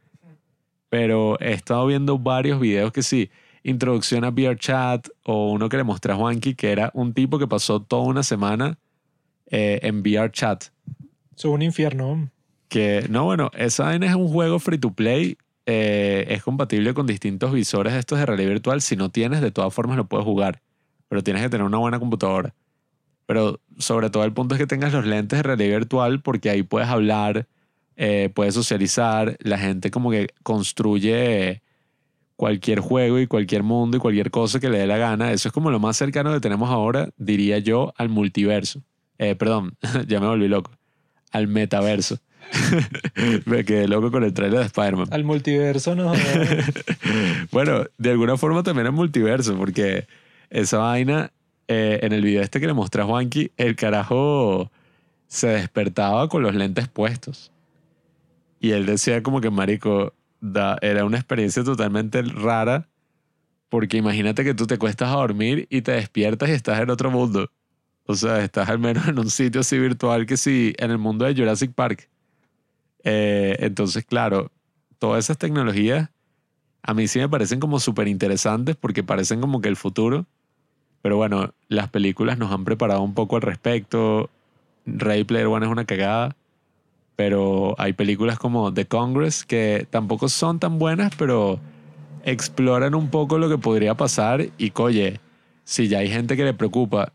pero 0.89 1.39
he 1.39 1.53
estado 1.53 1.87
viendo 1.87 2.19
varios 2.19 2.59
videos 2.59 2.91
que 2.91 3.03
sí, 3.03 3.31
introducción 3.63 4.23
a 4.25 4.29
VRChat 4.31 5.07
o 5.23 5.51
uno 5.51 5.69
que 5.69 5.77
le 5.77 5.83
mostré 5.83 6.13
a 6.13 6.15
Juanqui, 6.15 6.55
que 6.55 6.71
era 6.71 6.91
un 6.93 7.13
tipo 7.13 7.39
que 7.39 7.47
pasó 7.47 7.81
toda 7.81 8.03
una 8.03 8.23
semana 8.23 8.77
eh, 9.47 9.79
en 9.83 10.03
VRChat. 10.03 10.65
Es 11.35 11.45
un 11.45 11.61
infierno. 11.61 12.29
Que, 12.67 13.05
no, 13.09 13.25
bueno, 13.25 13.49
esa 13.55 13.85
vaina 13.85 14.07
es 14.07 14.15
un 14.15 14.27
juego 14.27 14.59
free 14.59 14.77
to 14.77 14.91
play. 14.91 15.37
eh, 15.65 16.25
es 16.27 16.43
compatible 16.43 16.93
con 16.93 17.07
distintos 17.07 17.53
visores 17.53 17.93
estos 17.93 18.19
de 18.19 18.25
realidad 18.25 18.49
virtual. 18.49 18.81
Si 18.81 18.95
no 18.95 19.09
tienes, 19.09 19.41
de 19.41 19.51
todas 19.51 19.73
formas 19.73 19.97
lo 19.97 20.05
puedes 20.05 20.25
jugar. 20.25 20.61
Pero 21.07 21.23
tienes 21.23 21.41
que 21.41 21.49
tener 21.49 21.65
una 21.65 21.77
buena 21.77 21.99
computadora. 21.99 22.53
Pero 23.25 23.61
sobre 23.77 24.09
todo 24.09 24.25
el 24.25 24.33
punto 24.33 24.55
es 24.55 24.59
que 24.59 24.67
tengas 24.67 24.91
los 24.91 25.05
lentes 25.05 25.39
de 25.39 25.43
realidad 25.43 25.77
virtual 25.77 26.21
porque 26.21 26.49
ahí 26.49 26.63
puedes 26.63 26.89
hablar, 26.89 27.47
eh, 27.95 28.29
puedes 28.35 28.53
socializar. 28.53 29.37
La 29.39 29.57
gente 29.57 29.89
como 29.91 30.11
que 30.11 30.27
construye 30.43 31.62
cualquier 32.43 32.81
juego 32.81 33.19
y 33.19 33.27
cualquier 33.27 33.63
mundo 33.63 33.95
y 33.95 33.99
cualquier 34.01 34.29
cosa 34.29 34.59
que 34.59 34.67
le 34.67 34.77
dé 34.77 34.85
la 34.85 34.97
gana. 34.97 35.31
Eso 35.31 35.47
es 35.47 35.53
como 35.53 35.71
lo 35.71 35.79
más 35.79 35.95
cercano 35.95 36.33
que 36.33 36.41
tenemos 36.41 36.69
ahora, 36.69 37.07
diría 37.15 37.59
yo, 37.59 37.93
al 37.95 38.09
multiverso. 38.09 38.81
Eh, 39.17 39.35
perdón, 39.35 39.77
ya 40.09 40.19
me 40.19 40.27
volví 40.27 40.49
loco. 40.49 40.69
Al 41.31 41.47
metaverso. 41.47 42.19
me 43.45 43.63
quedé 43.63 43.87
loco 43.87 44.11
con 44.11 44.25
el 44.25 44.33
trailer 44.33 44.59
de 44.59 44.65
Spider-Man. 44.65 45.07
Al 45.11 45.23
multiverso, 45.23 45.95
no. 45.95 46.11
bueno, 47.53 47.85
de 47.97 48.11
alguna 48.11 48.35
forma 48.35 48.61
también 48.61 48.87
es 48.87 48.93
multiverso, 48.93 49.55
porque 49.55 50.05
esa 50.49 50.79
vaina, 50.79 51.31
eh, 51.69 52.01
en 52.03 52.11
el 52.11 52.21
video 52.23 52.41
este 52.41 52.59
que 52.59 52.67
le 52.67 52.73
mostré 52.73 53.03
a 53.03 53.05
Juanqui, 53.05 53.53
el 53.55 53.77
carajo 53.77 54.69
se 55.27 55.47
despertaba 55.47 56.27
con 56.27 56.43
los 56.43 56.55
lentes 56.55 56.89
puestos. 56.89 57.53
Y 58.59 58.71
él 58.71 58.85
decía 58.85 59.23
como 59.23 59.39
que, 59.39 59.49
marico, 59.49 60.11
da- 60.43 60.77
era 60.81 61.05
una 61.05 61.17
experiencia 61.17 61.63
totalmente 61.63 62.21
rara, 62.21 62.89
porque 63.69 63.97
imagínate 63.97 64.43
que 64.43 64.53
tú 64.53 64.67
te 64.67 64.77
cuestas 64.77 65.09
a 65.09 65.17
dormir 65.17 65.67
y 65.69 65.81
te 65.81 65.93
despiertas 65.93 66.49
y 66.49 66.53
estás 66.53 66.79
en 66.81 66.89
otro 66.91 67.11
mundo. 67.11 67.51
O 68.07 68.15
sea, 68.15 68.43
estás 68.43 68.69
al 68.69 68.79
menos 68.79 69.07
en 69.07 69.19
un 69.19 69.29
sitio 69.29 69.61
así 69.61 69.79
virtual 69.79 70.25
que 70.25 70.37
sí, 70.37 70.73
en 70.77 70.91
el 70.91 70.97
mundo 70.99 71.25
de 71.25 71.35
Jurassic 71.35 71.73
Park. 71.73 72.09
Eh, 73.03 73.57
entonces, 73.59 74.05
claro, 74.05 74.51
todas 74.99 75.25
esas 75.25 75.37
tecnologías 75.37 76.09
a 76.83 76.93
mí 76.93 77.07
sí 77.07 77.19
me 77.19 77.29
parecen 77.29 77.59
como 77.59 77.79
súper 77.79 78.07
interesantes 78.07 78.75
porque 78.75 79.03
parecen 79.03 79.41
como 79.41 79.61
que 79.61 79.69
el 79.69 79.77
futuro. 79.77 80.25
Pero 81.01 81.17
bueno, 81.17 81.53
las 81.69 81.89
películas 81.89 82.37
nos 82.37 82.51
han 82.51 82.65
preparado 82.65 83.01
un 83.01 83.13
poco 83.13 83.37
al 83.37 83.43
respecto. 83.43 84.29
Ray 84.85 85.23
Player 85.25 85.47
One 85.47 85.65
es 85.65 85.71
una 85.71 85.85
cagada. 85.85 86.35
Pero 87.15 87.75
hay 87.77 87.93
películas 87.93 88.39
como 88.39 88.73
The 88.73 88.85
Congress 88.85 89.45
que 89.45 89.87
tampoco 89.89 90.29
son 90.29 90.59
tan 90.59 90.79
buenas, 90.79 91.13
pero 91.15 91.59
exploran 92.23 92.95
un 92.95 93.09
poco 93.09 93.37
lo 93.37 93.49
que 93.49 93.57
podría 93.57 93.95
pasar. 93.95 94.47
Y 94.57 94.71
coye, 94.71 95.19
si 95.63 95.87
ya 95.87 95.99
hay 95.99 96.09
gente 96.09 96.35
que 96.35 96.43
le 96.43 96.53
preocupa 96.53 97.13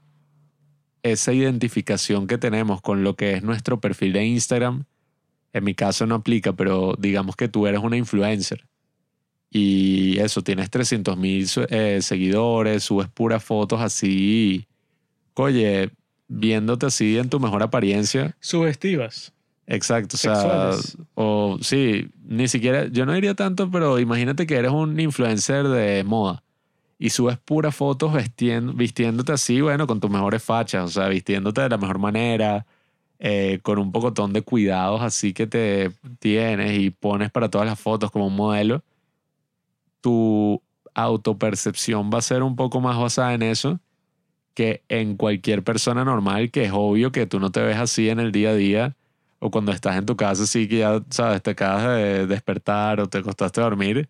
esa 1.02 1.32
identificación 1.32 2.26
que 2.26 2.38
tenemos 2.38 2.80
con 2.80 3.02
lo 3.02 3.16
que 3.16 3.32
es 3.34 3.42
nuestro 3.42 3.80
perfil 3.80 4.12
de 4.12 4.24
Instagram, 4.26 4.84
en 5.52 5.64
mi 5.64 5.74
caso 5.74 6.06
no 6.06 6.16
aplica, 6.16 6.52
pero 6.52 6.94
digamos 6.98 7.34
que 7.36 7.48
tú 7.48 7.66
eres 7.66 7.80
una 7.80 7.96
influencer 7.96 8.66
y 9.50 10.18
eso, 10.18 10.42
tienes 10.42 10.70
300 10.70 11.16
mil 11.16 11.48
seguidores, 11.48 12.84
subes 12.84 13.08
puras 13.08 13.42
fotos 13.42 13.80
así, 13.80 14.66
oye, 15.34 15.90
viéndote 16.28 16.86
así 16.86 17.16
en 17.16 17.30
tu 17.30 17.40
mejor 17.40 17.62
apariencia. 17.62 18.36
Sugestivas. 18.40 19.32
Exacto, 19.70 20.16
o 20.16 20.18
sea, 20.18 20.34
Sexuales. 20.34 20.96
o 21.14 21.58
sí, 21.60 22.08
ni 22.26 22.48
siquiera, 22.48 22.86
yo 22.88 23.04
no 23.04 23.12
diría 23.12 23.34
tanto, 23.34 23.70
pero 23.70 23.98
imagínate 23.98 24.46
que 24.46 24.56
eres 24.56 24.70
un 24.72 24.98
influencer 24.98 25.68
de 25.68 26.02
moda 26.04 26.42
y 26.98 27.10
subes 27.10 27.36
puras 27.38 27.76
fotos 27.76 28.12
vestien- 28.14 28.74
vistiéndote 28.74 29.32
así, 29.32 29.60
bueno, 29.60 29.86
con 29.86 30.00
tus 30.00 30.10
mejores 30.10 30.42
fachas, 30.42 30.84
o 30.84 30.88
sea, 30.88 31.08
vistiéndote 31.08 31.60
de 31.60 31.68
la 31.68 31.76
mejor 31.76 31.98
manera, 31.98 32.64
eh, 33.18 33.58
con 33.62 33.78
un 33.78 33.92
pocotón 33.92 34.32
de 34.32 34.40
cuidados 34.42 35.02
así 35.02 35.34
que 35.34 35.46
te 35.46 35.90
tienes 36.18 36.78
y 36.80 36.88
pones 36.90 37.30
para 37.30 37.50
todas 37.50 37.66
las 37.66 37.78
fotos 37.78 38.10
como 38.10 38.26
un 38.28 38.36
modelo, 38.36 38.82
tu 40.00 40.62
autopercepción 40.94 42.10
va 42.12 42.18
a 42.18 42.22
ser 42.22 42.42
un 42.42 42.56
poco 42.56 42.80
más 42.80 42.96
basada 42.98 43.34
en 43.34 43.42
eso 43.42 43.80
que 44.54 44.82
en 44.88 45.16
cualquier 45.16 45.62
persona 45.62 46.04
normal, 46.04 46.50
que 46.50 46.64
es 46.64 46.72
obvio 46.72 47.12
que 47.12 47.26
tú 47.26 47.38
no 47.38 47.50
te 47.52 47.60
ves 47.60 47.76
así 47.76 48.08
en 48.08 48.18
el 48.18 48.32
día 48.32 48.50
a 48.50 48.54
día 48.54 48.96
o 49.38 49.50
cuando 49.50 49.72
estás 49.72 49.96
en 49.96 50.06
tu 50.06 50.16
casa 50.16 50.42
así 50.42 50.68
que 50.68 50.78
ya, 50.78 51.00
sabes, 51.10 51.42
te 51.42 51.50
acabas 51.50 51.96
de 51.96 52.26
despertar 52.26 53.00
o 53.00 53.08
te 53.08 53.18
acostaste 53.18 53.60
a 53.60 53.64
dormir, 53.64 54.08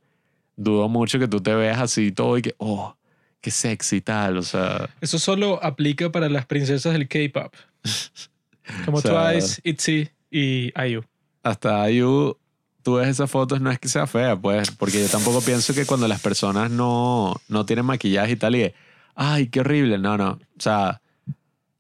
dudo 0.57 0.89
mucho 0.89 1.19
que 1.19 1.29
tú 1.29 1.41
te 1.41 1.55
veas 1.55 1.81
así 1.81 2.13
todo 2.13 2.39
y 2.39 2.43
que, 2.43 2.55
oh, 2.59 2.97
qué 3.41 3.51
sexy 3.51 4.01
tal, 4.01 4.39
o 4.39 4.43
sea, 4.43 4.89
Eso 5.01 5.19
solo 5.19 5.63
aplica 5.63 6.11
para 6.11 6.29
las 6.29 6.47
princesas 6.47 6.93
del 6.93 7.09
K-pop. 7.09 7.55
Como 8.85 8.99
O 8.99 9.01
sea, 9.01 9.33
Twice, 9.33 9.61
ITZY 9.65 10.11
y 10.31 10.73
IU. 10.89 11.03
hasta 11.43 11.91
IU, 11.91 12.37
tú 12.83 12.95
ves 12.95 13.09
esas 13.09 13.31
fotos, 13.31 13.61
no 13.61 13.71
es 13.71 13.79
que 13.79 13.89
sea 13.89 14.07
fea, 14.07 14.37
pues, 14.37 14.71
porque 14.73 15.01
yo 15.01 15.09
tampoco 15.09 15.41
pienso 15.41 15.73
que 15.75 15.87
cuando 15.87 16.07
las 16.09 16.21
personas 16.21 16.71
no, 16.71 17.35
no 17.49 17.65
tienen 17.65 17.87
maquillaje 17.87 18.33
y 18.33 18.37
tal, 18.37 18.57
y 18.57 18.59
de, 18.61 18.75
ay, 19.15 19.47
qué 19.49 19.61
horrible, 19.61 19.99
no, 19.99 20.19
no, 20.19 20.31
o 20.33 20.61
sea, 20.61 21.01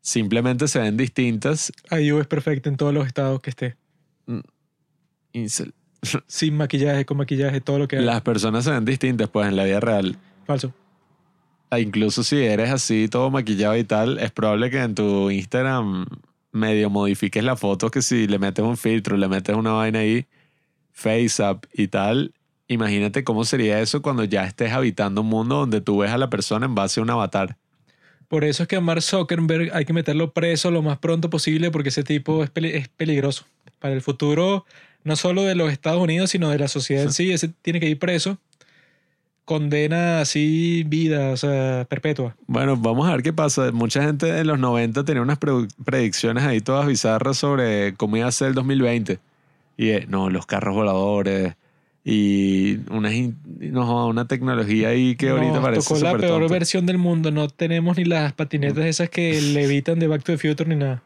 simplemente 0.08 0.68
se 0.68 0.78
ven 0.78 0.96
distintas. 0.96 1.70
IU 1.90 2.18
es 2.18 2.26
perfecta 2.26 2.68
en 2.68 2.76
todos 2.76 2.94
los 2.94 3.06
estados 3.06 3.40
que 3.40 3.50
esté. 3.50 3.76
Incel. 5.32 5.74
Sin 6.26 6.56
maquillaje, 6.56 7.04
con 7.04 7.18
maquillaje, 7.18 7.60
todo 7.60 7.78
lo 7.78 7.88
que 7.88 7.96
Las 8.00 8.22
personas 8.22 8.64
se 8.64 8.70
ven 8.70 8.84
distintas, 8.84 9.28
pues, 9.28 9.48
en 9.48 9.56
la 9.56 9.64
vida 9.64 9.80
real. 9.80 10.16
Falso. 10.46 10.72
Ah, 11.70 11.80
Incluso 11.80 12.24
si 12.24 12.36
eres 12.38 12.70
así, 12.70 13.08
todo 13.08 13.30
maquillado 13.30 13.76
y 13.76 13.84
tal, 13.84 14.18
es 14.18 14.30
probable 14.30 14.70
que 14.70 14.80
en 14.80 14.94
tu 14.94 15.30
Instagram 15.30 16.06
medio 16.52 16.88
modifiques 16.88 17.44
la 17.44 17.56
foto, 17.56 17.90
que 17.90 18.00
si 18.00 18.26
le 18.26 18.38
metes 18.38 18.64
un 18.64 18.78
filtro, 18.78 19.18
le 19.18 19.28
metes 19.28 19.54
una 19.54 19.72
vaina 19.72 19.98
ahí, 19.98 20.26
face 20.92 21.42
up 21.42 21.66
y 21.74 21.88
tal, 21.88 22.32
imagínate 22.68 23.22
cómo 23.24 23.44
sería 23.44 23.80
eso 23.80 24.00
cuando 24.00 24.24
ya 24.24 24.44
estés 24.44 24.72
habitando 24.72 25.20
un 25.20 25.26
mundo 25.26 25.56
donde 25.56 25.82
tú 25.82 25.98
ves 25.98 26.10
a 26.10 26.16
la 26.16 26.30
persona 26.30 26.64
en 26.64 26.74
base 26.74 27.00
a 27.00 27.02
un 27.02 27.10
avatar. 27.10 27.58
Por 28.28 28.44
eso 28.44 28.62
es 28.64 28.68
que 28.68 28.76
a 28.76 28.80
Mark 28.80 29.02
Zuckerberg 29.02 29.70
hay 29.74 29.84
que 29.84 29.92
meterlo 29.92 30.32
preso 30.32 30.70
lo 30.70 30.82
más 30.82 30.98
pronto 30.98 31.30
posible 31.30 31.70
porque 31.70 31.88
ese 31.88 32.04
tipo 32.04 32.44
es, 32.44 32.50
peli- 32.50 32.72
es 32.74 32.88
peligroso. 32.88 33.44
Para 33.78 33.94
el 33.94 34.02
futuro, 34.02 34.66
no 35.04 35.16
solo 35.16 35.44
de 35.44 35.54
los 35.54 35.72
Estados 35.72 36.02
Unidos, 36.02 36.30
sino 36.30 36.50
de 36.50 36.58
la 36.58 36.68
sociedad 36.68 37.04
en 37.04 37.12
sí, 37.12 37.30
ese 37.32 37.48
tiene 37.62 37.80
que 37.80 37.88
ir 37.88 37.98
preso. 37.98 38.38
Condena 39.44 40.20
así 40.20 40.84
vida, 40.86 41.30
o 41.30 41.36
sea, 41.38 41.86
perpetua. 41.88 42.36
Bueno, 42.46 42.76
vamos 42.76 43.08
a 43.08 43.12
ver 43.12 43.22
qué 43.22 43.32
pasa. 43.32 43.72
Mucha 43.72 44.02
gente 44.02 44.28
en 44.38 44.46
los 44.46 44.58
90 44.58 45.04
tenía 45.04 45.22
unas 45.22 45.38
pre- 45.38 45.66
predicciones 45.86 46.44
ahí 46.44 46.60
todas 46.60 46.86
bizarras 46.86 47.38
sobre 47.38 47.94
cómo 47.94 48.18
iba 48.18 48.26
a 48.28 48.32
ser 48.32 48.48
el 48.48 48.54
2020. 48.54 49.18
Y 49.78 49.88
eh, 49.88 50.04
no, 50.06 50.28
los 50.28 50.44
carros 50.44 50.74
voladores 50.74 51.54
y 52.10 52.78
una, 52.90 53.10
no, 53.58 54.06
una 54.06 54.26
tecnología 54.26 54.88
ahí 54.88 55.14
que 55.14 55.28
ahorita 55.28 55.52
Nos 55.52 55.62
parece 55.62 55.88
tocó 55.88 56.00
la 56.00 56.16
peor 56.16 56.40
tonta. 56.40 56.52
versión 56.54 56.86
del 56.86 56.96
mundo. 56.96 57.30
No 57.30 57.48
tenemos 57.48 57.98
ni 57.98 58.04
las 58.04 58.32
patinetas 58.32 58.86
esas 58.86 59.10
que 59.10 59.38
levitan 59.42 59.98
de 59.98 60.06
Back 60.06 60.22
to 60.24 60.32
the 60.32 60.38
Future 60.38 60.66
ni 60.68 60.76
nada. 60.76 61.02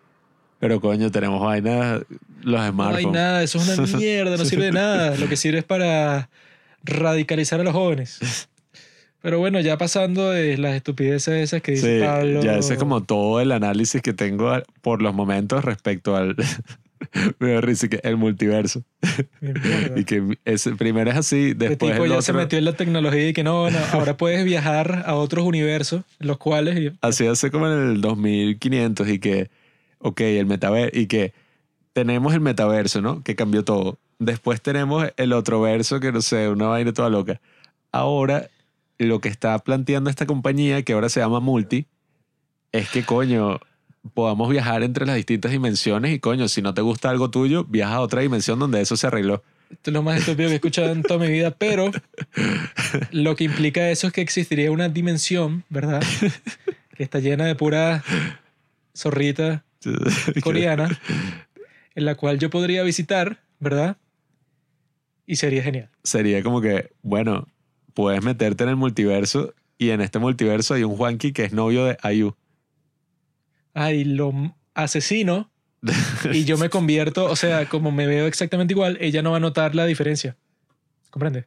Pero 0.61 0.81
coño, 0.81 1.11
tenemos 1.11 1.41
vainas, 1.43 2.03
los 2.43 2.53
No 2.55 2.62
hay 2.62 2.70
smartphones. 2.70 3.12
nada, 3.12 3.43
eso 3.43 3.59
es 3.59 3.79
una 3.79 3.87
mierda, 3.99 4.37
no 4.37 4.45
sirve 4.45 4.66
de 4.66 4.73
nada. 4.73 5.16
Lo 5.16 5.29
que 5.29 5.37
sirve 5.37 5.59
es 5.59 5.65
para 5.65 6.29
radicalizar 6.85 7.59
a 7.61 7.65
los 7.65 7.73
jóvenes. 7.73 8.49
Pero 9.23 9.41
bueno, 9.41 9.59
ya 9.61 9.77
pasando 9.79 10.31
de 10.31 10.57
las 10.59 10.74
estupideces 10.77 11.35
esas 11.35 11.62
que 11.62 11.73
dice 11.73 11.99
Sí, 11.99 12.05
Pablo. 12.05 12.43
ya 12.43 12.57
ese 12.59 12.74
es 12.74 12.79
como 12.79 13.03
todo 13.03 13.41
el 13.41 13.51
análisis 13.53 14.03
que 14.03 14.12
tengo 14.12 14.53
por 14.83 15.03
los 15.03 15.15
momentos 15.15 15.65
respecto 15.65 16.15
al 16.16 16.37
me 17.39 17.53
da 17.53 17.61
risa 17.61 17.89
que 17.89 18.01
el 18.03 18.16
multiverso. 18.16 18.83
Y 19.97 20.05
que 20.05 20.39
ese 20.45 20.73
primero 20.73 21.11
es 21.11 21.16
así 21.16 21.51
Este 21.51 21.69
después 21.69 21.93
tipo 21.93 22.05
el 22.05 22.11
ya 22.11 22.16
otro. 22.16 22.23
se 22.23 22.33
metió 22.33 22.59
en 22.59 22.65
la 22.65 22.73
tecnología 22.74 23.29
y 23.29 23.33
que 23.33 23.45
no, 23.45 23.70
no, 23.70 23.79
ahora 23.93 24.16
puedes 24.16 24.45
viajar 24.45 25.03
a 25.07 25.15
otros 25.15 25.45
universos, 25.45 26.03
los 26.19 26.39
cuales... 26.39 26.93
así 27.01 27.27
hace 27.27 27.51
como 27.51 27.66
en 27.66 27.79
el 27.79 28.01
2500 28.01 29.09
y 29.09 29.19
que 29.19 29.51
ok 29.99 30.20
el 30.20 30.47
metaverso 30.47 30.99
y 30.99 31.07
que 31.07 31.33
tenemos 31.93 32.35
el 32.35 32.41
metaverso 32.41 33.03
no 33.03 33.23
que 33.23 33.37
cambió 33.37 33.65
todo. 33.65 33.99
Después 34.19 34.62
tenemos 34.62 35.09
el 35.16 35.33
otro 35.33 35.61
verso 35.61 36.01
que 36.01 36.12
no 36.12 36.23
sé 36.23 36.49
una 36.49 36.66
vaina 36.69 36.93
toda 36.93 37.11
loca. 37.11 37.41
Ahora 37.91 38.49
lo 38.99 39.20
que 39.20 39.29
está 39.29 39.59
planteando 39.59 40.11
esta 40.11 40.27
compañía 40.27 40.83
que 40.83 40.93
ahora 40.93 41.09
se 41.09 41.20
llama 41.20 41.41
Multi 41.41 41.87
es 42.70 42.89
que 42.89 43.05
coño 43.05 43.61
podamos 44.15 44.51
viajar 44.51 44.83
entre 44.83 45.07
las 45.07 45.16
distintas 45.16 45.53
dimensiones 45.53 46.12
y 46.12 46.19
coño 46.19 46.49
si 46.49 46.62
no 46.62 46.74
te 46.74 46.83
gusta 46.83 47.11
algo 47.11 47.31
tuyo 47.31 47.65
viaja 47.65 47.95
a 47.95 48.01
otra 48.01 48.20
dimensión 48.23 48.59
donde 48.59 48.81
eso 48.81 48.97
se 48.97 49.07
arregló 49.07 49.43
Esto 49.70 49.91
es 49.91 49.95
lo 49.95 50.03
más 50.03 50.19
estúpido 50.19 50.49
que 50.49 50.55
he 50.55 50.57
escuchado 50.57 50.91
en 50.93 51.03
toda 51.03 51.20
mi 51.24 51.31
vida, 51.31 51.53
pero 51.53 51.91
lo 53.11 53.37
que 53.37 53.45
implica 53.45 53.91
eso 53.91 54.09
es 54.09 54.12
que 54.12 54.20
existiría 54.20 54.70
una 54.70 54.89
dimensión, 54.89 55.65
¿verdad? 55.69 56.03
Que 56.97 57.05
está 57.05 57.20
llena 57.20 57.47
de 57.47 57.55
pura 57.55 58.05
zorrita 58.95 59.65
coreana, 60.43 61.01
en 61.95 62.05
la 62.05 62.15
cual 62.16 62.39
yo 62.39 62.51
podría 62.51 62.83
visitar, 62.83 63.41
¿verdad? 63.61 63.97
Y 65.27 65.37
sería 65.37 65.62
genial. 65.62 65.89
sería 66.03 66.43
como 66.43 66.61
que 66.61 66.91
bueno 67.03 67.47
puedes 67.95 68.23
meterte 68.23 68.65
en 68.65 68.70
el 68.70 68.77
multiverso 68.77 69.55
y 69.79 69.91
en 69.91 70.01
este 70.01 70.19
multiverso 70.19 70.74
hay 70.74 70.85
un 70.85 70.97
Juanqui 70.97 71.33
que 71.33 71.45
es 71.45 71.53
novio 71.53 71.85
de 71.85 71.97
Ayu 72.03 72.35
Ay, 73.74 74.05
lo 74.05 74.32
asesino 74.74 75.51
y 76.32 76.44
yo 76.44 76.59
me 76.59 76.69
convierto, 76.70 77.24
o 77.24 77.36
sea, 77.36 77.69
como 77.69 77.90
me 77.90 78.07
veo 78.07 78.27
exactamente 78.27 78.73
igual, 78.74 78.99
ella 79.01 79.23
no 79.23 79.32
va 79.32 79.39
a 79.39 79.40
notar 79.40 79.74
la 79.74 79.86
diferencia. 79.86 80.36
¿Comprende? 81.11 81.47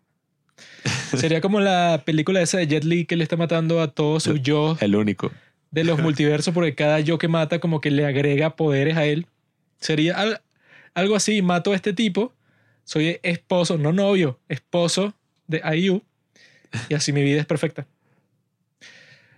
Sería 1.18 1.42
como 1.42 1.60
la 1.60 2.04
película 2.06 2.42
esa 2.42 2.58
de 2.58 2.68
Jet 2.68 2.84
Li 2.84 3.06
que 3.06 3.16
le 3.16 3.24
está 3.24 3.38
matando 3.38 3.82
a 3.82 3.92
todos 3.92 4.24
sus 4.24 4.42
yo 4.42 4.78
el 4.82 4.96
único 4.96 5.32
de 5.72 5.84
los 5.84 6.00
multiversos 6.02 6.54
porque 6.54 6.76
cada 6.76 7.00
yo 7.00 7.18
que 7.18 7.28
mata 7.28 7.60
como 7.60 7.82
que 7.82 7.92
le 7.92 8.06
agrega 8.06 8.56
poderes 8.56 8.98
a 8.98 9.06
él. 9.06 9.28
Sería 9.80 10.16
al- 10.18 10.42
algo 10.94 11.16
así, 11.16 11.42
mato 11.42 11.72
a 11.72 11.76
este 11.76 11.94
tipo, 11.94 12.34
soy 12.84 13.20
esposo, 13.24 13.78
no 13.78 13.92
novio, 13.94 14.40
esposo 14.50 15.14
de 15.48 15.62
IU 15.78 16.02
y 16.90 16.94
así 16.94 17.12
mi 17.14 17.24
vida 17.24 17.40
es 17.40 17.46
perfecta. 17.46 17.88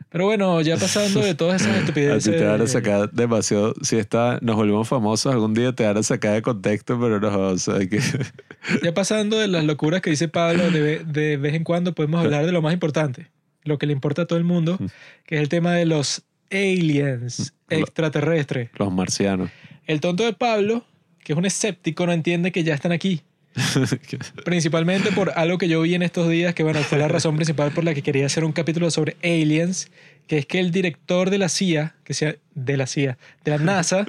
Pero 0.10 0.26
bueno, 0.26 0.62
ya 0.62 0.78
pasando 0.78 1.20
de 1.20 1.36
todas 1.36 1.62
esas 1.62 1.74
A 1.76 1.80
estupideces. 1.80 2.24
ti 2.24 2.32
te 2.40 2.46
van 2.46 2.62
a 2.62 2.68
sacar 2.68 3.12
demasiado. 3.12 3.74
Si 3.82 3.98
está, 3.98 4.40
nos 4.42 4.56
volvemos 4.56 4.88
famosos, 4.88 5.34
algún 5.34 5.54
día 5.54 5.74
te 5.74 5.86
van 5.86 5.98
a 5.98 6.04
sacar 6.04 6.34
de 6.34 6.42
contexto, 6.42 7.00
pero 7.00 7.20
no, 7.20 7.38
o 7.50 7.58
sea, 7.58 7.80
que. 7.88 8.00
Ya 8.84 8.94
pasando 8.94 9.38
de 9.38 9.48
las 9.48 9.64
locuras 9.66 10.02
que 10.02 10.10
dice 10.10 10.28
Pablo, 10.28 10.70
de, 10.72 11.00
de 11.06 11.38
vez 11.38 11.54
en 11.54 11.64
cuando 11.64 11.94
podemos 11.94 12.24
hablar 12.24 12.46
de 12.46 12.52
lo 12.52 12.62
más 12.62 12.74
importante, 12.74 13.28
lo 13.64 13.78
que 13.78 13.86
le 13.86 13.94
importa 13.94 14.24
a 14.24 14.26
todo 14.26 14.38
el 14.40 14.46
mundo, 14.46 14.78
que 15.26 15.36
es 15.36 15.42
el 15.42 15.48
tema 15.50 15.74
de 15.74 15.86
los 15.86 16.24
aliens 16.52 17.54
Lo- 17.70 17.78
extraterrestres. 17.78 18.70
Los 18.78 18.92
marcianos. 18.92 19.50
El 19.86 20.02
tonto 20.02 20.24
de 20.26 20.34
Pablo, 20.34 20.86
que 21.24 21.34
es 21.34 21.38
un 21.40 21.46
escéptico, 21.46 22.06
no 22.06 22.12
entiende 22.14 22.52
que 22.52 22.64
ya 22.64 22.74
están 22.74 22.92
aquí. 22.92 23.22
Principalmente 24.46 25.12
por 25.12 25.32
algo 25.36 25.58
que 25.58 25.68
yo 25.68 25.82
vi 25.82 25.96
en 25.96 26.04
estos 26.04 26.30
días, 26.30 26.54
que 26.54 26.64
bueno, 26.64 26.80
fue 26.82 26.98
la 26.98 27.08
razón 27.08 27.36
principal 27.36 27.72
por 27.72 27.84
la 27.84 27.94
que 27.94 28.02
quería 28.02 28.26
hacer 28.26 28.44
un 28.44 28.52
capítulo 28.52 28.92
sobre 28.92 29.18
aliens, 29.24 29.92
que 30.28 30.40
es 30.40 30.46
que 30.46 30.60
el 30.60 30.72
director 30.72 31.30
de 31.30 31.38
la 31.38 31.50
CIA, 31.50 31.96
que 32.04 32.14
sea 32.14 32.36
de 32.54 32.78
la 32.78 32.88
CIA, 32.88 33.18
de 33.44 33.52
la 33.52 33.58
NASA, 33.58 34.06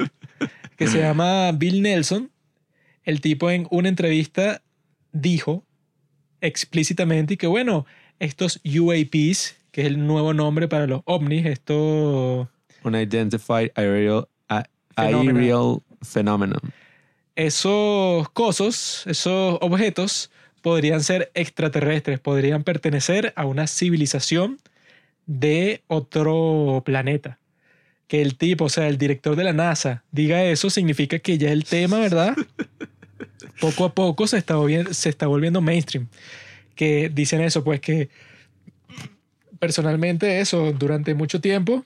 que 0.77 0.87
se 0.87 0.99
llama 0.99 1.51
Bill 1.53 1.83
Nelson, 1.83 2.31
el 3.05 3.21
tipo 3.21 3.51
en 3.51 3.67
una 3.71 3.89
entrevista 3.89 4.63
dijo 5.13 5.65
explícitamente 6.41 7.37
que 7.37 7.47
bueno, 7.47 7.87
estos 8.19 8.61
UAPs, 8.65 9.57
que 9.71 9.83
es 9.83 9.87
el 9.87 10.07
nuevo 10.07 10.35
nombre 10.35 10.69
para 10.69 10.87
los 10.87 11.03
ovnis, 11.05 11.47
esto 11.47 12.49
Unidentified 12.85 13.71
aerial, 13.75 14.29
aerial 14.97 15.83
phenomenon. 16.03 16.61
Esos 17.39 18.29
cosos, 18.31 19.05
esos 19.07 19.59
objetos, 19.61 20.33
podrían 20.61 21.05
ser 21.05 21.31
extraterrestres, 21.35 22.19
podrían 22.19 22.65
pertenecer 22.65 23.33
a 23.37 23.47
una 23.47 23.69
civilización 23.69 24.59
de 25.27 25.83
otro 25.87 26.83
planeta. 26.85 27.39
Que 28.09 28.23
el 28.23 28.37
tipo, 28.37 28.65
o 28.65 28.69
sea, 28.69 28.89
el 28.89 28.99
director 28.99 29.37
de 29.37 29.45
la 29.45 29.53
NASA, 29.53 30.03
diga 30.11 30.43
eso, 30.43 30.69
significa 30.69 31.21
que 31.21 31.39
ya 31.39 31.53
el 31.53 31.65
tema, 31.65 32.01
¿verdad? 32.01 32.37
Poco 33.61 33.85
a 33.85 33.95
poco 33.95 34.27
se 34.27 34.39
está 34.39 34.57
volviendo, 34.57 34.93
se 34.93 35.09
está 35.09 35.29
volviendo 35.29 35.61
mainstream. 35.61 36.09
Que 36.75 37.09
dicen 37.09 37.41
eso, 37.41 37.63
pues 37.63 37.81
que 37.81 38.09
personalmente 39.61 40.41
eso, 40.41 40.73
durante 40.73 41.15
mucho 41.15 41.41
tiempo, 41.41 41.85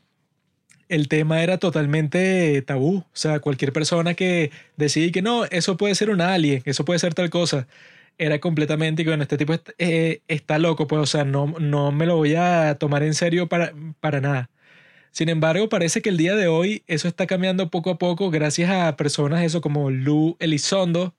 el 0.93 1.09
tema 1.09 1.43
era 1.43 1.59
totalmente 1.59 2.61
tabú. 2.63 2.99
O 2.99 3.07
sea, 3.15 3.41
cualquier 3.41 3.73
persona 3.73 4.15
que 4.15 4.51
decide 4.77 5.11
que 5.11 5.23
no, 5.23 5.47
eso 5.47 5.77
puede 5.79 5.95
ser 5.95 6.11
un 6.11 6.21
alien, 6.21 6.63
eso 6.67 6.85
puede 6.85 6.99
ser 6.99 7.15
tal 7.15 7.31
cosa, 7.31 7.67
era 8.19 8.41
completamente 8.41 9.03
que, 9.05 9.11
bueno, 9.11 9.23
este 9.23 9.39
tipo 9.39 9.55
eh, 9.79 10.23
está 10.29 10.59
loco, 10.59 10.87
pues, 10.87 11.03
o 11.03 11.07
sea, 11.07 11.25
no, 11.25 11.55
no 11.61 11.93
me 11.93 12.07
lo 12.07 12.17
voy 12.17 12.35
a 12.35 12.77
tomar 12.79 13.03
en 13.03 13.15
serio 13.15 13.49
para, 13.49 13.73
para 14.01 14.21
nada. 14.21 14.51
Sin 15.13 15.29
embargo, 15.29 15.69
parece 15.69 16.03
que 16.03 16.11
el 16.11 16.19
día 16.19 16.37
de 16.37 16.49
hoy 16.49 16.85
eso 16.87 17.09
está 17.09 17.27
cambiando 17.27 17.71
poco 17.71 17.91
a 17.91 17.99
poco 17.99 18.31
gracias 18.31 18.71
a 18.71 18.97
personas 18.97 19.43
eso 19.45 19.61
como 19.63 19.91
Lou 19.91 20.37
Elizondo, 20.41 21.15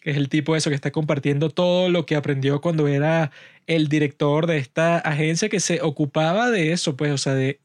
que 0.00 0.10
es 0.12 0.16
el 0.16 0.28
tipo 0.28 0.56
eso 0.56 0.70
que 0.70 0.76
está 0.76 0.92
compartiendo 0.92 1.50
todo 1.50 1.90
lo 1.90 2.06
que 2.06 2.16
aprendió 2.16 2.60
cuando 2.60 2.88
era 2.88 3.30
el 3.66 3.88
director 3.88 4.46
de 4.46 4.58
esta 4.58 4.98
agencia 4.98 5.48
que 5.48 5.60
se 5.60 5.80
ocupaba 5.82 6.50
de 6.50 6.72
eso, 6.72 6.96
pues, 6.96 7.12
o 7.12 7.18
sea, 7.18 7.34
de 7.34 7.60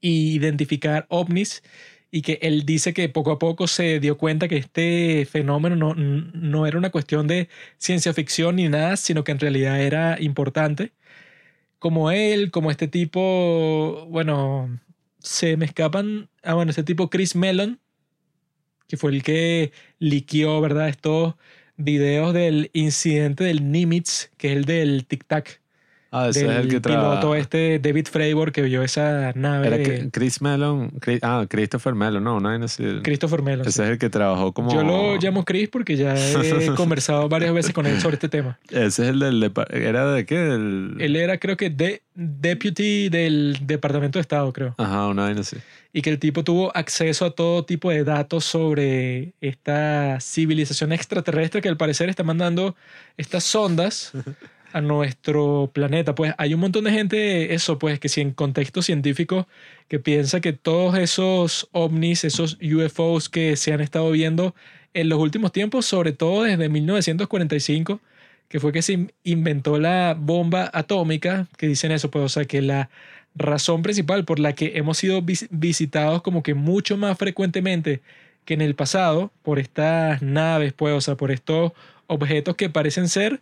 i- 0.00 0.34
identificar 0.36 1.06
ovnis 1.08 1.62
y 2.10 2.22
que 2.22 2.38
él 2.42 2.64
dice 2.66 2.94
que 2.94 3.08
poco 3.08 3.32
a 3.32 3.38
poco 3.38 3.66
se 3.66 4.00
dio 4.00 4.16
cuenta 4.18 4.48
que 4.48 4.56
este 4.56 5.26
fenómeno 5.30 5.76
no, 5.76 5.94
no 5.94 6.66
era 6.66 6.78
una 6.78 6.90
cuestión 6.90 7.26
de 7.26 7.48
ciencia 7.78 8.14
ficción 8.14 8.56
ni 8.56 8.68
nada, 8.68 8.96
sino 8.96 9.24
que 9.24 9.32
en 9.32 9.40
realidad 9.40 9.80
era 9.82 10.20
importante. 10.20 10.92
Como 11.78 12.10
él, 12.10 12.50
como 12.50 12.70
este 12.70 12.88
tipo, 12.88 14.06
bueno, 14.10 14.80
se 15.20 15.56
me 15.56 15.66
escapan, 15.66 16.30
ah, 16.42 16.54
bueno, 16.54 16.70
este 16.70 16.84
tipo 16.84 17.10
Chris 17.10 17.36
Mellon, 17.36 17.80
que 18.88 18.96
fue 18.96 19.10
el 19.12 19.22
que 19.22 19.72
liqueó, 19.98 20.60
¿verdad? 20.60 20.88
Estos 20.88 21.34
videos 21.76 22.34
del 22.34 22.70
incidente 22.72 23.44
del 23.44 23.70
Nimitz, 23.70 24.30
que 24.36 24.50
es 24.52 24.56
el 24.56 24.64
del 24.64 25.06
Tic 25.06 25.26
Tac. 25.26 25.60
Ah, 26.10 26.28
ese 26.28 26.44
del 26.44 26.50
es 26.50 26.56
el 26.56 26.68
que 26.68 26.80
piloto 26.80 27.34
este 27.34 27.78
David 27.78 28.06
Fravor 28.10 28.50
que 28.50 28.62
vio 28.62 28.82
esa 28.82 29.32
nave 29.34 29.66
Era 29.66 29.76
de 29.76 30.10
Chris 30.10 30.40
Mellon. 30.40 30.90
Chris- 31.00 31.20
ah, 31.22 31.44
Christopher 31.48 31.94
Mellon, 31.94 32.24
no, 32.24 32.40
no 32.40 32.48
hay 32.48 32.62
así. 32.62 32.82
Christopher 33.02 33.42
Mellon. 33.42 33.64
sí. 33.64 33.70
Ese 33.70 33.84
es 33.84 33.90
el 33.90 33.98
que 33.98 34.08
trabajó 34.08 34.52
como. 34.52 34.72
Yo 34.72 34.82
lo 34.82 35.16
llamo 35.16 35.44
Chris 35.44 35.68
porque 35.68 35.96
ya 35.96 36.14
he 36.14 36.72
conversado 36.76 37.28
varias 37.28 37.52
veces 37.52 37.72
con 37.74 37.86
él 37.86 38.00
sobre 38.00 38.14
este 38.14 38.28
tema. 38.28 38.58
Ese 38.70 39.02
es 39.02 39.08
el 39.10 39.18
del. 39.18 39.52
¿Era 39.70 40.10
de 40.12 40.24
qué? 40.24 40.38
Del... 40.38 40.96
Él 40.98 41.16
era, 41.16 41.38
creo 41.38 41.56
que, 41.56 41.68
de, 41.68 42.02
deputy 42.14 43.08
del 43.10 43.58
Departamento 43.62 44.18
de 44.18 44.22
Estado, 44.22 44.52
creo. 44.52 44.74
Ajá, 44.78 45.06
una 45.06 45.24
vaina 45.24 45.42
así. 45.42 45.56
Y 45.92 46.02
que 46.02 46.10
el 46.10 46.18
tipo 46.18 46.44
tuvo 46.44 46.76
acceso 46.76 47.24
a 47.24 47.30
todo 47.30 47.64
tipo 47.64 47.90
de 47.90 48.04
datos 48.04 48.44
sobre 48.44 49.32
esta 49.40 50.18
civilización 50.20 50.92
extraterrestre 50.92 51.60
que 51.60 51.68
al 51.68 51.76
parecer 51.76 52.08
está 52.08 52.24
mandando 52.24 52.76
estas 53.16 53.44
sondas 53.44 54.12
a 54.72 54.80
nuestro 54.80 55.70
planeta. 55.72 56.14
Pues 56.14 56.34
hay 56.38 56.54
un 56.54 56.60
montón 56.60 56.84
de 56.84 56.92
gente, 56.92 57.54
eso, 57.54 57.78
pues, 57.78 57.98
que 58.00 58.08
si 58.08 58.20
en 58.20 58.32
contexto 58.32 58.82
científico, 58.82 59.48
que 59.88 59.98
piensa 59.98 60.40
que 60.40 60.52
todos 60.52 60.96
esos 60.98 61.68
ovnis, 61.72 62.24
esos 62.24 62.58
UFOs 62.62 63.28
que 63.28 63.56
se 63.56 63.72
han 63.72 63.80
estado 63.80 64.10
viendo 64.10 64.54
en 64.94 65.08
los 65.08 65.18
últimos 65.18 65.52
tiempos, 65.52 65.86
sobre 65.86 66.12
todo 66.12 66.42
desde 66.44 66.68
1945, 66.68 68.00
que 68.48 68.60
fue 68.60 68.72
que 68.72 68.82
se 68.82 68.94
in- 68.94 69.12
inventó 69.24 69.78
la 69.78 70.16
bomba 70.18 70.70
atómica, 70.72 71.48
que 71.56 71.68
dicen 71.68 71.92
eso, 71.92 72.10
pues, 72.10 72.24
o 72.24 72.28
sea, 72.28 72.44
que 72.44 72.62
la 72.62 72.90
razón 73.34 73.82
principal 73.82 74.24
por 74.24 74.38
la 74.40 74.54
que 74.54 74.72
hemos 74.78 74.98
sido 74.98 75.22
vis- 75.22 75.48
visitados 75.50 76.22
como 76.22 76.42
que 76.42 76.54
mucho 76.54 76.96
más 76.96 77.16
frecuentemente 77.18 78.00
que 78.44 78.54
en 78.54 78.62
el 78.62 78.74
pasado 78.74 79.30
por 79.42 79.58
estas 79.58 80.22
naves, 80.22 80.72
pues, 80.72 80.94
o 80.94 81.00
sea, 81.00 81.16
por 81.16 81.30
estos 81.30 81.72
objetos 82.06 82.56
que 82.56 82.70
parecen 82.70 83.08
ser 83.08 83.40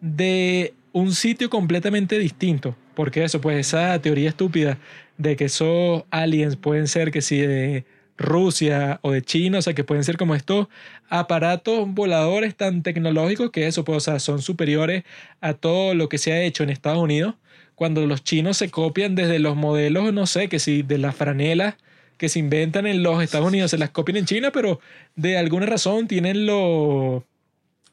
de 0.00 0.74
un 0.92 1.12
sitio 1.12 1.50
completamente 1.50 2.18
distinto. 2.18 2.76
Porque 2.94 3.24
eso, 3.24 3.40
pues 3.40 3.58
esa 3.58 4.00
teoría 4.00 4.30
estúpida 4.30 4.78
de 5.18 5.36
que 5.36 5.44
esos 5.46 6.04
aliens 6.10 6.56
pueden 6.56 6.88
ser 6.88 7.10
que 7.10 7.20
si 7.20 7.38
de 7.38 7.84
Rusia 8.16 8.98
o 9.02 9.12
de 9.12 9.22
China, 9.22 9.58
o 9.58 9.62
sea, 9.62 9.74
que 9.74 9.84
pueden 9.84 10.04
ser 10.04 10.16
como 10.16 10.34
estos 10.34 10.68
aparatos 11.08 11.86
voladores 11.88 12.54
tan 12.56 12.82
tecnológicos 12.82 13.50
que 13.50 13.66
eso, 13.66 13.84
pues, 13.84 13.96
o 13.98 14.00
sea, 14.00 14.18
son 14.18 14.40
superiores 14.40 15.04
a 15.40 15.54
todo 15.54 15.94
lo 15.94 16.08
que 16.08 16.18
se 16.18 16.32
ha 16.32 16.42
hecho 16.42 16.62
en 16.62 16.70
Estados 16.70 16.98
Unidos, 16.98 17.34
cuando 17.74 18.06
los 18.06 18.24
chinos 18.24 18.56
se 18.56 18.70
copian 18.70 19.14
desde 19.14 19.38
los 19.38 19.54
modelos, 19.56 20.12
no 20.12 20.26
sé, 20.26 20.48
que 20.48 20.58
si 20.58 20.82
de 20.82 20.98
las 20.98 21.14
franelas 21.14 21.74
que 22.16 22.30
se 22.30 22.38
inventan 22.38 22.86
en 22.86 23.02
los 23.02 23.22
Estados 23.22 23.48
Unidos 23.48 23.70
se 23.70 23.78
las 23.78 23.90
copian 23.90 24.16
en 24.16 24.24
China, 24.24 24.50
pero 24.50 24.80
de 25.14 25.36
alguna 25.36 25.66
razón 25.66 26.08
tienen 26.08 26.46
los 26.46 27.22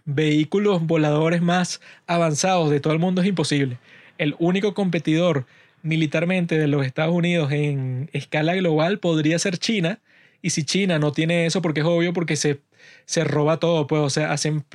vehículos 0.05 0.85
voladores 0.85 1.41
más 1.41 1.81
avanzados 2.07 2.69
de 2.69 2.79
todo 2.79 2.93
el 2.93 2.99
mundo, 2.99 3.21
es 3.21 3.27
imposible. 3.27 3.79
El 4.17 4.35
único 4.39 4.73
competidor 4.73 5.45
militarmente 5.81 6.57
de 6.57 6.67
los 6.67 6.85
Estados 6.85 7.13
Unidos 7.13 7.51
en 7.51 8.09
escala 8.13 8.55
global 8.55 8.99
podría 8.99 9.39
ser 9.39 9.57
China, 9.57 9.99
y 10.41 10.49
si 10.51 10.63
China 10.63 10.99
no 10.99 11.11
tiene 11.11 11.45
eso, 11.45 11.61
porque 11.61 11.81
es 11.81 11.85
obvio, 11.85 12.13
porque 12.13 12.35
se, 12.35 12.59
se 13.05 13.23
roba 13.23 13.59
todo, 13.59 13.87
pues, 13.87 14.01
o 14.01 14.09
sea, 14.09 14.31
hacen 14.31 14.65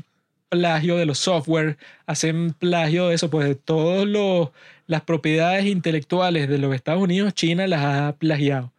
plagio 0.49 0.97
de 0.97 1.07
los 1.07 1.19
software, 1.19 1.77
hacen 2.07 2.55
plagio 2.55 3.09
de 3.09 3.15
eso, 3.15 3.31
pues 3.31 3.47
de 3.47 3.55
todas 3.55 4.09
las 4.87 5.03
propiedades 5.03 5.67
intelectuales 5.67 6.49
de 6.49 6.59
los 6.59 6.75
Estados 6.75 7.03
Unidos, 7.03 7.35
China 7.35 7.67
las 7.67 7.85
ha 7.85 8.17
plagiado. 8.17 8.73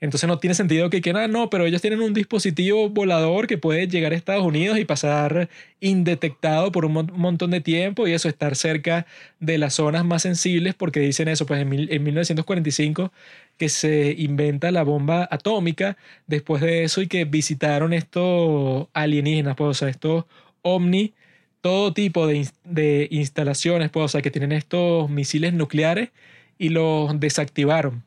Entonces 0.00 0.28
no 0.28 0.38
tiene 0.38 0.54
sentido 0.54 0.90
que 0.90 1.00
quieran, 1.00 1.32
no, 1.32 1.50
pero 1.50 1.66
ellos 1.66 1.82
tienen 1.82 2.00
un 2.02 2.14
dispositivo 2.14 2.88
volador 2.88 3.48
que 3.48 3.58
puede 3.58 3.88
llegar 3.88 4.12
a 4.12 4.16
Estados 4.16 4.44
Unidos 4.44 4.78
y 4.78 4.84
pasar 4.84 5.48
indetectado 5.80 6.70
por 6.70 6.84
un 6.84 7.10
montón 7.14 7.50
de 7.50 7.60
tiempo 7.60 8.06
y 8.06 8.12
eso, 8.12 8.28
estar 8.28 8.54
cerca 8.54 9.06
de 9.40 9.58
las 9.58 9.74
zonas 9.74 10.04
más 10.04 10.22
sensibles, 10.22 10.74
porque 10.74 11.00
dicen 11.00 11.26
eso, 11.26 11.46
pues 11.46 11.60
en, 11.60 11.72
en 11.72 12.02
1945 12.02 13.12
que 13.56 13.68
se 13.68 14.14
inventa 14.16 14.70
la 14.70 14.84
bomba 14.84 15.26
atómica, 15.30 15.96
después 16.28 16.62
de 16.62 16.84
eso 16.84 17.02
y 17.02 17.08
que 17.08 17.24
visitaron 17.24 17.92
estos 17.92 18.86
alienígenas, 18.94 19.56
pues, 19.56 19.70
o 19.70 19.74
sea, 19.74 19.88
estos 19.88 20.26
ovni, 20.62 21.14
todo 21.60 21.92
tipo 21.92 22.26
de, 22.26 22.48
de 22.64 23.08
instalaciones, 23.10 23.90
pues, 23.90 24.04
o 24.04 24.08
sea, 24.08 24.22
que 24.22 24.30
tienen 24.30 24.52
estos 24.52 25.10
misiles 25.10 25.52
nucleares 25.54 26.10
y 26.58 26.68
los 26.70 27.18
desactivaron 27.18 28.04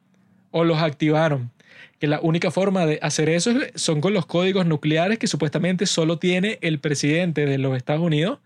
o 0.51 0.63
los 0.63 0.79
activaron 0.79 1.51
que 2.01 2.07
la 2.07 2.19
única 2.19 2.49
forma 2.49 2.87
de 2.87 2.97
hacer 3.03 3.29
eso 3.29 3.51
son 3.75 4.01
con 4.01 4.11
los 4.11 4.25
códigos 4.25 4.65
nucleares 4.65 5.19
que 5.19 5.27
supuestamente 5.27 5.85
solo 5.85 6.17
tiene 6.17 6.57
el 6.61 6.79
presidente 6.79 7.45
de 7.45 7.59
los 7.59 7.77
Estados 7.77 8.01
Unidos, 8.01 8.39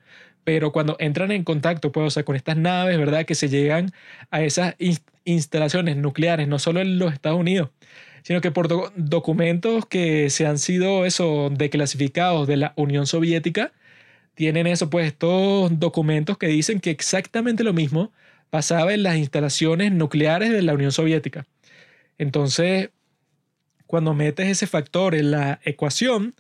pero 0.44 0.74
cuando 0.74 0.98
entran 1.00 1.32
en 1.32 1.46
contacto, 1.46 1.94
pues, 1.94 2.08
o 2.08 2.10
sea, 2.10 2.24
con 2.26 2.36
estas 2.36 2.58
naves, 2.58 2.98
¿verdad? 2.98 3.26
Que 3.26 3.34
se 3.34 3.48
llegan 3.48 3.94
a 4.30 4.44
esas 4.44 4.76
instalaciones 5.24 5.96
nucleares, 5.96 6.50
no 6.50 6.60
solo 6.60 6.82
en 6.82 7.00
los 7.00 7.14
Estados 7.14 7.40
Unidos, 7.40 7.70
sino 8.24 8.42
que 8.42 8.52
por 8.52 8.68
documentos 8.98 9.86
que 9.86 10.30
se 10.30 10.46
han 10.46 10.58
sido 10.58 11.06
eso 11.06 11.50
declasificados 11.50 12.48
de 12.48 12.58
la 12.58 12.74
Unión 12.76 13.08
Soviética, 13.08 13.72
tienen 14.34 14.68
eso, 14.68 14.90
pues 14.90 15.08
estos 15.08 15.80
documentos 15.80 16.38
que 16.38 16.48
dicen 16.48 16.82
que 16.82 16.90
exactamente 16.92 17.64
lo 17.64 17.72
mismo 17.72 18.12
pasaba 18.50 18.94
en 18.94 19.04
las 19.04 19.16
instalaciones 19.16 19.94
nucleares 19.94 20.52
de 20.52 20.62
la 20.62 20.74
Unión 20.74 20.92
Soviética. 20.92 21.46
Entonces, 22.18 22.90
cuando 23.88 24.14
metes 24.14 24.48
ese 24.48 24.68
factor 24.68 25.16
en 25.16 25.32
la 25.32 25.60
ecuación, 25.64 26.36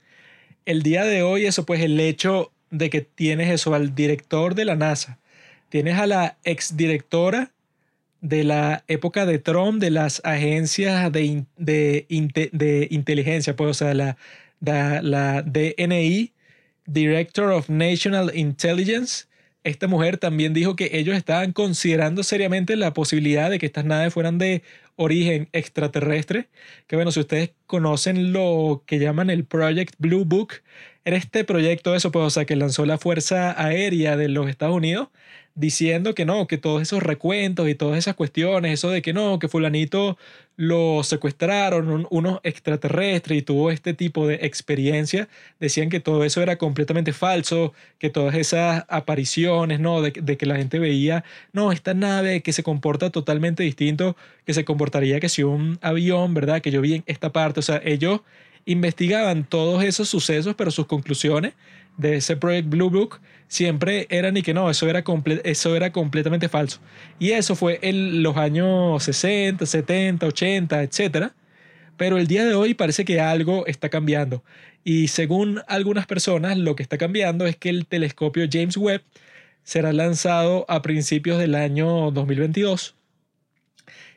el 0.65 0.81
día 0.81 1.03
de 1.03 1.23
hoy 1.23 1.45
eso 1.45 1.65
pues 1.65 1.81
el 1.81 1.99
hecho 1.99 2.51
de 2.71 2.89
que 2.89 3.01
tienes 3.01 3.49
eso 3.49 3.73
al 3.73 3.95
director 3.95 4.55
de 4.55 4.65
la 4.65 4.75
NASA, 4.75 5.19
tienes 5.69 5.97
a 5.97 6.07
la 6.07 6.37
exdirectora 6.43 7.51
de 8.21 8.43
la 8.43 8.83
época 8.87 9.25
de 9.25 9.37
Trump 9.39 9.79
de 9.79 9.91
las 9.91 10.21
agencias 10.23 11.11
de, 11.11 11.45
de, 11.57 12.87
inteligencia, 12.89 13.55
pues 13.55 13.69
o 13.69 13.73
sea, 13.73 13.93
la, 13.93 14.17
la, 14.59 15.01
la 15.01 15.41
DNI, 15.43 16.31
Director 16.87 17.51
of 17.51 17.69
National 17.69 18.31
Intelligence, 18.35 19.25
esta 19.63 19.87
mujer 19.87 20.17
también 20.17 20.53
dijo 20.53 20.75
que 20.75 20.91
ellos 20.93 21.17
estaban 21.17 21.51
considerando 21.51 22.23
seriamente 22.23 22.75
la 22.75 22.93
posibilidad 22.93 23.49
de 23.49 23.57
que 23.57 23.65
estas 23.65 23.83
naves 23.83 24.13
fueran 24.13 24.37
de 24.37 24.61
origen 24.95 25.49
extraterrestre, 25.51 26.49
que 26.87 26.95
bueno, 26.95 27.11
si 27.11 27.19
ustedes 27.19 27.51
conocen 27.67 28.33
lo 28.33 28.83
que 28.85 28.99
llaman 28.99 29.29
el 29.29 29.45
Project 29.45 29.95
Blue 29.97 30.25
Book, 30.25 30.53
era 31.03 31.17
este 31.17 31.43
proyecto, 31.43 31.95
eso, 31.95 32.11
pues, 32.11 32.25
o 32.25 32.29
sea, 32.29 32.45
que 32.45 32.55
lanzó 32.55 32.85
la 32.85 32.97
Fuerza 32.97 33.61
Aérea 33.63 34.17
de 34.17 34.27
los 34.29 34.49
Estados 34.49 34.75
Unidos, 34.75 35.09
diciendo 35.55 36.13
que 36.13 36.25
no, 36.25 36.47
que 36.47 36.57
todos 36.57 36.81
esos 36.81 37.01
recuentos 37.01 37.67
y 37.69 37.75
todas 37.75 37.97
esas 37.97 38.15
cuestiones, 38.15 38.73
eso 38.73 38.89
de 38.89 39.01
que 39.01 39.13
no, 39.13 39.39
que 39.39 39.47
fulanito 39.47 40.17
lo 40.57 41.03
secuestraron 41.03 42.07
unos 42.09 42.39
extraterrestres 42.43 43.39
y 43.39 43.41
tuvo 43.41 43.71
este 43.71 43.93
tipo 43.93 44.27
de 44.27 44.35
experiencia, 44.41 45.27
decían 45.59 45.89
que 45.89 45.99
todo 45.99 46.23
eso 46.23 46.41
era 46.41 46.57
completamente 46.57 47.13
falso, 47.13 47.73
que 47.99 48.09
todas 48.09 48.35
esas 48.35 48.85
apariciones, 48.87 49.79
¿no? 49.79 50.01
De, 50.01 50.11
de 50.11 50.37
que 50.37 50.45
la 50.45 50.55
gente 50.57 50.79
veía, 50.79 51.23
no, 51.53 51.71
esta 51.71 51.93
nave 51.93 52.41
que 52.41 52.53
se 52.53 52.63
comporta 52.63 53.09
totalmente 53.09 53.63
distinto, 53.63 54.15
que 54.45 54.53
se 54.53 54.65
comportaría 54.65 55.19
que 55.19 55.29
si 55.29 55.43
un 55.43 55.77
avión, 55.81 56.33
¿verdad? 56.33 56.61
Que 56.61 56.71
yo 56.71 56.81
vi 56.81 56.95
en 56.95 57.03
esta 57.05 57.31
parte, 57.31 57.59
o 57.59 57.63
sea, 57.63 57.81
ellos 57.83 58.21
investigaban 58.65 59.43
todos 59.45 59.83
esos 59.83 60.09
sucesos, 60.09 60.55
pero 60.55 60.71
sus 60.71 60.87
conclusiones 60.87 61.53
de 61.97 62.17
ese 62.17 62.35
Project 62.37 62.69
Blue 62.69 62.89
Book 62.89 63.19
siempre 63.47 64.07
eran 64.09 64.35
y 64.37 64.41
que 64.41 64.53
no, 64.53 64.69
eso 64.69 64.89
era, 64.89 65.03
eso 65.43 65.75
era 65.75 65.91
completamente 65.91 66.49
falso. 66.49 66.79
Y 67.19 67.31
eso 67.31 67.55
fue 67.55 67.79
en 67.81 68.23
los 68.23 68.37
años 68.37 69.03
60, 69.03 69.65
70, 69.65 70.25
80, 70.27 70.83
etc. 70.83 71.27
Pero 71.97 72.17
el 72.17 72.27
día 72.27 72.45
de 72.45 72.55
hoy 72.55 72.73
parece 72.73 73.05
que 73.05 73.21
algo 73.21 73.65
está 73.67 73.89
cambiando. 73.89 74.43
Y 74.83 75.07
según 75.07 75.61
algunas 75.67 76.05
personas, 76.05 76.57
lo 76.57 76.75
que 76.75 76.83
está 76.83 76.97
cambiando 76.97 77.45
es 77.47 77.55
que 77.55 77.69
el 77.69 77.87
telescopio 77.87 78.47
James 78.51 78.77
Webb 78.77 79.01
será 79.63 79.93
lanzado 79.93 80.65
a 80.67 80.81
principios 80.81 81.39
del 81.39 81.55
año 81.55 82.11
2022 82.11 82.94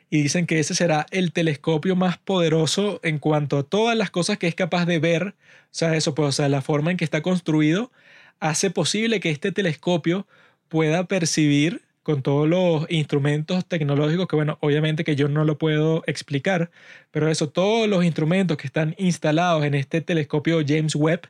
y 0.09 0.23
dicen 0.23 0.45
que 0.47 0.59
ese 0.59 0.75
será 0.75 1.05
el 1.11 1.31
telescopio 1.31 1.95
más 1.95 2.17
poderoso 2.17 2.99
en 3.03 3.19
cuanto 3.19 3.59
a 3.59 3.63
todas 3.63 3.95
las 3.97 4.09
cosas 4.11 4.37
que 4.37 4.47
es 4.47 4.55
capaz 4.55 4.85
de 4.85 4.99
ver. 4.99 5.27
O 5.27 5.33
sea, 5.71 5.95
eso, 5.95 6.15
pues, 6.15 6.29
o 6.29 6.31
sea, 6.31 6.49
la 6.49 6.61
forma 6.61 6.91
en 6.91 6.97
que 6.97 7.05
está 7.05 7.21
construido 7.21 7.91
hace 8.39 8.71
posible 8.71 9.19
que 9.19 9.29
este 9.29 9.51
telescopio 9.51 10.27
pueda 10.67 11.07
percibir 11.07 11.83
con 12.03 12.23
todos 12.23 12.47
los 12.47 12.85
instrumentos 12.89 13.65
tecnológicos 13.67 14.27
que, 14.27 14.35
bueno, 14.35 14.57
obviamente 14.61 15.03
que 15.03 15.15
yo 15.15 15.27
no 15.29 15.43
lo 15.45 15.57
puedo 15.57 16.03
explicar, 16.07 16.71
pero 17.11 17.29
eso, 17.29 17.49
todos 17.49 17.87
los 17.87 18.03
instrumentos 18.03 18.57
que 18.57 18.67
están 18.67 18.95
instalados 18.97 19.63
en 19.65 19.75
este 19.75 20.01
telescopio 20.01 20.61
James 20.65 20.95
Webb 20.95 21.29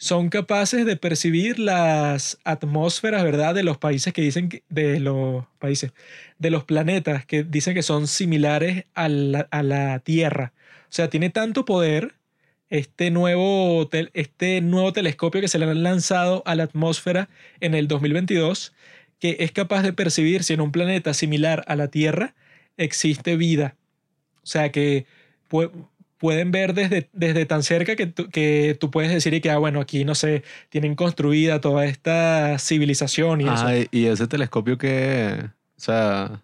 son 0.00 0.30
capaces 0.30 0.86
de 0.86 0.96
percibir 0.96 1.58
las 1.58 2.38
atmósferas, 2.44 3.22
¿verdad? 3.22 3.54
De 3.54 3.62
los 3.62 3.76
países 3.76 4.14
que 4.14 4.22
dicen 4.22 4.48
de 4.70 4.98
los 4.98 5.44
países, 5.58 5.92
de 6.38 6.50
los 6.50 6.64
planetas 6.64 7.26
que 7.26 7.44
dicen 7.44 7.74
que 7.74 7.82
son 7.82 8.06
similares 8.06 8.86
a 8.94 9.10
la, 9.10 9.46
a 9.50 9.62
la 9.62 9.98
Tierra. 9.98 10.54
O 10.84 10.92
sea, 10.92 11.10
tiene 11.10 11.28
tanto 11.28 11.66
poder 11.66 12.14
este 12.70 13.10
nuevo, 13.10 13.90
este 14.14 14.62
nuevo 14.62 14.94
telescopio 14.94 15.42
que 15.42 15.48
se 15.48 15.58
le 15.58 15.66
han 15.66 15.82
lanzado 15.82 16.42
a 16.46 16.54
la 16.54 16.62
atmósfera 16.62 17.28
en 17.60 17.74
el 17.74 17.86
2022, 17.86 18.72
que 19.18 19.36
es 19.40 19.52
capaz 19.52 19.82
de 19.82 19.92
percibir 19.92 20.44
si 20.44 20.54
en 20.54 20.62
un 20.62 20.72
planeta 20.72 21.12
similar 21.12 21.62
a 21.68 21.76
la 21.76 21.88
Tierra 21.88 22.34
existe 22.78 23.36
vida. 23.36 23.76
O 24.42 24.46
sea, 24.46 24.72
que 24.72 25.04
pueden 26.20 26.52
ver 26.52 26.74
desde, 26.74 27.08
desde 27.14 27.46
tan 27.46 27.62
cerca 27.62 27.96
que, 27.96 28.12
que 28.12 28.76
tú 28.78 28.90
puedes 28.90 29.10
decir 29.10 29.32
y 29.32 29.40
que, 29.40 29.50
ah, 29.50 29.56
bueno, 29.56 29.80
aquí, 29.80 30.04
no 30.04 30.14
sé, 30.14 30.44
tienen 30.68 30.94
construida 30.94 31.62
toda 31.62 31.86
esta 31.86 32.58
civilización 32.58 33.40
y 33.40 33.48
ah, 33.48 33.54
eso. 33.54 33.88
Y 33.90 34.04
ese 34.04 34.28
telescopio 34.28 34.76
que, 34.76 35.38
o 35.42 35.80
sea, 35.80 36.42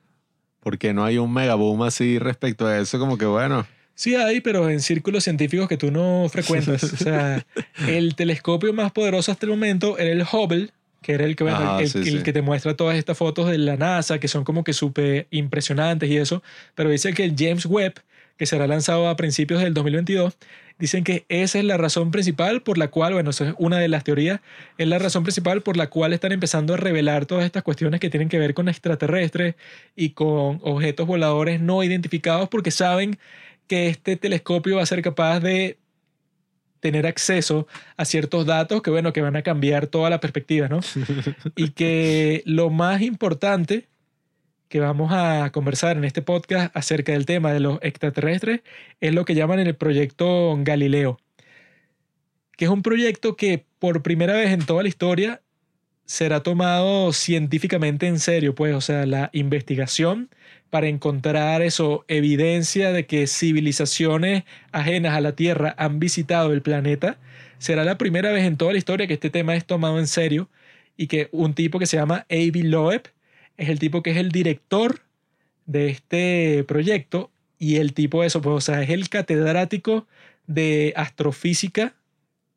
¿por 0.60 0.78
qué 0.78 0.94
no 0.94 1.04
hay 1.04 1.18
un 1.18 1.30
megaboom 1.32 1.82
así 1.82 2.18
respecto 2.18 2.66
a 2.66 2.78
eso? 2.78 2.98
Como 2.98 3.18
que, 3.18 3.26
bueno. 3.26 3.66
Sí 3.94 4.14
hay, 4.14 4.40
pero 4.40 4.70
en 4.70 4.80
círculos 4.80 5.24
científicos 5.24 5.68
que 5.68 5.76
tú 5.76 5.90
no 5.90 6.26
frecuentas. 6.30 6.82
o 6.82 6.96
sea, 6.96 7.44
el 7.86 8.14
telescopio 8.14 8.72
más 8.72 8.92
poderoso 8.92 9.30
hasta 9.30 9.44
el 9.44 9.50
momento 9.50 9.98
era 9.98 10.10
el 10.10 10.22
Hubble, 10.22 10.70
que 11.02 11.12
era 11.12 11.26
el 11.26 11.36
que, 11.36 11.44
el, 11.44 12.22
que 12.22 12.32
te 12.32 12.40
muestra 12.40 12.74
todas 12.74 12.96
estas 12.96 13.18
fotos 13.18 13.50
de 13.50 13.58
la 13.58 13.76
NASA, 13.76 14.18
que 14.18 14.28
son 14.28 14.42
como 14.42 14.64
que 14.64 14.72
súper 14.72 15.26
impresionantes 15.30 16.08
y 16.08 16.16
eso. 16.16 16.42
Pero 16.74 16.88
dice 16.88 17.12
que 17.12 17.24
el 17.24 17.34
James 17.36 17.66
Webb 17.66 18.00
que 18.36 18.46
será 18.46 18.66
lanzado 18.66 19.08
a 19.08 19.16
principios 19.16 19.60
del 19.62 19.74
2022, 19.74 20.36
dicen 20.78 21.04
que 21.04 21.24
esa 21.28 21.58
es 21.58 21.64
la 21.64 21.76
razón 21.76 22.10
principal 22.10 22.62
por 22.62 22.78
la 22.78 22.88
cual, 22.88 23.14
bueno, 23.14 23.30
eso 23.30 23.44
es 23.44 23.54
una 23.58 23.78
de 23.78 23.88
las 23.88 24.04
teorías, 24.04 24.40
es 24.78 24.86
la 24.86 24.98
razón 24.98 25.22
principal 25.22 25.62
por 25.62 25.76
la 25.76 25.88
cual 25.88 26.12
están 26.12 26.32
empezando 26.32 26.74
a 26.74 26.76
revelar 26.76 27.26
todas 27.26 27.44
estas 27.44 27.62
cuestiones 27.62 28.00
que 28.00 28.10
tienen 28.10 28.28
que 28.28 28.38
ver 28.38 28.54
con 28.54 28.68
extraterrestres 28.68 29.54
y 29.94 30.10
con 30.10 30.60
objetos 30.62 31.06
voladores 31.06 31.60
no 31.60 31.82
identificados 31.82 32.48
porque 32.48 32.70
saben 32.70 33.18
que 33.66 33.88
este 33.88 34.16
telescopio 34.16 34.76
va 34.76 34.82
a 34.82 34.86
ser 34.86 35.02
capaz 35.02 35.40
de 35.40 35.78
tener 36.80 37.06
acceso 37.06 37.66
a 37.96 38.04
ciertos 38.04 38.46
datos 38.46 38.82
que, 38.82 38.90
bueno, 38.90 39.12
que 39.12 39.22
van 39.22 39.34
a 39.34 39.42
cambiar 39.42 39.86
toda 39.86 40.10
la 40.10 40.20
perspectiva, 40.20 40.68
¿no? 40.68 40.80
y 41.56 41.70
que 41.70 42.42
lo 42.44 42.70
más 42.70 43.02
importante 43.02 43.88
que 44.68 44.80
vamos 44.80 45.12
a 45.12 45.50
conversar 45.52 45.96
en 45.96 46.04
este 46.04 46.22
podcast 46.22 46.74
acerca 46.76 47.12
del 47.12 47.26
tema 47.26 47.52
de 47.52 47.60
los 47.60 47.78
extraterrestres 47.82 48.60
es 49.00 49.14
lo 49.14 49.24
que 49.24 49.34
llaman 49.34 49.60
el 49.60 49.74
proyecto 49.74 50.54
Galileo, 50.58 51.18
que 52.56 52.64
es 52.64 52.70
un 52.70 52.82
proyecto 52.82 53.36
que 53.36 53.64
por 53.78 54.02
primera 54.02 54.34
vez 54.34 54.50
en 54.50 54.64
toda 54.64 54.82
la 54.82 54.88
historia 54.88 55.42
será 56.04 56.42
tomado 56.42 57.12
científicamente 57.12 58.06
en 58.06 58.18
serio, 58.20 58.54
pues, 58.54 58.74
o 58.74 58.80
sea, 58.80 59.06
la 59.06 59.30
investigación 59.32 60.30
para 60.70 60.88
encontrar 60.88 61.62
eso, 61.62 62.04
evidencia 62.08 62.92
de 62.92 63.06
que 63.06 63.26
civilizaciones 63.26 64.44
ajenas 64.72 65.14
a 65.16 65.20
la 65.20 65.32
Tierra 65.32 65.74
han 65.78 65.98
visitado 65.98 66.52
el 66.52 66.62
planeta, 66.62 67.18
será 67.58 67.84
la 67.84 67.98
primera 67.98 68.30
vez 68.32 68.44
en 68.44 68.56
toda 68.56 68.72
la 68.72 68.78
historia 68.78 69.06
que 69.06 69.14
este 69.14 69.30
tema 69.30 69.54
es 69.56 69.64
tomado 69.64 69.98
en 69.98 70.06
serio 70.06 70.48
y 70.96 71.08
que 71.08 71.28
un 71.32 71.54
tipo 71.54 71.78
que 71.78 71.86
se 71.86 71.96
llama 71.96 72.26
A.B. 72.30 72.62
Loeb 72.64 73.15
es 73.56 73.68
el 73.68 73.78
tipo 73.78 74.02
que 74.02 74.10
es 74.10 74.16
el 74.16 74.30
director 74.30 75.00
de 75.66 75.88
este 75.88 76.64
proyecto 76.66 77.30
y 77.58 77.76
el 77.76 77.92
tipo 77.94 78.20
de 78.20 78.28
eso, 78.28 78.40
pues, 78.40 78.56
o 78.56 78.60
sea, 78.60 78.82
es 78.82 78.90
el 78.90 79.08
catedrático 79.08 80.06
de 80.46 80.92
astrofísica, 80.96 81.94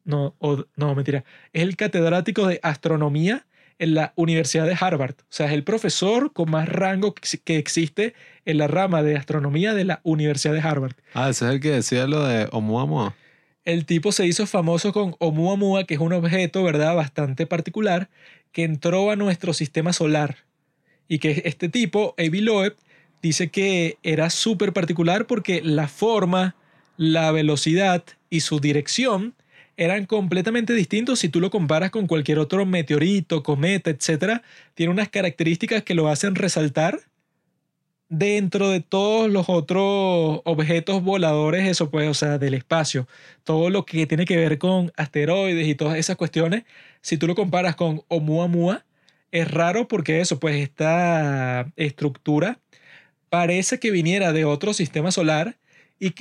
no, 0.04 0.36
no, 0.76 0.96
mentira, 0.96 1.24
es 1.54 1.64
el 1.64 1.76
catedrático 1.76 2.48
de 2.48 2.60
astronomía 2.64 3.46
en 3.80 3.94
la 3.94 4.14
Universidad 4.16 4.66
de 4.66 4.76
Harvard. 4.80 5.16
O 5.22 5.26
sea, 5.30 5.48
es 5.48 5.54
el 5.54 5.64
profesor 5.64 6.34
con 6.34 6.52
más 6.52 6.68
rango 6.68 7.16
que 7.16 7.58
existe 7.58 8.14
en 8.46 8.58
la 8.58 8.68
rama 8.68 9.02
de 9.04 9.16
astronomía 9.16 9.74
de 9.74 9.86
la 9.86 10.02
Universidad 10.04 10.54
de 10.54 10.62
Harvard. 10.62 10.96
Ah, 11.14 11.30
ese 11.30 11.46
es 11.46 11.52
el 11.54 11.60
que 11.62 11.72
decía 11.72 12.06
lo 12.06 12.24
de 12.26 12.50
Oumuamua. 12.52 13.16
El 13.64 13.86
tipo 13.86 14.12
se 14.12 14.26
hizo 14.26 14.46
famoso 14.48 14.92
con 14.92 15.16
Oumuamua, 15.20 15.86
que 15.86 15.94
es 15.94 16.00
un 16.00 16.12
objeto, 16.12 16.64
¿verdad?, 16.64 16.96
bastante 16.96 17.46
particular, 17.46 18.10
que 18.52 18.64
entró 18.64 19.12
a 19.12 19.16
nuestro 19.16 19.54
sistema 19.54 19.94
solar. 19.94 20.38
Y 21.10 21.20
que 21.20 21.42
este 21.44 21.68
tipo, 21.68 22.16
Avi 22.18 22.40
Loeb, 22.40 22.78
dice 23.22 23.50
que 23.50 23.98
era 24.04 24.30
súper 24.30 24.72
particular 24.72 25.28
porque 25.28 25.62
la 25.62 25.90
forma, 25.90 26.56
la 26.96 27.32
velocidad 27.32 28.04
y 28.30 28.40
su 28.40 28.62
dirección 28.62 29.34
eran 29.76 30.06
completamente 30.06 30.74
distintos 30.74 31.20
si 31.20 31.30
tú 31.30 31.40
lo 31.40 31.50
comparas 31.50 31.90
con 31.90 32.06
cualquier 32.06 32.38
otro 32.40 32.66
meteorito, 32.66 33.44
cometa, 33.44 33.90
etc. 33.90 34.42
Tiene 34.74 34.92
unas 34.92 35.10
características 35.10 35.84
que 35.84 35.96
lo 35.96 36.10
hacen 36.10 36.36
resaltar 36.36 37.00
dentro 38.10 38.70
de 38.70 38.82
todos 38.82 39.30
los 39.30 39.48
otros 39.48 40.42
objetos 40.44 41.04
voladores, 41.04 41.68
eso 41.68 41.90
pues, 41.90 42.10
o 42.10 42.14
sea, 42.14 42.38
del 42.38 42.56
espacio. 42.56 43.08
Todo 43.44 43.70
lo 43.70 43.86
que 43.86 44.06
tiene 44.08 44.26
que 44.26 44.36
ver 44.36 44.58
con 44.58 44.92
asteroides 44.98 45.68
y 45.68 45.76
todas 45.76 45.98
esas 45.98 46.18
cuestiones, 46.18 46.64
si 47.02 47.18
tú 47.18 47.28
lo 47.28 47.36
comparas 47.36 47.76
con 47.76 48.02
Oumuamua, 48.10 48.84
es 49.32 49.50
raro 49.52 49.88
porque 49.88 50.22
eso, 50.22 50.40
pues 50.40 50.56
esta 50.58 51.72
estructura 51.76 52.60
parece 53.30 53.80
que 53.80 53.92
viniera 53.92 54.34
de 54.34 54.46
otro 54.46 54.74
sistema 54.74 55.12
solar 55.12 55.58
y, 56.00 56.12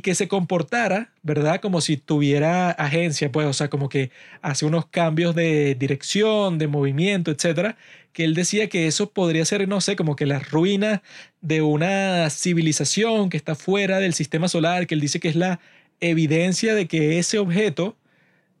que 0.00 0.14
se 0.14 0.28
comportara, 0.28 1.12
¿verdad? 1.22 1.60
Como 1.60 1.80
si 1.80 1.96
tuviera 1.96 2.70
agencia, 2.70 3.30
pues, 3.30 3.46
o 3.46 3.52
sea, 3.52 3.70
como 3.70 3.88
que 3.88 4.10
hace 4.42 4.66
unos 4.66 4.86
cambios 4.86 5.34
de 5.36 5.76
dirección, 5.76 6.58
de 6.58 6.66
movimiento, 6.66 7.30
etcétera, 7.30 7.76
que 8.12 8.24
él 8.24 8.34
decía 8.34 8.68
que 8.68 8.88
eso 8.88 9.10
podría 9.10 9.44
ser, 9.44 9.68
no 9.68 9.80
sé, 9.80 9.94
como 9.96 10.16
que 10.16 10.26
la 10.26 10.40
ruina 10.40 11.02
de 11.40 11.62
una 11.62 12.28
civilización 12.30 13.30
que 13.30 13.36
está 13.36 13.54
fuera 13.54 14.00
del 14.00 14.14
sistema 14.14 14.48
solar, 14.48 14.86
que 14.86 14.94
él 14.94 15.00
dice 15.00 15.20
que 15.20 15.28
es 15.28 15.36
la 15.36 15.60
evidencia 16.00 16.74
de 16.74 16.88
que 16.88 17.18
ese 17.18 17.38
objeto 17.38 17.96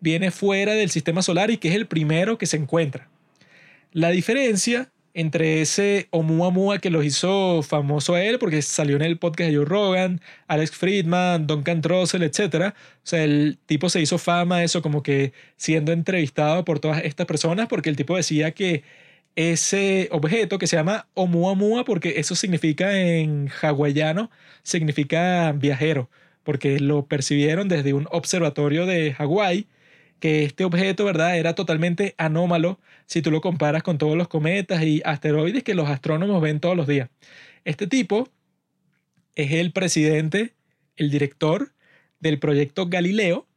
viene 0.00 0.30
fuera 0.30 0.74
del 0.74 0.90
sistema 0.90 1.22
solar 1.22 1.50
y 1.50 1.58
que 1.58 1.68
es 1.68 1.74
el 1.74 1.86
primero 1.86 2.38
que 2.38 2.46
se 2.46 2.56
encuentra. 2.56 3.08
La 3.92 4.10
diferencia 4.10 4.90
entre 5.14 5.60
ese 5.60 6.08
Oumuamua 6.10 6.78
que 6.78 6.90
los 6.90 7.04
hizo 7.04 7.62
famoso 7.62 8.14
a 8.14 8.22
él, 8.24 8.38
porque 8.38 8.62
salió 8.62 8.96
en 8.96 9.02
el 9.02 9.18
podcast 9.18 9.50
de 9.50 9.56
Joe 9.56 9.64
Rogan, 9.66 10.20
Alex 10.48 10.70
Friedman, 10.72 11.46
Duncan 11.46 11.82
Trussell, 11.82 12.22
etc. 12.22 12.72
O 12.72 12.74
sea, 13.02 13.22
el 13.24 13.58
tipo 13.66 13.90
se 13.90 14.00
hizo 14.00 14.18
fama, 14.18 14.64
eso 14.64 14.80
como 14.82 15.02
que 15.02 15.32
siendo 15.56 15.92
entrevistado 15.92 16.64
por 16.64 16.80
todas 16.80 17.04
estas 17.04 17.26
personas, 17.26 17.68
porque 17.68 17.90
el 17.90 17.96
tipo 17.96 18.16
decía 18.16 18.52
que 18.52 18.84
ese 19.36 20.08
objeto 20.12 20.58
que 20.58 20.66
se 20.66 20.76
llama 20.76 21.08
Oumuamua, 21.14 21.84
porque 21.84 22.14
eso 22.18 22.34
significa 22.34 22.98
en 22.98 23.50
hawaiano, 23.62 24.30
significa 24.62 25.52
viajero, 25.52 26.10
porque 26.44 26.80
lo 26.80 27.06
percibieron 27.06 27.68
desde 27.68 27.92
un 27.92 28.08
observatorio 28.10 28.86
de 28.86 29.12
Hawái 29.14 29.66
que 30.22 30.44
este 30.44 30.64
objeto, 30.64 31.04
¿verdad?, 31.04 31.36
era 31.36 31.56
totalmente 31.56 32.14
anómalo 32.16 32.78
si 33.06 33.22
tú 33.22 33.32
lo 33.32 33.40
comparas 33.40 33.82
con 33.82 33.98
todos 33.98 34.16
los 34.16 34.28
cometas 34.28 34.80
y 34.84 35.02
asteroides 35.04 35.64
que 35.64 35.74
los 35.74 35.88
astrónomos 35.88 36.40
ven 36.40 36.60
todos 36.60 36.76
los 36.76 36.86
días. 36.86 37.10
Este 37.64 37.88
tipo 37.88 38.28
es 39.34 39.50
el 39.50 39.72
presidente, 39.72 40.54
el 40.94 41.10
director 41.10 41.72
del 42.20 42.38
proyecto 42.38 42.86
Galileo, 42.86 43.48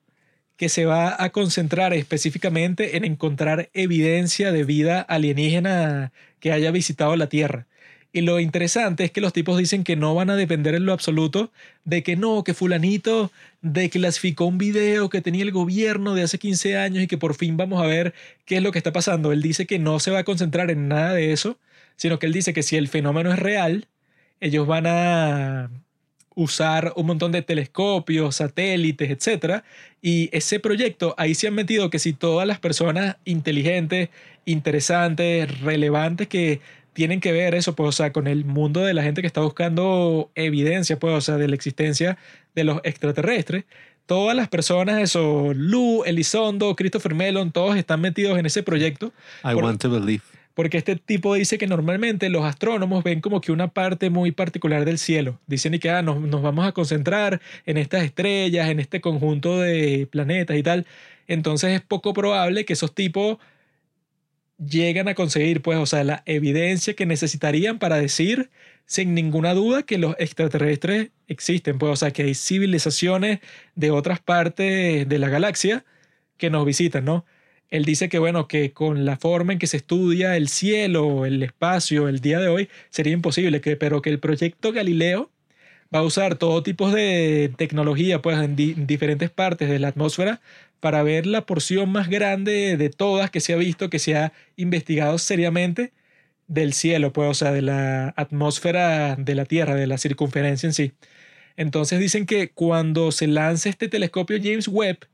que 0.57 0.67
se 0.67 0.85
va 0.85 1.15
a 1.23 1.29
concentrar 1.29 1.93
específicamente 1.93 2.97
en 2.97 3.05
encontrar 3.05 3.69
evidencia 3.73 4.51
de 4.51 4.63
vida 4.63 5.01
alienígena 5.01 6.13
que 6.39 6.51
haya 6.51 6.71
visitado 6.71 7.15
la 7.15 7.29
Tierra. 7.29 7.67
Y 8.15 8.21
lo 8.21 8.39
interesante 8.39 9.03
es 9.03 9.11
que 9.11 9.19
los 9.19 9.33
tipos 9.33 9.57
dicen 9.57 9.83
que 9.83 9.97
no 9.97 10.15
van 10.15 10.29
a 10.29 10.37
depender 10.37 10.73
en 10.73 10.85
lo 10.85 10.93
absoluto 10.93 11.51
de 11.83 12.01
que 12.01 12.15
no, 12.15 12.45
que 12.45 12.53
fulanito 12.53 13.29
declasificó 13.61 14.45
un 14.45 14.57
video 14.57 15.09
que 15.09 15.19
tenía 15.19 15.43
el 15.43 15.51
gobierno 15.51 16.15
de 16.15 16.23
hace 16.23 16.39
15 16.39 16.77
años 16.77 17.03
y 17.03 17.07
que 17.07 17.17
por 17.17 17.35
fin 17.35 17.57
vamos 17.57 17.83
a 17.83 17.87
ver 17.87 18.13
qué 18.45 18.55
es 18.55 18.63
lo 18.63 18.71
que 18.71 18.77
está 18.77 18.93
pasando. 18.93 19.33
Él 19.33 19.41
dice 19.41 19.65
que 19.65 19.79
no 19.79 19.99
se 19.99 20.11
va 20.11 20.19
a 20.19 20.23
concentrar 20.23 20.71
en 20.71 20.87
nada 20.87 21.13
de 21.13 21.33
eso, 21.33 21.57
sino 21.97 22.17
que 22.17 22.27
él 22.27 22.31
dice 22.31 22.53
que 22.53 22.63
si 22.63 22.77
el 22.77 22.87
fenómeno 22.87 23.33
es 23.33 23.39
real, 23.39 23.89
ellos 24.39 24.65
van 24.65 24.87
a 24.87 25.69
usar 26.35 26.93
un 26.95 27.07
montón 27.07 27.33
de 27.33 27.41
telescopios, 27.41 28.37
satélites, 28.37 29.09
etc. 29.09 29.63
Y 30.01 30.29
ese 30.31 30.61
proyecto, 30.61 31.15
ahí 31.17 31.35
se 31.35 31.47
han 31.47 31.53
metido 31.53 31.89
que 31.89 31.99
si 31.99 32.13
todas 32.13 32.47
las 32.47 32.59
personas 32.59 33.17
inteligentes, 33.25 34.09
interesantes, 34.45 35.59
relevantes 35.61 36.27
que 36.27 36.61
tienen 36.95 37.19
que 37.19 37.33
ver 37.33 37.53
eso, 37.55 37.75
pues, 37.75 37.89
o 37.89 37.91
sea, 37.91 38.13
con 38.13 38.25
el 38.25 38.45
mundo 38.45 38.79
de 38.79 38.93
la 38.93 39.03
gente 39.03 39.19
que 39.19 39.27
está 39.27 39.41
buscando 39.41 40.31
evidencia, 40.33 40.97
pues, 40.97 41.13
o 41.13 41.19
sea, 41.19 41.35
de 41.35 41.49
la 41.49 41.55
existencia 41.55 42.17
de 42.55 42.63
los 42.63 42.79
extraterrestres. 42.85 43.65
Todas 44.05 44.33
las 44.33 44.47
personas, 44.47 45.01
eso, 45.01 45.51
Lou, 45.53 46.05
Elizondo, 46.05 46.73
Christopher 46.75 47.13
Mellon, 47.13 47.51
todos 47.51 47.75
están 47.75 47.99
metidos 47.99 48.39
en 48.39 48.45
ese 48.45 48.63
proyecto. 48.63 49.11
I 49.43 49.55
want 49.55 49.81
to 49.81 49.89
believe. 49.89 50.23
Porque 50.53 50.77
este 50.77 50.95
tipo 50.95 51.33
dice 51.33 51.57
que 51.57 51.67
normalmente 51.67 52.29
los 52.29 52.45
astrónomos 52.45 53.03
ven 53.03 53.19
como 53.19 53.41
que 53.41 53.51
una 53.51 53.67
parte 53.67 54.09
muy 54.09 54.31
particular 54.31 54.85
del 54.85 54.97
cielo. 54.97 55.37
Dicen 55.47 55.77
que 55.79 55.89
ah, 55.89 56.01
nos, 56.01 56.21
nos 56.21 56.41
vamos 56.41 56.65
a 56.65 56.71
concentrar 56.71 57.41
en 57.65 57.75
estas 57.77 58.05
estrellas, 58.05 58.69
en 58.69 58.79
este 58.79 59.01
conjunto 59.01 59.59
de 59.59 60.07
planetas 60.09 60.55
y 60.55 60.63
tal. 60.63 60.85
Entonces 61.27 61.73
es 61.73 61.81
poco 61.81 62.13
probable 62.13 62.63
que 62.63 62.71
esos 62.71 62.95
tipos 62.95 63.37
llegan 64.57 65.07
a 65.07 65.15
conseguir, 65.15 65.61
pues, 65.61 65.77
o 65.77 65.85
sea, 65.85 66.03
la 66.03 66.23
evidencia 66.25 66.93
que 66.95 67.05
necesitarían 67.05 67.79
para 67.79 67.97
decir 67.97 68.51
sin 68.85 69.13
ninguna 69.15 69.53
duda 69.53 69.83
que 69.83 69.97
los 69.97 70.15
extraterrestres 70.19 71.11
existen, 71.27 71.77
pues, 71.79 71.91
o 71.93 71.95
sea, 71.95 72.11
que 72.11 72.23
hay 72.23 72.35
civilizaciones 72.35 73.39
de 73.75 73.91
otras 73.91 74.19
partes 74.19 75.07
de 75.07 75.19
la 75.19 75.29
galaxia 75.29 75.85
que 76.37 76.49
nos 76.49 76.65
visitan, 76.65 77.05
¿no? 77.05 77.25
Él 77.69 77.83
dice 77.85 78.09
que, 78.09 78.19
bueno, 78.19 78.47
que 78.47 78.73
con 78.73 79.05
la 79.05 79.17
forma 79.17 79.53
en 79.53 79.59
que 79.59 79.67
se 79.67 79.77
estudia 79.77 80.37
el 80.37 80.49
cielo, 80.49 81.25
el 81.25 81.41
espacio, 81.43 82.07
el 82.07 82.19
día 82.21 82.39
de 82.39 82.47
hoy, 82.47 82.69
sería 82.89 83.13
imposible, 83.13 83.61
que, 83.61 83.75
pero 83.75 84.01
que 84.01 84.11
el 84.11 84.19
proyecto 84.19 84.71
Galileo 84.71 85.31
va 85.93 85.99
a 85.99 86.03
usar 86.03 86.35
todo 86.35 86.63
tipo 86.63 86.91
de 86.91 87.53
tecnología, 87.57 88.21
pues, 88.21 88.37
en 88.39 88.55
diferentes 88.87 89.29
partes 89.29 89.69
de 89.69 89.79
la 89.79 89.89
atmósfera 89.89 90.41
para 90.79 91.03
ver 91.03 91.25
la 91.25 91.45
porción 91.45 91.89
más 91.89 92.09
grande 92.09 92.77
de 92.77 92.89
todas 92.89 93.31
que 93.31 93.39
se 93.39 93.53
ha 93.53 93.57
visto, 93.57 93.89
que 93.89 93.99
se 93.99 94.15
ha 94.15 94.33
investigado 94.55 95.17
seriamente 95.17 95.93
del 96.47 96.73
cielo, 96.73 97.13
pues, 97.13 97.29
o 97.29 97.33
sea, 97.33 97.51
de 97.51 97.61
la 97.61 98.13
atmósfera 98.17 99.15
de 99.15 99.35
la 99.35 99.45
Tierra, 99.45 99.75
de 99.75 99.87
la 99.87 99.97
circunferencia 99.97 100.67
en 100.67 100.73
sí. 100.73 100.93
Entonces 101.57 101.99
dicen 101.99 102.25
que 102.25 102.51
cuando 102.51 103.11
se 103.11 103.27
lance 103.27 103.69
este 103.69 103.87
telescopio 103.87 104.37
James 104.41 104.67
Webb, 104.67 105.07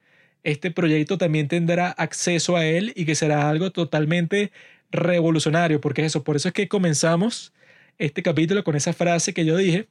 este 0.44 0.72
proyecto 0.72 1.18
también 1.18 1.48
tendrá 1.48 1.90
acceso 1.92 2.58
a 2.58 2.66
él 2.66 2.94
y 2.96 3.06
que 3.06 3.16
será 3.16 3.50
algo 3.50 3.72
totalmente 3.72 4.52
revolucionario, 4.92 5.80
porque 5.82 6.04
eso, 6.06 6.24
por 6.24 6.36
eso 6.36 6.50
es 6.50 6.54
que 6.54 6.68
comenzamos 6.68 7.54
este 7.98 8.24
capítulo 8.24 8.64
con 8.64 8.76
esa 8.76 8.94
frase 8.94 9.34
que 9.34 9.46
yo 9.46 9.56
dije, 9.58 9.88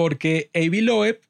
porque 0.00 0.48
A.B. 0.54 0.80
Loeb 0.80 1.20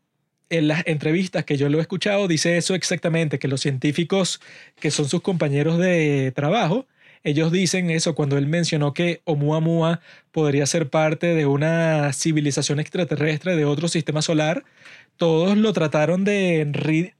en 0.48 0.68
las 0.68 0.86
entrevistas 0.86 1.44
que 1.44 1.56
yo 1.56 1.68
lo 1.68 1.78
he 1.78 1.80
escuchado 1.80 2.28
dice 2.28 2.56
eso 2.56 2.76
exactamente, 2.76 3.40
que 3.40 3.48
los 3.48 3.62
científicos 3.62 4.40
que 4.78 4.92
son 4.92 5.08
sus 5.08 5.22
compañeros 5.22 5.76
de 5.76 6.30
trabajo, 6.36 6.86
ellos 7.24 7.50
dicen 7.50 7.90
eso 7.90 8.14
cuando 8.14 8.38
él 8.38 8.46
mencionó 8.46 8.94
que 8.94 9.22
Oumuamua 9.24 9.98
podría 10.30 10.66
ser 10.66 10.88
parte 10.88 11.34
de 11.34 11.46
una 11.46 12.12
civilización 12.12 12.78
extraterrestre 12.78 13.56
de 13.56 13.64
otro 13.64 13.88
sistema 13.88 14.22
solar, 14.22 14.62
todos 15.16 15.58
lo 15.58 15.72
trataron 15.72 16.22
de 16.22 17.10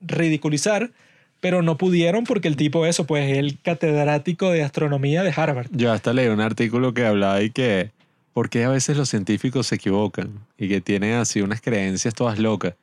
ridiculizar 0.00 0.92
pero 1.40 1.60
no 1.60 1.76
pudieron 1.76 2.22
porque 2.22 2.46
el 2.46 2.54
tipo 2.54 2.86
eso, 2.86 3.04
pues 3.04 3.32
es 3.32 3.38
el 3.38 3.58
catedrático 3.60 4.52
de 4.52 4.62
astronomía 4.62 5.24
de 5.24 5.32
Harvard. 5.34 5.66
Yo 5.72 5.92
hasta 5.92 6.12
leí 6.12 6.28
un 6.28 6.40
artículo 6.40 6.94
que 6.94 7.04
hablaba 7.04 7.42
y 7.42 7.50
que 7.50 7.90
por 8.34 8.50
qué 8.50 8.64
a 8.64 8.68
veces 8.68 8.96
los 8.96 9.08
científicos 9.08 9.68
se 9.68 9.76
equivocan 9.76 10.40
y 10.58 10.68
que 10.68 10.80
tienen 10.80 11.14
así 11.14 11.40
unas 11.40 11.62
creencias 11.62 12.12
todas 12.12 12.38
locas. 12.38 12.74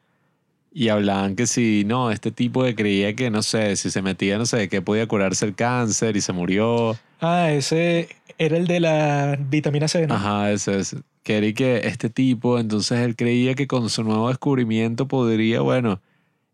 Y 0.73 0.87
hablaban 0.87 1.35
que 1.35 1.45
si 1.45 1.83
no, 1.85 2.09
este 2.09 2.31
tipo 2.31 2.63
de 2.63 2.73
creía 2.73 3.13
que 3.13 3.29
no 3.29 3.43
sé, 3.43 3.75
si 3.75 3.91
se 3.91 4.01
metía, 4.01 4.37
no 4.37 4.45
sé, 4.45 4.69
que 4.69 4.81
podía 4.81 5.05
curarse 5.05 5.45
el 5.45 5.53
cáncer 5.53 6.15
y 6.15 6.21
se 6.21 6.31
murió. 6.31 6.97
Ah, 7.19 7.51
ese 7.51 8.07
era 8.37 8.55
el 8.57 8.65
de 8.65 8.79
la 8.79 9.37
vitamina 9.37 9.89
C, 9.89 10.07
¿no? 10.07 10.15
Ajá, 10.15 10.51
ese 10.51 10.79
es. 10.79 10.95
Que 11.23 11.37
era 11.37 11.45
y 11.45 11.53
que 11.53 11.81
este 11.83 12.09
tipo, 12.09 12.57
entonces 12.57 12.99
él 12.99 13.17
creía 13.17 13.53
que 13.53 13.67
con 13.67 13.89
su 13.89 14.03
nuevo 14.03 14.29
descubrimiento 14.29 15.09
podría, 15.09 15.59
bueno, 15.59 16.01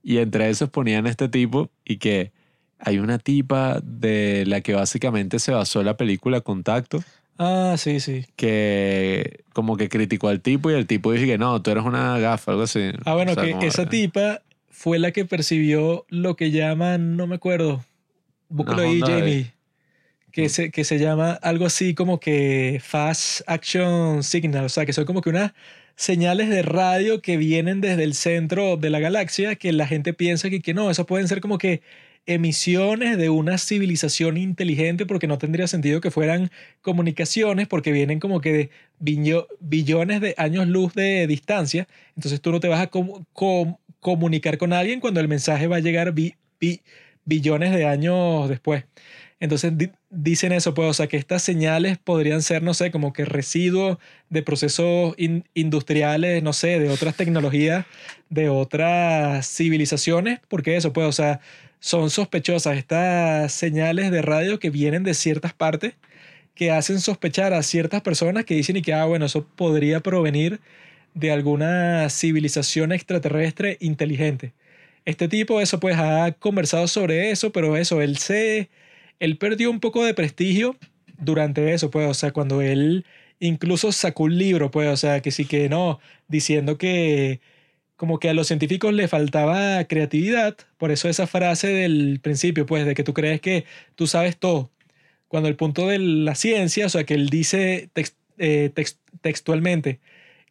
y 0.01 0.17
entre 0.17 0.49
esos 0.49 0.69
ponían 0.69 1.05
este 1.05 1.29
tipo 1.29 1.69
y 1.85 1.97
que 1.97 2.31
hay 2.79 2.97
una 2.97 3.19
tipa 3.19 3.79
de 3.83 4.45
la 4.47 4.61
que 4.61 4.73
básicamente 4.73 5.37
se 5.39 5.51
basó 5.51 5.83
la 5.83 5.97
película 5.97 6.41
Contacto, 6.41 7.03
Ah, 7.39 7.75
sí, 7.77 7.99
sí. 7.99 8.25
que 8.35 9.43
como 9.53 9.77
que 9.77 9.89
criticó 9.89 10.27
al 10.29 10.41
tipo 10.41 10.71
y 10.71 10.73
el 10.73 10.87
tipo 10.87 11.11
dijo 11.11 11.25
que 11.25 11.37
no, 11.37 11.61
tú 11.61 11.71
eres 11.71 11.83
una 11.83 12.17
gafa, 12.19 12.51
algo 12.51 12.63
así. 12.63 12.91
Ah, 13.05 13.13
bueno, 13.15 13.31
O 13.31 13.35
sea, 13.35 13.43
que 13.43 13.51
como- 13.51 13.63
esa 13.63 13.87
tipa 13.87 14.41
fue 14.69 14.99
la 14.99 15.11
que 15.11 15.25
percibió 15.25 16.05
lo 16.09 16.35
que 16.35 16.51
llaman, 16.51 17.15
no 17.17 17.27
me 17.27 17.35
acuerdo, 17.35 17.83
búscalo 18.49 18.83
ahí, 18.83 18.99
Jamie, 19.01 19.51
que 20.31 20.49
se, 20.49 20.69
que 20.71 20.83
se 20.83 20.99
llama 20.99 21.31
algo 21.33 21.65
así 21.65 21.95
como 21.95 22.19
que 22.19 22.79
Fast 22.83 23.41
Action 23.47 24.23
Signal, 24.23 24.65
o 24.65 24.69
sea, 24.69 24.85
que 24.85 24.93
son 24.93 25.05
como 25.05 25.21
que 25.21 25.29
unas 25.29 25.53
señales 25.95 26.49
de 26.49 26.61
radio 26.61 27.21
que 27.23 27.37
vienen 27.37 27.81
desde 27.81 28.03
el 28.03 28.13
centro 28.13 28.77
de 28.77 28.91
la 28.91 28.99
galaxia, 28.99 29.55
que 29.55 29.71
la 29.73 29.87
gente 29.87 30.13
piensa 30.13 30.49
que, 30.51 30.61
que 30.61 30.75
no, 30.75 30.91
eso 30.91 31.07
pueden 31.07 31.27
ser 31.27 31.41
como 31.41 31.57
que 31.57 31.81
emisiones 32.27 33.17
de 33.17 33.29
una 33.29 33.57
civilización 33.57 34.37
inteligente, 34.37 35.05
porque 35.05 35.27
no 35.27 35.37
tendría 35.37 35.67
sentido 35.67 36.01
que 36.01 36.11
fueran 36.11 36.51
comunicaciones, 36.81 37.67
porque 37.67 37.91
vienen 37.91 38.19
como 38.19 38.41
que 38.41 38.53
de 38.53 38.69
billo- 38.99 39.47
billones 39.59 40.21
de 40.21 40.35
años 40.37 40.67
luz 40.67 40.93
de 40.93 41.25
distancia, 41.27 41.87
entonces 42.15 42.41
tú 42.41 42.51
no 42.51 42.59
te 42.59 42.67
vas 42.67 42.81
a 42.81 42.87
com- 42.87 43.23
com- 43.33 43.77
comunicar 43.99 44.57
con 44.57 44.73
alguien 44.73 44.99
cuando 44.99 45.19
el 45.19 45.27
mensaje 45.27 45.67
va 45.67 45.77
a 45.77 45.79
llegar 45.79 46.11
bi- 46.13 46.35
bi- 46.59 46.81
billones 47.25 47.71
de 47.73 47.85
años 47.85 48.47
después. 48.49 48.85
Entonces 49.39 49.77
di- 49.77 49.91
dicen 50.09 50.51
eso, 50.51 50.73
pues, 50.73 50.89
o 50.89 50.93
sea, 50.93 51.07
que 51.07 51.17
estas 51.17 51.43
señales 51.43 51.97
podrían 51.99 52.41
ser, 52.41 52.63
no 52.63 52.73
sé, 52.73 52.89
como 52.91 53.13
que 53.13 53.23
residuos 53.25 53.97
de 54.29 54.41
procesos 54.41 55.13
in- 55.17 55.43
industriales, 55.53 56.41
no 56.41 56.53
sé, 56.53 56.79
de 56.79 56.89
otras 56.89 57.15
tecnologías, 57.15 57.85
de 58.29 58.49
otras 58.49 59.47
civilizaciones, 59.47 60.39
porque 60.47 60.75
eso, 60.75 60.91
pues, 60.93 61.07
o 61.07 61.11
sea, 61.11 61.39
son 61.79 62.09
sospechosas 62.09 62.77
estas 62.77 63.51
señales 63.53 64.11
de 64.11 64.21
radio 64.21 64.59
que 64.59 64.69
vienen 64.69 65.03
de 65.03 65.13
ciertas 65.13 65.53
partes 65.53 65.95
que 66.55 66.71
hacen 66.71 66.99
sospechar 66.99 67.53
a 67.53 67.63
ciertas 67.63 68.01
personas 68.01 68.45
que 68.45 68.55
dicen 68.55 68.77
y 68.77 68.81
que, 68.81 68.93
ah, 68.93 69.05
bueno, 69.05 69.25
eso 69.27 69.45
podría 69.55 70.01
provenir 70.01 70.59
de 71.13 71.31
alguna 71.31 72.09
civilización 72.09 72.91
extraterrestre 72.91 73.77
inteligente. 73.79 74.53
Este 75.05 75.27
tipo, 75.29 75.61
eso 75.61 75.79
pues, 75.79 75.97
ha 75.97 76.33
conversado 76.39 76.87
sobre 76.87 77.31
eso, 77.31 77.51
pero 77.51 77.77
eso, 77.77 78.01
él 78.01 78.17
se, 78.17 78.69
él 79.19 79.37
perdió 79.37 79.71
un 79.71 79.79
poco 79.79 80.03
de 80.05 80.13
prestigio 80.13 80.77
durante 81.19 81.73
eso, 81.73 81.91
pues, 81.91 82.09
o 82.09 82.13
sea, 82.13 82.31
cuando 82.33 82.61
él 82.61 83.05
incluso 83.39 83.91
sacó 83.91 84.23
un 84.23 84.37
libro, 84.37 84.71
pues, 84.71 84.89
o 84.89 84.97
sea, 84.97 85.21
que 85.21 85.31
sí 85.31 85.45
que 85.45 85.69
no, 85.69 85.99
diciendo 86.27 86.77
que 86.77 87.39
como 87.97 88.19
que 88.19 88.29
a 88.29 88.33
los 88.33 88.47
científicos 88.47 88.93
le 88.93 89.07
faltaba 89.07 89.83
creatividad, 89.85 90.55
por 90.77 90.91
eso 90.91 91.09
esa 91.09 91.27
frase 91.27 91.67
del 91.67 92.19
principio, 92.21 92.65
pues, 92.65 92.85
de 92.85 92.95
que 92.95 93.03
tú 93.03 93.13
crees 93.13 93.41
que 93.41 93.65
tú 93.95 94.07
sabes 94.07 94.37
todo, 94.37 94.71
cuando 95.27 95.49
el 95.49 95.55
punto 95.57 95.87
de 95.87 95.99
la 95.99 96.35
ciencia, 96.35 96.85
o 96.87 96.89
sea, 96.89 97.03
que 97.05 97.15
él 97.15 97.29
dice 97.29 97.89
eh, 98.37 98.71
tex- 98.73 98.97
textualmente 99.21 99.99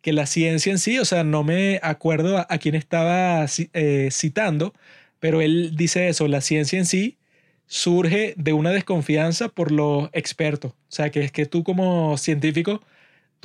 que 0.03 0.13
la 0.13 0.27
ciencia 0.27 0.73
en 0.73 0.79
sí, 0.79 0.99
o 0.99 1.05
sea, 1.05 1.25
no 1.25 1.45
me 1.45 1.81
acuerdo 1.83 2.39
a, 2.39 2.59
quién 2.59 2.75
estaba 2.77 3.47
eh, 3.73 4.09
citando, 4.13 4.75
pero 5.21 5.41
él 5.41 5.73
dice 5.77 6.09
eso, 6.09 6.29
la 6.29 6.41
ciencia 6.41 6.79
en 6.79 6.87
sí 6.87 7.19
surge 7.67 8.35
de 8.37 8.53
una 8.53 8.71
desconfianza 8.71 9.49
por 9.49 9.73
los 9.73 10.09
expertos, 10.13 10.73
o 10.73 10.77
sea, 10.89 11.11
que 11.11 11.23
es 11.23 11.33
que 11.33 11.47
tú 11.47 11.65
como 11.65 12.17
científico, 12.19 12.83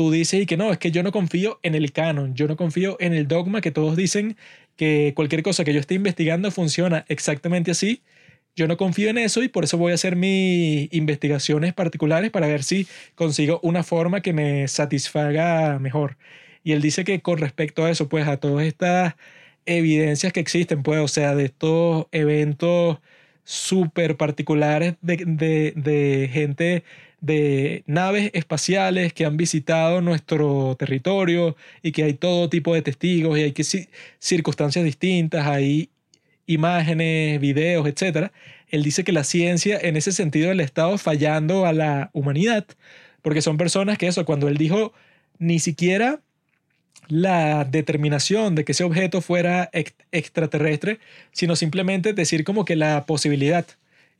tú 0.01 0.09
dices 0.09 0.41
y 0.41 0.45
que 0.47 0.57
no, 0.57 0.71
es 0.71 0.79
que 0.79 0.89
yo 0.89 1.03
no 1.03 1.11
confío 1.11 1.59
en 1.61 1.75
el 1.75 1.91
canon, 1.91 2.33
yo 2.33 2.47
no 2.47 2.57
confío 2.57 2.97
en 2.99 3.13
el 3.13 3.27
dogma 3.27 3.61
que 3.61 3.69
todos 3.69 3.95
dicen 3.95 4.35
que 4.75 5.13
cualquier 5.15 5.43
cosa 5.43 5.63
que 5.63 5.73
yo 5.75 5.79
esté 5.79 5.93
investigando 5.93 6.49
funciona 6.49 7.05
exactamente 7.07 7.69
así, 7.69 8.01
yo 8.55 8.67
no 8.67 8.77
confío 8.77 9.11
en 9.11 9.19
eso 9.19 9.43
y 9.43 9.47
por 9.47 9.63
eso 9.63 9.77
voy 9.77 9.91
a 9.91 9.95
hacer 9.95 10.15
mis 10.15 10.91
investigaciones 10.91 11.73
particulares 11.75 12.31
para 12.31 12.47
ver 12.47 12.63
si 12.63 12.87
consigo 13.13 13.59
una 13.61 13.83
forma 13.83 14.21
que 14.21 14.33
me 14.33 14.67
satisfaga 14.67 15.77
mejor. 15.77 16.17
Y 16.63 16.71
él 16.71 16.81
dice 16.81 17.03
que 17.03 17.21
con 17.21 17.37
respecto 17.37 17.85
a 17.85 17.91
eso, 17.91 18.09
pues 18.09 18.27
a 18.27 18.37
todas 18.37 18.65
estas 18.65 19.13
evidencias 19.67 20.33
que 20.33 20.39
existen, 20.39 20.81
pues, 20.81 20.99
o 20.99 21.07
sea, 21.07 21.35
de 21.35 21.45
estos 21.45 22.07
eventos 22.11 22.97
súper 23.43 24.17
particulares 24.17 24.95
de, 25.01 25.17
de, 25.27 25.73
de 25.75 26.29
gente 26.33 26.83
de 27.21 27.83
naves 27.85 28.31
espaciales 28.33 29.13
que 29.13 29.25
han 29.25 29.37
visitado 29.37 30.01
nuestro 30.01 30.75
territorio 30.77 31.55
y 31.83 31.91
que 31.91 32.03
hay 32.03 32.13
todo 32.15 32.49
tipo 32.49 32.73
de 32.73 32.81
testigos 32.81 33.37
y 33.39 33.43
hay 33.43 33.51
que 33.53 33.63
ci- 33.63 33.87
circunstancias 34.19 34.83
distintas, 34.83 35.45
hay 35.47 35.89
imágenes, 36.47 37.39
videos, 37.39 37.87
etcétera. 37.87 38.31
Él 38.69 38.83
dice 38.83 39.03
que 39.03 39.11
la 39.11 39.23
ciencia 39.23 39.77
en 39.81 39.97
ese 39.97 40.11
sentido 40.11 40.53
le 40.53 40.63
ha 40.63 40.65
estado 40.65 40.97
fallando 40.97 41.65
a 41.65 41.73
la 41.73 42.09
humanidad, 42.13 42.65
porque 43.21 43.41
son 43.41 43.57
personas 43.57 43.97
que 43.97 44.07
eso, 44.07 44.25
cuando 44.25 44.47
él 44.47 44.57
dijo 44.57 44.93
ni 45.39 45.59
siquiera 45.59 46.21
la 47.07 47.65
determinación 47.65 48.55
de 48.55 48.63
que 48.65 48.71
ese 48.71 48.83
objeto 48.83 49.21
fuera 49.21 49.69
ex- 49.73 49.93
extraterrestre, 50.11 50.99
sino 51.31 51.55
simplemente 51.55 52.13
decir 52.13 52.43
como 52.43 52.65
que 52.65 52.75
la 52.75 53.05
posibilidad. 53.05 53.65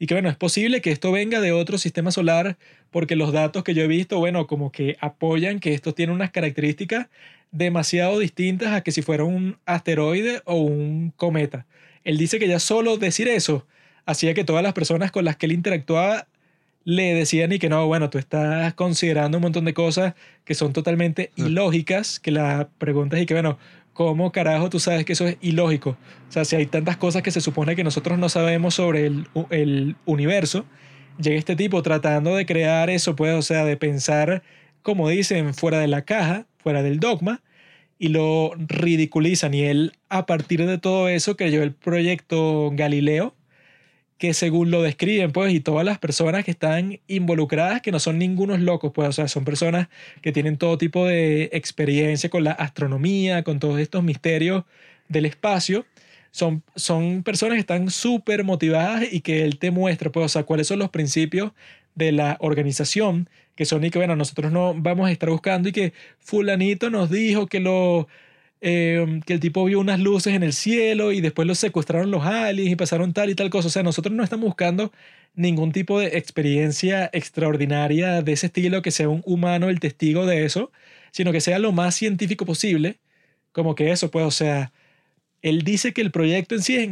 Y 0.02 0.08
que 0.08 0.16
bueno, 0.16 0.30
es 0.30 0.36
posible 0.36 0.82
que 0.82 0.90
esto 0.90 1.12
venga 1.12 1.40
de 1.42 1.52
otro 1.52 1.78
sistema 1.78 2.10
solar 2.10 2.58
porque 2.90 3.16
los 3.16 3.32
datos 3.32 3.64
que 3.64 3.76
yo 3.76 3.84
he 3.84 3.88
visto, 3.88 4.18
bueno, 4.18 4.48
como 4.48 4.72
que 4.72 4.98
apoyan 5.00 5.60
que 5.60 5.76
esto 5.76 5.94
tiene 5.94 6.12
unas 6.12 6.32
características 6.32 7.06
demasiado 7.52 8.18
distintas 8.18 8.74
a 8.74 8.82
que 8.82 8.92
si 8.92 9.04
fuera 9.04 9.26
un 9.26 9.60
asteroide 9.68 10.42
o 10.46 10.56
un 10.56 11.14
cometa. 11.16 11.68
Él 12.04 12.18
dice 12.18 12.40
que 12.40 12.48
ya 12.48 12.58
solo 12.58 12.98
decir 12.98 13.28
eso 13.28 13.68
hacía 14.08 14.34
que 14.34 14.44
todas 14.44 14.64
las 14.64 14.74
personas 14.74 15.12
con 15.12 15.24
las 15.24 15.36
que 15.36 15.46
él 15.46 15.52
interactuaba 15.52 16.26
le 16.84 17.14
decían 17.14 17.52
y 17.52 17.60
que 17.60 17.70
no, 17.70 17.86
bueno, 17.86 18.10
tú 18.10 18.18
estás 18.18 18.74
considerando 18.74 19.38
un 19.38 19.44
montón 19.44 19.66
de 19.66 19.76
cosas 19.76 20.16
que 20.46 20.56
son 20.56 20.74
totalmente 20.74 21.30
ilógicas, 21.36 22.20
que 22.20 22.32
la 22.32 22.70
pregunta 22.80 23.18
es 23.18 23.24
y 23.24 23.26
que, 23.28 23.36
bueno, 23.36 23.60
¿cómo 23.94 24.32
carajo 24.32 24.70
tú 24.70 24.80
sabes 24.80 25.06
que 25.06 25.14
eso 25.14 25.28
es 25.28 25.38
ilógico? 25.42 25.92
O 26.30 26.32
sea, 26.32 26.46
si 26.46 26.56
hay 26.56 26.66
tantas 26.66 26.98
cosas 26.98 27.22
que 27.22 27.32
se 27.32 27.42
supone 27.42 27.76
que 27.76 27.84
nosotros 27.84 28.18
no 28.18 28.30
sabemos 28.30 28.76
sobre 28.76 29.06
el, 29.06 29.28
el 29.50 29.96
universo, 30.06 30.66
llega 31.20 31.38
este 31.38 31.56
tipo 31.56 31.82
tratando 31.82 32.36
de 32.36 32.46
crear 32.46 32.90
eso, 32.90 33.16
pues, 33.16 33.34
o 33.36 33.42
sea, 33.42 33.66
de 33.66 33.78
pensar, 33.78 34.44
como 34.82 35.10
dicen, 35.10 35.54
fuera 35.54 35.80
de 35.80 35.88
la 35.88 36.04
caja, 36.04 36.46
fuera 36.58 36.84
del 36.84 37.00
dogma, 37.00 37.42
y 38.00 38.08
lo 38.08 38.54
ridiculizan. 38.58 39.54
Y 39.54 39.64
él, 39.64 39.94
a 40.10 40.26
partir 40.26 40.66
de 40.66 40.78
todo 40.78 41.08
eso, 41.08 41.38
creyó 41.38 41.62
el 41.62 41.74
proyecto 41.74 42.72
Galileo, 42.74 43.36
que 44.22 44.36
según 44.36 44.70
lo 44.70 44.84
describen, 44.84 45.32
pues, 45.32 45.52
y 45.52 45.62
todas 45.62 45.84
las 45.84 45.98
personas 45.98 46.46
que 46.46 46.52
están 46.52 47.00
involucradas, 47.08 47.82
que 47.82 47.92
no 47.92 47.98
son 47.98 48.20
ningunos 48.20 48.60
locos, 48.60 48.92
pues, 48.94 49.10
o 49.10 49.12
sea, 49.12 49.28
son 49.28 49.46
personas 49.46 49.88
que 50.22 50.32
tienen 50.32 50.58
todo 50.58 50.78
tipo 50.78 51.08
de 51.08 51.50
experiencia 51.54 52.30
con 52.30 52.44
la 52.44 52.52
astronomía, 52.52 53.42
con 53.42 53.60
todos 53.60 53.80
estos 53.80 54.04
misterios 54.04 54.64
del 55.10 55.26
espacio, 55.26 55.88
son, 56.30 56.62
son 56.76 57.24
personas 57.24 57.56
que 57.56 57.62
están 57.62 57.90
súper 57.90 58.44
motivadas 58.44 59.12
y 59.12 59.22
que 59.22 59.44
él 59.44 59.58
te 59.58 59.72
muestra, 59.72 60.12
pues, 60.12 60.28
o 60.28 60.30
sea, 60.30 60.44
cuáles 60.44 60.68
son 60.68 60.78
los 60.78 60.92
principios 60.92 61.52
de 61.96 62.12
la 62.12 62.38
organización, 62.42 63.28
que 63.56 63.66
son 63.66 63.84
y 63.84 63.90
que, 63.90 63.98
bueno, 63.98 64.16
nosotros 64.16 64.52
no 64.52 64.76
vamos 64.76 65.10
a 65.10 65.12
estar 65.12 65.32
buscando 65.32 65.70
y 65.70 65.72
que 65.72 65.94
fulanito 66.20 66.92
nos 66.92 67.10
dijo 67.10 67.48
que 67.48 67.60
lo 67.60 68.08
eh, 68.62 69.22
que 69.26 69.34
el 69.34 69.40
tipo 69.40 69.66
vio 69.66 69.80
unas 69.80 70.00
luces 70.00 70.34
en 70.36 70.44
el 70.44 70.54
cielo 70.54 71.12
y 71.12 71.22
después 71.22 71.48
los 71.48 71.60
secuestraron 71.60 72.12
los 72.12 72.24
aliens 72.26 72.72
y 72.72 72.76
pasaron 72.76 73.14
tal 73.14 73.30
y 73.30 73.36
tal 73.36 73.50
cosa. 73.50 73.68
O 73.68 73.72
sea, 73.72 73.84
nosotros 73.84 74.16
no 74.16 74.24
estamos 74.24 74.46
buscando 74.46 74.92
ningún 75.34 75.72
tipo 75.72 76.00
de 76.00 76.18
experiencia 76.18 77.10
extraordinaria 77.14 78.22
de 78.22 78.34
ese 78.34 78.48
estilo, 78.48 78.82
que 78.82 78.92
sea 78.92 79.10
un 79.10 79.22
humano 79.26 79.70
el 79.70 79.80
testigo 79.80 80.26
de 80.26 80.46
eso, 80.46 80.72
sino 81.12 81.32
que 81.32 81.42
sea 81.42 81.60
lo 81.60 81.72
más 81.72 81.96
científico 81.96 82.46
posible. 82.46 83.00
Como 83.52 83.76
que 83.76 83.92
eso, 83.92 84.12
pues, 84.12 84.26
o 84.26 84.32
sea, 84.32 84.72
él 85.42 85.64
dice 85.64 85.94
que 85.94 86.02
el 86.02 86.12
proyecto 86.12 86.56
en 86.56 86.62
sí 86.64 86.78
es 86.78 86.90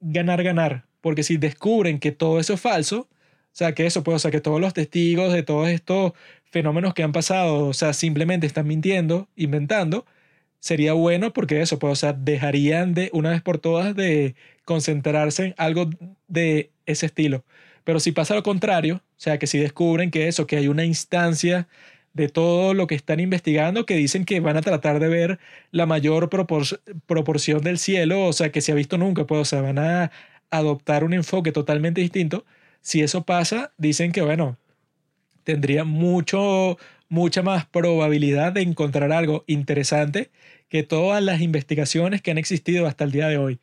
ganar, 0.00 0.42
ganar, 0.42 0.84
porque 1.00 1.22
si 1.22 1.36
descubren 1.36 1.98
que 2.00 2.12
todo 2.12 2.40
eso 2.40 2.54
es 2.54 2.60
falso, 2.60 3.08
o 3.54 3.56
sea, 3.56 3.74
que 3.74 3.86
eso, 3.86 4.02
pues, 4.02 4.16
o 4.16 4.18
sea, 4.18 4.30
que 4.30 4.40
todos 4.40 4.60
los 4.60 4.74
testigos 4.74 5.32
de 5.32 5.42
todos 5.44 5.68
estos 5.68 6.12
fenómenos 6.50 6.94
que 6.94 7.02
han 7.04 7.12
pasado, 7.12 7.66
o 7.68 7.72
sea, 7.72 7.92
simplemente 7.92 8.46
están 8.46 8.66
mintiendo, 8.66 9.28
inventando, 9.36 10.06
sería 10.64 10.94
bueno 10.94 11.34
porque 11.34 11.60
eso, 11.60 11.78
pues, 11.78 11.92
o 11.92 11.96
sea, 11.96 12.14
dejarían 12.14 12.94
de 12.94 13.10
una 13.12 13.28
vez 13.28 13.42
por 13.42 13.58
todas 13.58 13.94
de 13.94 14.34
concentrarse 14.64 15.44
en 15.48 15.54
algo 15.58 15.90
de 16.26 16.70
ese 16.86 17.04
estilo. 17.04 17.44
Pero 17.84 18.00
si 18.00 18.12
pasa 18.12 18.34
lo 18.34 18.42
contrario, 18.42 18.96
o 18.96 19.02
sea, 19.18 19.38
que 19.38 19.46
si 19.46 19.58
descubren 19.58 20.10
que 20.10 20.26
eso, 20.26 20.46
que 20.46 20.56
hay 20.56 20.68
una 20.68 20.86
instancia 20.86 21.68
de 22.14 22.30
todo 22.30 22.72
lo 22.72 22.86
que 22.86 22.94
están 22.94 23.20
investigando 23.20 23.84
que 23.84 23.94
dicen 23.96 24.24
que 24.24 24.40
van 24.40 24.56
a 24.56 24.62
tratar 24.62 25.00
de 25.00 25.08
ver 25.08 25.38
la 25.70 25.84
mayor 25.84 26.30
propor- 26.30 26.80
proporción 27.06 27.60
del 27.60 27.76
cielo, 27.78 28.24
o 28.26 28.32
sea, 28.32 28.50
que 28.50 28.62
se 28.62 28.72
ha 28.72 28.74
visto 28.74 28.96
nunca, 28.96 29.26
pues, 29.26 29.42
o 29.42 29.44
sea, 29.44 29.60
van 29.60 29.78
a 29.78 30.10
adoptar 30.48 31.04
un 31.04 31.12
enfoque 31.12 31.52
totalmente 31.52 32.00
distinto. 32.00 32.46
Si 32.80 33.02
eso 33.02 33.24
pasa, 33.24 33.72
dicen 33.76 34.12
que, 34.12 34.22
bueno, 34.22 34.56
tendría 35.44 35.84
mucho, 35.84 36.78
mucha 37.08 37.42
más 37.42 37.66
probabilidad 37.66 38.52
de 38.52 38.62
encontrar 38.62 39.12
algo 39.12 39.44
interesante 39.46 40.30
que 40.68 40.82
todas 40.82 41.22
las 41.22 41.40
investigaciones 41.40 42.22
que 42.22 42.30
han 42.30 42.38
existido 42.38 42.86
hasta 42.86 43.04
el 43.04 43.12
día 43.12 43.28
de 43.28 43.38
hoy. 43.38 43.60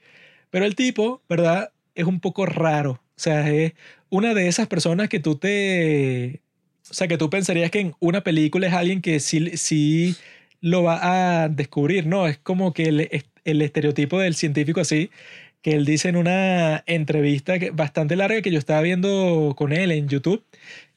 Pero 0.49 0.65
el 0.65 0.75
tipo, 0.75 1.21
¿verdad? 1.29 1.71
Es 1.95 2.05
un 2.05 2.19
poco 2.19 2.45
raro. 2.45 2.91
O 2.91 3.19
sea, 3.23 3.49
es 3.49 3.73
una 4.09 4.33
de 4.33 4.47
esas 4.47 4.67
personas 4.67 5.09
que 5.09 5.19
tú 5.19 5.35
te... 5.35 6.41
O 6.89 6.93
sea, 6.93 7.07
que 7.07 7.17
tú 7.17 7.29
pensarías 7.29 7.71
que 7.71 7.79
en 7.79 7.95
una 7.99 8.21
película 8.21 8.67
es 8.67 8.73
alguien 8.73 9.01
que 9.01 9.19
sí, 9.19 9.55
sí 9.57 10.15
lo 10.59 10.83
va 10.83 11.43
a 11.43 11.49
descubrir, 11.49 12.05
¿no? 12.05 12.27
Es 12.27 12.37
como 12.37 12.73
que 12.73 12.83
el, 12.85 13.23
el 13.45 13.61
estereotipo 13.61 14.19
del 14.19 14.35
científico 14.35 14.81
así, 14.81 15.09
que 15.61 15.73
él 15.73 15.85
dice 15.85 16.09
en 16.09 16.15
una 16.15 16.83
entrevista 16.87 17.53
bastante 17.73 18.15
larga 18.15 18.41
que 18.41 18.51
yo 18.51 18.59
estaba 18.59 18.81
viendo 18.81 19.53
con 19.55 19.73
él 19.73 19.91
en 19.91 20.07
YouTube, 20.07 20.43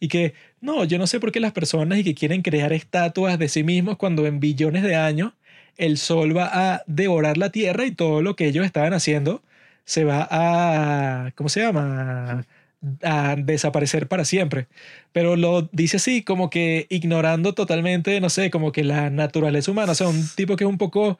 y 0.01 0.09
que, 0.09 0.35
no, 0.61 0.85
yo 0.85 0.99
no 0.99 1.07
sé 1.07 1.21
por 1.21 1.33
qué 1.33 1.41
las 1.41 1.53
personas 1.53 1.99
y 1.99 2.05
que 2.05 2.15
quieren 2.15 2.43
crear 2.43 2.73
estatuas 2.73 3.39
de 3.39 3.49
sí 3.49 3.63
mismos 3.63 3.97
cuando 3.97 4.27
en 4.27 4.41
billones 4.41 4.83
de 4.83 4.97
años 4.97 5.33
el 5.77 5.99
sol 5.99 6.37
va 6.37 6.75
a 6.75 6.83
devorar 6.87 7.37
la 7.39 7.51
Tierra 7.51 7.85
y 7.87 7.93
todo 7.93 8.23
lo 8.23 8.37
que 8.37 8.47
ellos 8.47 8.65
estaban 8.67 8.95
haciendo 8.95 9.43
se 9.85 10.05
va 10.05 10.27
a, 10.31 11.33
¿cómo 11.35 11.49
se 11.49 11.61
llama? 11.61 12.45
A 13.03 13.37
desaparecer 13.37 14.09
para 14.09 14.25
siempre. 14.25 14.67
Pero 15.13 15.37
lo 15.37 15.69
dice 15.73 15.99
así, 15.99 16.23
como 16.23 16.51
que 16.51 16.87
ignorando 16.91 17.55
totalmente, 17.55 18.21
no 18.21 18.31
sé, 18.31 18.51
como 18.51 18.73
que 18.73 18.85
la 18.85 19.11
naturaleza 19.11 19.71
humana. 19.71 19.93
O 19.93 19.95
sea, 19.95 20.09
un 20.09 20.27
tipo 20.37 20.57
que 20.57 20.65
es 20.65 20.71
un 20.71 20.79
poco 20.79 21.19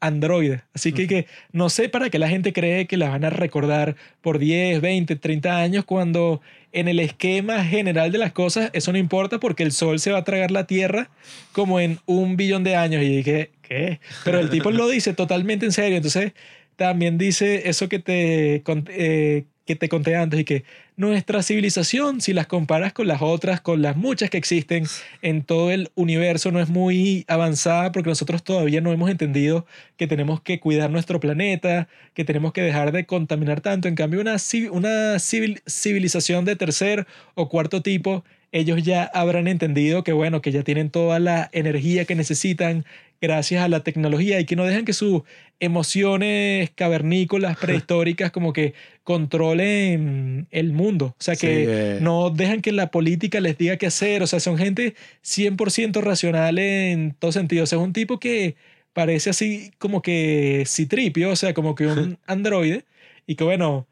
androide. 0.00 0.62
Así 0.74 0.92
que, 0.92 1.06
que 1.06 1.26
no 1.52 1.70
sé 1.70 1.88
para 1.88 2.10
qué 2.10 2.18
la 2.18 2.28
gente 2.28 2.52
cree 2.52 2.86
que 2.86 2.96
la 2.96 3.08
van 3.08 3.24
a 3.24 3.30
recordar 3.30 3.96
por 4.20 4.38
10, 4.38 4.80
20, 4.80 5.16
30 5.16 5.56
años 5.56 5.84
cuando 5.84 6.40
en 6.72 6.88
el 6.88 7.00
esquema 7.00 7.64
general 7.64 8.12
de 8.12 8.18
las 8.18 8.32
cosas 8.32 8.70
eso 8.74 8.92
no 8.92 8.98
importa 8.98 9.40
porque 9.40 9.62
el 9.62 9.72
sol 9.72 9.98
se 9.98 10.12
va 10.12 10.18
a 10.18 10.24
tragar 10.24 10.50
la 10.50 10.66
tierra 10.66 11.08
como 11.52 11.80
en 11.80 11.98
un 12.06 12.36
billón 12.36 12.64
de 12.64 12.76
años. 12.76 13.02
Y 13.02 13.16
dije, 13.16 13.50
¿qué? 13.62 14.00
Pero 14.24 14.38
el 14.38 14.50
tipo 14.50 14.70
lo 14.70 14.88
dice 14.88 15.14
totalmente 15.14 15.66
en 15.66 15.72
serio. 15.72 15.96
Entonces 15.96 16.32
también 16.76 17.16
dice 17.16 17.68
eso 17.68 17.88
que 17.88 17.98
te, 17.98 18.62
eh, 18.88 19.44
que 19.66 19.76
te 19.76 19.88
conté 19.88 20.16
antes 20.16 20.40
y 20.40 20.44
que 20.44 20.64
nuestra 20.96 21.42
civilización, 21.42 22.20
si 22.20 22.32
las 22.32 22.46
comparas 22.46 22.92
con 22.92 23.06
las 23.06 23.20
otras, 23.20 23.60
con 23.60 23.82
las 23.82 23.96
muchas 23.96 24.30
que 24.30 24.38
existen 24.38 24.84
en 25.22 25.42
todo 25.42 25.70
el 25.70 25.90
universo, 25.94 26.52
no 26.52 26.60
es 26.60 26.68
muy 26.68 27.24
avanzada 27.28 27.92
porque 27.92 28.08
nosotros 28.08 28.42
todavía 28.42 28.80
no 28.80 28.92
hemos 28.92 29.10
entendido 29.10 29.66
que 29.96 30.06
tenemos 30.06 30.40
que 30.40 30.60
cuidar 30.60 30.90
nuestro 30.90 31.20
planeta, 31.20 31.88
que 32.14 32.24
tenemos 32.24 32.52
que 32.52 32.62
dejar 32.62 32.92
de 32.92 33.04
contaminar 33.04 33.60
tanto. 33.60 33.88
En 33.88 33.94
cambio, 33.94 34.20
una, 34.20 34.36
una 34.70 35.18
civil- 35.18 35.60
civilización 35.66 36.44
de 36.44 36.56
tercer 36.56 37.06
o 37.34 37.48
cuarto 37.48 37.82
tipo, 37.82 38.24
ellos 38.52 38.82
ya 38.82 39.04
habrán 39.04 39.48
entendido 39.48 40.04
que, 40.04 40.12
bueno, 40.12 40.40
que 40.40 40.52
ya 40.52 40.62
tienen 40.62 40.90
toda 40.90 41.18
la 41.18 41.48
energía 41.52 42.04
que 42.04 42.14
necesitan 42.14 42.84
gracias 43.20 43.64
a 43.64 43.68
la 43.68 43.80
tecnología 43.80 44.40
y 44.40 44.44
que 44.44 44.56
no 44.56 44.64
dejan 44.64 44.84
que 44.84 44.92
sus 44.92 45.22
emociones 45.60 46.70
cavernícolas 46.74 47.56
prehistóricas 47.60 48.30
como 48.30 48.52
que 48.52 48.74
controlen 49.04 50.46
el 50.50 50.72
mundo. 50.72 51.14
O 51.18 51.22
sea, 51.22 51.34
Sí, 51.34 51.46
que 51.46 51.64
eh. 51.68 51.98
no 52.00 52.30
dejan 52.30 52.60
que 52.60 52.72
la 52.72 52.90
política 52.90 53.40
les 53.40 53.58
diga 53.58 53.76
qué 53.76 53.86
hacer. 53.86 54.22
O 54.22 54.26
sea, 54.26 54.40
son 54.40 54.58
gente 54.58 54.94
100% 55.24 56.00
racional 56.02 56.58
en 56.58 57.14
todo 57.18 57.32
sentido. 57.32 57.64
O 57.64 57.66
sea, 57.66 57.78
es 57.78 57.84
un 57.84 57.92
tipo 57.92 58.18
que 58.18 58.56
parece 58.92 59.30
así 59.30 59.72
como 59.78 60.02
que 60.02 60.64
citripio, 60.66 61.30
o 61.30 61.36
sea, 61.36 61.54
como 61.54 61.74
que 61.74 61.86
un 61.86 62.18
androide. 62.26 62.84
Y 63.26 63.34
que 63.34 63.44
bueno, 63.44 63.86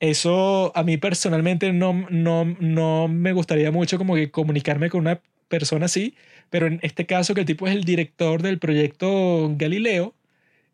eso 0.00 0.72
a 0.76 0.82
mí 0.82 0.96
personalmente 0.96 1.72
no, 1.72 2.06
no, 2.10 2.44
no 2.44 3.08
me 3.08 3.32
gustaría 3.32 3.70
mucho 3.70 3.98
como 3.98 4.14
que 4.14 4.30
comunicarme 4.30 4.90
con 4.90 5.00
una 5.00 5.20
persona 5.48 5.86
así. 5.86 6.14
Pero 6.50 6.66
en 6.66 6.78
este 6.82 7.06
caso 7.06 7.34
que 7.34 7.40
el 7.40 7.46
tipo 7.46 7.66
es 7.66 7.74
el 7.74 7.84
director 7.84 8.42
del 8.42 8.58
proyecto 8.58 9.52
Galileo, 9.56 10.14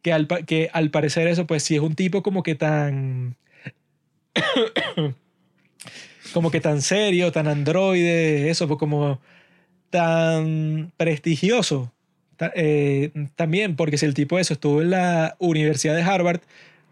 que 0.02 0.12
al, 0.12 0.28
que 0.46 0.70
al 0.72 0.90
parecer 0.90 1.28
eso 1.28 1.46
pues 1.46 1.62
sí 1.62 1.76
es 1.76 1.80
un 1.80 1.94
tipo 1.94 2.22
como 2.22 2.42
que 2.42 2.54
tan... 2.54 3.36
como 6.32 6.50
que 6.50 6.60
tan 6.60 6.82
serio, 6.82 7.32
tan 7.32 7.46
androide, 7.46 8.50
eso, 8.50 8.66
pues 8.66 8.78
como 8.78 9.20
tan 9.90 10.92
prestigioso. 10.96 11.92
Eh, 12.54 13.12
también, 13.36 13.76
porque 13.76 13.98
si 13.98 14.06
el 14.06 14.14
tipo 14.14 14.38
eso 14.38 14.54
estuvo 14.54 14.82
en 14.82 14.90
la 14.90 15.36
Universidad 15.38 15.94
de 15.94 16.02
Harvard 16.02 16.40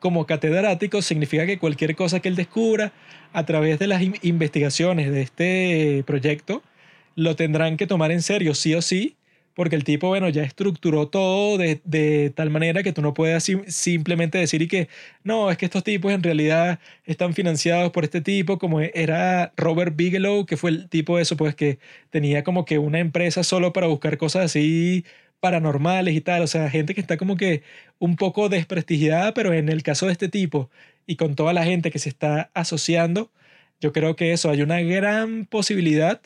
como 0.00 0.26
catedrático, 0.26 1.02
significa 1.02 1.46
que 1.46 1.58
cualquier 1.58 1.94
cosa 1.94 2.20
que 2.20 2.28
él 2.28 2.36
descubra 2.36 2.92
a 3.32 3.46
través 3.46 3.78
de 3.78 3.86
las 3.86 4.02
in- 4.02 4.16
investigaciones 4.22 5.12
de 5.12 5.22
este 5.22 6.02
proyecto, 6.06 6.62
lo 7.16 7.36
tendrán 7.36 7.76
que 7.76 7.86
tomar 7.86 8.10
en 8.10 8.22
serio, 8.22 8.54
sí 8.54 8.74
o 8.74 8.82
sí, 8.82 9.16
porque 9.54 9.76
el 9.76 9.84
tipo, 9.84 10.08
bueno, 10.08 10.28
ya 10.30 10.42
estructuró 10.42 11.08
todo 11.08 11.58
de, 11.58 12.32
tal 12.34 12.50
manera 12.50 12.82
que 12.82 12.92
tú 12.92 13.02
no 13.02 13.12
puedas 13.14 13.44
sim- 13.44 13.64
simplemente 13.66 14.38
decir 14.38 14.62
y 14.62 14.68
que, 14.68 14.88
no, 15.22 15.50
es 15.50 15.58
que 15.58 15.66
estos 15.66 15.84
tipos 15.84 16.12
en 16.12 16.22
realidad 16.22 16.78
están 17.04 17.34
financiados 17.34 17.90
por 17.92 18.04
este 18.04 18.20
tipo, 18.22 18.58
como 18.58 18.80
era 18.80 19.52
Robert 19.56 19.94
Bigelow, 19.96 20.46
que 20.46 20.56
fue 20.56 20.70
el 20.70 20.88
tipo 20.88 21.16
de 21.16 21.22
eso, 21.24 21.36
pues 21.36 21.54
que 21.54 21.78
tenía 22.10 22.42
como 22.44 22.64
que 22.64 22.78
una 22.78 23.00
empresa 23.00 23.42
solo 23.44 23.72
para 23.72 23.86
buscar 23.88 24.16
cosas 24.18 24.46
así 24.46 25.04
paranormales 25.40 26.14
y 26.14 26.20
tal, 26.20 26.42
o 26.42 26.46
sea, 26.46 26.70
gente 26.70 26.94
que 26.94 27.00
está 27.00 27.16
como 27.16 27.36
que 27.36 27.62
un 27.98 28.16
poco 28.16 28.48
desprestigiada, 28.48 29.34
pero 29.34 29.52
en 29.54 29.68
el 29.68 29.82
caso 29.82 30.06
de 30.06 30.12
este 30.12 30.28
tipo 30.28 30.70
y 31.06 31.16
con 31.16 31.34
toda 31.34 31.52
la 31.52 31.64
gente 31.64 31.90
que 31.90 31.98
se 31.98 32.08
está 32.10 32.50
asociando, 32.54 33.32
yo 33.80 33.92
creo 33.92 34.16
que 34.16 34.32
eso, 34.32 34.50
hay 34.50 34.62
una 34.62 34.80
gran 34.82 35.46
posibilidad 35.46 36.20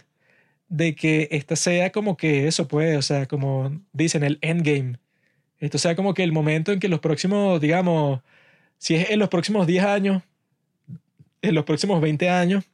de 0.69 0.95
que 0.97 1.29
esta 1.33 1.57
sea 1.57 1.93
como 1.93 2.17
que 2.17 2.49
eso, 2.49 2.69
pues, 2.69 2.97
o 2.99 3.03
sea, 3.03 3.27
como 3.27 3.81
dicen, 3.93 4.25
el 4.25 4.39
endgame. 4.43 4.99
Esto 5.59 5.79
sea 5.79 5.97
como 5.97 6.15
que 6.15 6.25
el 6.25 6.33
momento 6.33 6.73
en 6.73 6.81
que 6.81 6.89
los 6.89 7.01
próximos, 7.01 7.61
digamos, 7.61 8.21
si 8.79 8.97
es 8.97 9.11
en 9.11 9.19
los 9.21 9.29
próximos 9.29 9.67
10 9.67 9.85
años, 9.85 10.23
en 11.43 11.55
los 11.55 11.65
próximos 11.65 12.01
20 12.01 12.29
años, 12.31 12.65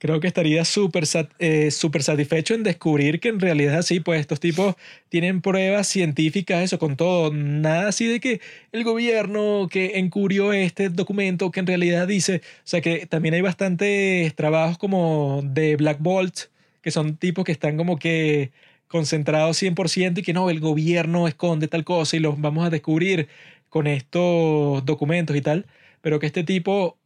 creo 0.00 0.18
que 0.18 0.26
estaría 0.26 0.64
súper 0.64 1.04
eh, 1.38 1.70
súper 1.70 2.02
satisfecho 2.02 2.54
en 2.54 2.62
descubrir 2.64 3.20
que 3.20 3.28
en 3.28 3.38
realidad 3.38 3.82
sí, 3.82 4.00
pues 4.00 4.20
estos 4.20 4.40
tipos 4.40 4.74
tienen 5.10 5.42
pruebas 5.42 5.86
científicas, 5.86 6.64
eso 6.64 6.78
con 6.78 6.96
todo, 6.96 7.32
nada 7.32 7.88
así 7.88 8.06
de 8.06 8.18
que 8.18 8.40
el 8.72 8.82
gobierno 8.82 9.68
que 9.70 9.98
encubrió 9.98 10.52
este 10.54 10.88
documento 10.88 11.50
que 11.50 11.60
en 11.60 11.66
realidad 11.66 12.08
dice, 12.08 12.40
o 12.64 12.66
sea 12.66 12.80
que 12.80 13.06
también 13.06 13.34
hay 13.34 13.42
bastantes 13.42 14.34
trabajos 14.34 14.78
como 14.78 15.42
de 15.44 15.76
Black 15.76 15.98
Bolt, 16.00 16.46
que 16.82 16.90
son 16.90 17.16
tipos 17.16 17.44
que 17.44 17.52
están 17.52 17.76
como 17.76 17.98
que 17.98 18.52
concentrados 18.88 19.62
100% 19.62 20.18
y 20.18 20.22
que 20.22 20.32
no, 20.32 20.50
el 20.50 20.60
gobierno 20.60 21.28
esconde 21.28 21.68
tal 21.68 21.84
cosa 21.84 22.16
y 22.16 22.20
los 22.20 22.40
vamos 22.40 22.66
a 22.66 22.70
descubrir 22.70 23.28
con 23.68 23.86
estos 23.86 24.84
documentos 24.86 25.36
y 25.36 25.42
tal, 25.42 25.66
pero 26.00 26.18
que 26.18 26.26
este 26.26 26.42
tipo 26.42 26.96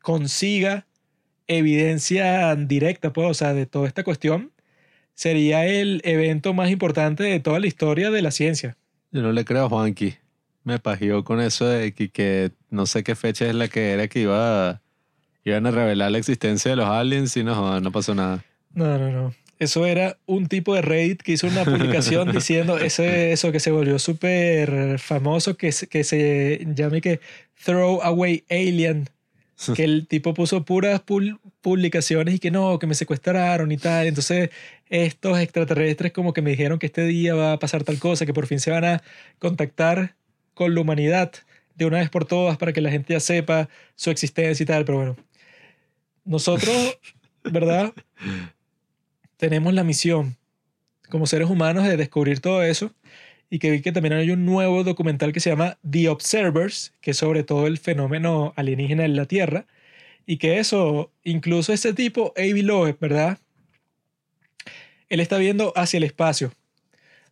consiga 0.00 0.87
evidencia 1.48 2.54
directa, 2.56 3.12
pues, 3.12 3.28
o 3.28 3.34
sea, 3.34 3.54
de 3.54 3.66
toda 3.66 3.88
esta 3.88 4.04
cuestión, 4.04 4.52
sería 5.14 5.66
el 5.66 6.00
evento 6.04 6.54
más 6.54 6.70
importante 6.70 7.24
de 7.24 7.40
toda 7.40 7.58
la 7.58 7.66
historia 7.66 8.10
de 8.10 8.22
la 8.22 8.30
ciencia. 8.30 8.76
Yo 9.10 9.22
no 9.22 9.32
le 9.32 9.44
creo 9.44 9.64
a 9.64 9.68
Juanqui. 9.68 10.14
Me 10.64 10.78
pagió 10.78 11.24
con 11.24 11.40
eso 11.40 11.66
de 11.66 11.92
que, 11.92 12.10
que 12.10 12.50
no 12.70 12.86
sé 12.86 13.02
qué 13.02 13.14
fecha 13.16 13.46
es 13.46 13.54
la 13.54 13.68
que 13.68 13.92
era 13.92 14.06
que 14.08 14.20
iba 14.20 14.70
a- 14.70 14.82
iban 15.44 15.66
a 15.66 15.70
revelar 15.70 16.10
la 16.10 16.18
existencia 16.18 16.70
de 16.70 16.76
los 16.76 16.86
aliens 16.86 17.36
y 17.36 17.42
no, 17.42 17.80
no 17.80 17.90
pasó 17.90 18.14
nada. 18.14 18.44
No, 18.74 18.98
no, 18.98 19.10
no. 19.10 19.34
Eso 19.58 19.86
era 19.86 20.18
un 20.26 20.46
tipo 20.46 20.74
de 20.74 20.82
Reddit 20.82 21.22
que 21.22 21.32
hizo 21.32 21.46
una 21.48 21.64
publicación 21.64 22.30
diciendo 22.32 22.78
ese, 22.78 23.32
eso 23.32 23.50
que 23.50 23.58
se 23.60 23.70
volvió 23.70 23.98
súper 23.98 24.98
famoso, 24.98 25.56
que, 25.56 25.72
se- 25.72 25.86
que 25.88 26.04
se 26.04 26.64
llama 26.74 27.00
que 27.00 27.20
Throw 27.64 28.02
Away 28.02 28.44
Alien. 28.50 29.08
Que 29.74 29.84
el 29.84 30.06
tipo 30.06 30.34
puso 30.34 30.64
puras 30.64 31.04
pul- 31.04 31.38
publicaciones 31.60 32.34
y 32.34 32.38
que 32.38 32.50
no, 32.50 32.78
que 32.78 32.86
me 32.86 32.94
secuestraron 32.94 33.72
y 33.72 33.76
tal. 33.76 34.06
Entonces, 34.06 34.50
estos 34.88 35.38
extraterrestres 35.40 36.12
como 36.12 36.32
que 36.32 36.42
me 36.42 36.50
dijeron 36.50 36.78
que 36.78 36.86
este 36.86 37.02
día 37.06 37.34
va 37.34 37.52
a 37.54 37.58
pasar 37.58 37.82
tal 37.84 37.98
cosa, 37.98 38.24
que 38.24 38.32
por 38.34 38.46
fin 38.46 38.60
se 38.60 38.70
van 38.70 38.84
a 38.84 39.02
contactar 39.38 40.14
con 40.54 40.74
la 40.74 40.80
humanidad 40.80 41.32
de 41.74 41.86
una 41.86 41.98
vez 41.98 42.08
por 42.10 42.24
todas 42.24 42.56
para 42.56 42.72
que 42.72 42.80
la 42.80 42.90
gente 42.90 43.14
ya 43.14 43.20
sepa 43.20 43.68
su 43.96 44.10
existencia 44.10 44.62
y 44.62 44.66
tal. 44.66 44.84
Pero 44.84 44.98
bueno, 44.98 45.16
nosotros, 46.24 46.98
¿verdad? 47.44 47.92
tenemos 49.36 49.72
la 49.72 49.84
misión 49.84 50.36
como 51.08 51.26
seres 51.26 51.48
humanos 51.48 51.84
de 51.84 51.96
descubrir 51.96 52.40
todo 52.40 52.62
eso 52.62 52.92
y 53.50 53.58
que 53.58 53.70
vi 53.70 53.80
que 53.80 53.92
también 53.92 54.12
hay 54.14 54.30
un 54.30 54.44
nuevo 54.44 54.84
documental 54.84 55.32
que 55.32 55.40
se 55.40 55.50
llama 55.50 55.78
The 55.88 56.08
Observers, 56.08 56.92
que 57.00 57.12
es 57.12 57.16
sobre 57.16 57.42
todo 57.44 57.66
el 57.66 57.78
fenómeno 57.78 58.52
alienígena 58.56 59.04
en 59.04 59.16
la 59.16 59.26
Tierra, 59.26 59.66
y 60.26 60.36
que 60.36 60.58
eso, 60.58 61.10
incluso 61.24 61.72
ese 61.72 61.94
tipo, 61.94 62.34
A.B. 62.36 62.62
Loeb, 62.62 62.98
¿verdad? 63.00 63.38
Él 65.08 65.20
está 65.20 65.38
viendo 65.38 65.72
hacia 65.74 65.96
el 65.96 66.04
espacio, 66.04 66.52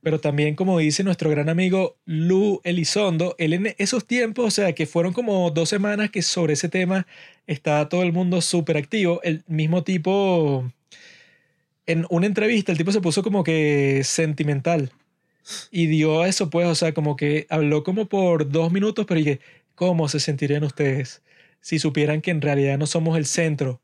pero 0.02 0.18
también 0.18 0.54
como 0.54 0.78
dice 0.78 1.04
nuestro 1.04 1.28
gran 1.28 1.50
amigo 1.50 1.98
Lou 2.06 2.60
Elizondo, 2.64 3.34
él 3.38 3.52
en 3.52 3.74
esos 3.76 4.06
tiempos, 4.06 4.46
o 4.46 4.50
sea, 4.50 4.72
que 4.74 4.86
fueron 4.86 5.12
como 5.12 5.50
dos 5.50 5.68
semanas 5.68 6.10
que 6.10 6.22
sobre 6.22 6.54
ese 6.54 6.70
tema 6.70 7.06
estaba 7.46 7.90
todo 7.90 8.02
el 8.02 8.12
mundo 8.12 8.40
súper 8.40 8.78
activo, 8.78 9.20
el 9.22 9.44
mismo 9.46 9.84
tipo, 9.84 10.72
en 11.84 12.06
una 12.08 12.26
entrevista, 12.26 12.72
el 12.72 12.78
tipo 12.78 12.92
se 12.92 13.02
puso 13.02 13.22
como 13.22 13.44
que 13.44 14.00
sentimental 14.04 14.90
y 15.70 15.86
dio 15.86 16.24
eso, 16.24 16.50
pues, 16.50 16.66
o 16.66 16.74
sea, 16.74 16.92
como 16.94 17.16
que 17.16 17.46
habló 17.50 17.84
como 17.84 18.06
por 18.06 18.50
dos 18.50 18.72
minutos, 18.72 19.06
pero 19.06 19.18
dije, 19.18 19.40
¿cómo 19.74 20.08
se 20.08 20.20
sentirían 20.20 20.64
ustedes 20.64 21.22
si 21.60 21.78
supieran 21.78 22.20
que 22.20 22.30
en 22.30 22.40
realidad 22.40 22.78
no 22.78 22.86
somos 22.86 23.16
el 23.16 23.26
centro 23.26 23.80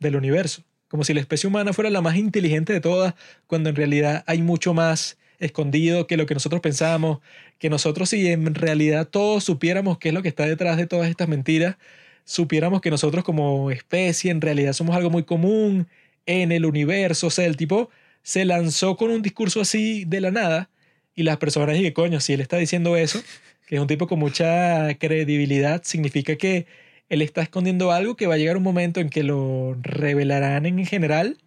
del 0.00 0.16
universo? 0.16 0.64
Como 0.88 1.04
si 1.04 1.14
la 1.14 1.20
especie 1.20 1.48
humana 1.48 1.72
fuera 1.72 1.90
la 1.90 2.02
más 2.02 2.16
inteligente 2.16 2.72
de 2.72 2.80
todas, 2.80 3.14
cuando 3.46 3.70
en 3.70 3.76
realidad 3.76 4.24
hay 4.26 4.42
mucho 4.42 4.74
más 4.74 5.18
escondido 5.38 6.06
que 6.06 6.16
lo 6.16 6.26
que 6.26 6.34
nosotros 6.34 6.60
pensamos, 6.60 7.18
que 7.58 7.70
nosotros 7.70 8.10
si 8.10 8.28
en 8.28 8.54
realidad 8.54 9.08
todos 9.08 9.44
supiéramos 9.44 9.98
qué 9.98 10.08
es 10.08 10.14
lo 10.14 10.22
que 10.22 10.28
está 10.28 10.46
detrás 10.46 10.76
de 10.76 10.86
todas 10.86 11.08
estas 11.10 11.28
mentiras, 11.28 11.76
supiéramos 12.24 12.80
que 12.80 12.90
nosotros 12.90 13.24
como 13.24 13.70
especie 13.70 14.30
en 14.30 14.40
realidad 14.40 14.72
somos 14.72 14.96
algo 14.96 15.10
muy 15.10 15.24
común 15.24 15.88
en 16.26 16.52
el 16.52 16.64
universo, 16.64 17.26
o 17.26 17.30
sea, 17.30 17.46
el 17.46 17.56
tipo 17.56 17.90
se 18.22 18.44
lanzó 18.44 18.96
con 18.96 19.10
un 19.10 19.22
discurso 19.22 19.60
así 19.60 20.04
de 20.06 20.20
la 20.20 20.30
nada 20.30 20.70
y 21.14 21.22
las 21.22 21.36
personas 21.38 21.76
dicen, 21.76 21.92
coño, 21.92 22.20
si 22.20 22.32
él 22.32 22.40
está 22.40 22.56
diciendo 22.56 22.96
eso, 22.96 23.22
que 23.66 23.76
es 23.76 23.80
un 23.80 23.86
tipo 23.86 24.06
con 24.06 24.18
mucha 24.18 24.94
credibilidad, 24.98 25.82
significa 25.84 26.36
que 26.36 26.66
él 27.08 27.22
está 27.22 27.42
escondiendo 27.42 27.92
algo 27.92 28.16
que 28.16 28.26
va 28.26 28.34
a 28.34 28.38
llegar 28.38 28.56
un 28.56 28.62
momento 28.62 29.00
en 29.00 29.10
que 29.10 29.22
lo 29.22 29.76
revelarán 29.80 30.66
en 30.66 30.84
general 30.86 31.38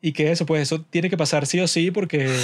y 0.00 0.12
que 0.12 0.32
eso, 0.32 0.46
pues 0.46 0.62
eso 0.62 0.82
tiene 0.82 1.10
que 1.10 1.16
pasar 1.16 1.46
sí 1.46 1.60
o 1.60 1.68
sí 1.68 1.90
porque... 1.90 2.28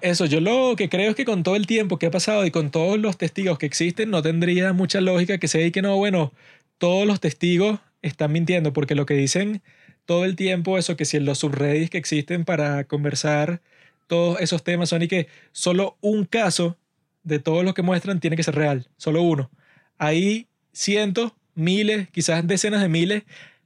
Eso, 0.00 0.26
yo 0.26 0.40
lo 0.40 0.76
que 0.76 0.88
creo 0.88 1.10
es 1.10 1.16
que 1.16 1.24
con 1.24 1.42
todo 1.42 1.56
el 1.56 1.66
tiempo 1.66 1.98
que 1.98 2.06
ha 2.06 2.10
pasado 2.12 2.46
y 2.46 2.52
con 2.52 2.70
todos 2.70 3.00
los 3.00 3.18
testigos 3.18 3.58
que 3.58 3.66
existen, 3.66 4.10
no 4.10 4.22
tendría 4.22 4.72
mucha 4.72 5.00
lógica 5.00 5.38
que 5.38 5.48
se 5.48 5.58
diga 5.58 5.72
que 5.72 5.82
no, 5.82 5.96
bueno, 5.96 6.32
todos 6.78 7.04
los 7.04 7.18
testigos 7.18 7.80
están 8.00 8.30
mintiendo, 8.30 8.72
porque 8.72 8.94
lo 8.94 9.06
que 9.06 9.14
dicen 9.14 9.62
todo 10.04 10.24
el 10.24 10.36
tiempo, 10.36 10.78
eso 10.78 10.96
que 10.96 11.04
si 11.04 11.16
en 11.16 11.24
los 11.24 11.38
subreddits 11.38 11.90
que 11.90 11.98
existen 11.98 12.44
para 12.44 12.84
conversar 12.84 13.60
todos 14.06 14.40
esos 14.40 14.62
temas 14.62 14.88
son 14.88 15.02
y 15.02 15.08
que 15.08 15.28
solo 15.52 15.96
un 16.00 16.24
caso 16.24 16.76
de 17.22 17.38
todos 17.38 17.64
los 17.64 17.74
que 17.74 17.82
muestran 17.82 18.20
tiene 18.20 18.36
que 18.36 18.42
ser 18.42 18.54
real, 18.54 18.88
solo 18.96 19.22
uno. 19.22 19.50
Hay 19.98 20.48
cientos, 20.72 21.32
miles, 21.54 22.08
quizás 22.10 22.46
decenas 22.46 22.82
de 22.82 22.88
miles 22.88 23.22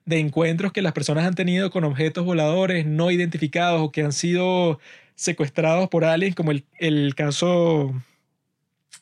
de 0.06 0.18
encuentros 0.18 0.72
que 0.72 0.82
las 0.82 0.92
personas 0.92 1.26
han 1.26 1.34
tenido 1.34 1.70
con 1.70 1.84
objetos 1.84 2.24
voladores 2.24 2.86
no 2.86 3.10
identificados 3.10 3.80
o 3.82 3.92
que 3.92 4.02
han 4.02 4.12
sido 4.12 4.80
secuestrados 5.14 5.88
por 5.88 6.04
aliens, 6.04 6.34
como 6.34 6.50
el, 6.50 6.64
el 6.78 7.14
caso, 7.14 7.92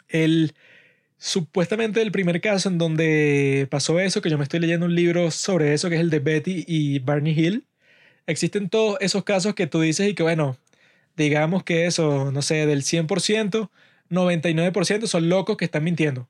el 0.09 0.55
supuestamente 1.19 2.01
el 2.01 2.13
primer 2.13 2.41
caso 2.41 2.69
en 2.69 2.79
donde 2.79 3.67
pasó 3.71 4.01
eso, 4.01 4.23
que 4.23 4.31
yo 4.31 4.39
me 4.39 4.45
estoy 4.45 4.61
leyendo 4.61 4.87
un 4.87 4.95
libro 4.95 5.31
sobre 5.31 5.75
eso, 5.75 5.89
que 5.89 5.97
es 5.97 6.01
el 6.01 6.11
de 6.11 6.21
Betty 6.21 6.65
y 6.67 7.01
Barney 7.01 7.39
Hill. 7.39 7.67
Existen 8.27 8.69
todos 8.69 8.99
esos 9.01 9.25
casos 9.25 9.55
que 9.55 9.67
tú 9.67 9.81
dices 9.81 10.09
y 10.09 10.15
que, 10.15 10.23
bueno, 10.23 10.57
digamos 11.19 11.65
que 11.65 11.87
eso, 11.87 12.31
no 12.33 12.41
sé, 12.43 12.65
del 12.67 12.83
100%, 12.83 13.71
99% 14.09 15.07
son 15.07 15.29
locos 15.29 15.57
que 15.59 15.67
están 15.67 15.85
mintiendo. 15.85 16.29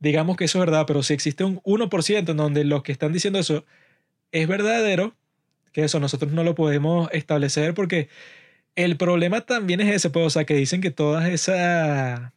Digamos 0.00 0.36
que 0.36 0.46
eso 0.46 0.58
es 0.58 0.66
verdad, 0.66 0.86
pero 0.86 1.02
si 1.02 1.14
existe 1.14 1.44
un 1.44 1.60
1% 1.62 2.30
en 2.30 2.36
donde 2.36 2.64
los 2.64 2.82
que 2.82 2.92
están 2.92 3.12
diciendo 3.12 3.38
eso 3.38 3.64
es 4.32 4.48
verdadero, 4.48 5.14
que 5.72 5.84
eso 5.84 6.00
nosotros 6.00 6.32
no 6.32 6.44
lo 6.44 6.54
podemos 6.54 7.08
establecer 7.12 7.74
porque 7.74 8.08
el 8.76 8.96
problema 8.96 9.42
también 9.42 9.80
es 9.80 9.94
ese, 9.94 10.10
pues, 10.10 10.26
o 10.26 10.30
sea, 10.30 10.44
que 10.44 10.54
dicen 10.54 10.80
que 10.80 10.90
todas 10.90 11.28
esas 11.28 12.32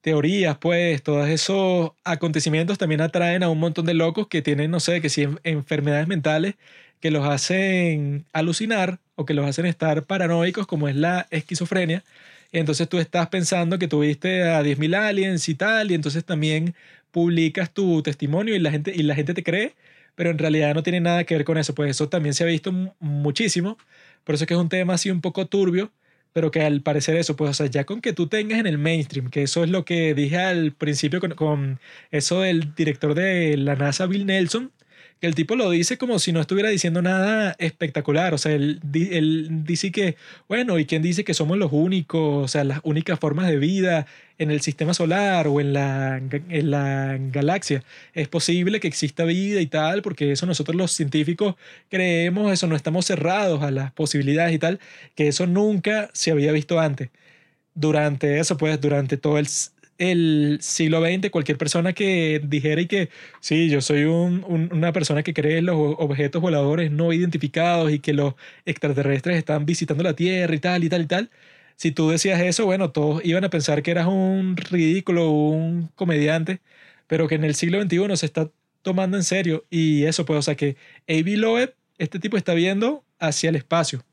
teorías, 0.00 0.58
pues, 0.58 1.02
todos 1.02 1.28
esos 1.28 1.92
acontecimientos 2.04 2.78
también 2.78 3.00
atraen 3.00 3.42
a 3.42 3.48
un 3.50 3.58
montón 3.60 3.86
de 3.86 3.94
locos 3.94 4.28
que 4.28 4.42
tienen, 4.42 4.70
no 4.70 4.80
sé, 4.80 5.00
que 5.00 5.08
si 5.08 5.26
enfermedades 5.44 6.08
mentales 6.08 6.56
que 7.04 7.10
los 7.10 7.28
hacen 7.28 8.24
alucinar 8.32 8.98
o 9.14 9.26
que 9.26 9.34
los 9.34 9.44
hacen 9.44 9.66
estar 9.66 10.04
paranoicos, 10.04 10.66
como 10.66 10.88
es 10.88 10.96
la 10.96 11.26
esquizofrenia. 11.30 12.02
Entonces 12.50 12.88
tú 12.88 12.98
estás 12.98 13.28
pensando 13.28 13.78
que 13.78 13.88
tuviste 13.88 14.44
a 14.44 14.62
10.000 14.62 14.94
aliens 14.94 15.46
y 15.50 15.54
tal, 15.54 15.90
y 15.90 15.94
entonces 15.94 16.24
también 16.24 16.74
publicas 17.10 17.70
tu 17.74 18.02
testimonio 18.02 18.56
y 18.56 18.58
la 18.58 18.70
gente, 18.70 18.90
y 18.96 19.02
la 19.02 19.14
gente 19.14 19.34
te 19.34 19.42
cree, 19.42 19.74
pero 20.14 20.30
en 20.30 20.38
realidad 20.38 20.74
no 20.74 20.82
tiene 20.82 21.00
nada 21.00 21.24
que 21.24 21.34
ver 21.34 21.44
con 21.44 21.58
eso. 21.58 21.74
Pues 21.74 21.90
eso 21.90 22.08
también 22.08 22.32
se 22.32 22.44
ha 22.44 22.46
visto 22.46 22.72
muchísimo. 23.00 23.76
Por 24.24 24.36
eso 24.36 24.44
es 24.44 24.48
que 24.48 24.54
es 24.54 24.60
un 24.60 24.70
tema 24.70 24.94
así 24.94 25.10
un 25.10 25.20
poco 25.20 25.46
turbio, 25.46 25.92
pero 26.32 26.50
que 26.50 26.62
al 26.62 26.80
parecer 26.80 27.16
eso, 27.16 27.36
pues, 27.36 27.60
o 27.60 27.66
ya 27.66 27.84
con 27.84 28.00
que 28.00 28.14
tú 28.14 28.28
tengas 28.28 28.60
en 28.60 28.66
el 28.66 28.78
mainstream, 28.78 29.28
que 29.28 29.42
eso 29.42 29.62
es 29.62 29.68
lo 29.68 29.84
que 29.84 30.14
dije 30.14 30.38
al 30.38 30.72
principio 30.72 31.20
con 31.20 31.80
eso 32.10 32.40
del 32.40 32.74
director 32.74 33.14
de 33.14 33.58
la 33.58 33.76
NASA, 33.76 34.06
Bill 34.06 34.24
Nelson, 34.24 34.72
el 35.26 35.34
tipo 35.34 35.56
lo 35.56 35.70
dice 35.70 35.98
como 35.98 36.18
si 36.18 36.32
no 36.32 36.40
estuviera 36.40 36.68
diciendo 36.68 37.02
nada 37.02 37.56
espectacular. 37.58 38.34
O 38.34 38.38
sea, 38.38 38.52
él, 38.52 38.80
dice 39.64 39.92
que, 39.92 40.16
bueno, 40.48 40.78
¿y 40.78 40.86
quién 40.86 41.02
dice 41.02 41.24
que 41.24 41.34
somos 41.34 41.58
los 41.58 41.72
únicos, 41.72 42.44
o 42.44 42.48
sea, 42.48 42.64
las 42.64 42.80
únicas 42.82 43.18
formas 43.18 43.48
de 43.48 43.58
vida 43.58 44.06
en 44.38 44.50
el 44.50 44.60
sistema 44.60 44.94
solar 44.94 45.46
o 45.46 45.60
en 45.60 45.72
la, 45.72 46.18
en 46.18 46.70
la 46.70 47.16
galaxia? 47.18 47.82
Es 48.14 48.28
posible 48.28 48.80
que 48.80 48.88
exista 48.88 49.24
vida 49.24 49.60
y 49.60 49.66
tal, 49.66 50.02
porque 50.02 50.32
eso 50.32 50.46
nosotros 50.46 50.76
los 50.76 50.92
científicos 50.92 51.54
creemos, 51.88 52.52
eso 52.52 52.66
no 52.66 52.76
estamos 52.76 53.06
cerrados 53.06 53.62
a 53.62 53.70
las 53.70 53.92
posibilidades 53.92 54.54
y 54.54 54.58
tal, 54.58 54.80
que 55.14 55.28
eso 55.28 55.46
nunca 55.46 56.10
se 56.12 56.30
había 56.30 56.52
visto 56.52 56.80
antes. 56.80 57.10
Durante 57.74 58.38
eso, 58.38 58.56
pues, 58.56 58.80
durante 58.80 59.16
todo 59.16 59.38
el 59.38 59.46
el 59.98 60.58
siglo 60.60 61.00
XX, 61.00 61.30
cualquier 61.30 61.58
persona 61.58 61.92
que 61.92 62.40
dijera 62.44 62.80
y 62.80 62.86
que 62.86 63.10
sí, 63.40 63.68
yo 63.68 63.80
soy 63.80 64.04
un, 64.04 64.44
una 64.72 64.92
persona 64.92 65.22
que 65.22 65.34
cree 65.34 65.58
en 65.58 65.66
los 65.66 65.76
objetos 65.98 66.42
voladores 66.42 66.90
no 66.90 67.12
identificados 67.12 67.92
y 67.92 67.98
que 68.00 68.12
los 68.12 68.34
extraterrestres 68.64 69.38
están 69.38 69.66
visitando 69.66 70.02
la 70.02 70.14
Tierra 70.14 70.54
y 70.54 70.58
tal 70.58 70.84
y 70.84 70.88
tal 70.88 71.02
y 71.02 71.06
tal, 71.06 71.30
si 71.76 71.90
tú 71.90 72.10
decías 72.10 72.40
eso, 72.40 72.64
bueno, 72.66 72.90
todos 72.90 73.24
iban 73.24 73.44
a 73.44 73.50
pensar 73.50 73.82
que 73.82 73.90
eras 73.90 74.06
un 74.06 74.56
ridículo, 74.56 75.30
un 75.30 75.88
comediante, 75.94 76.60
pero 77.06 77.28
que 77.28 77.34
en 77.34 77.44
el 77.44 77.54
siglo 77.54 77.82
XXI 77.82 78.16
se 78.16 78.26
está 78.26 78.50
tomando 78.82 79.16
en 79.16 79.24
serio 79.24 79.64
y 79.70 80.04
eso 80.04 80.24
pues, 80.24 80.38
o 80.38 80.42
sea 80.42 80.54
que 80.54 80.76
A.B. 81.08 81.36
Loeb, 81.36 81.74
este 81.98 82.18
tipo 82.18 82.36
está 82.36 82.54
viendo 82.54 83.04
hacia 83.18 83.50
el 83.50 83.56
espacio, 83.56 84.04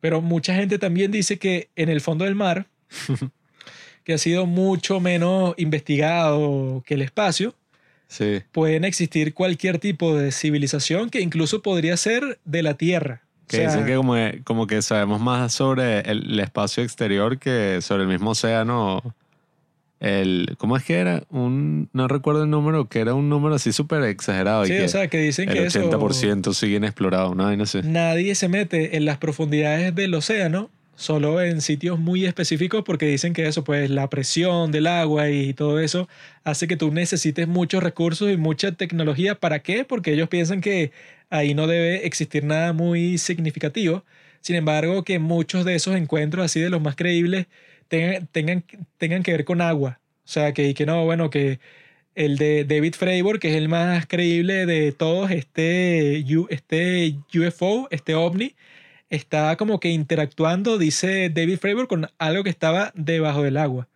pero 0.00 0.20
mucha 0.20 0.54
gente 0.54 0.78
también 0.78 1.10
dice 1.10 1.38
que 1.38 1.70
en 1.76 1.88
el 1.88 2.00
fondo 2.00 2.24
del 2.24 2.34
mar 2.34 2.66
que 4.04 4.14
ha 4.14 4.18
sido 4.18 4.46
mucho 4.46 5.00
menos 5.00 5.54
investigado 5.56 6.82
que 6.86 6.94
el 6.94 7.02
espacio, 7.02 7.54
sí. 8.06 8.42
pueden 8.52 8.84
existir 8.84 9.34
cualquier 9.34 9.78
tipo 9.78 10.16
de 10.16 10.30
civilización 10.30 11.10
que 11.10 11.20
incluso 11.20 11.62
podría 11.62 11.96
ser 11.96 12.38
de 12.44 12.62
la 12.62 12.74
Tierra. 12.74 13.22
Que 13.48 13.66
dicen 13.66 13.84
que 13.84 13.94
como, 13.94 14.14
como, 14.44 14.66
que 14.66 14.80
sabemos 14.80 15.20
más 15.20 15.52
sobre 15.52 16.00
el, 16.00 16.38
espacio 16.40 16.82
exterior 16.82 17.38
que 17.38 17.80
sobre 17.82 18.04
el 18.04 18.08
mismo 18.08 18.30
océano. 18.30 19.14
El, 20.00 20.54
¿Cómo 20.58 20.76
es 20.78 20.84
que 20.84 20.94
era? 20.94 21.24
Un, 21.30 21.88
no 21.92 22.08
recuerdo 22.08 22.44
el 22.44 22.50
número, 22.50 22.88
que 22.88 23.00
era 23.00 23.14
un 23.14 23.28
número 23.28 23.54
así 23.54 23.72
súper 23.72 24.02
exagerado. 24.04 24.64
Sí, 24.64 24.72
y 24.72 24.80
o 24.80 24.88
sea, 24.88 25.08
que 25.08 25.18
dicen 25.18 25.50
el 25.50 25.56
que 25.56 25.66
80% 25.66 26.54
sigue 26.54 26.76
inexplorado, 26.76 27.34
¿no? 27.34 27.54
no 27.54 27.66
sé. 27.66 27.82
Nadie 27.82 28.34
se 28.34 28.48
mete 28.48 28.96
en 28.96 29.04
las 29.04 29.18
profundidades 29.18 29.94
del 29.94 30.14
océano 30.14 30.70
solo 30.96 31.42
en 31.42 31.60
sitios 31.60 31.98
muy 31.98 32.24
específicos 32.24 32.84
porque 32.84 33.06
dicen 33.06 33.32
que 33.32 33.46
eso, 33.46 33.64
pues 33.64 33.90
la 33.90 34.08
presión 34.10 34.72
del 34.72 34.86
agua 34.86 35.30
y 35.30 35.54
todo 35.54 35.80
eso 35.80 36.08
hace 36.44 36.68
que 36.68 36.76
tú 36.76 36.90
necesites 36.92 37.48
muchos 37.48 37.82
recursos 37.82 38.30
y 38.30 38.36
mucha 38.36 38.72
tecnología. 38.72 39.34
¿Para 39.36 39.60
qué? 39.60 39.84
Porque 39.84 40.12
ellos 40.12 40.28
piensan 40.28 40.60
que 40.60 40.92
ahí 41.30 41.54
no 41.54 41.66
debe 41.66 42.06
existir 42.06 42.44
nada 42.44 42.72
muy 42.72 43.18
significativo. 43.18 44.04
Sin 44.40 44.56
embargo, 44.56 45.04
que 45.04 45.18
muchos 45.18 45.64
de 45.64 45.74
esos 45.74 45.96
encuentros 45.96 46.44
así 46.44 46.60
de 46.60 46.70
los 46.70 46.80
más 46.82 46.96
creíbles 46.96 47.46
tengan, 47.88 48.26
tengan, 48.28 48.64
tengan 48.98 49.22
que 49.22 49.32
ver 49.32 49.44
con 49.44 49.60
agua. 49.60 50.00
O 50.24 50.28
sea, 50.28 50.52
que, 50.52 50.74
que 50.74 50.86
no, 50.86 51.04
bueno, 51.04 51.30
que 51.30 51.60
el 52.14 52.38
de 52.38 52.64
David 52.64 52.94
Fravor, 52.94 53.40
que 53.40 53.50
es 53.50 53.56
el 53.56 53.68
más 53.68 54.06
creíble 54.06 54.66
de 54.66 54.92
todos, 54.92 55.30
este, 55.30 56.24
este 56.50 57.16
UFO, 57.34 57.88
este 57.90 58.14
ovni, 58.14 58.54
está 59.16 59.56
como 59.56 59.80
que 59.80 59.90
interactuando, 59.90 60.78
dice 60.78 61.30
David 61.30 61.58
Fravor, 61.58 61.88
con 61.88 62.08
algo 62.18 62.44
que 62.44 62.50
estaba 62.50 62.92
debajo 62.94 63.42
del 63.42 63.56
agua. 63.56 63.88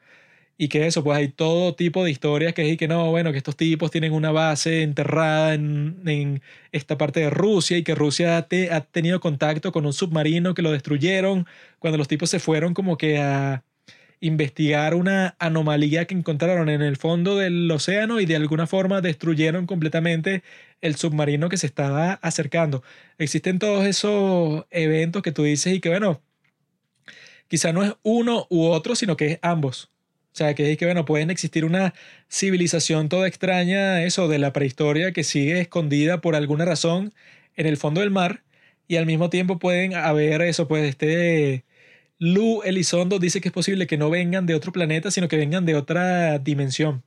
Y 0.56 0.68
que 0.68 0.86
eso, 0.86 1.04
pues 1.04 1.18
hay 1.18 1.28
todo 1.28 1.74
tipo 1.76 2.04
de 2.04 2.10
historias 2.10 2.52
que 2.54 2.70
es 2.70 2.76
que 2.78 2.88
no, 2.88 3.10
bueno, 3.10 3.30
que 3.32 3.38
estos 3.38 3.56
tipos 3.56 3.90
tienen 3.92 4.12
una 4.12 4.32
base 4.32 4.82
enterrada 4.82 5.54
en, 5.54 6.02
en 6.06 6.42
esta 6.72 6.98
parte 6.98 7.20
de 7.20 7.30
Rusia 7.30 7.78
y 7.78 7.84
que 7.84 7.94
Rusia 7.94 8.42
te- 8.48 8.72
ha 8.72 8.80
tenido 8.82 9.20
contacto 9.20 9.72
con 9.72 9.86
un 9.86 9.92
submarino 9.92 10.54
que 10.54 10.62
lo 10.62 10.72
destruyeron 10.72 11.46
cuando 11.78 11.98
los 11.98 12.08
tipos 12.08 12.30
se 12.30 12.40
fueron 12.40 12.74
como 12.74 12.96
que 12.98 13.18
a 13.18 13.64
investigar 14.20 14.94
una 14.94 15.36
anomalía 15.38 16.06
que 16.06 16.14
encontraron 16.14 16.68
en 16.68 16.82
el 16.82 16.96
fondo 16.96 17.36
del 17.36 17.70
océano 17.70 18.20
y 18.20 18.26
de 18.26 18.36
alguna 18.36 18.66
forma 18.66 19.00
destruyeron 19.00 19.66
completamente 19.66 20.42
el 20.80 20.96
submarino 20.96 21.48
que 21.48 21.56
se 21.56 21.66
estaba 21.66 22.14
acercando. 22.14 22.82
Existen 23.18 23.58
todos 23.58 23.86
esos 23.86 24.66
eventos 24.70 25.22
que 25.22 25.32
tú 25.32 25.44
dices 25.44 25.74
y 25.74 25.80
que 25.80 25.88
bueno, 25.90 26.20
quizá 27.48 27.72
no 27.72 27.84
es 27.84 27.94
uno 28.02 28.46
u 28.50 28.66
otro, 28.66 28.94
sino 28.94 29.16
que 29.16 29.32
es 29.32 29.38
ambos. 29.42 29.90
O 30.32 30.36
sea, 30.38 30.54
que 30.54 30.70
es 30.70 30.78
que, 30.78 30.84
bueno, 30.84 31.04
pueden 31.04 31.30
existir 31.30 31.64
una 31.64 31.94
civilización 32.30 33.08
toda 33.08 33.26
extraña, 33.26 34.04
eso, 34.04 34.28
de 34.28 34.38
la 34.38 34.52
prehistoria, 34.52 35.12
que 35.12 35.24
sigue 35.24 35.60
escondida 35.60 36.20
por 36.20 36.36
alguna 36.36 36.64
razón 36.64 37.12
en 37.56 37.66
el 37.66 37.76
fondo 37.76 38.02
del 38.02 38.10
mar, 38.10 38.44
y 38.86 38.96
al 38.96 39.06
mismo 39.06 39.30
tiempo 39.30 39.58
pueden 39.58 39.94
haber 39.94 40.42
eso, 40.42 40.68
pues 40.68 40.84
este 40.88 41.64
Lu 42.18 42.62
Elizondo 42.62 43.18
dice 43.18 43.40
que 43.40 43.48
es 43.48 43.52
posible 43.54 43.86
que 43.86 43.96
no 43.98 44.10
vengan 44.10 44.46
de 44.46 44.54
otro 44.54 44.72
planeta, 44.72 45.10
sino 45.10 45.28
que 45.28 45.36
vengan 45.36 45.64
de 45.66 45.76
otra 45.76 46.38
dimensión. 46.38 47.04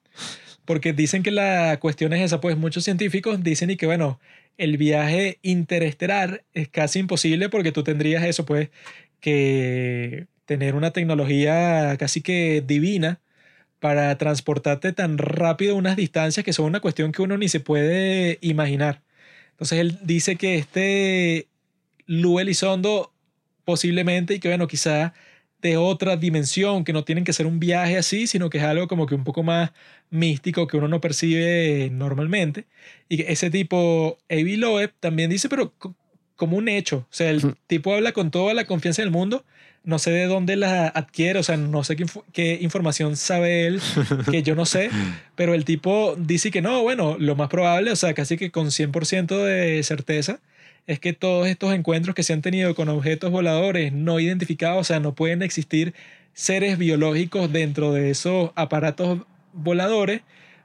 Porque 0.65 0.93
dicen 0.93 1.23
que 1.23 1.31
la 1.31 1.79
cuestión 1.79 2.13
es 2.13 2.21
esa, 2.21 2.39
pues 2.41 2.57
muchos 2.57 2.83
científicos 2.85 3.43
dicen 3.43 3.71
y 3.71 3.77
que, 3.77 3.87
bueno, 3.87 4.19
el 4.57 4.77
viaje 4.77 5.39
interestelar 5.41 6.45
es 6.53 6.69
casi 6.69 6.99
imposible 6.99 7.49
porque 7.49 7.71
tú 7.71 7.83
tendrías 7.83 8.23
eso, 8.23 8.45
pues, 8.45 8.69
que 9.19 10.27
tener 10.45 10.75
una 10.75 10.91
tecnología 10.91 11.95
casi 11.97 12.21
que 12.21 12.63
divina 12.65 13.21
para 13.79 14.17
transportarte 14.17 14.93
tan 14.93 15.17
rápido 15.17 15.75
unas 15.75 15.97
distancias 15.97 16.45
que 16.45 16.53
son 16.53 16.65
una 16.65 16.81
cuestión 16.81 17.11
que 17.11 17.21
uno 17.23 17.37
ni 17.37 17.49
se 17.49 17.59
puede 17.59 18.37
imaginar. 18.41 19.01
Entonces 19.51 19.79
él 19.79 19.99
dice 20.03 20.35
que 20.37 20.57
este 20.57 21.47
Lu 22.07 22.39
Elizondo 22.39 23.13
posiblemente 23.65 24.35
y 24.35 24.39
que 24.39 24.47
bueno, 24.49 24.67
quizá 24.67 25.13
de 25.61 25.77
otra 25.77 26.17
dimensión, 26.17 26.83
que 26.83 26.91
no 26.93 27.03
tienen 27.03 27.23
que 27.23 27.33
ser 27.33 27.45
un 27.45 27.59
viaje 27.59 27.97
así, 27.97 28.25
sino 28.25 28.49
que 28.49 28.57
es 28.57 28.63
algo 28.63 28.87
como 28.87 29.05
que 29.05 29.13
un 29.15 29.23
poco 29.23 29.43
más 29.43 29.71
místico 30.09 30.65
que 30.67 30.77
uno 30.77 30.87
no 30.87 30.99
percibe 31.01 31.89
normalmente. 31.91 32.65
Y 33.09 33.17
que 33.17 33.31
ese 33.31 33.51
tipo, 33.51 34.17
Avi 34.29 34.57
Loeb, 34.57 34.91
también 34.99 35.29
dice, 35.29 35.49
pero 35.49 35.71
co- 35.77 35.95
como 36.35 36.57
un 36.57 36.67
hecho. 36.67 36.97
O 37.09 37.13
sea, 37.13 37.29
el 37.29 37.55
tipo 37.67 37.93
habla 37.93 38.11
con 38.11 38.31
toda 38.31 38.55
la 38.55 38.65
confianza 38.65 39.03
del 39.03 39.11
mundo. 39.11 39.45
No 39.83 39.97
sé 39.99 40.11
de 40.11 40.25
dónde 40.25 40.55
la 40.55 40.87
adquiere, 40.87 41.39
o 41.39 41.43
sea, 41.43 41.57
no 41.57 41.83
sé 41.83 41.95
qué, 41.95 42.05
qué 42.33 42.57
información 42.61 43.15
sabe 43.15 43.65
él, 43.67 43.81
que 44.29 44.43
yo 44.43 44.53
no 44.55 44.65
sé, 44.65 44.89
pero 45.35 45.55
el 45.55 45.65
tipo 45.65 46.15
dice 46.19 46.51
que 46.51 46.61
no, 46.61 46.83
bueno, 46.83 47.17
lo 47.19 47.35
más 47.35 47.49
probable, 47.49 47.91
o 47.91 47.95
sea, 47.95 48.13
casi 48.13 48.37
que 48.37 48.51
con 48.51 48.69
100% 48.71 49.43
de 49.43 49.81
certeza, 49.83 50.39
es 50.87 50.99
que 50.99 51.13
todos 51.13 51.47
estos 51.47 51.73
encuentros 51.73 52.15
que 52.15 52.23
se 52.23 52.33
han 52.33 52.41
tenido 52.41 52.75
con 52.75 52.89
objetos 52.89 53.31
voladores 53.31 53.93
no 53.93 54.19
identificados, 54.19 54.81
o 54.81 54.83
sea, 54.83 54.99
no 54.99 55.15
pueden 55.15 55.41
existir 55.41 55.93
seres 56.33 56.77
biológicos 56.77 57.51
dentro 57.51 57.93
de 57.93 58.09
esos 58.11 58.51
aparatos 58.55 59.21
voladores 59.53 60.21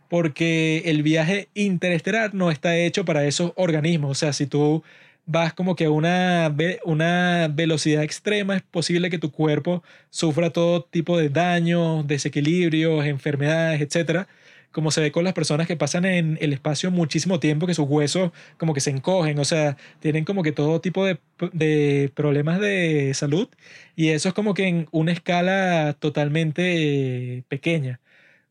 porque 0.08 0.82
el 0.86 1.02
viaje 1.02 1.48
interestelar 1.54 2.34
no 2.34 2.50
está 2.50 2.76
hecho 2.76 3.04
para 3.04 3.26
esos 3.26 3.52
organismos. 3.56 4.10
O 4.12 4.14
sea, 4.14 4.32
si 4.32 4.46
tú 4.46 4.84
vas 5.26 5.52
como 5.52 5.74
que 5.74 5.86
a 5.86 5.90
una, 5.90 6.54
una 6.84 7.48
velocidad 7.52 8.02
extrema, 8.04 8.56
es 8.56 8.62
posible 8.62 9.10
que 9.10 9.18
tu 9.18 9.32
cuerpo 9.32 9.82
sufra 10.10 10.50
todo 10.50 10.82
tipo 10.84 11.18
de 11.18 11.28
daños, 11.28 12.06
desequilibrios, 12.06 13.04
enfermedades, 13.06 13.80
etcétera 13.80 14.28
como 14.76 14.90
se 14.90 15.00
ve 15.00 15.10
con 15.10 15.24
las 15.24 15.32
personas 15.32 15.66
que 15.66 15.74
pasan 15.74 16.04
en 16.04 16.36
el 16.42 16.52
espacio 16.52 16.90
muchísimo 16.90 17.40
tiempo, 17.40 17.66
que 17.66 17.72
sus 17.72 17.88
huesos 17.88 18.30
como 18.58 18.74
que 18.74 18.82
se 18.82 18.90
encogen, 18.90 19.38
o 19.38 19.44
sea, 19.46 19.78
tienen 20.00 20.26
como 20.26 20.42
que 20.42 20.52
todo 20.52 20.82
tipo 20.82 21.06
de, 21.06 21.18
de 21.54 22.12
problemas 22.14 22.60
de 22.60 23.12
salud 23.14 23.48
y 23.96 24.10
eso 24.10 24.28
es 24.28 24.34
como 24.34 24.52
que 24.52 24.68
en 24.68 24.86
una 24.90 25.12
escala 25.12 25.96
totalmente 25.98 27.42
pequeña. 27.48 28.00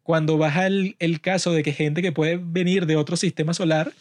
Cuando 0.01 0.39
baja 0.39 0.65
el, 0.65 0.95
el 0.99 1.21
caso 1.21 1.53
de 1.53 1.61
que 1.61 1.73
gente 1.73 2.01
que 2.01 2.11
puede 2.11 2.37
venir 2.41 2.87
de 2.87 2.95
otro 2.95 3.17
sistema 3.17 3.53
solar, 3.53 3.91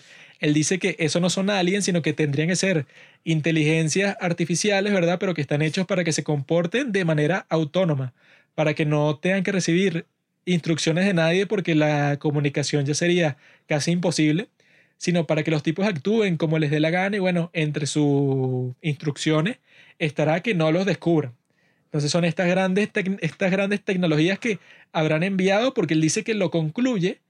él 0.41 0.55
dice 0.55 0.79
que 0.79 0.97
eso 0.99 1.21
no 1.21 1.29
son 1.29 1.51
aliens, 1.51 1.85
sino 1.85 2.01
que 2.01 2.15
tendrían 2.15 2.49
que 2.49 2.57
ser 2.57 2.87
inteligencias 3.25 4.17
artificiales, 4.21 4.95
¿verdad? 4.95 5.19
Pero 5.21 5.35
que 5.35 5.43
están 5.43 5.61
hechos 5.61 5.87
para 5.87 6.05
que 6.05 6.13
se 6.13 6.25
comporten 6.25 6.91
de 6.93 7.05
manera 7.05 7.45
autónoma, 7.51 8.15
para 8.55 8.73
que 8.75 8.87
no 8.87 9.19
tengan 9.19 9.43
que 9.43 9.53
recibir 9.53 10.07
instrucciones 10.47 11.07
de 11.07 11.15
nadie 11.15 11.47
porque 11.47 11.75
la 11.75 12.19
comunicación 12.19 12.85
ya 12.87 12.95
sería 12.95 13.37
casi 13.67 13.93
imposible, 13.93 14.49
sino 14.99 15.27
para 15.27 15.43
que 15.43 15.51
los 15.51 15.63
tipos 15.63 15.87
actúen 15.87 16.37
como 16.37 16.59
les 16.59 16.71
dé 16.71 16.81
la 16.81 16.91
gana 16.91 17.17
y 17.17 17.21
bueno, 17.21 17.51
entre 17.53 17.87
sus 17.87 18.75
instrucciones 18.83 19.59
estará 19.99 20.41
que 20.41 20.55
no 20.55 20.73
los 20.73 20.87
descubran. 20.87 21.35
Entonces 21.87 22.11
son 22.11 22.25
estas 22.25 22.49
grandes, 22.49 22.91
estas 23.21 23.51
grandes 23.51 23.83
tecnologías 23.85 24.39
que 24.39 24.59
habrán 24.93 25.23
enviado 25.23 25.75
porque 25.75 25.95
él 25.95 26.01
dice 26.01 26.25
que 26.25 26.35
lo 26.35 26.51
concluye 26.51 27.21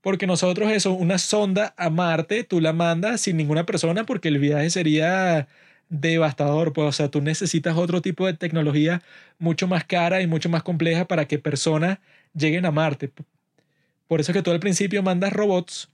porque 0.00 0.26
nosotros 0.26 0.70
eso, 0.72 0.92
una 0.92 1.18
sonda 1.18 1.74
a 1.76 1.90
Marte, 1.90 2.44
tú 2.44 2.60
la 2.60 2.72
mandas 2.72 3.20
sin 3.20 3.36
ninguna 3.36 3.66
persona 3.66 4.04
porque 4.04 4.28
el 4.28 4.38
viaje 4.38 4.70
sería 4.70 5.48
devastador, 5.88 6.72
pues, 6.72 6.88
o 6.88 6.92
sea, 6.92 7.10
tú 7.10 7.20
necesitas 7.20 7.76
otro 7.76 8.00
tipo 8.02 8.26
de 8.26 8.34
tecnología 8.34 9.02
mucho 9.38 9.66
más 9.66 9.84
cara 9.84 10.22
y 10.22 10.26
mucho 10.26 10.48
más 10.48 10.62
compleja 10.62 11.06
para 11.06 11.26
que 11.26 11.38
personas 11.38 11.98
lleguen 12.38 12.66
a 12.66 12.70
Marte. 12.70 13.10
Por 14.06 14.20
eso 14.20 14.32
es 14.32 14.36
que 14.36 14.42
tú 14.42 14.50
al 14.50 14.60
principio 14.60 15.02
mandas 15.02 15.32
robots 15.32 15.90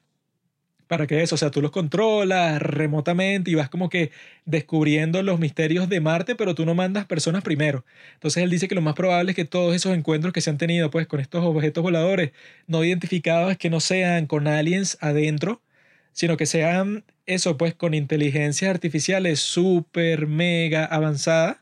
para 0.87 1.07
que 1.07 1.23
eso, 1.23 1.35
o 1.35 1.39
sea, 1.39 1.51
tú 1.51 1.63
los 1.63 1.71
controlas 1.71 2.61
remotamente 2.61 3.51
y 3.51 3.55
vas 3.55 3.69
como 3.69 3.89
que 3.89 4.11
descubriendo 4.45 5.23
los 5.23 5.41
misterios 5.41 5.89
de 5.89 6.01
Marte, 6.01 6.35
pero 6.37 6.55
tú 6.55 6.67
no 6.67 6.75
mandas 6.75 7.07
personas 7.07 7.43
primero. 7.43 7.85
Entonces 8.15 8.43
él 8.43 8.51
dice 8.51 8.69
que 8.69 8.75
lo 8.75 8.83
más 8.83 8.95
probable 8.95 9.33
es 9.33 9.37
que 9.37 9.45
todos 9.45 9.75
esos 9.75 9.97
encuentros 9.97 10.33
que 10.33 10.41
se 10.41 10.51
han 10.51 10.59
tenido 10.59 10.91
pues 10.91 11.07
con 11.07 11.21
estos 11.21 11.45
objetos 11.45 11.83
voladores 11.83 12.33
no 12.67 12.85
identificados 12.85 13.57
que 13.57 13.71
no 13.71 13.81
sean 13.81 14.27
con 14.27 14.47
aliens 14.47 14.99
adentro, 15.01 15.63
sino 16.13 16.37
que 16.37 16.47
sean 16.47 17.05
eso 17.27 17.57
pues 17.57 17.75
con 17.75 17.95
inteligencias 17.95 18.71
artificiales 18.71 19.41
súper 19.41 20.27
mega 20.27 20.85
avanzadas, 20.85 21.59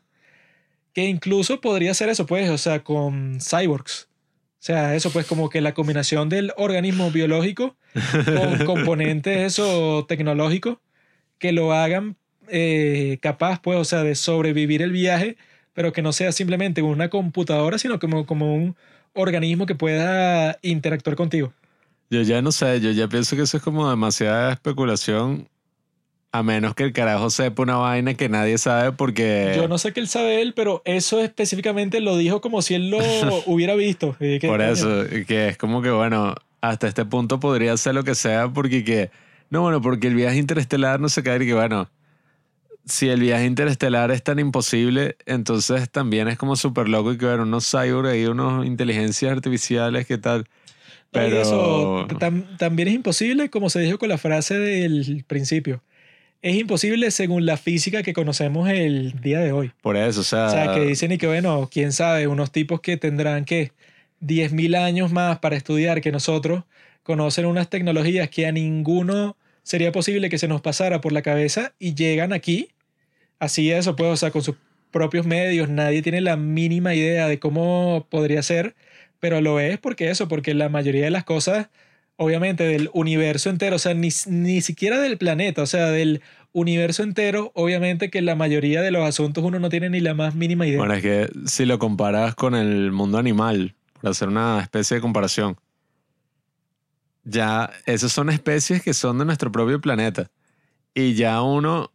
que 0.93 1.05
incluso 1.05 1.61
podría 1.61 1.93
ser 1.93 2.09
eso 2.09 2.25
pues, 2.25 2.49
o 2.49 2.57
sea, 2.57 2.83
con 2.83 3.39
cyborgs. 3.41 4.07
O 4.63 4.65
sea, 4.65 4.95
eso 4.95 5.09
pues 5.09 5.25
como 5.25 5.49
que 5.49 5.59
la 5.59 5.73
combinación 5.73 6.29
del 6.29 6.53
organismo 6.55 7.11
biológico 7.11 7.75
con 8.23 8.65
componentes 8.65 9.39
eso 9.39 10.05
tecnológicos 10.07 10.77
que 11.37 11.51
lo 11.51 11.73
hagan 11.73 12.15
eh, 12.47 13.19
capaz 13.21 13.59
pues, 13.61 13.77
o 13.77 13.83
sea, 13.83 14.03
de 14.03 14.15
sobrevivir 14.15 14.81
el 14.81 14.93
viaje, 14.93 15.35
pero 15.73 15.91
que 15.91 16.01
no 16.01 16.13
sea 16.13 16.31
simplemente 16.31 16.81
una 16.81 17.09
computadora, 17.09 17.77
sino 17.77 17.99
como, 17.99 18.25
como 18.25 18.55
un 18.55 18.77
organismo 19.11 19.65
que 19.65 19.75
pueda 19.75 20.57
interactuar 20.61 21.17
contigo. 21.17 21.51
Yo 22.09 22.21
ya 22.21 22.41
no 22.41 22.53
sé, 22.53 22.79
yo 22.79 22.91
ya 22.91 23.09
pienso 23.09 23.35
que 23.35 23.41
eso 23.41 23.57
es 23.57 23.63
como 23.63 23.89
demasiada 23.89 24.53
especulación. 24.53 25.49
A 26.35 26.41
menos 26.41 26.73
que 26.73 26.81
el 26.83 26.93
carajo 26.93 27.29
sepa 27.29 27.61
una 27.61 27.77
vaina 27.77 28.15
que 28.15 28.27
nadie 28.27 28.57
sabe 28.57 28.91
porque... 28.91 29.53
Yo 29.55 29.67
no 29.67 29.77
sé 29.77 29.93
qué 29.93 29.99
él 29.99 30.07
sabe 30.07 30.41
él, 30.41 30.53
pero 30.55 30.81
eso 30.83 31.21
específicamente 31.21 31.99
lo 31.99 32.17
dijo 32.17 32.41
como 32.41 32.63
si 32.63 32.73
él 32.73 32.89
lo 32.89 32.97
hubiera 33.45 33.75
visto. 33.75 34.15
Que, 34.17 34.39
Por 34.41 34.57
coño, 34.57 34.71
eso, 34.71 35.03
que 35.27 35.49
es 35.49 35.57
como 35.59 35.83
que, 35.83 35.91
bueno, 35.91 36.33
hasta 36.59 36.87
este 36.87 37.05
punto 37.05 37.39
podría 37.39 37.77
ser 37.77 37.93
lo 37.93 38.03
que 38.03 38.15
sea 38.15 38.49
porque 38.49 38.83
que... 38.83 39.11
No, 39.51 39.61
bueno, 39.61 39.79
porque 39.79 40.07
el 40.07 40.15
viaje 40.15 40.37
interestelar 40.37 40.99
no 40.99 41.07
se 41.07 41.21
cae 41.21 41.43
y 41.43 41.45
que, 41.45 41.53
bueno, 41.53 41.87
si 42.83 43.09
el 43.09 43.19
viaje 43.19 43.45
interestelar 43.45 44.09
es 44.09 44.23
tan 44.23 44.39
imposible, 44.39 45.15
entonces 45.27 45.87
también 45.91 46.27
es 46.29 46.39
como 46.39 46.55
súper 46.55 46.89
loco 46.89 47.13
y 47.13 47.19
que, 47.19 47.27
bueno, 47.27 47.43
unos 47.43 47.69
cyborg 47.69 48.15
y 48.15 48.25
unos 48.25 48.65
inteligencias 48.65 49.31
artificiales, 49.31 50.07
¿qué 50.07 50.17
tal? 50.17 50.47
Pero... 51.11 51.39
eso 51.39 52.07
tam- 52.19 52.57
también 52.57 52.87
es 52.87 52.95
imposible, 52.95 53.51
como 53.51 53.69
se 53.69 53.81
dijo 53.81 53.99
con 53.99 54.09
la 54.09 54.17
frase 54.17 54.57
del 54.57 55.23
principio. 55.27 55.83
Es 56.43 56.57
imposible 56.57 57.09
según 57.09 57.45
la 57.45 57.55
física 57.55 58.03
que 58.03 58.11
conocemos 58.11 58.69
el 58.69 59.13
día 59.21 59.39
de 59.39 59.53
hoy. 59.53 59.71
Por 59.81 59.95
eso, 59.95 60.19
o 60.19 60.23
sea... 60.23 60.47
O 60.47 60.49
sea, 60.49 60.73
que 60.73 60.81
dicen 60.81 61.13
y 61.13 61.17
que, 61.17 61.25
bueno, 61.25 61.69
quién 61.71 61.93
sabe, 61.93 62.27
unos 62.27 62.51
tipos 62.51 62.81
que 62.81 62.97
tendrán 62.97 63.45
que 63.45 63.71
10.000 64.19 64.75
años 64.75 65.13
más 65.13 65.39
para 65.39 65.55
estudiar 65.55 66.01
que 66.01 66.11
nosotros 66.11 66.65
conocen 67.01 67.45
unas 67.45 67.69
tecnologías 67.69 68.29
que 68.29 68.45
a 68.45 68.51
ninguno 68.51 69.37
sería 69.63 69.93
posible 69.93 70.29
que 70.29 70.37
se 70.37 70.49
nos 70.49 70.59
pasara 70.59 70.99
por 70.99 71.13
la 71.13 71.21
cabeza 71.21 71.75
y 71.79 71.95
llegan 71.95 72.33
aquí, 72.33 72.67
así 73.39 73.71
eso, 73.71 73.95
pues, 73.95 74.09
o 74.09 74.17
sea, 74.17 74.31
con 74.31 74.41
sus 74.41 74.57
propios 74.91 75.25
medios, 75.25 75.69
nadie 75.69 76.01
tiene 76.01 76.19
la 76.19 76.35
mínima 76.35 76.93
idea 76.93 77.29
de 77.29 77.39
cómo 77.39 78.05
podría 78.09 78.43
ser, 78.43 78.75
pero 79.21 79.39
lo 79.39 79.61
es 79.61 79.79
porque 79.79 80.09
eso, 80.09 80.27
porque 80.27 80.53
la 80.53 80.67
mayoría 80.67 81.05
de 81.05 81.11
las 81.11 81.23
cosas, 81.23 81.69
obviamente, 82.23 82.63
del 82.63 82.89
universo 82.93 83.49
entero, 83.49 83.75
o 83.75 83.79
sea, 83.79 83.93
ni, 83.93 84.09
ni 84.27 84.61
siquiera 84.61 84.99
del 84.99 85.17
planeta, 85.17 85.61
o 85.61 85.65
sea, 85.65 85.87
del 85.87 86.21
universo 86.53 87.03
entero, 87.03 87.51
obviamente 87.55 88.09
que 88.09 88.21
la 88.21 88.35
mayoría 88.35 88.81
de 88.81 88.91
los 88.91 89.03
asuntos 89.07 89.43
uno 89.43 89.59
no 89.59 89.69
tiene 89.69 89.89
ni 89.89 89.99
la 89.99 90.13
más 90.13 90.35
mínima 90.35 90.67
idea. 90.67 90.77
Bueno, 90.77 90.93
es 90.93 91.01
que 91.01 91.29
si 91.45 91.65
lo 91.65 91.79
comparas 91.79 92.35
con 92.35 92.55
el 92.55 92.91
mundo 92.91 93.17
animal, 93.17 93.75
por 93.99 94.11
hacer 94.11 94.27
una 94.27 94.59
especie 94.61 94.95
de 94.95 95.01
comparación. 95.01 95.57
Ya, 97.23 97.71
esas 97.85 98.11
son 98.11 98.29
especies 98.29 98.81
que 98.83 98.93
son 98.93 99.17
de 99.17 99.25
nuestro 99.25 99.51
propio 99.51 99.79
planeta. 99.79 100.29
Y 100.93 101.13
ya 101.15 101.41
uno, 101.41 101.91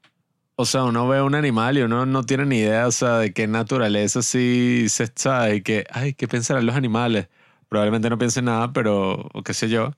o 0.57 0.65
sea, 0.65 0.85
uno 0.85 1.07
ve 1.07 1.23
un 1.23 1.35
animal 1.35 1.79
y 1.79 1.83
uno 1.83 2.07
no 2.07 2.25
tiene 2.25 2.47
ni 2.47 2.59
idea, 2.59 2.87
o 2.87 2.93
sea, 2.93 3.19
de 3.19 3.33
qué 3.33 3.47
naturaleza 3.47 4.23
sí 4.23 4.87
se 4.89 5.09
sabe, 5.15 5.57
y 5.57 5.63
que, 5.63 5.85
ay, 5.91 6.15
¿qué 6.15 6.27
pensarán 6.27 6.67
los 6.67 6.75
animales? 6.75 7.29
Probablemente 7.69 8.11
no 8.11 8.19
piensen 8.19 8.47
nada, 8.47 8.73
pero, 8.73 9.31
qué 9.45 9.55
sé 9.55 9.69
yo. 9.69 9.93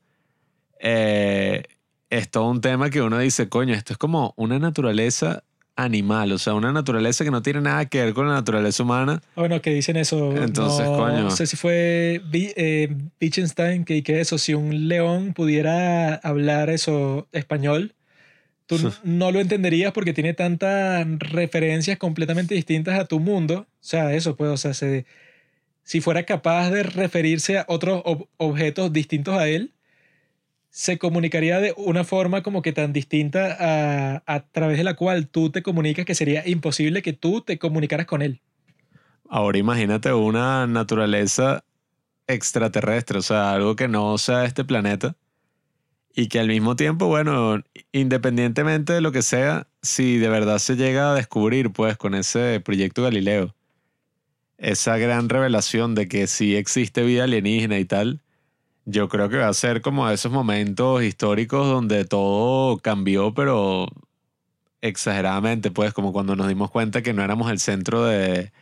Eh, 0.82 1.62
es 2.08 2.30
todo 2.30 2.48
un 2.50 2.60
tema 2.60 2.90
que 2.90 3.02
uno 3.02 3.18
dice, 3.18 3.48
coño, 3.48 3.74
esto 3.74 3.92
es 3.92 3.98
como 3.98 4.34
una 4.36 4.58
naturaleza 4.58 5.44
animal, 5.76 6.32
o 6.32 6.38
sea, 6.38 6.54
una 6.54 6.72
naturaleza 6.72 7.24
que 7.24 7.30
no 7.30 7.40
tiene 7.42 7.60
nada 7.60 7.86
que 7.86 8.04
ver 8.04 8.12
con 8.14 8.26
la 8.26 8.34
naturaleza 8.34 8.82
humana. 8.82 9.22
Bueno, 9.36 9.62
que 9.62 9.70
dicen 9.72 9.96
eso. 9.96 10.32
Entonces, 10.36 10.86
no, 10.86 10.96
coño. 10.96 11.22
No 11.22 11.30
sé 11.30 11.46
si 11.46 11.56
fue 11.56 12.20
eh, 12.32 12.94
Wittgenstein 13.20 13.84
que, 13.84 14.02
que 14.02 14.20
eso, 14.20 14.36
si 14.38 14.54
un 14.54 14.88
león 14.88 15.32
pudiera 15.32 16.16
hablar 16.16 16.68
eso 16.70 17.28
español, 17.32 17.94
tú 18.66 18.76
no 19.04 19.30
lo 19.30 19.40
entenderías 19.40 19.92
porque 19.92 20.12
tiene 20.12 20.34
tantas 20.34 21.06
referencias 21.18 21.96
completamente 21.98 22.54
distintas 22.54 22.98
a 22.98 23.04
tu 23.06 23.20
mundo. 23.20 23.60
O 23.60 23.66
sea, 23.80 24.12
eso 24.14 24.36
pues, 24.36 24.50
o 24.50 24.56
sea, 24.56 24.74
se- 24.74 25.06
si 25.84 26.00
fuera 26.00 26.24
capaz 26.24 26.70
de 26.70 26.82
referirse 26.82 27.58
a 27.58 27.64
otros 27.68 28.02
ob- 28.04 28.26
objetos 28.36 28.92
distintos 28.92 29.34
a 29.34 29.48
él, 29.48 29.72
se 30.70 30.98
comunicaría 30.98 31.60
de 31.60 31.74
una 31.76 32.04
forma 32.04 32.42
como 32.42 32.62
que 32.62 32.72
tan 32.72 32.92
distinta 32.92 33.56
a, 33.58 34.22
a 34.26 34.40
través 34.46 34.78
de 34.78 34.84
la 34.84 34.94
cual 34.94 35.28
tú 35.28 35.50
te 35.50 35.62
comunicas 35.62 36.06
que 36.06 36.14
sería 36.14 36.46
imposible 36.48 37.02
que 37.02 37.12
tú 37.12 37.42
te 37.42 37.58
comunicaras 37.58 38.06
con 38.06 38.22
él. 38.22 38.40
Ahora 39.28 39.58
imagínate 39.58 40.12
una 40.12 40.66
naturaleza 40.66 41.64
extraterrestre, 42.26 43.18
o 43.18 43.22
sea, 43.22 43.52
algo 43.52 43.76
que 43.76 43.88
no 43.88 44.16
sea 44.18 44.44
este 44.44 44.64
planeta 44.64 45.16
y 46.14 46.28
que 46.28 46.40
al 46.40 46.48
mismo 46.48 46.76
tiempo, 46.76 47.06
bueno, 47.06 47.62
independientemente 47.92 48.92
de 48.92 49.00
lo 49.00 49.12
que 49.12 49.22
sea, 49.22 49.68
si 49.82 50.18
de 50.18 50.28
verdad 50.28 50.58
se 50.58 50.76
llega 50.76 51.12
a 51.12 51.14
descubrir, 51.14 51.70
pues, 51.70 51.96
con 51.96 52.14
ese 52.14 52.60
proyecto 52.60 53.02
Galileo, 53.02 53.54
esa 54.58 54.98
gran 54.98 55.28
revelación 55.28 55.94
de 55.94 56.08
que 56.08 56.26
sí 56.26 56.56
existe 56.56 57.02
vida 57.02 57.24
alienígena 57.24 57.78
y 57.78 57.84
tal, 57.84 58.20
yo 58.90 59.08
creo 59.08 59.28
que 59.28 59.38
va 59.38 59.48
a 59.48 59.54
ser 59.54 59.80
como 59.82 60.08
esos 60.10 60.32
momentos 60.32 61.02
históricos 61.02 61.66
donde 61.66 62.04
todo 62.04 62.78
cambió, 62.78 63.34
pero 63.34 63.86
exageradamente, 64.80 65.70
pues, 65.70 65.92
como 65.92 66.12
cuando 66.12 66.36
nos 66.36 66.48
dimos 66.48 66.70
cuenta 66.70 67.02
que 67.02 67.12
no 67.12 67.22
éramos 67.22 67.50
el 67.50 67.60
centro 67.60 68.04
de, 68.04 68.52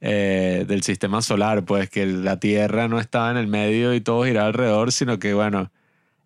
eh, 0.00 0.64
del 0.68 0.82
sistema 0.82 1.22
solar, 1.22 1.64
pues 1.64 1.90
que 1.90 2.06
la 2.06 2.38
Tierra 2.40 2.88
no 2.88 3.00
estaba 3.00 3.30
en 3.30 3.36
el 3.36 3.48
medio 3.48 3.94
y 3.94 4.00
todo 4.00 4.24
giraba 4.24 4.48
alrededor, 4.48 4.92
sino 4.92 5.18
que, 5.18 5.34
bueno, 5.34 5.72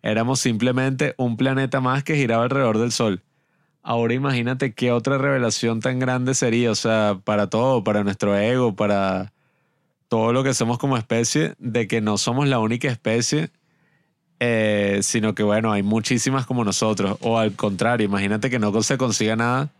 éramos 0.03 0.39
simplemente 0.39 1.15
un 1.17 1.37
planeta 1.37 1.81
más 1.81 2.03
que 2.03 2.15
giraba 2.15 2.43
alrededor 2.43 2.79
del 2.79 2.91
Sol. 2.91 3.23
Ahora 3.83 4.13
imagínate 4.13 4.73
qué 4.73 4.91
otra 4.91 5.17
revelación 5.17 5.81
tan 5.81 5.99
grande 5.99 6.35
sería, 6.35 6.71
o 6.71 6.75
sea, 6.75 7.19
para 7.23 7.49
todo, 7.49 7.83
para 7.83 8.03
nuestro 8.03 8.37
ego, 8.37 8.75
para 8.75 9.32
todo 10.13 10.31
lo 10.31 10.43
que 10.43 10.53
somos 10.53 10.77
como 10.77 10.95
especie, 10.95 11.55
de 11.57 11.87
que 11.87 11.99
no 11.99 12.19
somos 12.19 12.47
la 12.47 12.59
única 12.59 12.87
especie, 12.87 13.49
eh, 14.39 14.99
sino 15.01 15.33
que, 15.33 15.41
bueno, 15.41 15.71
hay 15.71 15.81
muchísimas 15.81 16.45
como 16.45 16.63
nosotros. 16.63 17.17
O 17.21 17.39
al 17.39 17.55
contrario, 17.55 18.05
imagínate 18.05 18.51
que 18.51 18.59
no 18.59 18.83
se 18.83 18.99
consiga 18.99 19.35
nada 19.35 19.71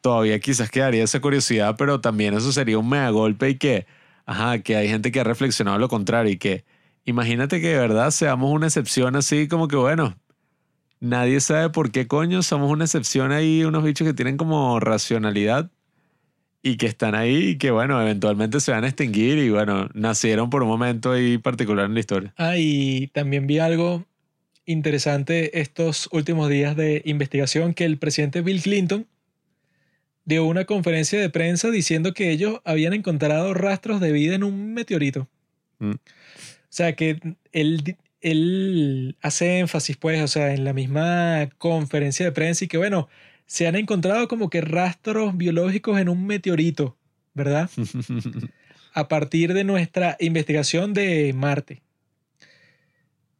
todavía 0.00 0.38
quizás 0.38 0.70
quedaría 0.70 1.02
esa 1.02 1.18
curiosidad, 1.20 1.74
pero 1.76 2.00
también 2.00 2.32
eso 2.34 2.52
sería 2.52 2.78
un 2.78 2.88
mega 2.88 3.10
golpe 3.10 3.50
y 3.50 3.56
que, 3.56 3.88
ajá, 4.26 4.60
que 4.60 4.76
hay 4.76 4.88
gente 4.88 5.10
que 5.10 5.18
ha 5.18 5.24
reflexionado 5.24 5.78
lo 5.80 5.88
contrario 5.88 6.30
y 6.32 6.38
que 6.38 6.64
imagínate 7.04 7.60
que 7.60 7.70
de 7.70 7.78
verdad 7.78 8.12
seamos 8.12 8.52
una 8.52 8.66
excepción 8.66 9.16
así 9.16 9.48
como 9.48 9.66
que, 9.66 9.74
bueno, 9.74 10.16
nadie 11.00 11.40
sabe 11.40 11.70
por 11.70 11.90
qué 11.90 12.06
coño 12.06 12.44
somos 12.44 12.70
una 12.70 12.84
excepción 12.84 13.32
ahí, 13.32 13.64
unos 13.64 13.82
bichos 13.82 14.06
que 14.06 14.14
tienen 14.14 14.36
como 14.36 14.78
racionalidad 14.78 15.72
y 16.66 16.76
que 16.78 16.86
están 16.86 17.14
ahí 17.14 17.50
y 17.50 17.58
que, 17.58 17.70
bueno, 17.70 18.02
eventualmente 18.02 18.58
se 18.58 18.72
van 18.72 18.82
a 18.82 18.88
extinguir 18.88 19.38
y, 19.38 19.50
bueno, 19.50 19.88
nacieron 19.94 20.50
por 20.50 20.64
un 20.64 20.68
momento 20.68 21.12
ahí 21.12 21.38
particular 21.38 21.86
en 21.86 21.94
la 21.94 22.00
historia. 22.00 22.34
Ah, 22.36 22.58
y 22.58 23.06
también 23.12 23.46
vi 23.46 23.60
algo 23.60 24.04
interesante 24.64 25.60
estos 25.60 26.08
últimos 26.10 26.48
días 26.48 26.74
de 26.74 27.02
investigación 27.04 27.72
que 27.72 27.84
el 27.84 27.98
presidente 27.98 28.40
Bill 28.40 28.60
Clinton 28.60 29.06
dio 30.24 30.44
una 30.44 30.64
conferencia 30.64 31.20
de 31.20 31.30
prensa 31.30 31.70
diciendo 31.70 32.12
que 32.14 32.32
ellos 32.32 32.60
habían 32.64 32.94
encontrado 32.94 33.54
rastros 33.54 34.00
de 34.00 34.10
vida 34.10 34.34
en 34.34 34.42
un 34.42 34.74
meteorito. 34.74 35.28
Mm. 35.78 35.92
O 35.92 35.96
sea, 36.68 36.96
que 36.96 37.20
él, 37.52 37.96
él 38.20 39.16
hace 39.22 39.60
énfasis, 39.60 39.96
pues, 39.98 40.20
o 40.20 40.26
sea, 40.26 40.52
en 40.52 40.64
la 40.64 40.72
misma 40.72 41.48
conferencia 41.58 42.26
de 42.26 42.32
prensa 42.32 42.64
y 42.64 42.68
que, 42.68 42.76
bueno, 42.76 43.08
se 43.46 43.66
han 43.66 43.76
encontrado 43.76 44.28
como 44.28 44.50
que 44.50 44.60
rastros 44.60 45.36
biológicos 45.36 45.98
en 45.98 46.08
un 46.08 46.26
meteorito, 46.26 46.96
¿verdad? 47.34 47.70
a 48.92 49.08
partir 49.08 49.54
de 49.54 49.64
nuestra 49.64 50.16
investigación 50.20 50.94
de 50.94 51.32
Marte. 51.34 51.82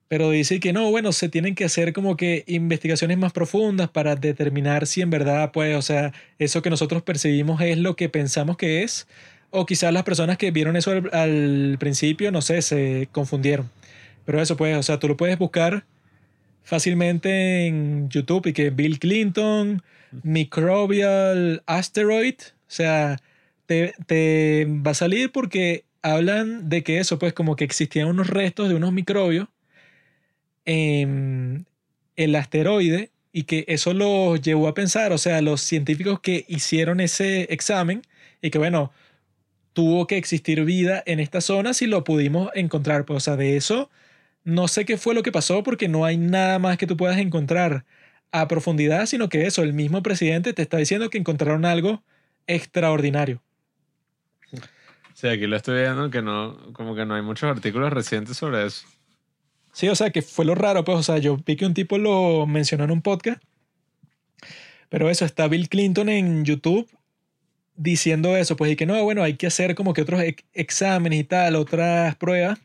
Pero 0.09 0.31
dice 0.31 0.61
que 0.61 0.73
no, 0.73 0.91
bueno, 0.91 1.13
se 1.13 1.29
tienen 1.29 1.57
que 1.57 1.65
hacer 1.65 1.93
como 1.93 2.17
que 2.17 2.45
investigaciones 2.47 3.19
más 3.19 3.33
profundas 3.33 3.89
para 3.89 4.15
determinar 4.15 4.87
si 4.87 5.01
en 5.01 5.11
verdad, 5.11 5.51
pues, 5.53 5.77
o 5.77 5.83
sea, 5.83 6.13
eso 6.39 6.63
que 6.63 6.71
nosotros 6.71 7.03
percibimos 7.03 7.61
es 7.61 7.79
lo 7.79 7.97
que 7.97 8.09
pensamos 8.09 8.57
que 8.57 8.85
es. 8.85 9.09
O 9.51 9.67
quizás 9.67 9.93
las 9.93 10.05
personas 10.05 10.39
que 10.39 10.51
vieron 10.53 10.77
eso 10.77 10.93
al, 10.93 11.11
al 11.13 11.77
principio, 11.81 12.31
no 12.31 12.43
sé, 12.43 12.63
se 12.63 13.09
confundieron. 13.11 13.69
Pero 14.25 14.41
eso, 14.41 14.57
pues, 14.57 14.77
o 14.77 14.83
sea, 14.83 14.99
tú 14.99 15.09
lo 15.09 15.17
puedes 15.17 15.39
buscar 15.39 15.85
fácilmente 16.63 17.67
en 17.67 18.09
YouTube 18.11 18.49
y 18.49 18.53
que 18.53 18.71
Bill 18.71 18.99
Clinton, 18.99 19.83
Microbial 20.23 21.63
Asteroid, 21.67 22.35
o 22.41 22.69
sea, 22.71 23.21
te, 23.67 23.95
te 24.07 24.67
va 24.69 24.93
a 24.93 24.95
salir 24.95 25.33
porque 25.33 25.85
hablan 26.03 26.69
de 26.69 26.83
que 26.83 26.99
eso, 26.99 27.19
pues 27.19 27.33
como 27.33 27.57
que 27.57 27.65
existían 27.65 28.09
unos 28.09 28.29
restos 28.29 28.69
de 28.69 28.75
unos 28.75 28.93
microbios 28.93 29.49
en 30.65 31.67
el 32.17 32.35
asteroide 32.35 33.11
y 33.33 33.45
que 33.45 33.65
eso 33.69 33.93
los 33.93 34.41
llevó 34.41 34.69
a 34.69 34.75
pensar, 34.75 35.13
o 35.13 35.19
sea, 35.19 35.41
los 35.43 35.61
científicos 35.61 36.21
que 36.21 36.45
hicieron 36.49 37.01
ese 37.01 37.53
examen 37.53 38.03
y 38.41 38.51
que 38.51 38.59
bueno, 38.59 38.93
tuvo 39.73 40.07
que 40.07 40.17
existir 40.17 40.65
vida 40.65 41.03
en 41.07 41.21
esta 41.21 41.41
zona 41.41 41.75
si 41.75 41.87
lo 41.87 42.05
pudimos 42.05 42.51
encontrar, 42.55 43.05
pues 43.05 43.19
o 43.19 43.21
sea, 43.21 43.37
de 43.37 43.57
eso 43.57 43.91
no 44.45 44.69
sé 44.69 44.85
qué 44.85 44.97
fue 44.97 45.15
lo 45.15 45.23
que 45.23 45.33
pasó 45.33 45.63
porque 45.63 45.89
no 45.89 46.05
hay 46.05 46.17
nada 46.17 46.59
más 46.59 46.79
que 46.79 46.87
tú 46.87 46.97
puedas 46.97 47.19
encontrar 47.19 47.85
a 48.33 48.49
profundidad, 48.49 49.07
sino 49.07 49.29
que 49.29 49.47
eso, 49.47 49.63
el 49.63 49.73
mismo 49.73 50.03
presidente 50.03 50.53
te 50.53 50.63
está 50.63 50.77
diciendo 50.77 51.11
que 51.11 51.19
encontraron 51.19 51.65
algo 51.65 52.03
extraordinario. 52.47 53.43
Sí, 55.15 55.29
aquí 55.29 55.47
lo 55.47 55.57
estoy 55.57 55.81
viendo 55.81 56.11
que 56.11 56.21
no, 56.21 56.73
como 56.73 56.95
que 56.95 57.07
no 57.07 57.15
hay 57.15 57.23
muchos 57.23 57.51
artículos 57.51 57.93
recientes 57.93 58.37
sobre 58.37 58.67
eso. 58.67 58.87
Sí, 59.73 59.89
o 59.89 59.95
sea, 59.95 60.11
que 60.11 60.23
fue 60.23 60.45
lo 60.45 60.55
raro, 60.55 60.85
pues, 60.85 60.99
o 60.99 61.03
sea, 61.03 61.19
yo 61.19 61.37
vi 61.37 61.57
que 61.57 61.67
un 61.67 61.75
tipo 61.75 61.99
lo 61.99 62.47
mencionó 62.47 62.85
en 62.85 62.91
un 62.91 63.03
podcast, 63.03 63.43
pero 64.89 65.11
eso, 65.11 65.25
está 65.25 65.49
Bill 65.49 65.69
Clinton 65.69 66.09
en 66.09 66.45
YouTube 66.45 66.89
diciendo 67.75 68.37
eso, 68.37 68.57
pues, 68.57 68.73
y 68.73 68.77
que 68.77 68.87
no, 68.87 69.03
bueno, 69.05 69.23
hay 69.23 69.35
que 69.35 69.47
hacer 69.47 69.75
como 69.75 69.93
que 69.93 70.03
otros 70.03 70.21
ex- 70.23 70.45
exámenes 70.55 71.21
y 71.21 71.25
tal, 71.25 71.57
otras 71.57 72.15
pruebas, 72.17 72.59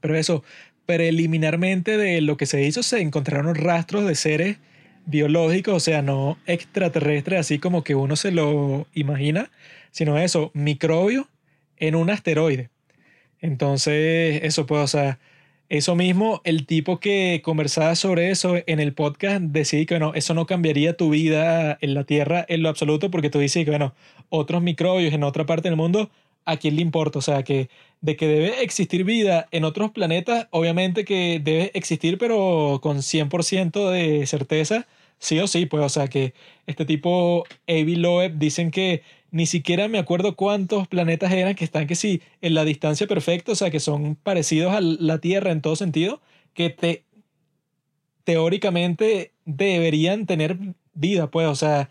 pero 0.00 0.16
eso, 0.16 0.42
preliminarmente 0.86 1.98
de 1.98 2.20
lo 2.20 2.36
que 2.36 2.46
se 2.46 2.62
hizo, 2.62 2.82
se 2.82 3.00
encontraron 3.00 3.54
rastros 3.54 4.06
de 4.06 4.14
seres 4.14 4.58
biológicos, 5.04 5.74
o 5.74 5.80
sea, 5.80 6.02
no 6.02 6.38
extraterrestres, 6.46 7.40
así 7.40 7.58
como 7.58 7.84
que 7.84 7.94
uno 7.94 8.16
se 8.16 8.32
lo 8.32 8.86
imagina, 8.94 9.50
sino 9.90 10.18
eso, 10.18 10.50
microbios 10.54 11.26
en 11.76 11.94
un 11.94 12.10
asteroide. 12.10 12.70
Entonces, 13.40 14.40
eso 14.42 14.66
pues, 14.66 14.82
o 14.82 14.86
sea, 14.86 15.18
eso 15.68 15.96
mismo, 15.96 16.40
el 16.44 16.64
tipo 16.64 17.00
que 17.00 17.40
conversaba 17.44 17.96
sobre 17.96 18.30
eso 18.30 18.56
en 18.66 18.78
el 18.78 18.92
podcast 18.92 19.40
decía 19.42 19.84
que, 19.84 19.94
bueno, 19.94 20.12
eso 20.14 20.32
no 20.34 20.46
cambiaría 20.46 20.96
tu 20.96 21.10
vida 21.10 21.76
en 21.80 21.94
la 21.94 22.04
Tierra 22.04 22.44
en 22.48 22.62
lo 22.62 22.68
absoluto, 22.68 23.10
porque 23.10 23.30
tú 23.30 23.40
dices 23.40 23.64
que, 23.64 23.70
bueno, 23.70 23.94
otros 24.28 24.62
microbios 24.62 25.12
en 25.12 25.24
otra 25.24 25.44
parte 25.44 25.68
del 25.68 25.76
mundo, 25.76 26.10
¿a 26.46 26.56
quién 26.56 26.76
le 26.76 26.82
importa? 26.82 27.18
O 27.18 27.22
sea, 27.22 27.42
que 27.42 27.68
de 28.00 28.16
que 28.16 28.26
debe 28.28 28.62
existir 28.62 29.04
vida 29.04 29.48
en 29.50 29.64
otros 29.64 29.90
planetas, 29.90 30.48
obviamente 30.50 31.04
que 31.04 31.40
debe 31.42 31.72
existir, 31.74 32.18
pero 32.18 32.80
con 32.82 32.98
100% 33.02 33.90
de 33.90 34.26
certeza, 34.26 34.86
sí 35.18 35.38
o 35.40 35.46
sí, 35.46 35.66
pues, 35.66 35.84
o 35.84 35.88
sea, 35.88 36.08
que 36.08 36.34
este 36.66 36.84
tipo, 36.84 37.44
Avi 37.68 37.96
Loeb, 37.96 38.38
dicen 38.38 38.70
que 38.70 39.02
ni 39.30 39.46
siquiera 39.46 39.88
me 39.88 39.98
acuerdo 39.98 40.36
cuántos 40.36 40.88
planetas 40.88 41.32
eran 41.32 41.54
que 41.54 41.64
están 41.64 41.86
que 41.86 41.94
sí 41.96 42.22
en 42.42 42.54
la 42.54 42.64
distancia 42.64 43.06
perfecta, 43.06 43.52
o 43.52 43.54
sea, 43.56 43.70
que 43.70 43.80
son 43.80 44.16
parecidos 44.16 44.72
a 44.72 44.80
la 44.80 45.18
Tierra 45.18 45.50
en 45.52 45.60
todo 45.62 45.76
sentido, 45.76 46.20
que 46.54 46.70
te 46.70 47.04
teóricamente 48.24 49.32
deberían 49.44 50.26
tener 50.26 50.58
vida, 50.94 51.30
pues, 51.30 51.46
o 51.48 51.54
sea, 51.54 51.90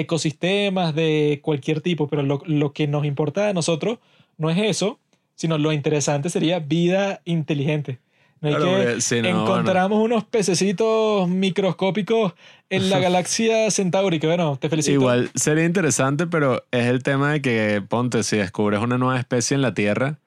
ecosistemas 0.00 0.94
de 0.94 1.40
cualquier 1.42 1.80
tipo, 1.80 2.08
pero 2.08 2.22
lo, 2.22 2.42
lo 2.46 2.72
que 2.72 2.86
nos 2.86 3.04
importa 3.04 3.48
a 3.48 3.52
nosotros 3.52 3.98
no 4.36 4.50
es 4.50 4.58
eso, 4.58 4.98
sino 5.34 5.58
lo 5.58 5.72
interesante 5.72 6.30
sería 6.30 6.58
vida 6.58 7.20
inteligente. 7.24 7.98
No 8.40 8.48
hay 8.48 8.54
Claro, 8.54 8.94
que 8.94 9.00
si 9.00 9.20
no, 9.20 9.28
encontramos 9.28 10.02
unos 10.02 10.24
pececitos 10.24 11.28
microscópicos 11.28 12.34
en 12.70 12.88
la 12.88 12.98
galaxia 13.00 13.70
Centauri, 13.70 14.20
que 14.20 14.26
bueno, 14.26 14.56
te 14.60 14.68
felicito. 14.68 14.92
Igual 14.92 15.30
sería 15.34 15.64
interesante, 15.64 16.26
pero 16.26 16.64
es 16.70 16.86
el 16.86 17.02
tema 17.02 17.32
de 17.32 17.42
que, 17.42 17.82
ponte, 17.86 18.22
si 18.22 18.36
descubres 18.36 18.80
una 18.80 18.98
nueva 18.98 19.18
especie 19.18 19.54
en 19.54 19.62
la 19.62 19.74
Tierra, 19.74 20.18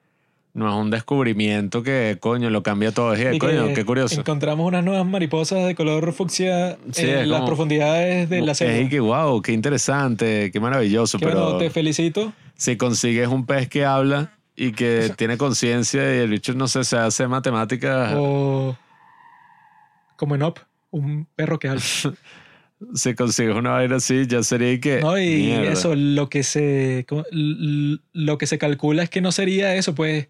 no 0.54 0.68
es 0.70 0.76
un 0.76 0.90
descubrimiento 0.92 1.82
que, 1.84 2.18
coño, 2.20 2.50
lo 2.50 2.62
cambia 2.64 2.92
todo. 2.92 3.14
Es, 3.14 3.20
que 3.32 3.40
coño, 3.40 3.74
qué 3.74 3.86
curioso. 3.86 4.20
Encontramos 4.20 4.68
unas 4.68 4.84
nuevas 4.84 5.06
mariposas 5.06 5.66
de 5.66 5.76
color 5.76 6.12
fucsia 6.14 6.78
Sí, 6.92 7.04
en 7.10 7.30
las 7.30 7.40
como- 7.40 7.46
profundidades 7.48 8.30
de 8.30 8.42
la 8.42 8.54
selva. 8.54 8.74
Es 8.76 8.90
que, 8.90 9.00
wow, 9.00 9.42
qué 9.42 9.54
interesante, 9.54 10.52
qué 10.52 10.60
maravilloso. 10.60 11.20
Pero 11.20 11.42
bueno, 11.44 11.58
te 11.58 11.70
felicito. 11.70 12.34
si 12.56 12.76
consigues 12.76 13.28
un 13.30 13.46
pez 13.46 13.70
que 13.70 13.86
habla 13.86 14.34
y 14.56 14.74
que 14.74 15.12
tiene 15.16 15.38
conciencia 15.38 16.04
y 16.16 16.20
el 16.20 16.30
bicho, 16.30 16.54
no 16.54 16.68
sé, 16.68 16.84
se 16.84 16.98
hace 16.98 17.28
matemáticas, 17.28 18.14
O 18.18 18.78
como 20.18 20.36
en 20.36 20.44
Op, 20.44 20.60
un 20.92 21.26
perro 21.36 21.58
que 21.60 21.70
habla. 21.70 21.82
si 22.94 23.14
consigues 23.16 23.56
una 23.56 23.72
vaina 23.72 23.96
así, 23.96 24.28
ya 24.28 24.44
sería 24.44 24.80
que. 24.80 25.00
No, 25.02 25.18
y 25.18 25.36
mierda. 25.48 25.72
eso, 25.72 25.96
lo 25.96 26.30
que 26.30 26.44
se 26.44 27.06
lo 27.32 28.38
que 28.38 28.48
se 28.48 28.58
calcula 28.58 29.04
es 29.04 29.10
que 29.10 29.22
no 29.22 29.32
sería 29.32 29.74
eso, 29.76 29.96
pues 29.96 30.28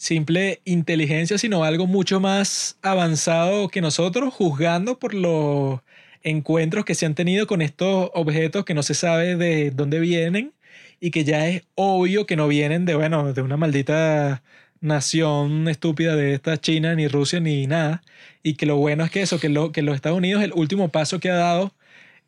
simple 0.00 0.62
inteligencia, 0.64 1.36
sino 1.36 1.62
algo 1.62 1.86
mucho 1.86 2.20
más 2.20 2.78
avanzado 2.80 3.68
que 3.68 3.82
nosotros, 3.82 4.32
juzgando 4.32 4.98
por 4.98 5.12
los 5.12 5.80
encuentros 6.22 6.86
que 6.86 6.94
se 6.94 7.04
han 7.04 7.14
tenido 7.14 7.46
con 7.46 7.60
estos 7.60 8.10
objetos 8.14 8.64
que 8.64 8.72
no 8.72 8.82
se 8.82 8.94
sabe 8.94 9.36
de 9.36 9.70
dónde 9.70 10.00
vienen 10.00 10.54
y 11.00 11.10
que 11.10 11.24
ya 11.24 11.46
es 11.48 11.64
obvio 11.74 12.26
que 12.26 12.36
no 12.36 12.48
vienen 12.48 12.86
de, 12.86 12.94
bueno, 12.94 13.34
de 13.34 13.42
una 13.42 13.58
maldita 13.58 14.42
nación 14.80 15.68
estúpida 15.68 16.16
de 16.16 16.32
esta 16.34 16.58
China, 16.58 16.94
ni 16.94 17.06
Rusia, 17.06 17.40
ni 17.40 17.66
nada. 17.66 18.02
Y 18.42 18.54
que 18.54 18.64
lo 18.66 18.76
bueno 18.76 19.04
es 19.04 19.10
que 19.10 19.20
eso, 19.20 19.38
que, 19.38 19.50
lo, 19.50 19.70
que 19.72 19.82
los 19.82 19.94
Estados 19.96 20.16
Unidos, 20.18 20.42
el 20.42 20.52
último 20.54 20.88
paso 20.88 21.20
que 21.20 21.30
ha 21.30 21.36
dado 21.36 21.74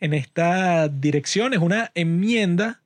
en 0.01 0.13
esta 0.15 0.89
dirección 0.89 1.55
es 1.55 1.61
una 1.61 1.91
enmienda 1.95 2.82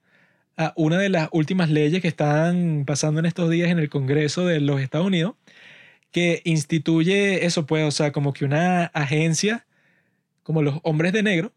a 0.57 0.73
una 0.77 0.99
de 0.99 1.09
las 1.11 1.29
últimas 1.33 1.71
leyes 1.71 2.03
que 2.03 2.09
están 2.09 2.85
pasando 2.87 3.21
en 3.21 3.27
estos 3.27 3.51
días 3.51 3.71
en 3.71 3.79
el 3.79 3.91
Congreso 3.91 4.47
de 4.47 4.61
los 4.61 4.81
Estados 4.81 5.07
Unidos, 5.07 5.35
que 6.13 6.43
instituye 6.45 7.47
eso, 7.47 7.67
pues, 7.67 7.85
o 7.85 7.91
sea, 7.91 8.13
como 8.13 8.33
que 8.33 8.45
una 8.45 8.87
agencia 8.87 9.67
como 10.43 10.63
los 10.63 10.81
hombres 10.85 11.13
de 11.13 11.23
negro, 11.23 11.53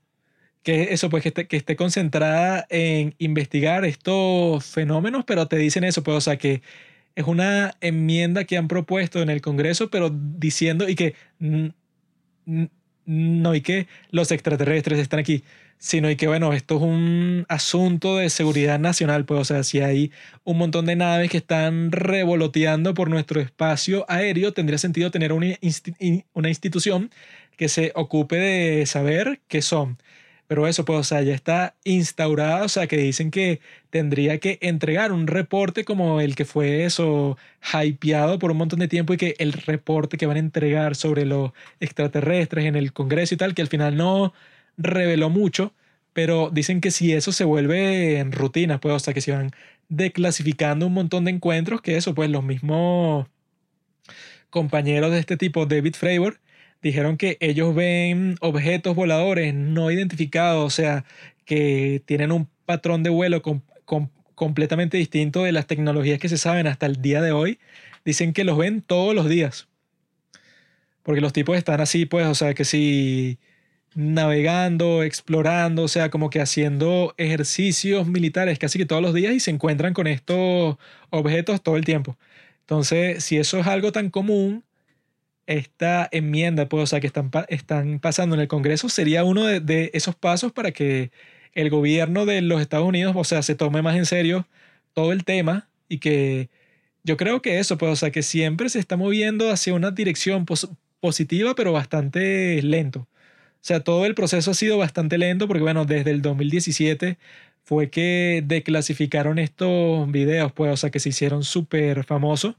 que 0.63 0.93
eso, 0.93 1.09
pues, 1.09 1.23
que 1.23 1.29
esté, 1.29 1.47
que 1.47 1.57
esté 1.57 1.75
concentrada 1.75 2.65
en 2.69 3.15
investigar 3.19 3.85
estos 3.85 4.65
fenómenos, 4.65 5.25
pero 5.25 5.47
te 5.47 5.57
dicen 5.57 5.83
eso, 5.83 6.03
pues, 6.03 6.17
o 6.17 6.21
sea, 6.21 6.37
que 6.37 6.61
es 7.15 7.25
una 7.25 7.75
enmienda 7.81 8.45
que 8.45 8.57
han 8.57 8.67
propuesto 8.67 9.21
en 9.21 9.29
el 9.29 9.41
Congreso, 9.41 9.89
pero 9.89 10.09
diciendo 10.11 10.89
y 10.89 10.95
que 10.95 11.15
no 13.05 13.55
y 13.55 13.61
que 13.61 13.87
los 14.11 14.31
extraterrestres 14.31 14.99
están 14.99 15.19
aquí, 15.19 15.43
sino 15.79 16.09
y 16.11 16.17
que 16.17 16.27
bueno, 16.27 16.53
esto 16.53 16.75
es 16.75 16.81
un 16.83 17.45
asunto 17.49 18.17
de 18.17 18.29
seguridad 18.29 18.79
nacional, 18.79 19.25
pues 19.25 19.41
o 19.41 19.45
sea, 19.45 19.63
si 19.63 19.79
hay 19.79 20.11
un 20.43 20.57
montón 20.57 20.85
de 20.85 20.95
naves 20.97 21.31
que 21.31 21.37
están 21.37 21.91
revoloteando 21.91 22.93
por 22.93 23.09
nuestro 23.09 23.41
espacio 23.41 24.05
aéreo, 24.09 24.53
tendría 24.53 24.77
sentido 24.77 25.09
tener 25.11 25.33
una, 25.33 25.47
una 26.33 26.49
institución 26.49 27.09
que 27.57 27.69
se 27.69 27.91
ocupe 27.95 28.35
de 28.37 28.85
saber 28.85 29.41
qué 29.47 29.61
son. 29.61 29.97
Pero 30.47 30.67
eso, 30.67 30.83
pues, 30.85 30.99
o 30.99 31.03
sea, 31.03 31.21
ya 31.21 31.35
está 31.35 31.75
instaurado, 31.83 32.65
o 32.65 32.69
sea, 32.69 32.87
que 32.87 32.97
dicen 32.97 33.29
que 33.31 33.61
tendría 33.91 34.39
que 34.39 34.57
entregar 34.61 35.11
un 35.11 35.27
reporte 35.27 35.85
como 35.85 36.21
el 36.21 36.35
que 36.35 36.45
fue 36.45 36.85
eso, 36.85 37.37
hypeado 37.73 38.39
por 38.39 38.51
un 38.51 38.57
montón 38.57 38.79
de 38.79 38.87
tiempo 38.87 39.13
y 39.13 39.17
que 39.17 39.35
el 39.37 39.53
reporte 39.53 40.17
que 40.17 40.25
van 40.25 40.37
a 40.37 40.39
entregar 40.39 40.95
sobre 40.95 41.25
los 41.25 41.51
extraterrestres 41.79 42.65
en 42.65 42.75
el 42.75 42.93
Congreso 42.93 43.35
y 43.35 43.37
tal, 43.37 43.53
que 43.53 43.61
al 43.61 43.67
final 43.67 43.95
no 43.95 44.33
reveló 44.79 45.29
mucho, 45.29 45.73
pero 46.13 46.49
dicen 46.51 46.81
que 46.81 46.91
si 46.91 47.13
eso 47.13 47.31
se 47.31 47.43
vuelve 47.45 48.17
en 48.19 48.31
rutina, 48.31 48.79
pues, 48.79 48.95
o 48.95 48.99
sea, 48.99 49.13
que 49.13 49.21
se 49.21 49.31
van 49.33 49.51
declasificando 49.89 50.87
un 50.87 50.93
montón 50.93 51.25
de 51.25 51.31
encuentros, 51.31 51.81
que 51.81 51.97
eso, 51.97 52.15
pues, 52.15 52.29
los 52.31 52.43
mismos 52.43 53.27
compañeros 54.49 55.11
de 55.11 55.19
este 55.19 55.37
tipo, 55.37 55.65
David 55.65 55.95
Fravor, 55.95 56.39
dijeron 56.81 57.17
que 57.17 57.37
ellos 57.39 57.75
ven 57.75 58.35
objetos 58.41 58.95
voladores 58.95 59.53
no 59.53 59.91
identificados, 59.91 60.65
o 60.65 60.69
sea, 60.75 61.05
que 61.45 62.01
tienen 62.05 62.31
un 62.31 62.47
patrón 62.65 63.03
de 63.03 63.09
vuelo 63.09 63.41
com- 63.41 63.61
com- 63.85 64.09
completamente 64.35 64.97
distinto 64.97 65.43
de 65.43 65.51
las 65.51 65.67
tecnologías 65.67 66.19
que 66.19 66.29
se 66.29 66.37
saben 66.37 66.67
hasta 66.67 66.85
el 66.85 67.01
día 67.01 67.21
de 67.21 67.31
hoy. 67.31 67.59
Dicen 68.05 68.33
que 68.33 68.43
los 68.45 68.57
ven 68.57 68.81
todos 68.81 69.13
los 69.15 69.27
días. 69.29 69.67
Porque 71.03 71.21
los 71.21 71.33
tipos 71.33 71.57
están 71.57 71.81
así, 71.81 72.05
pues, 72.05 72.25
o 72.27 72.35
sea, 72.35 72.53
que 72.53 72.65
si 72.65 73.39
navegando, 73.95 75.03
explorando, 75.03 75.83
o 75.83 75.87
sea, 75.87 76.09
como 76.09 76.29
que 76.29 76.41
haciendo 76.41 77.13
ejercicios 77.17 78.07
militares 78.07 78.59
casi 78.59 78.79
que 78.79 78.85
todos 78.85 79.01
los 79.01 79.13
días 79.13 79.33
y 79.33 79.39
se 79.39 79.51
encuentran 79.51 79.93
con 79.93 80.07
estos 80.07 80.77
objetos 81.09 81.61
todo 81.63 81.77
el 81.77 81.85
tiempo. 81.85 82.17
Entonces, 82.61 83.23
si 83.23 83.37
eso 83.37 83.59
es 83.59 83.67
algo 83.67 83.91
tan 83.91 84.09
común, 84.09 84.63
esta 85.47 86.07
enmienda, 86.11 86.69
pues, 86.69 86.83
o 86.83 86.87
sea, 86.87 86.99
que 86.99 87.07
están, 87.07 87.31
están 87.49 87.99
pasando 87.99 88.35
en 88.35 88.41
el 88.41 88.47
Congreso, 88.47 88.89
sería 88.89 89.23
uno 89.23 89.45
de, 89.45 89.89
esos 89.93 90.15
pasos 90.15 90.51
para 90.51 90.71
que 90.71 91.11
el 91.53 91.69
gobierno 91.71 92.25
de 92.25 92.41
los 92.41 92.61
Estados 92.61 92.87
Unidos, 92.87 93.15
o 93.17 93.23
sea, 93.23 93.41
se 93.41 93.55
tome 93.55 93.81
más 93.81 93.97
en 93.97 94.05
serio 94.05 94.47
todo 94.93 95.11
el 95.11 95.25
tema 95.25 95.67
y 95.89 95.97
que 95.99 96.49
yo 97.03 97.17
creo 97.17 97.41
que 97.41 97.59
eso, 97.59 97.77
pues, 97.77 97.91
o 97.91 97.95
sea, 97.95 98.11
que 98.11 98.23
siempre 98.23 98.69
se 98.69 98.79
está 98.79 98.97
moviendo 98.97 99.49
hacia 99.51 99.73
una 99.73 99.91
dirección 99.91 100.45
pos- 100.45 100.69
positiva, 100.99 101.55
pero 101.55 101.73
bastante 101.73 102.61
lento. 102.61 103.07
O 103.61 103.65
sea, 103.69 103.81
todo 103.81 104.05
el 104.05 104.15
proceso 104.15 104.51
ha 104.51 104.53
sido 104.53 104.77
bastante 104.77 105.17
lento 105.17 105.47
porque, 105.47 105.63
bueno, 105.63 105.85
desde 105.85 106.11
el 106.11 106.21
2017 106.21 107.17
fue 107.63 107.89
que 107.89 108.43
declasificaron 108.45 109.37
estos 109.39 110.09
videos, 110.11 110.51
pues, 110.53 110.71
o 110.73 110.77
sea, 110.77 110.89
que 110.91 110.99
se 110.99 111.09
hicieron 111.09 111.43
súper 111.43 112.03
famosos 112.05 112.55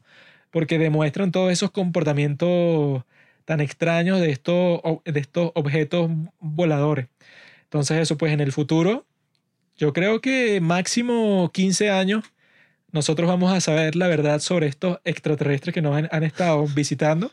porque 0.51 0.79
demuestran 0.79 1.33
todos 1.33 1.53
esos 1.53 1.71
comportamientos 1.71 3.05
tan 3.45 3.61
extraños 3.61 4.21
de 4.21 4.31
estos, 4.31 4.81
de 5.05 5.21
estos 5.21 5.53
objetos 5.55 6.11
voladores. 6.41 7.09
Entonces 7.65 7.99
eso 7.99 8.19
pues 8.19 8.33
en 8.33 8.41
el 8.41 8.53
futuro, 8.53 9.07
yo 9.77 9.93
creo 9.93 10.21
que 10.21 10.61
máximo 10.61 11.51
15 11.53 11.91
años, 11.91 12.25
nosotros 12.93 13.29
vamos 13.29 13.53
a 13.53 13.61
saber 13.61 13.97
la 13.97 14.09
verdad 14.09 14.41
sobre 14.41 14.67
estos 14.69 14.99
extraterrestres 15.05 15.75
que 15.75 15.83
nos 15.83 15.97
han, 15.97 16.09
han 16.13 16.25
estado 16.25 16.67
visitando. 16.67 17.33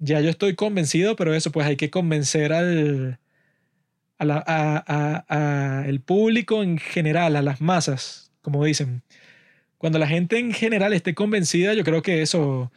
Ya 0.00 0.20
yo 0.20 0.30
estoy 0.30 0.56
convencido, 0.56 1.14
pero 1.16 1.32
eso 1.34 1.52
pues 1.52 1.66
hay 1.66 1.76
que 1.76 1.90
convencer 1.90 2.52
al, 2.52 3.18
a 4.18 4.26
a- 4.46 5.24
a- 5.82 5.86
el 5.88 6.00
público 6.00 6.62
en 6.62 6.78
general, 6.78 7.36
a 7.36 7.42
las 7.42 7.60
masas, 7.60 8.32
como 8.42 8.64
dicen 8.64 9.02
cuando 9.78 9.98
la 9.98 10.08
gente 10.08 10.38
en 10.38 10.52
general 10.54 10.92
esté 10.94 11.14
convencida, 11.14 11.74
yo 11.74 11.84
creo 11.84 12.02
que 12.02 12.22
eso, 12.22 12.72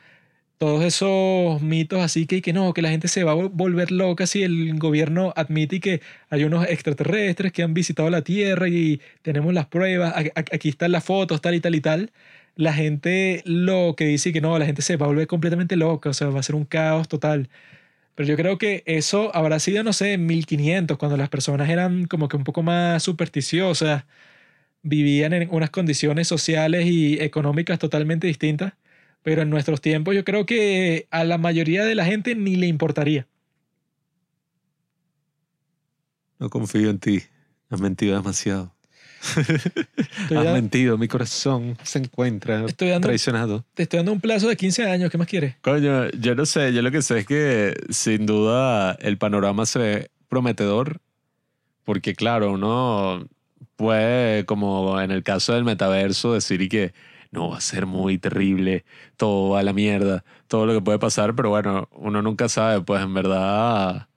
todos 0.60 0.84
esos 0.86 1.62
mitos 1.62 2.02
así 2.02 2.28
que, 2.28 2.42
que 2.42 2.54
no, 2.54 2.74
que 2.74 2.82
la 2.84 2.90
gente 2.92 3.08
se 3.10 3.24
va 3.26 3.34
a 3.34 3.36
vol- 3.36 3.52
volver 3.54 3.92
loca 3.92 4.28
si 4.28 4.44
el 4.44 4.80
gobierno 4.80 5.34
admite 5.38 5.80
que 5.82 6.02
hay 6.30 6.46
unos 6.46 6.68
extraterrestres 6.70 7.52
que 7.54 7.64
han 7.64 7.74
visitado 7.76 8.10
la 8.12 8.24
Tierra 8.24 8.70
y 8.70 9.02
tenemos 9.24 9.54
las 9.54 9.68
pruebas, 9.68 10.14
aquí 10.36 10.70
están 10.70 10.92
las 10.94 11.04
fotos, 11.06 11.42
tal 11.42 11.56
y 11.56 11.62
tal 11.62 11.76
y 11.76 11.82
tal. 11.82 12.12
La 12.56 12.74
gente 12.74 13.42
lo 13.46 13.96
que 13.98 14.06
dice 14.06 14.32
que 14.34 14.42
no, 14.42 14.58
la 14.60 14.66
gente 14.66 14.82
se 14.82 14.98
va 14.98 15.06
a 15.06 15.10
volver 15.10 15.28
completamente 15.28 15.76
loca, 15.76 16.10
o 16.10 16.14
sea, 16.14 16.30
va 16.30 16.40
a 16.40 16.44
ser 16.44 16.56
un 16.56 16.66
caos 16.66 17.08
total. 17.08 17.50
Pero 18.16 18.30
yo 18.30 18.38
creo 18.38 18.58
que 18.58 18.84
eso 18.86 19.36
habrá 19.36 19.60
sido, 19.60 19.84
no 19.84 19.94
sé, 19.94 20.14
en 20.14 20.26
1500, 20.28 20.98
cuando 20.98 21.18
las 21.18 21.30
personas 21.30 21.70
eran 21.70 22.06
como 22.06 22.28
que 22.28 22.38
un 22.38 22.44
poco 22.44 22.64
más 22.64 23.04
supersticiosas 23.04 24.06
vivían 24.84 25.34
en 25.34 25.50
unas 25.52 25.72
condiciones 25.72 26.28
sociales 26.28 26.86
y 26.86 27.20
económicas 27.22 27.80
totalmente 27.80 28.28
distintas, 28.28 28.74
pero 29.24 29.42
en 29.42 29.50
nuestros 29.50 29.82
tiempos 29.82 30.16
yo 30.16 30.24
creo 30.26 30.46
que 30.46 31.08
a 31.12 31.24
la 31.24 31.38
mayoría 31.38 31.86
de 31.86 31.96
la 31.96 32.06
gente 32.06 32.36
ni 32.36 32.56
le 32.56 32.68
importaría. 32.68 33.28
No 36.40 36.50
confío 36.50 36.90
en 36.90 37.00
ti. 37.00 37.24
Has 37.70 37.82
mentido 37.82 38.16
demasiado. 38.16 38.76
Has 40.36 40.54
mentido. 40.54 40.98
Mi 40.98 41.08
corazón 41.08 41.78
se 41.84 42.00
encuentra 42.00 42.66
Estoy 42.66 42.90
dando- 42.90 43.08
traicionado. 43.08 43.64
te 43.74 43.84
estoy 43.84 43.98
dando 43.98 44.12
un 44.14 44.22
plazo 44.22 44.48
de 44.48 44.56
15 44.58 44.90
años, 44.90 45.10
¿qué 45.10 45.18
más 45.18 45.28
quieres? 45.28 45.56
Coño, 45.62 46.10
yo 46.12 46.36
no 46.36 46.46
sé. 46.46 46.74
Yo 46.74 46.82
lo 46.82 46.92
que 46.92 47.02
sé 47.02 47.20
es 47.20 47.26
que 47.26 47.74
sin 47.90 48.26
duda 48.26 48.94
el 49.02 49.18
panorama 49.18 49.66
se 49.66 49.80
ve 49.80 50.12
prometedor. 50.30 51.00
Porque 51.84 52.16
claro, 52.16 52.52
uno 52.52 53.28
puede, 53.76 54.46
como 54.46 55.00
en 55.02 55.12
el 55.12 55.24
caso 55.24 55.54
del 55.54 55.64
metaverso, 55.66 56.34
decir 56.34 56.62
y 56.62 56.70
que 56.70 56.94
no 57.32 57.50
va 57.50 57.58
a 57.58 57.62
ser 57.62 57.86
muy 57.88 58.18
terrible, 58.18 58.86
todo 59.18 59.50
va 59.50 59.60
a 59.60 59.64
la 59.64 59.74
mierda, 59.74 60.24
todo 60.48 60.66
lo 60.66 60.74
que 60.74 60.82
puede 60.82 61.00
pasar, 61.00 61.36
pero 61.36 61.50
bueno, 61.50 61.90
uno 61.92 62.22
nunca 62.22 62.48
sabe, 62.48 62.82
pues 62.82 63.02
en 63.02 63.14
verdad 63.14 64.08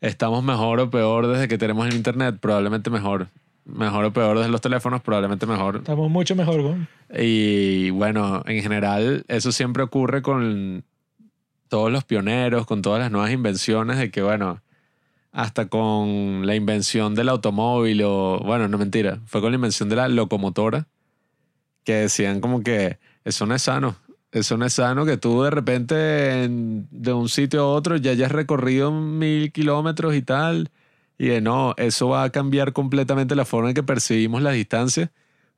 estamos 0.00 0.42
mejor 0.44 0.80
o 0.80 0.90
peor 0.90 1.26
desde 1.28 1.48
que 1.48 1.56
tenemos 1.56 1.86
el 1.88 1.94
internet, 1.94 2.36
probablemente 2.40 2.90
mejor. 2.90 3.28
Mejor 3.64 4.04
o 4.04 4.12
peor 4.12 4.38
de 4.38 4.48
los 4.48 4.60
teléfonos, 4.60 5.00
probablemente 5.02 5.46
mejor. 5.46 5.76
Estamos 5.76 6.10
mucho 6.10 6.34
mejor, 6.36 6.60
weón. 6.60 6.88
Y 7.18 7.90
bueno, 7.90 8.42
en 8.46 8.62
general, 8.62 9.24
eso 9.28 9.52
siempre 9.52 9.82
ocurre 9.82 10.22
con 10.22 10.84
todos 11.68 11.90
los 11.90 12.04
pioneros, 12.04 12.66
con 12.66 12.82
todas 12.82 13.00
las 13.00 13.10
nuevas 13.10 13.30
invenciones, 13.32 13.98
de 13.98 14.10
que 14.10 14.22
bueno, 14.22 14.60
hasta 15.32 15.66
con 15.68 16.46
la 16.46 16.54
invención 16.54 17.14
del 17.14 17.28
automóvil, 17.28 18.02
o 18.04 18.38
bueno, 18.44 18.68
no 18.68 18.78
mentira, 18.78 19.18
fue 19.26 19.40
con 19.40 19.50
la 19.50 19.56
invención 19.56 19.88
de 19.88 19.96
la 19.96 20.08
locomotora, 20.08 20.86
que 21.84 21.94
decían 21.94 22.40
como 22.40 22.62
que 22.62 22.98
eso 23.24 23.46
no 23.46 23.54
es 23.54 23.62
sano. 23.62 23.96
Eso 24.30 24.56
no 24.56 24.66
es 24.66 24.72
sano 24.74 25.04
que 25.06 25.16
tú 25.16 25.42
de 25.42 25.50
repente 25.50 26.44
en- 26.44 26.88
de 26.90 27.12
un 27.12 27.28
sitio 27.28 27.62
a 27.62 27.68
otro 27.68 27.96
ya 27.96 28.10
hayas 28.10 28.32
recorrido 28.32 28.90
mil 28.90 29.52
kilómetros 29.52 30.14
y 30.16 30.22
tal. 30.22 30.70
Y 31.18 31.28
de 31.28 31.40
no, 31.40 31.74
eso 31.76 32.08
va 32.08 32.24
a 32.24 32.30
cambiar 32.30 32.72
completamente 32.72 33.36
la 33.36 33.44
forma 33.44 33.68
en 33.68 33.74
que 33.74 33.82
percibimos 33.82 34.42
las 34.42 34.54
distancias. 34.54 35.10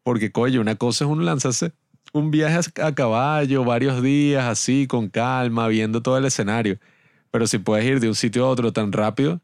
Porque, 0.02 0.30
coño, 0.30 0.60
una 0.60 0.76
cosa 0.76 1.04
es 1.04 1.10
uno 1.10 1.22
lanzarse 1.22 1.72
un 2.12 2.30
viaje 2.30 2.58
a 2.82 2.94
caballo, 2.94 3.64
varios 3.64 4.02
días 4.02 4.44
así, 4.44 4.86
con 4.86 5.08
calma, 5.08 5.68
viendo 5.68 6.02
todo 6.02 6.18
el 6.18 6.24
escenario. 6.24 6.78
Pero 7.30 7.46
si 7.46 7.58
puedes 7.58 7.84
ir 7.84 8.00
de 8.00 8.08
un 8.08 8.14
sitio 8.14 8.46
a 8.46 8.48
otro 8.48 8.72
tan 8.72 8.92
rápido, 8.92 9.40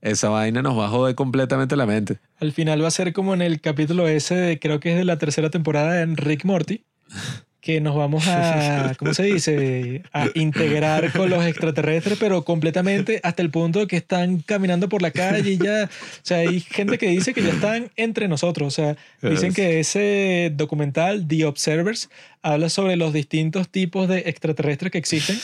esa 0.00 0.28
vaina 0.28 0.62
nos 0.62 0.78
va 0.78 0.86
a 0.86 0.88
joder 0.88 1.14
completamente 1.14 1.76
la 1.76 1.86
mente. 1.86 2.18
Al 2.38 2.52
final 2.52 2.82
va 2.82 2.88
a 2.88 2.92
ser 2.92 3.12
como 3.12 3.34
en 3.34 3.42
el 3.42 3.60
capítulo 3.60 4.08
ese, 4.08 4.34
de, 4.34 4.58
creo 4.58 4.80
que 4.80 4.92
es 4.92 4.96
de 4.96 5.04
la 5.04 5.18
tercera 5.18 5.50
temporada 5.50 6.02
en 6.02 6.16
Rick 6.16 6.44
Morty, 6.44 6.84
que 7.62 7.80
nos 7.80 7.94
vamos 7.94 8.26
a, 8.26 8.92
¿cómo 8.98 9.14
se 9.14 9.22
dice? 9.22 10.02
A 10.12 10.26
integrar 10.34 11.12
con 11.12 11.30
los 11.30 11.46
extraterrestres, 11.46 12.18
pero 12.18 12.44
completamente 12.44 13.20
hasta 13.22 13.40
el 13.40 13.50
punto 13.50 13.86
que 13.86 13.96
están 13.96 14.38
caminando 14.38 14.88
por 14.88 15.00
la 15.00 15.12
calle 15.12 15.52
y 15.52 15.58
ya, 15.58 15.84
o 15.84 16.20
sea, 16.22 16.38
hay 16.38 16.58
gente 16.58 16.98
que 16.98 17.06
dice 17.06 17.32
que 17.32 17.40
ya 17.40 17.50
están 17.50 17.92
entre 17.94 18.26
nosotros, 18.26 18.66
o 18.66 18.70
sea, 18.70 18.96
dicen 19.22 19.54
que 19.54 19.78
ese 19.78 20.52
documental, 20.54 21.28
The 21.28 21.44
Observers, 21.44 22.10
habla 22.42 22.68
sobre 22.68 22.96
los 22.96 23.12
distintos 23.12 23.68
tipos 23.68 24.08
de 24.08 24.24
extraterrestres 24.26 24.90
que 24.90 24.98
existen, 24.98 25.38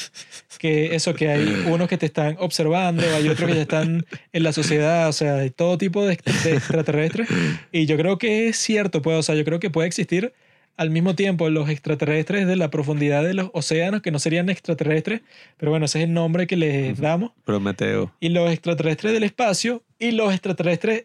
que 0.59 0.97
eso, 0.97 1.15
que 1.15 1.29
hay 1.29 1.67
unos 1.69 1.87
que 1.87 1.99
te 1.99 2.07
están 2.07 2.35
observando, 2.41 3.05
hay 3.15 3.29
otros 3.29 3.49
que 3.49 3.55
ya 3.55 3.63
están 3.63 4.05
en 4.33 4.43
la 4.43 4.53
sociedad, 4.53 5.09
o 5.09 5.13
sea, 5.13 5.37
hay 5.37 5.51
todo 5.51 5.79
tipo 5.79 6.05
de, 6.05 6.19
de 6.43 6.57
extraterrestres. 6.57 7.29
Y 7.71 7.87
yo 7.87 7.97
creo 7.97 8.19
que 8.19 8.49
es 8.49 8.57
cierto, 8.57 9.03
pues, 9.03 9.17
o 9.17 9.23
sea, 9.23 9.37
yo 9.37 9.45
creo 9.45 9.61
que 9.61 9.71
puede 9.71 9.87
existir 9.87 10.33
al 10.79 10.89
mismo 10.91 11.15
tiempo 11.15 11.51
los 11.51 11.69
extraterrestres 11.69 12.47
de 12.47 12.57
la 12.57 12.71
profundidad 12.71 13.23
de 13.25 13.35
los 13.35 13.51
océanos, 13.53 14.01
que 14.01 14.11
no 14.11 14.19
serían 14.19 14.49
extraterrestres, 14.49 15.21
pero 15.59 15.71
bueno, 15.71 15.85
ese 15.85 15.99
es 15.99 16.05
el 16.07 16.15
nombre 16.15 16.47
que 16.47 16.57
les 16.57 16.99
damos, 16.99 17.33
Prometeo. 17.45 18.13
y 18.21 18.31
los 18.31 18.51
extraterrestres 18.51 19.13
del 19.13 19.25
espacio 19.25 19.83
y 19.99 20.13
los 20.13 20.33
extraterrestres 20.33 21.05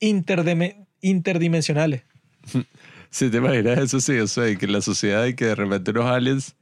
interdime- 0.00 0.86
interdimensionales. 1.00 2.02
Si 3.10 3.30
te 3.30 3.38
imaginas 3.38 3.78
eso, 3.78 4.00
sí, 4.00 4.18
o 4.18 4.26
sea, 4.26 4.54
que 4.54 4.66
la 4.66 4.82
sociedad 4.82 5.24
y 5.24 5.34
que 5.34 5.46
de 5.46 5.54
repente 5.54 5.92
unos 5.92 6.04
aliens 6.04 6.54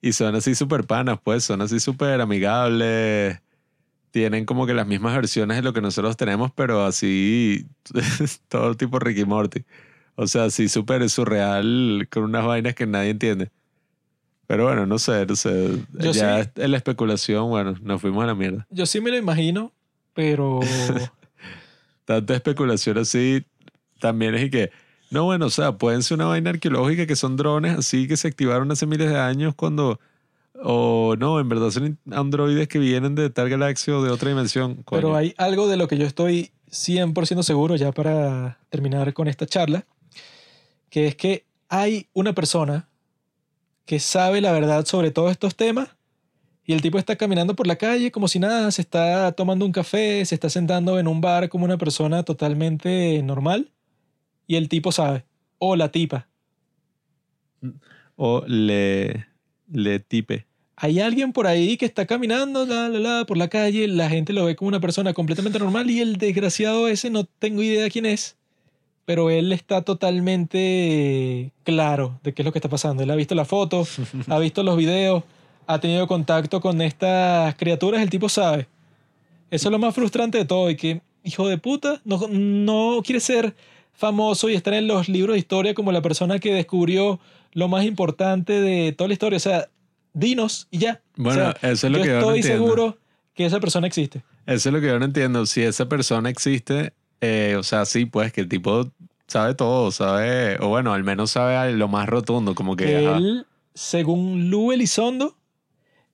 y 0.00 0.14
son 0.14 0.34
así 0.34 0.54
súper 0.54 0.84
panas, 0.84 1.18
pues, 1.22 1.44
son 1.44 1.60
así 1.60 1.80
súper 1.80 2.18
amigables, 2.22 3.38
tienen 4.10 4.46
como 4.46 4.64
que 4.66 4.72
las 4.72 4.86
mismas 4.86 5.14
versiones 5.14 5.58
de 5.58 5.62
lo 5.62 5.74
que 5.74 5.82
nosotros 5.82 6.16
tenemos, 6.16 6.50
pero 6.54 6.86
así, 6.86 7.66
todo 8.48 8.74
tipo 8.74 8.98
Ricky 9.00 9.26
Morty. 9.26 9.64
O 10.14 10.26
sea, 10.26 10.44
así 10.44 10.68
súper 10.68 11.08
surreal, 11.08 12.06
con 12.10 12.24
unas 12.24 12.44
vainas 12.44 12.74
que 12.74 12.86
nadie 12.86 13.10
entiende. 13.10 13.50
Pero 14.46 14.64
bueno, 14.66 14.84
no 14.86 14.98
sé, 14.98 15.24
no 15.24 15.36
sé. 15.36 15.78
Yo 15.92 16.12
ya 16.12 16.44
sí. 16.44 16.50
en 16.56 16.70
la 16.70 16.76
especulación, 16.76 17.48
bueno, 17.48 17.74
nos 17.82 18.00
fuimos 18.00 18.22
a 18.24 18.26
la 18.26 18.34
mierda. 18.34 18.66
Yo 18.70 18.84
sí 18.86 19.00
me 19.00 19.10
lo 19.10 19.16
imagino, 19.16 19.72
pero 20.14 20.60
Tanta 22.04 22.34
especulación 22.34 22.98
así, 22.98 23.44
también 24.00 24.34
es 24.34 24.44
y 24.44 24.50
que, 24.50 24.70
no, 25.10 25.24
bueno, 25.24 25.46
o 25.46 25.50
sea, 25.50 25.78
pueden 25.78 26.02
ser 26.02 26.16
una 26.16 26.26
vaina 26.26 26.50
arqueológica 26.50 27.06
que 27.06 27.16
son 27.16 27.36
drones 27.36 27.78
así 27.78 28.08
que 28.08 28.16
se 28.16 28.28
activaron 28.28 28.70
hace 28.72 28.86
miles 28.86 29.08
de 29.08 29.18
años 29.18 29.54
cuando, 29.54 30.00
o 30.62 31.14
no, 31.16 31.38
en 31.38 31.48
verdad 31.48 31.70
son 31.70 31.98
androides 32.10 32.66
que 32.66 32.78
vienen 32.78 33.14
de 33.14 33.30
tal 33.30 33.48
galaxia 33.48 33.96
o 33.96 34.02
de 34.02 34.10
otra 34.10 34.30
dimensión. 34.30 34.84
Pero 34.90 35.08
coño. 35.08 35.16
hay 35.16 35.34
algo 35.38 35.68
de 35.68 35.76
lo 35.76 35.86
que 35.86 35.96
yo 35.96 36.06
estoy 36.06 36.50
100% 36.70 37.42
seguro 37.42 37.76
ya 37.76 37.92
para 37.92 38.58
terminar 38.68 39.12
con 39.14 39.28
esta 39.28 39.46
charla, 39.46 39.86
que 40.92 41.06
es 41.06 41.16
que 41.16 41.46
hay 41.70 42.06
una 42.12 42.34
persona 42.34 42.86
que 43.86 43.98
sabe 43.98 44.42
la 44.42 44.52
verdad 44.52 44.84
sobre 44.84 45.10
todos 45.10 45.30
estos 45.30 45.56
temas 45.56 45.88
y 46.66 46.74
el 46.74 46.82
tipo 46.82 46.98
está 46.98 47.16
caminando 47.16 47.56
por 47.56 47.66
la 47.66 47.76
calle 47.76 48.12
como 48.12 48.28
si 48.28 48.38
nada, 48.38 48.70
se 48.70 48.82
está 48.82 49.32
tomando 49.32 49.64
un 49.64 49.72
café, 49.72 50.22
se 50.26 50.34
está 50.34 50.50
sentando 50.50 50.98
en 50.98 51.08
un 51.08 51.22
bar 51.22 51.48
como 51.48 51.64
una 51.64 51.78
persona 51.78 52.24
totalmente 52.24 53.22
normal 53.22 53.72
y 54.46 54.56
el 54.56 54.68
tipo 54.68 54.92
sabe, 54.92 55.24
o 55.56 55.76
la 55.76 55.90
tipa. 55.90 56.28
O 58.16 58.44
le, 58.46 59.28
le 59.72 59.98
tipe. 59.98 60.46
Hay 60.76 61.00
alguien 61.00 61.32
por 61.32 61.46
ahí 61.46 61.78
que 61.78 61.86
está 61.86 62.04
caminando 62.04 62.66
la, 62.66 62.90
la, 62.90 62.98
la, 62.98 63.24
por 63.24 63.38
la 63.38 63.48
calle, 63.48 63.88
la 63.88 64.10
gente 64.10 64.34
lo 64.34 64.44
ve 64.44 64.56
como 64.56 64.68
una 64.68 64.80
persona 64.80 65.14
completamente 65.14 65.58
normal 65.58 65.90
y 65.90 66.00
el 66.00 66.18
desgraciado 66.18 66.86
ese 66.86 67.08
no 67.08 67.24
tengo 67.24 67.62
idea 67.62 67.88
quién 67.88 68.04
es, 68.04 68.36
pero 69.04 69.30
él 69.30 69.52
está 69.52 69.82
totalmente 69.82 71.52
claro 71.64 72.18
de 72.22 72.32
qué 72.32 72.42
es 72.42 72.46
lo 72.46 72.52
que 72.52 72.58
está 72.58 72.68
pasando. 72.68 73.02
Él 73.02 73.10
ha 73.10 73.16
visto 73.16 73.34
la 73.34 73.44
foto, 73.44 73.86
ha 74.28 74.38
visto 74.38 74.62
los 74.62 74.76
videos, 74.76 75.24
ha 75.66 75.80
tenido 75.80 76.06
contacto 76.06 76.60
con 76.60 76.80
estas 76.82 77.54
criaturas, 77.56 78.02
el 78.02 78.10
tipo 78.10 78.28
sabe. 78.28 78.68
Eso 79.50 79.68
es 79.68 79.72
lo 79.72 79.78
más 79.78 79.94
frustrante 79.94 80.38
de 80.38 80.44
todo 80.44 80.70
y 80.70 80.76
que, 80.76 81.02
hijo 81.24 81.48
de 81.48 81.58
puta, 81.58 82.00
no, 82.04 82.20
no 82.28 83.02
quiere 83.04 83.20
ser 83.20 83.54
famoso 83.92 84.48
y 84.48 84.54
estar 84.54 84.74
en 84.74 84.86
los 84.86 85.08
libros 85.08 85.34
de 85.34 85.40
historia 85.40 85.74
como 85.74 85.92
la 85.92 86.00
persona 86.00 86.38
que 86.38 86.54
descubrió 86.54 87.20
lo 87.52 87.68
más 87.68 87.84
importante 87.84 88.60
de 88.60 88.92
toda 88.92 89.08
la 89.08 89.14
historia. 89.14 89.36
O 89.36 89.40
sea, 89.40 89.68
dinos 90.14 90.68
y 90.70 90.78
ya. 90.78 91.02
Bueno, 91.16 91.50
O 91.50 91.52
sea, 91.60 91.70
eso 91.70 91.86
es 91.86 91.92
lo 91.92 91.98
yo 91.98 92.04
que 92.04 92.08
yo 92.08 92.14
no 92.14 92.20
estoy 92.20 92.36
entiendo. 92.38 92.64
seguro 92.64 92.98
que 93.34 93.44
esa 93.46 93.60
persona 93.60 93.86
existe. 93.86 94.22
Eso 94.46 94.68
es 94.68 94.72
lo 94.72 94.80
que 94.80 94.86
yo 94.86 94.98
no 94.98 95.04
entiendo. 95.04 95.44
Si 95.46 95.62
esa 95.62 95.86
persona 95.88 96.30
existe, 96.30 96.92
eh, 97.22 97.54
o 97.56 97.62
sea, 97.62 97.84
sí, 97.84 98.04
pues 98.04 98.32
que 98.32 98.40
el 98.40 98.48
tipo 98.48 98.90
sabe 99.28 99.54
todo, 99.54 99.92
sabe, 99.92 100.58
o 100.60 100.68
bueno, 100.68 100.92
al 100.92 101.04
menos 101.04 101.30
sabe 101.30 101.72
lo 101.72 101.86
más 101.86 102.08
rotundo, 102.08 102.54
como 102.54 102.74
que... 102.76 103.06
Ajá. 103.06 103.16
él, 103.16 103.46
según 103.74 104.50
Lu 104.50 104.72
Elizondo, 104.72 105.36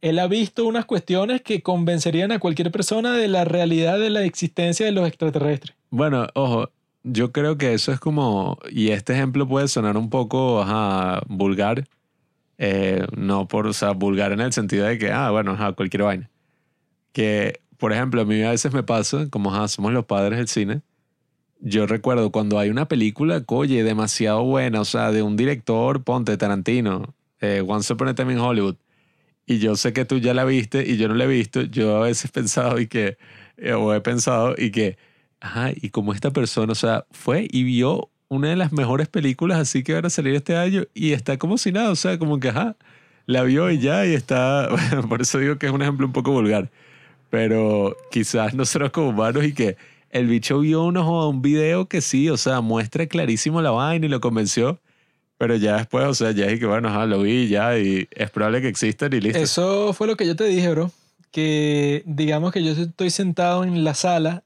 él 0.03 0.19
ha 0.19 0.29
visto 0.29 0.67
unas 0.67 0.85
cuestiones 0.85 1.41
que 1.41 1.63
convencerían 1.63 2.31
a 2.31 2.39
cualquier 2.39 2.71
persona 2.71 3.15
de 3.15 3.27
la 3.27 3.47
realidad 3.47 3.99
de 3.99 4.11
la 4.11 4.23
existencia 4.23 4.85
de 4.85 4.93
los 4.93 5.09
extraterrestres. 5.09 5.75
Bueno, 5.91 6.29
ojo, 6.35 6.71
yo 7.05 7.33
creo 7.33 7.57
que 7.57 7.73
eso 7.73 7.91
es 7.91 7.99
como, 7.99 8.59
y 8.71 8.91
este 8.91 9.15
ejemplo 9.15 9.49
puede 9.49 9.67
sonar 9.69 9.97
un 9.97 10.11
poco 10.11 10.61
ajá, 10.61 11.23
vulgar, 11.27 11.89
eh, 12.59 13.07
no 13.17 13.49
por, 13.49 13.67
o 13.67 13.73
sea, 13.73 13.93
vulgar 13.93 14.33
en 14.33 14.41
el 14.41 14.53
sentido 14.53 14.85
de 14.87 14.99
que, 14.99 15.11
ah, 15.11 15.31
bueno, 15.31 15.53
ajá, 15.53 15.73
cualquier 15.73 16.03
vaina. 16.03 16.31
Que, 17.13 17.61
por 17.79 17.95
ejemplo, 17.95 18.21
a 18.21 18.25
mí 18.27 18.43
a 18.43 18.51
veces 18.51 18.75
me 18.75 18.83
pasa, 18.83 19.27
como 19.31 19.55
ajá, 19.55 19.69
somos 19.69 19.93
los 19.95 20.05
padres 20.05 20.39
del 20.39 20.49
cine, 20.49 20.83
yo 21.61 21.87
recuerdo 21.87 22.31
cuando 22.31 22.59
hay 22.59 22.71
una 22.71 22.89
película, 22.89 23.43
oye, 23.49 23.83
demasiado 23.83 24.45
buena, 24.45 24.81
o 24.81 24.85
sea, 24.85 25.13
de 25.13 25.23
un 25.23 25.37
director, 25.37 26.05
ponte 26.05 26.37
Tarantino, 26.37 27.15
eh, 27.41 27.63
Once 27.67 27.93
Upon 27.93 28.09
a 28.09 28.15
Time 28.15 28.33
in 28.35 28.39
Hollywood, 28.39 28.77
y 29.47 29.59
yo 29.59 29.77
sé 29.77 29.93
que 29.93 30.05
tú 30.05 30.19
ya 30.19 30.35
la 30.35 30.45
viste 30.45 30.85
y 30.87 30.99
yo 30.99 31.09
no 31.09 31.15
la 31.15 31.25
he 31.25 31.29
visto, 31.29 31.63
yo 31.63 31.97
a 31.97 32.01
veces 32.01 32.27
he 32.27 32.29
pensado 32.29 32.79
y 32.79 32.87
que, 32.87 33.19
eh, 33.57 33.73
o 33.73 33.95
he 33.95 34.01
pensado 34.01 34.55
y 34.59 34.71
que, 34.71 34.99
ajá, 35.41 35.71
y 35.75 35.91
como 35.91 36.13
esta 36.13 36.33
persona, 36.33 36.73
o 36.73 36.77
sea, 36.77 37.07
fue 37.11 37.49
y 37.51 37.65
vio 37.65 38.11
una 38.29 38.51
de 38.51 38.57
las 38.57 38.73
mejores 38.73 39.09
películas 39.09 39.59
así 39.59 39.83
que 39.83 39.95
van 39.95 40.05
a 40.05 40.11
salir 40.11 40.35
este 40.35 40.57
año 40.57 40.85
y 40.95 41.13
está 41.13 41.39
como 41.39 41.59
si 41.59 41.73
nada, 41.73 41.91
o 41.91 41.97
sea, 41.97 42.19
como 42.19 42.41
que, 42.41 42.51
ajá, 42.51 42.77
la 43.27 43.43
vio 43.43 43.71
y 43.71 43.79
ya 43.79 44.07
y 44.07 44.15
está, 44.15 44.69
por 45.09 45.23
eso 45.23 45.39
digo 45.39 45.59
que 45.59 45.67
es 45.67 45.73
un 45.73 45.83
ejemplo 45.83 46.07
un 46.07 46.13
poco 46.13 46.33
vulgar, 46.33 46.71
pero 47.31 47.97
quizás 48.11 48.55
nosotros 48.55 48.91
como 48.91 49.11
humanos 49.11 49.45
y 49.45 49.53
que 49.55 49.77
el 50.11 50.27
bicho 50.27 50.61
vio 50.61 50.85
un 50.85 51.43
video 51.43 51.87
que 51.87 52.01
sí, 52.01 52.29
o 52.29 52.37
sea, 52.37 52.61
muestra 52.61 53.07
clarísimo 53.07 53.61
la 53.63 53.71
vaina 53.71 54.07
y 54.07 54.09
lo 54.09 54.21
convenció. 54.21 54.79
Pero 55.37 55.55
ya 55.55 55.77
después, 55.77 56.05
o 56.05 56.15
sea, 56.15 56.33
ya 56.33 56.47
dije 56.47 56.59
que 56.59 56.67
bueno, 56.67 56.89
ajá, 56.89 57.07
lo 57.07 57.23
vi 57.23 57.49
ya 57.49 57.79
y 57.79 58.09
es 58.11 58.31
probable 58.31 58.61
que 58.61 58.69
existan 58.69 59.13
y 59.13 59.21
listo. 59.21 59.39
Eso 59.39 59.93
fue 59.93 60.09
lo 60.09 60.17
que 60.17 60.27
yo 60.27 60.35
te 60.35 60.45
dije, 60.45 60.69
bro. 60.71 60.91
Que 61.31 62.03
digamos 62.07 62.53
que 62.53 62.65
yo 62.65 62.73
estoy 62.73 63.11
sentado 63.11 63.63
en 63.63 63.85
la 63.85 63.95
sala 63.95 64.43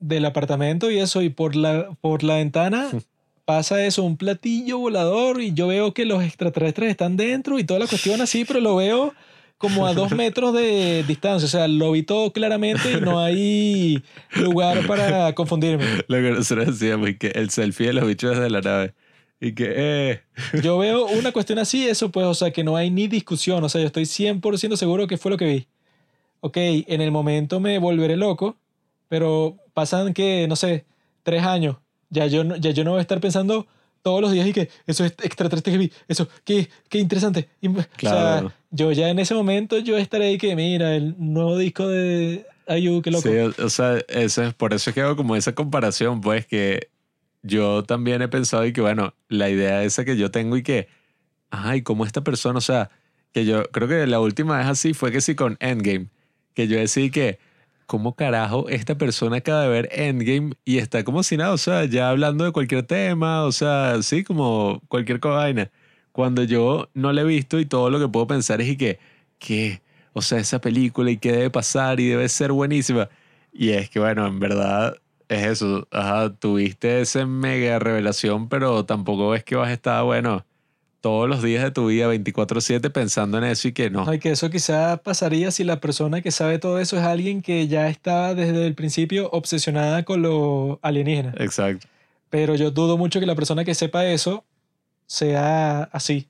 del 0.00 0.24
apartamento 0.24 0.90
y 0.90 0.98
eso, 0.98 1.22
y 1.22 1.28
por 1.28 1.54
la, 1.54 1.90
por 2.00 2.24
la 2.24 2.36
ventana 2.36 2.88
pasa 3.44 3.84
eso, 3.84 4.02
un 4.02 4.16
platillo 4.16 4.78
volador, 4.78 5.40
y 5.40 5.52
yo 5.52 5.68
veo 5.68 5.94
que 5.94 6.06
los 6.06 6.24
extraterrestres 6.24 6.90
están 6.90 7.16
dentro 7.16 7.58
y 7.58 7.64
toda 7.64 7.78
la 7.78 7.86
cuestión 7.86 8.20
así, 8.20 8.44
pero 8.44 8.60
lo 8.60 8.76
veo 8.76 9.14
como 9.60 9.86
a 9.86 9.92
dos 9.92 10.10
metros 10.12 10.54
de 10.54 11.04
distancia. 11.06 11.44
O 11.44 11.48
sea, 11.50 11.68
lo 11.68 11.92
vi 11.92 12.02
todo 12.02 12.32
claramente 12.32 12.92
y 12.96 13.00
no 13.02 13.20
hay 13.20 14.02
lugar 14.34 14.86
para 14.86 15.34
confundirme. 15.34 15.84
Lo 16.08 16.16
que 16.16 16.30
nosotros 16.30 16.78
decíamos 16.78 17.10
que 17.18 17.28
el 17.28 17.50
selfie 17.50 17.88
de 17.88 17.92
los 17.92 18.06
bichos 18.06 18.30
desde 18.30 18.48
la 18.48 18.62
nave. 18.62 18.94
Y 19.38 19.52
que, 19.52 19.72
eh, 19.76 20.20
Yo 20.62 20.78
veo 20.78 21.06
una 21.08 21.30
cuestión 21.32 21.58
así, 21.58 21.86
eso 21.86 22.10
pues, 22.10 22.26
o 22.26 22.34
sea, 22.34 22.50
que 22.52 22.64
no 22.64 22.76
hay 22.76 22.90
ni 22.90 23.06
discusión, 23.06 23.62
o 23.62 23.68
sea, 23.68 23.80
yo 23.82 23.86
estoy 23.86 24.04
100% 24.06 24.76
seguro 24.76 25.06
que 25.06 25.16
fue 25.18 25.30
lo 25.30 25.36
que 25.36 25.44
vi. 25.46 25.66
Ok, 26.40 26.56
en 26.56 27.00
el 27.02 27.10
momento 27.10 27.60
me 27.60 27.78
volveré 27.78 28.16
loco, 28.16 28.56
pero 29.08 29.56
pasan 29.74 30.14
que, 30.14 30.46
no 30.48 30.56
sé, 30.56 30.84
tres 31.22 31.42
años, 31.42 31.76
ya 32.08 32.26
yo, 32.26 32.44
no- 32.44 32.56
ya 32.56 32.70
yo 32.70 32.82
no 32.84 32.92
voy 32.92 32.98
a 32.98 33.02
estar 33.02 33.20
pensando 33.20 33.66
todos 34.02 34.22
los 34.22 34.32
días 34.32 34.46
y 34.46 34.52
que 34.54 34.70
eso 34.86 35.04
es 35.04 35.12
extraterrestre 35.22 35.72
que 35.72 35.78
vi, 35.78 35.92
eso, 36.08 36.28
qué, 36.44 36.68
qué 36.88 36.98
interesante. 36.98 37.48
Y, 37.60 37.68
O 37.68 37.74
Claro. 37.96 38.48
sea, 38.48 38.56
yo 38.70 38.92
ya 38.92 39.08
en 39.08 39.18
ese 39.18 39.34
momento 39.34 39.78
yo 39.78 39.98
estaré 39.98 40.26
ahí 40.26 40.38
que, 40.38 40.54
mira, 40.56 40.94
el 40.94 41.14
nuevo 41.18 41.58
disco 41.58 41.88
de 41.88 42.46
Ayu, 42.66 43.02
qué 43.02 43.10
loco. 43.10 43.28
Sí, 43.28 43.36
o, 43.36 43.64
o 43.64 43.68
sea, 43.68 43.98
eso 44.08 44.42
es, 44.42 44.54
por 44.54 44.72
eso 44.72 44.90
es 44.90 44.94
que 44.94 45.00
hago 45.00 45.16
como 45.16 45.36
esa 45.36 45.54
comparación, 45.54 46.20
pues 46.20 46.46
que 46.46 46.88
yo 47.42 47.82
también 47.84 48.22
he 48.22 48.28
pensado 48.28 48.64
y 48.66 48.72
que, 48.72 48.80
bueno, 48.80 49.14
la 49.28 49.50
idea 49.50 49.82
esa 49.82 50.04
que 50.04 50.16
yo 50.16 50.30
tengo 50.30 50.56
y 50.56 50.62
que, 50.62 50.88
ay, 51.50 51.82
como 51.82 52.04
esta 52.04 52.22
persona, 52.22 52.58
o 52.58 52.62
sea, 52.62 52.90
que 53.32 53.44
yo 53.44 53.64
creo 53.64 53.88
que 53.88 54.06
la 54.06 54.20
última 54.20 54.58
vez 54.58 54.66
así 54.66 54.94
fue 54.94 55.10
que 55.12 55.20
sí 55.20 55.34
con 55.34 55.56
Endgame, 55.60 56.08
que 56.54 56.68
yo 56.68 56.78
decía 56.78 57.10
que, 57.10 57.38
¿cómo 57.86 58.14
carajo 58.14 58.68
esta 58.68 58.96
persona 58.96 59.38
acaba 59.38 59.62
de 59.62 59.68
ver 59.68 59.88
Endgame 59.92 60.52
y 60.64 60.78
está 60.78 61.02
como 61.02 61.22
si 61.22 61.36
nada, 61.36 61.52
o 61.52 61.58
sea, 61.58 61.84
ya 61.86 62.10
hablando 62.10 62.44
de 62.44 62.52
cualquier 62.52 62.84
tema, 62.84 63.44
o 63.44 63.52
sea, 63.52 64.02
sí, 64.02 64.22
como 64.22 64.80
cualquier 64.88 65.18
vaina. 65.18 65.70
Cuando 66.12 66.42
yo 66.44 66.88
no 66.94 67.12
la 67.12 67.22
he 67.22 67.24
visto 67.24 67.58
y 67.60 67.66
todo 67.66 67.90
lo 67.90 67.98
que 67.98 68.08
puedo 68.08 68.26
pensar 68.26 68.60
es 68.60 68.68
y 68.68 68.76
que, 68.76 68.98
¿qué? 69.38 69.80
O 70.12 70.22
sea, 70.22 70.38
esa 70.38 70.60
película 70.60 71.10
y 71.10 71.18
qué 71.18 71.32
debe 71.32 71.50
pasar 71.50 72.00
y 72.00 72.08
debe 72.08 72.28
ser 72.28 72.52
buenísima. 72.52 73.08
Y 73.52 73.70
es 73.70 73.88
que, 73.90 74.00
bueno, 74.00 74.26
en 74.26 74.40
verdad 74.40 74.96
es 75.28 75.46
eso. 75.46 75.86
Ajá, 75.90 76.34
tuviste 76.34 77.00
esa 77.00 77.24
mega 77.26 77.78
revelación, 77.78 78.48
pero 78.48 78.84
tampoco 78.84 79.30
ves 79.30 79.44
que 79.44 79.56
vas 79.56 79.68
a 79.68 79.72
estar, 79.72 80.02
bueno, 80.04 80.44
todos 81.00 81.28
los 81.28 81.42
días 81.42 81.64
de 81.64 81.70
tu 81.70 81.86
vida 81.86 82.08
24/7 82.08 82.90
pensando 82.90 83.38
en 83.38 83.44
eso 83.44 83.68
y 83.68 83.72
que 83.72 83.88
no. 83.88 84.04
Ay, 84.06 84.18
que 84.18 84.32
eso 84.32 84.50
quizá 84.50 84.98
pasaría 84.98 85.50
si 85.50 85.64
la 85.64 85.80
persona 85.80 86.20
que 86.20 86.30
sabe 86.30 86.58
todo 86.58 86.78
eso 86.78 86.98
es 86.98 87.02
alguien 87.04 87.40
que 87.40 87.68
ya 87.68 87.88
estaba 87.88 88.34
desde 88.34 88.66
el 88.66 88.74
principio 88.74 89.30
obsesionada 89.30 90.04
con 90.04 90.22
lo 90.22 90.78
alienígena. 90.82 91.34
Exacto. 91.38 91.86
Pero 92.28 92.54
yo 92.54 92.70
dudo 92.70 92.96
mucho 92.98 93.18
que 93.18 93.26
la 93.26 93.34
persona 93.34 93.64
que 93.64 93.74
sepa 93.74 94.04
eso 94.04 94.44
sea 95.10 95.82
así. 95.92 96.28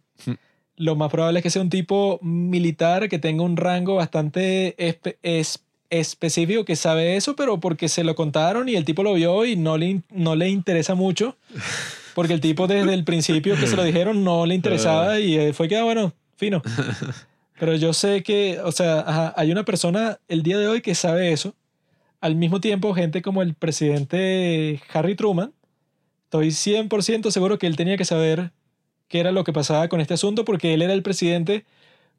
Lo 0.77 0.97
más 0.97 1.11
probable 1.11 1.41
es 1.41 1.43
que 1.43 1.51
sea 1.51 1.61
un 1.61 1.69
tipo 1.69 2.19
militar 2.23 3.11
que 3.11 3.19
tenga 3.19 3.43
un 3.43 3.59
rango 3.59 3.97
bastante 3.97 4.75
espe- 4.79 5.17
es- 5.23 5.63
específico 5.91 6.65
que 6.65 6.77
sabe 6.77 7.17
eso, 7.17 7.37
pero 7.37 7.61
porque 7.61 7.91
se 7.91 8.03
lo 8.05 8.15
contaron 8.15 8.69
y 8.71 8.77
el 8.77 8.87
tipo 8.87 9.03
lo 9.03 9.13
vio 9.13 9.45
y 9.45 9.57
no 9.57 9.77
le, 9.77 10.01
no 10.11 10.35
le 10.37 10.49
interesa 10.49 10.95
mucho. 10.95 11.37
Porque 12.15 12.33
el 12.33 12.41
tipo 12.41 12.67
desde 12.67 12.95
el 12.95 13.05
principio 13.05 13.55
que 13.57 13.67
se 13.67 13.77
lo 13.77 13.85
dijeron 13.85 14.25
no 14.25 14.47
le 14.47 14.55
interesaba 14.55 15.21
y 15.21 15.37
eh, 15.37 15.53
fue 15.53 15.69
que, 15.69 15.77
ah, 15.77 15.85
bueno, 15.85 16.15
fino. 16.37 16.63
Pero 17.59 17.77
yo 17.77 17.93
sé 17.93 18.23
que, 18.23 18.59
o 18.65 18.73
sea, 18.73 19.01
ajá, 19.01 19.35
hay 19.37 19.53
una 19.53 19.65
persona 19.67 20.19
el 20.29 20.43
día 20.43 20.57
de 20.57 20.67
hoy 20.69 20.81
que 20.81 20.95
sabe 20.95 21.33
eso. 21.33 21.55
Al 22.23 22.35
mismo 22.37 22.61
tiempo, 22.61 22.95
gente 22.95 23.21
como 23.21 23.43
el 23.43 23.53
presidente 23.53 24.81
Harry 24.95 25.15
Truman, 25.15 25.53
estoy 26.25 26.49
100% 26.53 27.31
seguro 27.31 27.59
que 27.59 27.67
él 27.67 27.77
tenía 27.77 27.99
que 27.99 28.05
saber 28.07 28.51
qué 29.11 29.21
era 29.21 29.33
lo 29.33 29.45
que 29.45 29.53
pasaba 29.53 29.89
con 29.89 30.01
este 30.01 30.15
asunto 30.15 30.47
porque 30.47 30.73
él 30.73 30.81
era 30.81 30.95
el 30.95 31.03
presidente 31.03 31.67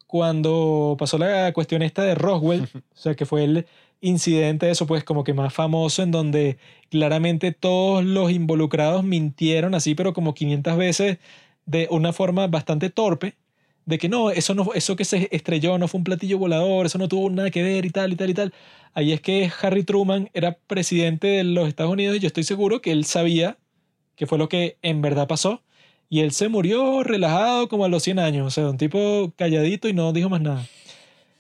cuando 0.06 0.98
pasó 1.00 1.18
la 1.18 1.52
cuestión 1.54 1.82
esta 1.82 2.04
de 2.04 2.16
Roswell, 2.16 2.64
o 2.76 2.98
sea, 2.98 3.16
que 3.16 3.26
fue 3.26 3.46
el 3.46 3.66
incidente 4.02 4.70
eso 4.70 4.86
pues 4.86 5.04
como 5.04 5.24
que 5.24 5.34
más 5.34 5.54
famoso 5.54 6.04
en 6.04 6.12
donde 6.12 6.58
claramente 6.90 7.54
todos 7.54 8.04
los 8.04 8.32
involucrados 8.32 9.04
mintieron 9.04 9.74
así, 9.74 9.96
pero 9.96 10.14
como 10.14 10.34
500 10.34 10.78
veces 10.78 11.18
de 11.66 11.88
una 11.90 12.12
forma 12.14 12.48
bastante 12.48 12.90
torpe 12.90 13.36
de 13.86 13.98
que 13.98 14.10
no, 14.10 14.30
eso 14.30 14.54
no 14.54 14.74
eso 14.74 14.96
que 14.96 15.06
se 15.06 15.30
estrelló 15.32 15.78
no 15.78 15.88
fue 15.88 16.00
un 16.00 16.04
platillo 16.04 16.38
volador, 16.38 16.86
eso 16.86 16.98
no 16.98 17.08
tuvo 17.08 17.30
nada 17.30 17.50
que 17.52 17.64
ver 17.64 17.86
y 17.86 17.90
tal 17.90 18.12
y 18.12 18.16
tal 18.16 18.30
y 18.30 18.34
tal. 18.34 18.54
Ahí 18.94 19.12
es 19.14 19.22
que 19.22 19.50
Harry 19.62 19.84
Truman 19.84 20.30
era 20.34 20.58
presidente 20.68 21.28
de 21.28 21.44
los 21.46 21.68
Estados 21.68 21.92
Unidos 21.92 22.18
y 22.18 22.20
yo 22.20 22.28
estoy 22.28 22.44
seguro 22.44 22.82
que 22.82 22.92
él 22.92 23.06
sabía 23.06 23.58
que 24.16 24.28
fue 24.28 24.38
lo 24.38 24.50
que 24.50 24.78
en 24.82 25.02
verdad 25.02 25.28
pasó 25.28 25.64
y 26.12 26.20
él 26.20 26.34
se 26.34 26.50
murió 26.50 27.04
relajado 27.04 27.70
como 27.70 27.86
a 27.86 27.88
los 27.88 28.04
100 28.04 28.20
años, 28.20 28.46
o 28.46 28.50
sea, 28.50 28.70
un 28.70 28.78
tipo 28.78 29.32
calladito 29.38 29.88
y 29.88 29.94
no 29.94 30.12
dijo 30.12 30.30
más 30.30 30.42
nada. 30.42 30.68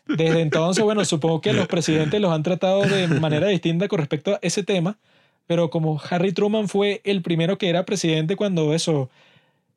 Desde 0.08 0.40
entonces, 0.40 0.82
bueno, 0.82 1.04
supongo 1.04 1.42
que 1.42 1.52
los 1.52 1.68
presidentes 1.68 2.22
los 2.22 2.32
han 2.32 2.42
tratado 2.42 2.84
de 2.84 3.08
manera 3.20 3.48
distinta 3.50 3.90
con 3.90 4.00
respecto 4.00 4.36
a 4.36 4.40
ese 4.42 4.64
tema, 4.64 4.98
pero 5.46 5.70
como 5.70 6.02
Harry 6.10 6.32
Truman 6.32 6.70
fue 6.70 7.02
el 7.04 7.22
primero 7.22 7.58
que 7.58 7.68
era 7.68 7.84
presidente 7.84 8.38
cuando 8.38 8.74
eso 8.74 9.10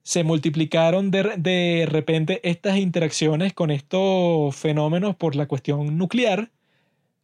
se 0.05 0.23
multiplicaron 0.23 1.11
de, 1.11 1.39
de 1.39 1.89
repente 1.91 2.41
estas 2.49 2.77
interacciones 2.79 3.53
con 3.53 3.73
estos 3.73 4.55
fenómenos 4.55 5.17
por 5.17 5.35
la 5.35 5.47
cuestión 5.47 5.99
nuclear, 5.99 6.53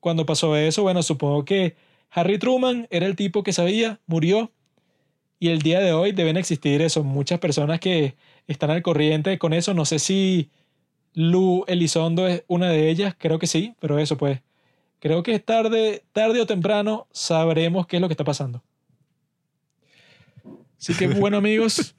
cuando 0.00 0.26
pasó 0.26 0.56
eso, 0.56 0.82
bueno, 0.82 1.04
supongo 1.04 1.44
que 1.44 1.76
Harry 2.10 2.36
Truman 2.38 2.88
era 2.90 3.06
el 3.06 3.14
tipo 3.14 3.44
que 3.44 3.52
sabía, 3.52 4.00
murió, 4.08 4.50
y 5.40 5.48
el 5.48 5.62
día 5.62 5.80
de 5.80 5.94
hoy 5.94 6.12
deben 6.12 6.36
existir 6.36 6.82
eso, 6.82 7.02
muchas 7.02 7.40
personas 7.40 7.80
que 7.80 8.14
están 8.46 8.70
al 8.70 8.82
corriente 8.82 9.38
con 9.38 9.54
eso. 9.54 9.72
No 9.72 9.86
sé 9.86 9.98
si 9.98 10.50
Lu 11.14 11.64
Elizondo 11.66 12.28
es 12.28 12.44
una 12.46 12.68
de 12.68 12.90
ellas, 12.90 13.14
creo 13.18 13.38
que 13.38 13.46
sí, 13.46 13.74
pero 13.80 13.98
eso 13.98 14.18
pues, 14.18 14.40
creo 15.00 15.22
que 15.22 15.38
tarde, 15.40 16.04
tarde 16.12 16.42
o 16.42 16.46
temprano 16.46 17.08
sabremos 17.10 17.86
qué 17.86 17.96
es 17.96 18.02
lo 18.02 18.08
que 18.08 18.12
está 18.12 18.24
pasando. 18.24 18.62
Así 20.78 20.92
que 20.94 21.08
bueno 21.08 21.38
amigos, 21.38 21.94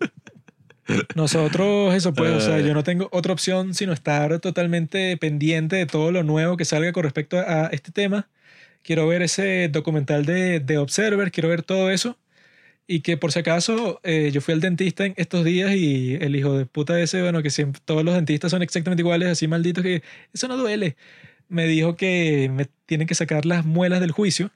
nosotros 1.16 1.96
eso 1.96 2.14
pues, 2.14 2.32
o 2.32 2.42
sea, 2.42 2.60
yo 2.60 2.76
no 2.76 2.84
tengo 2.84 3.10
otra 3.12 3.34
opción 3.34 3.74
sino 3.74 3.92
estar 3.92 4.40
totalmente 4.40 5.18
pendiente 5.18 5.78
de 5.78 5.88
todo 5.88 6.12
lo 6.12 6.22
nuevo 6.22 6.58
que 6.58 6.66
salga 6.66 6.92
con 6.92 7.04
respecto 7.04 7.40
a 7.40 7.68
este 7.72 7.92
tema. 7.92 8.30
Quiero 8.84 9.08
ver 9.08 9.24
ese 9.24 9.68
documental 9.68 10.26
de, 10.26 10.60
de 10.60 10.78
Observer, 10.78 11.32
quiero 11.32 11.50
ver 11.50 11.64
todo 11.64 11.90
eso. 11.90 12.18
Y 12.88 13.02
que 13.02 13.16
por 13.18 13.32
si 13.32 13.40
acaso, 13.40 14.00
eh, 14.04 14.32
yo 14.34 14.42
fui 14.42 14.54
al 14.54 14.60
dentista 14.60 15.06
en 15.06 15.14
estos 15.16 15.46
días 15.46 15.74
y 15.76 16.16
el 16.16 16.36
hijo 16.36 16.58
de 16.58 16.66
puta 16.66 17.00
ese, 17.00 17.22
bueno, 17.22 17.42
que 17.42 17.50
siempre, 17.50 17.82
todos 17.86 18.04
los 18.04 18.14
dentistas 18.16 18.52
son 18.52 18.62
exactamente 18.64 19.02
iguales, 19.02 19.30
así 19.30 19.48
malditos 19.48 19.84
que 19.84 20.02
eso 20.34 20.48
no 20.48 20.58
duele. 20.58 20.98
Me 21.48 21.68
dijo 21.68 21.96
que 21.96 22.50
me 22.54 22.68
tienen 22.86 23.08
que 23.08 23.16
sacar 23.16 23.46
las 23.46 23.66
muelas 23.66 24.00
del 24.02 24.12
juicio, 24.12 24.52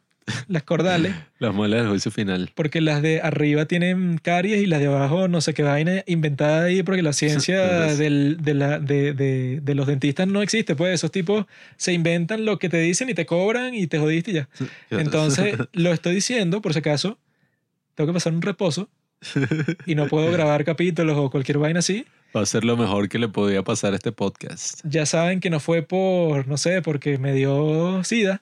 las 0.47 0.63
cordales, 0.63 1.13
Las 1.39 1.53
muelas 1.53 1.81
del 1.81 1.89
juicio 1.89 2.09
final. 2.11 2.49
porque 2.55 2.79
las 2.81 3.01
de 3.01 3.19
arriba 3.21 3.65
tienen 3.65 4.17
caries 4.17 4.61
y 4.63 4.65
las 4.65 4.79
de 4.79 4.87
abajo 4.87 5.27
no 5.27 5.39
sé 5.41 5.53
qué 5.53 5.63
vaina 5.63 6.03
inventada 6.07 6.63
ahí, 6.63 6.81
porque 6.83 7.01
la 7.03 7.13
ciencia 7.13 7.61
del- 7.95 8.37
de, 8.41 8.53
la, 8.53 8.79
de, 8.79 9.13
de- 9.13 9.59
de 9.61 9.75
los 9.75 9.85
dentistas 9.87 10.27
no 10.27 10.41
existe. 10.41 10.75
Pues 10.75 10.93
esos 10.95 11.11
tipos 11.11 11.45
se 11.77 11.93
inventan 11.93 12.43
lo 12.45 12.57
que 12.59 12.69
te 12.69 12.79
dicen 12.79 13.09
y 13.09 13.13
te 13.13 13.25
cobran 13.25 13.75
y 13.75 13.87
te 13.87 13.99
jodiste 13.99 14.31
y 14.31 14.33
ya. 14.35 14.49
Entonces, 14.89 15.55
lo 15.73 15.93
estoy 15.93 16.15
diciendo, 16.15 16.61
por 16.61 16.73
si 16.73 16.79
acaso, 16.79 17.19
tengo 17.95 18.07
que 18.07 18.13
pasar 18.13 18.33
un 18.33 18.41
reposo 18.41 18.89
y 19.85 19.95
no 19.95 20.07
puedo 20.07 20.31
grabar 20.31 20.63
capítulos 20.63 21.17
o 21.17 21.29
cualquier 21.29 21.57
vaina 21.57 21.79
así. 21.79 22.05
Va 22.35 22.41
a 22.41 22.45
ser 22.45 22.65
lo 22.65 22.75
mejor 22.75 23.07
que 23.09 23.17
le 23.17 23.29
podía 23.29 23.63
pasar 23.63 23.93
a 23.93 23.95
este 23.95 24.11
podcast. 24.11 24.81
Ya 24.83 25.05
saben 25.05 25.39
que 25.39 25.49
no 25.49 25.59
fue 25.59 25.81
por, 25.81 26.47
no 26.47 26.57
sé, 26.57 26.81
porque 26.81 27.17
me 27.17 27.33
dio 27.33 28.03
sida, 28.03 28.41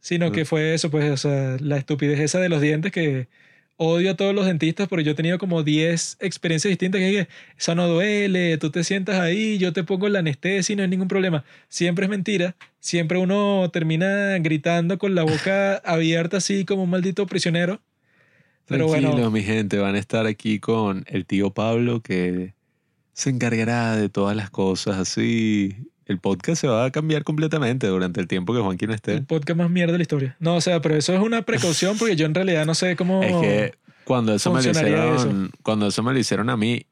sino 0.00 0.32
que 0.32 0.44
fue 0.44 0.72
eso, 0.72 0.90
pues, 0.90 1.10
o 1.10 1.16
sea, 1.16 1.56
la 1.60 1.76
estupidez 1.76 2.20
esa 2.20 2.40
de 2.40 2.48
los 2.48 2.62
dientes 2.62 2.92
que 2.92 3.28
odio 3.76 4.12
a 4.12 4.14
todos 4.14 4.34
los 4.34 4.46
dentistas 4.46 4.88
porque 4.88 5.04
yo 5.04 5.12
he 5.12 5.14
tenido 5.14 5.38
como 5.38 5.62
10 5.62 6.18
experiencias 6.20 6.70
distintas 6.70 6.98
que 6.98 7.08
dije, 7.08 7.28
eso 7.58 7.74
no 7.74 7.88
duele, 7.88 8.56
tú 8.58 8.70
te 8.70 8.84
sientas 8.84 9.20
ahí, 9.20 9.58
yo 9.58 9.72
te 9.72 9.84
pongo 9.84 10.08
la 10.08 10.20
anestesia 10.20 10.72
y 10.72 10.76
no 10.76 10.82
hay 10.82 10.88
ningún 10.88 11.08
problema. 11.08 11.44
Siempre 11.68 12.06
es 12.06 12.10
mentira, 12.10 12.56
siempre 12.80 13.18
uno 13.18 13.68
termina 13.72 14.38
gritando 14.38 14.98
con 14.98 15.14
la 15.14 15.24
boca 15.24 15.76
abierta 15.76 16.38
así 16.38 16.64
como 16.64 16.84
un 16.84 16.90
maldito 16.90 17.26
prisionero. 17.26 17.80
Pero 18.66 18.86
Tranquilo, 18.88 19.12
bueno, 19.12 19.30
mi 19.30 19.42
gente, 19.42 19.78
van 19.78 19.94
a 19.94 19.98
estar 19.98 20.26
aquí 20.26 20.58
con 20.58 21.04
el 21.08 21.24
tío 21.24 21.50
Pablo 21.50 22.00
que 22.00 22.54
se 23.12 23.30
encargará 23.30 23.96
de 23.96 24.08
todas 24.08 24.36
las 24.36 24.50
cosas 24.50 24.98
así. 24.98 25.76
El 26.04 26.18
podcast 26.18 26.60
se 26.60 26.68
va 26.68 26.84
a 26.84 26.90
cambiar 26.90 27.24
completamente 27.24 27.86
durante 27.86 28.20
el 28.20 28.28
tiempo 28.28 28.54
que 28.54 28.60
Juanqui 28.60 28.86
no 28.86 28.94
esté. 28.94 29.14
el 29.14 29.24
podcast 29.24 29.58
más 29.58 29.70
mierda 29.70 29.92
de 29.92 29.98
la 29.98 30.02
historia. 30.02 30.36
No, 30.38 30.56
o 30.56 30.60
sea, 30.60 30.80
pero 30.80 30.96
eso 30.96 31.14
es 31.14 31.20
una 31.20 31.42
precaución 31.42 31.96
porque 31.98 32.16
yo 32.16 32.26
en 32.26 32.34
realidad 32.34 32.66
no 32.66 32.74
sé 32.74 32.96
cómo... 32.96 33.22
Es 33.22 33.34
que 33.36 33.74
cuando 34.04 34.34
eso 34.34 34.52
me 34.52 34.62
lo 34.62 34.70
hicieron, 34.70 35.50
cuando 35.62 35.86
eso 35.88 36.02
me 36.02 36.12
lo 36.12 36.18
hicieron 36.18 36.50
a 36.50 36.56
mí 36.56 36.86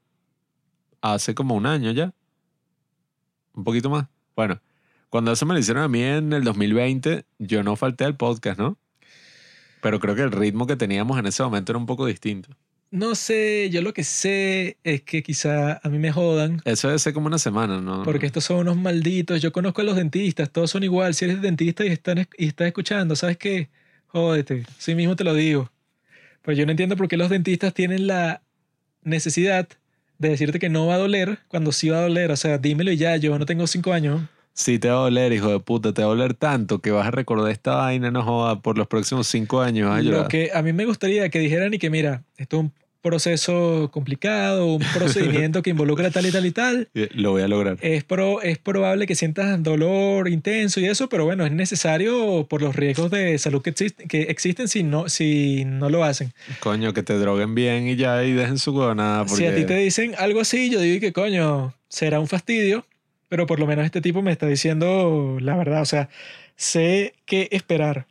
hace 1.01 1.35
como 1.35 1.55
un 1.55 1.67
año 1.67 1.93
ya, 1.93 2.13
un 3.53 3.63
poquito 3.63 3.91
más. 3.91 4.07
Bueno, 4.35 4.61
cuando 5.11 5.31
eso 5.31 5.47
me 5.47 5.55
lo 5.55 5.61
hicieron 5.61 5.85
a 5.85 5.89
mí 5.89 6.03
en 6.03 6.33
el 6.33 6.43
2020, 6.43 7.25
yo 7.39 7.63
no 7.63 7.77
falté 7.77 8.05
al 8.05 8.17
podcast, 8.17 8.59
¿no? 8.59 8.79
Pero 9.85 10.01
creo 10.01 10.15
que 10.15 10.23
el 10.23 10.33
ritmo 10.33 10.67
que 10.67 10.77
teníamos 10.77 11.19
en 11.19 11.27
ese 11.27 11.43
momento 11.43 11.73
era 11.73 11.79
un 11.79 11.85
poco 11.85 12.07
distinto. 12.07 12.49
No 12.91 13.15
sé, 13.15 13.69
yo 13.69 13.83
lo 13.83 13.93
que 13.93 14.03
sé 14.03 14.79
es 14.83 15.03
que 15.03 15.23
quizá 15.23 15.79
a 15.83 15.89
mí 15.91 15.99
me 15.99 16.11
jodan 16.11 16.63
Eso 16.65 16.89
debe 16.89 16.99
ser 16.99 17.13
como 17.13 17.27
una 17.27 17.37
semana, 17.37 17.83
¿no? 17.83 18.03
porque 18.03 18.25
estos 18.25 18.45
son 18.45 18.61
unos 18.61 18.79
malditos. 18.79 19.43
Yo 19.43 19.53
conozco 19.53 19.83
a 19.83 19.85
los 19.85 19.97
dentistas, 19.97 20.51
todos 20.51 20.71
son 20.71 20.85
igual. 20.85 21.13
Si 21.13 21.27
eres 21.27 21.43
dentista 21.43 21.85
y, 21.85 21.89
están, 21.89 22.27
y 22.39 22.47
estás 22.47 22.67
escuchando, 22.69 23.15
¿sabes 23.15 23.37
qué? 23.37 23.69
Jódete, 24.07 24.65
sí 24.79 24.95
mismo 24.95 25.17
te 25.17 25.25
lo 25.25 25.35
digo. 25.35 25.71
Pero 26.41 26.57
yo 26.57 26.65
no 26.65 26.71
entiendo 26.71 26.97
por 26.97 27.07
qué 27.07 27.19
los 27.19 27.29
dentistas 27.29 27.75
tienen 27.75 28.07
la 28.07 28.41
necesidad 29.03 29.69
de 30.17 30.29
decirte 30.31 30.59
que 30.59 30.71
no 30.71 30.87
va 30.87 30.95
a 30.95 30.99
doler 30.99 31.41
cuando 31.49 31.73
sí 31.73 31.91
va 31.91 31.99
a 31.99 32.03
doler. 32.03 32.31
O 32.31 32.37
sea, 32.37 32.57
dímelo 32.57 32.91
y 32.91 32.97
ya, 32.97 33.19
yo 33.19 33.39
no 33.39 33.45
tengo 33.45 33.67
cinco 33.67 33.93
años. 33.93 34.23
Sí 34.55 34.79
te 34.79 34.89
va 34.89 34.95
a 34.95 34.99
doler, 35.01 35.33
hijo 35.33 35.51
de 35.51 35.59
puta, 35.59 35.93
te 35.93 36.03
va 36.03 36.07
a 36.07 36.11
doler 36.11 36.35
tanto 36.35 36.79
que 36.79 36.93
vas 36.93 37.09
a 37.09 37.11
recordar 37.11 37.51
esta 37.51 37.75
vaina, 37.75 38.13
no 38.13 38.23
joda, 38.23 38.61
por 38.61 38.79
los 38.79 38.87
próximos 38.87 39.27
cinco 39.27 39.61
años. 39.61 39.91
vas 39.91 39.99
a 39.99 40.03
Lo 40.03 40.29
que 40.29 40.51
a 40.55 40.63
mí 40.63 40.73
me 40.73 40.85
gustaría 40.85 41.29
que 41.29 41.41
dijeran 41.41 41.75
y 41.75 41.79
que 41.79 41.91
mira, 41.91 42.23
esto 42.37 42.59
es 42.59 42.63
un 42.63 42.73
proceso 43.05 43.91
complicado, 43.93 44.67
un 44.67 44.79
procedimiento 44.95 45.61
que 45.61 45.71
involucra 45.71 46.11
tal 46.11 46.27
y 46.27 46.31
tal 46.33 46.47
y 46.47 46.51
tal. 46.51 46.89
Eh, 46.95 47.09
Lo 47.13 47.33
voy 47.33 47.43
a 47.43 47.49
lograr. 47.49 47.77
Es, 47.81 48.05
pro, 48.05 48.41
es 48.41 48.57
probable 48.59 49.09
que 49.09 49.17
sientas 49.17 49.61
dolor 49.63 50.29
intenso 50.29 50.79
y 50.79 50.87
eso, 50.87 51.09
pero 51.09 51.25
bueno, 51.25 51.45
es 51.45 51.51
necesario 51.51 52.47
por 52.49 52.63
los 52.63 52.77
riesgos 52.77 53.11
de 53.11 53.37
salud 53.39 53.61
que, 53.61 53.71
existen 53.71 54.07
que 54.07 54.23
existen 54.23 54.69
si 54.69 54.85
no, 54.85 55.09
si 55.09 55.65
no 55.65 55.91
lo 55.91 56.05
hacen. 56.05 56.33
Coño, 56.61 56.95
que 56.95 57.03
te 57.03 57.15
droguen 57.15 57.57
bien 57.57 57.89
y 57.89 57.97
ya 57.97 58.23
y 58.23 58.33
dejen 58.33 58.59
su 58.59 58.71
huevonada. 58.71 59.25
Porque... 59.27 59.37
Si 59.37 59.47
a 59.47 59.57
ti 59.57 59.65
te 59.65 59.77
dicen 59.77 60.15
algo 60.17 60.41
así, 60.41 60.71
yo 60.71 60.81
digo 60.81 61.01
que 61.01 61.13
coño, 61.13 61.75
será 61.89 62.21
un 62.21 62.29
fastidio, 62.29 62.87
pero 63.35 63.49
por 63.49 63.59
lo 63.59 63.67
menos 63.67 63.85
este 63.85 64.01
tipo 64.01 64.23
me 64.23 64.31
está 64.31 64.47
diciendo 64.47 65.39
la 65.41 65.57
verdad, 65.57 65.83
o 65.83 65.85
sea, 65.85 66.09
sé 66.55 67.15
qué 67.27 67.49
esperar. 67.51 68.07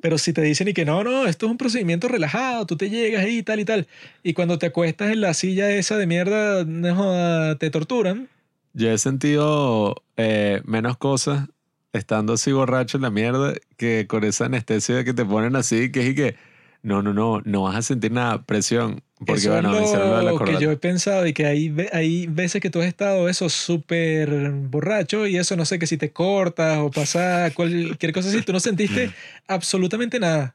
Pero 0.00 0.16
si 0.16 0.32
te 0.32 0.42
dicen 0.42 0.68
y 0.68 0.74
que 0.74 0.84
no, 0.84 1.02
no, 1.02 1.26
esto 1.26 1.46
es 1.46 1.50
un 1.50 1.58
procedimiento 1.58 2.06
relajado, 2.06 2.64
tú 2.64 2.76
te 2.76 2.88
llegas 2.88 3.24
ahí 3.24 3.38
y 3.38 3.42
tal 3.42 3.58
y 3.58 3.64
tal, 3.64 3.88
y 4.22 4.34
cuando 4.34 4.56
te 4.56 4.66
acuestas 4.66 5.10
en 5.10 5.22
la 5.22 5.34
silla 5.34 5.72
esa 5.72 5.96
de 5.96 6.06
mierda, 6.06 6.64
no 6.64 7.56
te 7.56 7.68
torturan, 7.70 8.28
Yo 8.74 8.92
he 8.92 8.98
sentido 8.98 10.04
eh, 10.16 10.62
menos 10.64 10.96
cosas 10.98 11.48
estando 11.92 12.34
así 12.34 12.52
borracho 12.52 12.98
en 12.98 13.02
la 13.02 13.10
mierda 13.10 13.54
que 13.76 14.06
con 14.06 14.22
esa 14.22 14.44
anestesia 14.44 15.02
que 15.02 15.14
te 15.14 15.24
ponen 15.24 15.56
así, 15.56 15.90
que 15.90 16.02
es 16.02 16.10
y 16.10 16.14
que 16.14 16.36
no, 16.82 17.02
no, 17.02 17.12
no, 17.12 17.40
no 17.44 17.62
vas 17.62 17.76
a 17.76 17.82
sentir 17.82 18.12
nada, 18.12 18.42
presión. 18.42 19.02
Porque 19.18 19.40
eso 19.40 19.50
me 19.50 19.78
es 19.78 19.84
hicieron 19.84 20.10
lo 20.10 20.18
de 20.18 20.24
la 20.32 20.44
que 20.44 20.62
yo 20.62 20.70
he 20.70 20.76
pensado 20.76 21.26
y 21.26 21.32
que 21.32 21.44
hay, 21.44 21.74
hay 21.92 22.28
veces 22.28 22.62
que 22.62 22.70
tú 22.70 22.80
has 22.80 22.86
estado 22.86 23.28
eso 23.28 23.48
súper 23.48 24.50
borracho 24.50 25.26
y 25.26 25.36
eso 25.36 25.56
no 25.56 25.64
sé, 25.64 25.80
que 25.80 25.88
si 25.88 25.96
te 25.96 26.12
cortas 26.12 26.78
o 26.78 26.90
pasa 26.90 27.50
cualquier 27.52 28.12
cosa 28.12 28.28
así, 28.28 28.42
tú 28.42 28.52
no 28.52 28.60
sentiste 28.60 29.10
absolutamente 29.48 30.20
nada. 30.20 30.54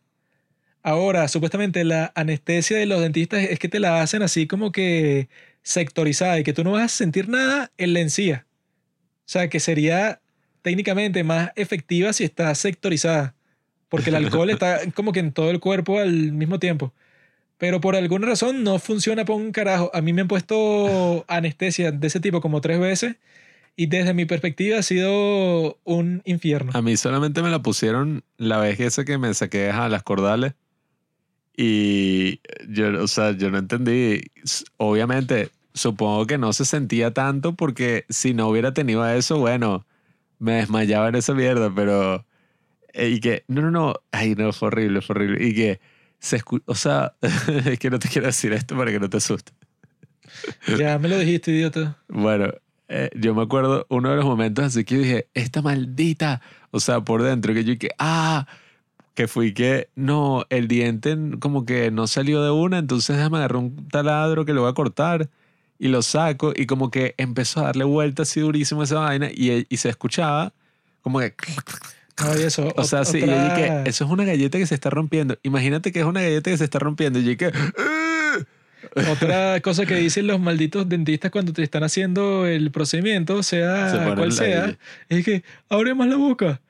Ahora, 0.81 1.27
supuestamente 1.27 1.83
la 1.83 2.11
anestesia 2.15 2.77
de 2.77 2.85
los 2.85 3.01
dentistas 3.01 3.43
es 3.43 3.59
que 3.59 3.69
te 3.69 3.79
la 3.79 4.01
hacen 4.01 4.21
así 4.21 4.47
como 4.47 4.71
que 4.71 5.27
sectorizada 5.61 6.39
y 6.39 6.43
que 6.43 6.53
tú 6.53 6.63
no 6.63 6.71
vas 6.71 6.83
a 6.83 6.87
sentir 6.89 7.29
nada 7.29 7.71
en 7.77 7.93
la 7.93 7.99
encía. 7.99 8.45
O 9.25 9.29
sea, 9.29 9.49
que 9.49 9.59
sería 9.59 10.19
técnicamente 10.61 11.23
más 11.23 11.51
efectiva 11.55 12.11
si 12.13 12.23
está 12.23 12.53
sectorizada, 12.55 13.35
porque 13.94 14.10
el 14.10 14.15
alcohol 14.15 14.49
está 14.49 14.80
como 14.95 15.11
que 15.11 15.20
en 15.20 15.32
todo 15.34 15.52
el 15.52 15.60
cuerpo 15.60 15.99
al 15.99 16.32
mismo 16.32 16.57
tiempo. 16.57 16.91
Pero 17.60 17.80
por 17.80 17.95
alguna 17.95 18.26
razón 18.26 18.64
no 18.64 18.80
funciona 18.80 19.24
por 19.24 19.36
un 19.36 19.52
carajo. 19.52 19.91
A 19.94 20.02
mí 20.02 20.14
me 20.14 20.22
han 20.22 20.28
puesto 20.28 21.24
anestesia 21.28 21.91
de 21.91 22.07
ese 22.07 22.20
tipo 22.20 22.41
como 22.41 22.60
tres 22.60 22.80
veces 22.80 23.18
y 23.76 23.86
desde 23.86 24.15
mi 24.15 24.26
perspectiva 24.26 24.80
ha 24.80 24.82
sido 24.82 25.78
un 25.84 26.24
infierno. 26.26 26.72
A 26.74 26.82
mí 26.82 26.98
solamente 26.98 27.44
me 27.44 27.52
la 27.52 27.61
pusieron 27.61 28.24
la 28.38 28.57
vez 28.57 28.80
esa 28.80 29.06
que 29.06 29.20
me 29.20 29.32
saqué 29.36 29.70
a 29.70 29.88
las 29.90 30.02
cordales. 30.02 30.56
Y 31.56 32.40
yo, 32.68 32.99
o 32.99 33.07
sea, 33.07 33.38
yo 33.38 33.52
no 33.52 33.60
entendí. 33.60 34.24
Obviamente, 34.78 35.52
supongo 35.76 36.26
que 36.26 36.40
no 36.40 36.52
se 36.52 36.65
sentía 36.65 37.11
tanto 37.11 37.53
porque 37.53 38.06
si 38.10 38.34
no 38.34 38.48
hubiera 38.48 38.74
tenido 38.74 39.07
eso, 39.07 39.38
bueno, 39.38 39.86
me 40.40 40.53
desmayaba 40.53 41.10
en 41.10 41.15
esa 41.15 41.36
mierda, 41.36 41.72
pero. 41.76 42.26
Eh, 42.94 43.10
Y 43.10 43.20
que, 43.20 43.44
no, 43.48 43.61
no, 43.61 43.72
no, 43.72 43.94
ay, 44.11 44.36
no, 44.36 44.53
fue 44.53 44.68
horrible, 44.68 45.02
fue 45.02 45.15
horrible. 45.15 45.45
Y 45.45 45.53
que 45.53 45.80
se 46.20 46.38
escucha, 46.38 46.64
o 46.68 46.76
sea, 46.76 47.15
es 47.65 47.80
que 47.80 47.90
no 47.90 47.99
te 47.99 48.07
quiero 48.07 48.28
decir 48.28 48.53
esto 48.53 48.78
para 48.78 48.91
que 48.91 48.99
no 48.99 49.10
te 49.10 49.18
asustes. 49.18 49.53
Ya 50.78 50.98
me 50.98 51.10
lo 51.10 51.18
dijiste, 51.18 51.52
idiota. 51.52 51.98
Bueno, 52.07 52.53
eh, 52.88 53.10
yo 53.15 53.36
me 53.36 53.44
acuerdo 53.44 53.86
uno 53.90 54.10
de 54.10 54.15
los 54.15 54.26
momentos 54.26 54.65
así 54.65 54.84
que 54.84 54.95
yo 54.95 55.02
dije, 55.02 55.28
esta 55.34 55.61
maldita, 55.61 56.41
o 56.72 56.80
sea, 56.80 57.02
por 57.02 57.24
dentro, 57.24 57.53
que 57.53 57.64
yo 57.64 57.74
dije, 57.74 57.90
ah, 57.99 58.48
que 59.14 59.28
fui 59.28 59.53
que, 59.53 59.90
no, 59.95 60.45
el 60.49 60.68
diente 60.68 61.18
como 61.40 61.65
que 61.65 61.91
no 61.91 62.07
salió 62.07 62.44
de 62.44 62.52
una, 62.52 62.80
entonces 62.80 63.15
déjame 63.15 63.38
agarrar 63.38 63.57
un 63.57 63.88
taladro 63.90 64.45
que 64.45 64.53
lo 64.53 64.61
voy 64.61 64.72
a 64.72 64.74
cortar 64.74 65.30
y 65.78 65.90
lo 65.90 66.02
saco 66.02 66.53
y 66.56 66.65
como 66.65 66.90
que 66.90 67.14
empezó 67.18 67.60
a 67.60 67.64
darle 67.64 67.84
vuelta 67.84 68.24
así 68.24 68.40
durísimo 68.40 68.82
a 68.82 68.84
esa 68.86 68.99
vaina 68.99 69.30
y, 69.32 69.65
y 69.70 69.78
se 69.78 69.90
escuchaba 69.90 70.53
como 71.02 71.20
que... 71.20 71.36
Eso. 72.38 72.72
O 72.76 72.84
sea, 72.84 73.06
sí, 73.06 73.18
y 73.18 73.22
yo 73.22 73.26
otra- 73.27 73.56
dije, 73.56 73.84
eso 73.85 74.06
es 74.06 74.11
una 74.11 74.23
galleta 74.23 74.57
que 74.57 74.68
se 74.68 74.76
está 74.76 74.90
rompiendo. 74.90 75.38
Imagínate 75.44 75.91
que 75.91 75.99
es 75.99 76.06
una 76.06 76.22
galleta 76.22 76.52
que 76.52 76.57
se 76.57 76.64
está 76.64 76.80
rompiendo. 76.80 77.19
Y 77.19 77.23
yo 77.23 77.30
dije, 77.31 77.52
"Ah". 77.77 78.38
Otra 79.11 79.60
cosa 79.61 79.85
que 79.85 79.95
dicen 79.95 80.27
los 80.27 80.40
malditos 80.40 80.88
dentistas 80.88 81.31
cuando 81.31 81.53
te 81.53 81.64
están 81.64 81.84
haciendo 81.84 82.45
el 82.45 82.69
procedimiento, 82.72 83.41
Se 83.41 83.57
sea 83.57 83.91
ponen 83.99 84.15
cual 84.15 84.31
sea, 84.31 84.77
es 85.10 85.26
que 85.26 85.44
abre 85.69 85.95
más 85.95 86.07
la 86.07 86.18
boca, 86.18 86.61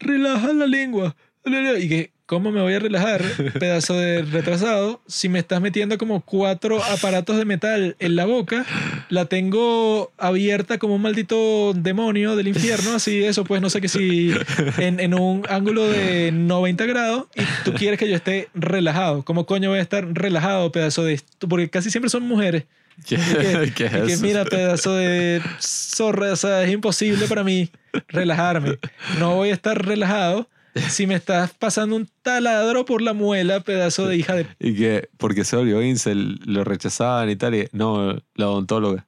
relaja 0.00 0.52
la 0.52 0.66
lengua. 0.66 1.14
Y 1.44 1.88
que, 1.88 2.12
¿cómo 2.28 2.52
me 2.52 2.60
voy 2.60 2.74
a 2.74 2.78
relajar, 2.78 3.22
pedazo 3.58 3.94
de 3.94 4.20
retrasado? 4.20 5.00
Si 5.06 5.30
me 5.30 5.38
estás 5.38 5.62
metiendo 5.62 5.96
como 5.96 6.20
cuatro 6.20 6.84
aparatos 6.84 7.38
de 7.38 7.46
metal 7.46 7.96
en 7.98 8.16
la 8.16 8.26
boca, 8.26 8.66
la 9.08 9.24
tengo 9.24 10.12
abierta 10.18 10.78
como 10.78 10.96
un 10.96 11.02
maldito 11.02 11.72
demonio 11.74 12.36
del 12.36 12.48
infierno, 12.48 12.92
así 12.94 13.24
eso, 13.24 13.44
pues 13.44 13.62
no 13.62 13.70
sé 13.70 13.80
que 13.80 13.88
si 13.88 14.32
en, 14.76 15.00
en 15.00 15.14
un 15.14 15.42
ángulo 15.48 15.88
de 15.88 16.30
90 16.30 16.84
grados 16.84 17.24
y 17.34 17.42
tú 17.64 17.72
quieres 17.72 17.98
que 17.98 18.08
yo 18.08 18.14
esté 18.14 18.50
relajado. 18.54 19.24
¿Cómo 19.24 19.46
coño 19.46 19.70
voy 19.70 19.78
a 19.78 19.82
estar 19.82 20.06
relajado, 20.12 20.70
pedazo 20.70 21.04
de... 21.04 21.14
esto? 21.14 21.48
Porque 21.48 21.70
casi 21.70 21.90
siempre 21.90 22.10
son 22.10 22.24
mujeres. 22.24 22.64
¿Qué, 23.06 23.14
Y 23.14 23.70
que, 23.70 23.72
qué 23.90 24.02
y 24.04 24.06
que 24.06 24.16
mira, 24.18 24.44
pedazo 24.44 24.94
de 24.94 25.40
zorra, 25.60 26.32
o 26.32 26.36
sea, 26.36 26.62
es 26.62 26.70
imposible 26.70 27.26
para 27.26 27.42
mí 27.42 27.70
relajarme. 28.08 28.78
No 29.18 29.36
voy 29.36 29.48
a 29.48 29.54
estar 29.54 29.82
relajado 29.82 30.46
si 30.88 31.06
me 31.06 31.14
estás 31.14 31.52
pasando 31.52 31.96
un 31.96 32.08
taladro 32.22 32.84
por 32.84 33.02
la 33.02 33.12
muela, 33.12 33.60
pedazo 33.60 34.06
de 34.06 34.16
hija 34.16 34.34
de... 34.34 34.46
Y 34.58 34.74
que, 34.74 35.08
porque 35.16 35.44
se 35.44 35.56
volvió 35.56 35.82
incel, 35.82 36.40
lo 36.44 36.64
rechazaban 36.64 37.30
y 37.30 37.36
tal. 37.36 37.54
Y, 37.54 37.68
no, 37.72 38.20
la 38.34 38.48
odontóloga. 38.48 39.06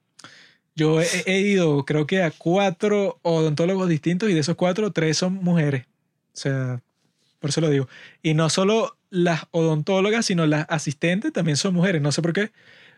Yo 0.75 1.01
he, 1.01 1.07
he 1.25 1.41
ido, 1.41 1.85
creo 1.85 2.07
que 2.07 2.23
a 2.23 2.31
cuatro 2.31 3.19
odontólogos 3.23 3.89
distintos 3.89 4.29
y 4.29 4.33
de 4.33 4.39
esos 4.39 4.55
cuatro, 4.55 4.91
tres 4.91 5.17
son 5.17 5.35
mujeres. 5.35 5.85
O 6.33 6.37
sea, 6.37 6.81
por 7.39 7.49
eso 7.49 7.61
lo 7.61 7.69
digo. 7.69 7.87
Y 8.21 8.33
no 8.33 8.49
solo 8.49 8.97
las 9.09 9.45
odontólogas, 9.51 10.25
sino 10.25 10.45
las 10.45 10.65
asistentes 10.69 11.33
también 11.33 11.57
son 11.57 11.73
mujeres. 11.73 12.01
No 12.01 12.11
sé 12.11 12.21
por 12.21 12.33
qué, 12.33 12.51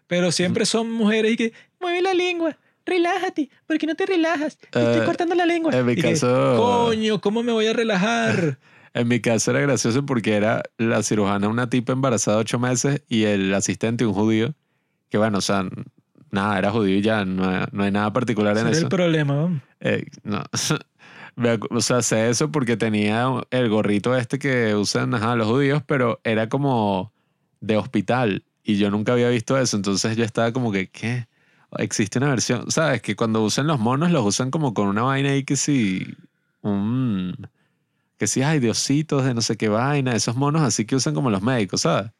pero 0.07 0.31
siempre 0.31 0.65
son 0.65 0.91
mujeres 0.91 1.33
y 1.33 1.37
que 1.37 1.53
mueve 1.79 2.01
la 2.01 2.13
lengua. 2.13 2.57
Relájate, 2.85 3.49
¿por 3.65 3.77
qué 3.77 3.87
no 3.87 3.95
te 3.95 4.05
relajas? 4.05 4.57
Te 4.57 4.65
estoy 4.83 5.01
Eh, 5.01 5.05
cortando 5.05 5.35
la 5.35 5.45
lengua. 5.45 5.71
en 5.73 5.85
mi 5.85 5.93
Y 5.93 5.95
que, 5.95 6.01
caso- 6.01 6.55
Coño, 6.57 7.21
¿cómo 7.21 7.43
me 7.43 7.51
voy 7.51 7.67
a 7.67 7.73
relajar? 7.73 8.57
En 8.95 9.07
mi 9.07 9.19
caso 9.21 9.49
era 9.49 9.59
gracioso 9.59 10.05
porque 10.05 10.35
era 10.35 10.61
la 10.77 11.01
cirujana 11.01 11.47
una 11.47 11.67
tipa 11.67 11.93
embarazada 11.93 12.37
de 12.37 12.41
ocho 12.41 12.59
meses 12.59 13.01
y 13.09 13.23
el 13.23 13.51
asistente 13.55 14.05
un 14.05 14.13
judío. 14.13 14.53
Que 15.09 15.17
bueno, 15.17 15.39
o 15.39 15.41
sea, 15.41 15.65
nada, 16.29 16.59
era 16.59 16.69
judío 16.69 16.95
y 16.97 17.01
ya, 17.01 17.25
no, 17.25 17.65
no 17.71 17.83
hay 17.83 17.91
nada 17.91 18.13
particular 18.13 18.55
en 18.55 18.67
eso. 18.67 18.81
el 18.81 18.89
problema. 18.89 19.33
¿no? 19.33 19.61
Eh, 19.79 20.05
no. 20.23 20.43
O 21.71 21.81
sea, 21.81 22.03
sé 22.03 22.29
eso 22.29 22.51
porque 22.51 22.77
tenía 22.77 23.27
el 23.49 23.67
gorrito 23.67 24.15
este 24.15 24.37
que 24.37 24.75
usan 24.75 25.15
ajá, 25.15 25.35
los 25.35 25.47
judíos, 25.47 25.81
pero 25.87 26.19
era 26.23 26.47
como 26.47 27.11
de 27.59 27.75
hospital 27.77 28.43
y 28.63 28.75
yo 28.77 28.91
nunca 28.91 29.13
había 29.13 29.29
visto 29.29 29.57
eso. 29.57 29.75
Entonces 29.75 30.15
yo 30.15 30.23
estaba 30.23 30.53
como 30.53 30.71
que, 30.71 30.89
¿qué? 30.91 31.25
Existe 31.77 32.19
una 32.19 32.29
versión, 32.29 32.69
¿sabes? 32.71 33.01
Que 33.01 33.15
cuando 33.15 33.43
usan 33.43 33.67
los 33.67 33.79
monos 33.79 34.11
los 34.11 34.25
usan 34.25 34.51
como 34.51 34.73
con 34.73 34.87
una 34.87 35.03
vaina 35.03 35.31
ahí 35.31 35.43
que 35.43 35.55
sí, 35.55 36.15
que 38.17 38.27
sí, 38.27 38.41
hay 38.41 38.59
diositos 38.59 39.25
de 39.25 39.33
no 39.33 39.41
sé 39.41 39.57
qué 39.57 39.69
vaina, 39.69 40.15
esos 40.15 40.35
monos 40.35 40.61
así 40.61 40.85
que 40.85 40.95
usan 40.95 41.13
como 41.13 41.29
los 41.29 41.41
médicos, 41.41 41.81
¿sabes? 41.81 42.11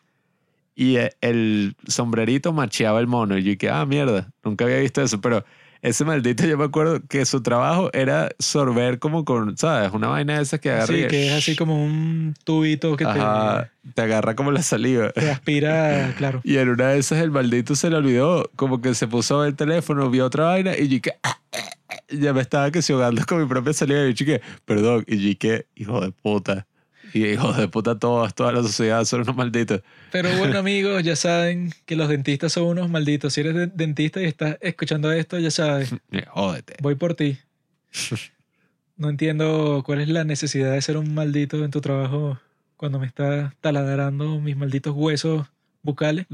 Y 0.76 0.98
eh, 0.98 1.12
el 1.22 1.76
sombrerito 1.88 2.52
macheaba 2.54 3.00
el 3.00 3.08
mono. 3.08 3.38
Y 3.38 3.44
yo 3.44 3.52
dije, 3.52 3.70
ah, 3.70 3.86
mierda, 3.86 4.32
nunca 4.44 4.66
había 4.66 4.80
visto 4.80 5.02
eso. 5.02 5.22
Pero 5.22 5.46
ese 5.84 6.06
maldito, 6.06 6.46
yo 6.46 6.58
me 6.58 6.64
acuerdo 6.64 7.02
que 7.08 7.26
su 7.26 7.44
trabajo 7.44 7.90
era 7.94 8.30
sorber 8.40 8.98
como 9.00 9.26
con, 9.26 9.56
¿sabes? 9.58 9.92
Una 9.94 10.08
vaina 10.08 10.38
de 10.38 10.42
esas 10.44 10.60
que 10.60 10.72
agarra 10.72 10.88
Sí, 10.88 11.06
que 11.08 11.28
es 11.28 11.34
así 11.34 11.56
como 11.56 11.84
un 11.84 12.34
tubito 12.46 12.96
que 12.96 13.04
Ajá, 13.04 13.70
te 13.94 14.02
agarra 14.02 14.34
como 14.36 14.52
la 14.52 14.64
saliva. 14.64 15.12
te, 15.12 15.22
te 15.22 15.30
aspira, 15.30 16.14
claro. 16.18 16.42
Y 16.46 16.58
en 16.58 16.70
una 16.70 16.88
de 16.88 17.00
esas 17.00 17.20
el 17.20 17.32
maldito 17.32 17.76
se 17.76 17.90
le 17.90 17.98
olvidó, 17.98 18.50
como 18.56 18.82
que 18.82 18.96
se 18.96 19.08
puso 19.08 19.36
a 19.36 19.40
ver 19.42 19.50
el 19.50 19.56
teléfono, 19.58 20.10
vio 20.10 20.26
otra 20.26 20.46
vaina 20.46 20.76
y 20.76 20.88
dije, 20.88 21.12
"Ah, 21.22 21.38
ah, 21.52 21.58
ah", 21.90 21.96
ya 22.10 22.34
me 22.34 22.42
estaba 22.42 22.72
que 22.72 22.82
se 22.82 22.94
ahogando 22.94 23.22
con 23.28 23.42
mi 23.42 23.46
propia 23.48 23.74
saliva 23.74 24.00
y 24.08 24.14
yo 24.14 24.26
dije, 24.26 24.42
perdón, 24.66 25.04
y 25.06 25.18
dije, 25.18 25.68
hijo 25.76 26.00
de 26.02 26.12
puta. 26.12 26.66
Y 27.14 27.26
hijos 27.28 27.56
de 27.58 27.68
puta 27.68 27.98
todos, 28.00 28.34
toda 28.34 28.52
la 28.52 28.62
sociedad 28.64 29.04
son 29.06 29.22
unos 29.22 29.36
malditos. 29.36 29.82
Pero 30.12 30.36
bueno, 30.38 30.58
amigos, 30.58 31.04
ya 31.04 31.16
saben 31.16 31.72
que 31.86 31.96
los 31.96 32.10
dentistas 32.10 32.54
son 32.54 32.64
unos 32.64 32.90
malditos. 32.90 33.34
Si 33.34 33.42
eres 33.42 33.54
de- 33.56 33.68
dentista 33.68 34.22
y 34.22 34.26
estás 34.26 34.58
escuchando 34.62 35.12
esto, 35.12 35.38
ya 35.40 35.52
sabes, 35.52 35.94
Jódete. 36.30 36.76
voy 36.82 36.96
por 36.96 37.14
ti. 37.16 37.38
No 38.96 39.10
entiendo 39.10 39.82
cuál 39.84 40.02
es 40.02 40.08
la 40.08 40.24
necesidad 40.24 40.72
de 40.72 40.82
ser 40.82 40.98
un 40.98 41.16
maldito 41.16 41.66
en 41.66 41.72
tu 41.72 41.82
trabajo 41.82 42.40
cuando 42.78 43.00
me 43.00 43.08
estás 43.08 43.52
taladrando 43.60 44.40
mis 44.40 44.56
malditos 44.56 44.94
huesos 44.96 45.48
bucales. 45.82 46.28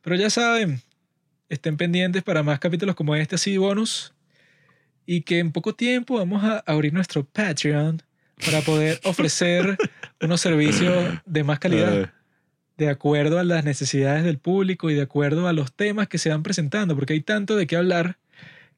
Pero 0.00 0.16
ya 0.16 0.30
saben, 0.30 0.80
estén 1.50 1.76
pendientes 1.76 2.22
para 2.22 2.42
más 2.42 2.58
capítulos 2.58 2.94
como 2.96 3.14
este, 3.14 3.34
así 3.34 3.58
bonus. 3.58 4.14
y 5.04 5.20
que 5.22 5.40
en 5.40 5.52
poco 5.52 5.74
tiempo 5.74 6.16
vamos 6.16 6.42
a 6.42 6.58
abrir 6.66 6.92
nuestro 6.94 7.22
Patreon 7.24 8.02
para 8.44 8.60
poder 8.62 9.00
ofrecer 9.04 9.76
unos 10.20 10.40
servicios 10.40 11.14
de 11.26 11.44
más 11.44 11.58
calidad 11.58 12.12
de 12.76 12.88
acuerdo 12.88 13.40
a 13.40 13.44
las 13.44 13.64
necesidades 13.64 14.24
del 14.24 14.38
público 14.38 14.88
y 14.88 14.94
de 14.94 15.02
acuerdo 15.02 15.48
a 15.48 15.52
los 15.52 15.72
temas 15.72 16.06
que 16.06 16.18
se 16.18 16.30
van 16.30 16.44
presentando, 16.44 16.94
porque 16.94 17.12
hay 17.12 17.20
tanto 17.20 17.56
de 17.56 17.66
qué 17.66 17.76
hablar 17.76 18.18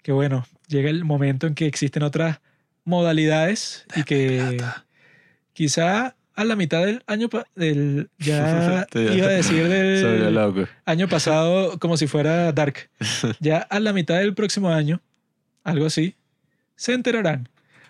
que 0.02 0.12
bueno, 0.12 0.46
llega 0.68 0.88
el 0.88 1.04
momento 1.04 1.46
en 1.46 1.54
que 1.54 1.66
existen 1.66 2.02
otras 2.02 2.40
modalidades 2.84 3.84
y 3.94 4.04
que 4.04 4.56
quizá 5.52 6.16
a 6.34 6.44
la 6.44 6.56
mitad 6.56 6.86
del 6.86 7.02
año 7.06 7.28
del 7.54 8.08
ya 8.18 8.86
iba 8.94 9.26
a 9.26 9.30
decir 9.30 9.68
del 9.68 10.66
año 10.86 11.08
pasado 11.08 11.78
como 11.78 11.98
si 11.98 12.06
fuera 12.06 12.52
Dark. 12.52 12.88
Ya 13.40 13.58
a 13.58 13.80
la 13.80 13.92
mitad 13.92 14.18
del 14.18 14.34
próximo 14.34 14.70
año, 14.70 15.02
algo 15.62 15.84
así, 15.84 16.14
se 16.76 16.94
enterarán. 16.94 17.49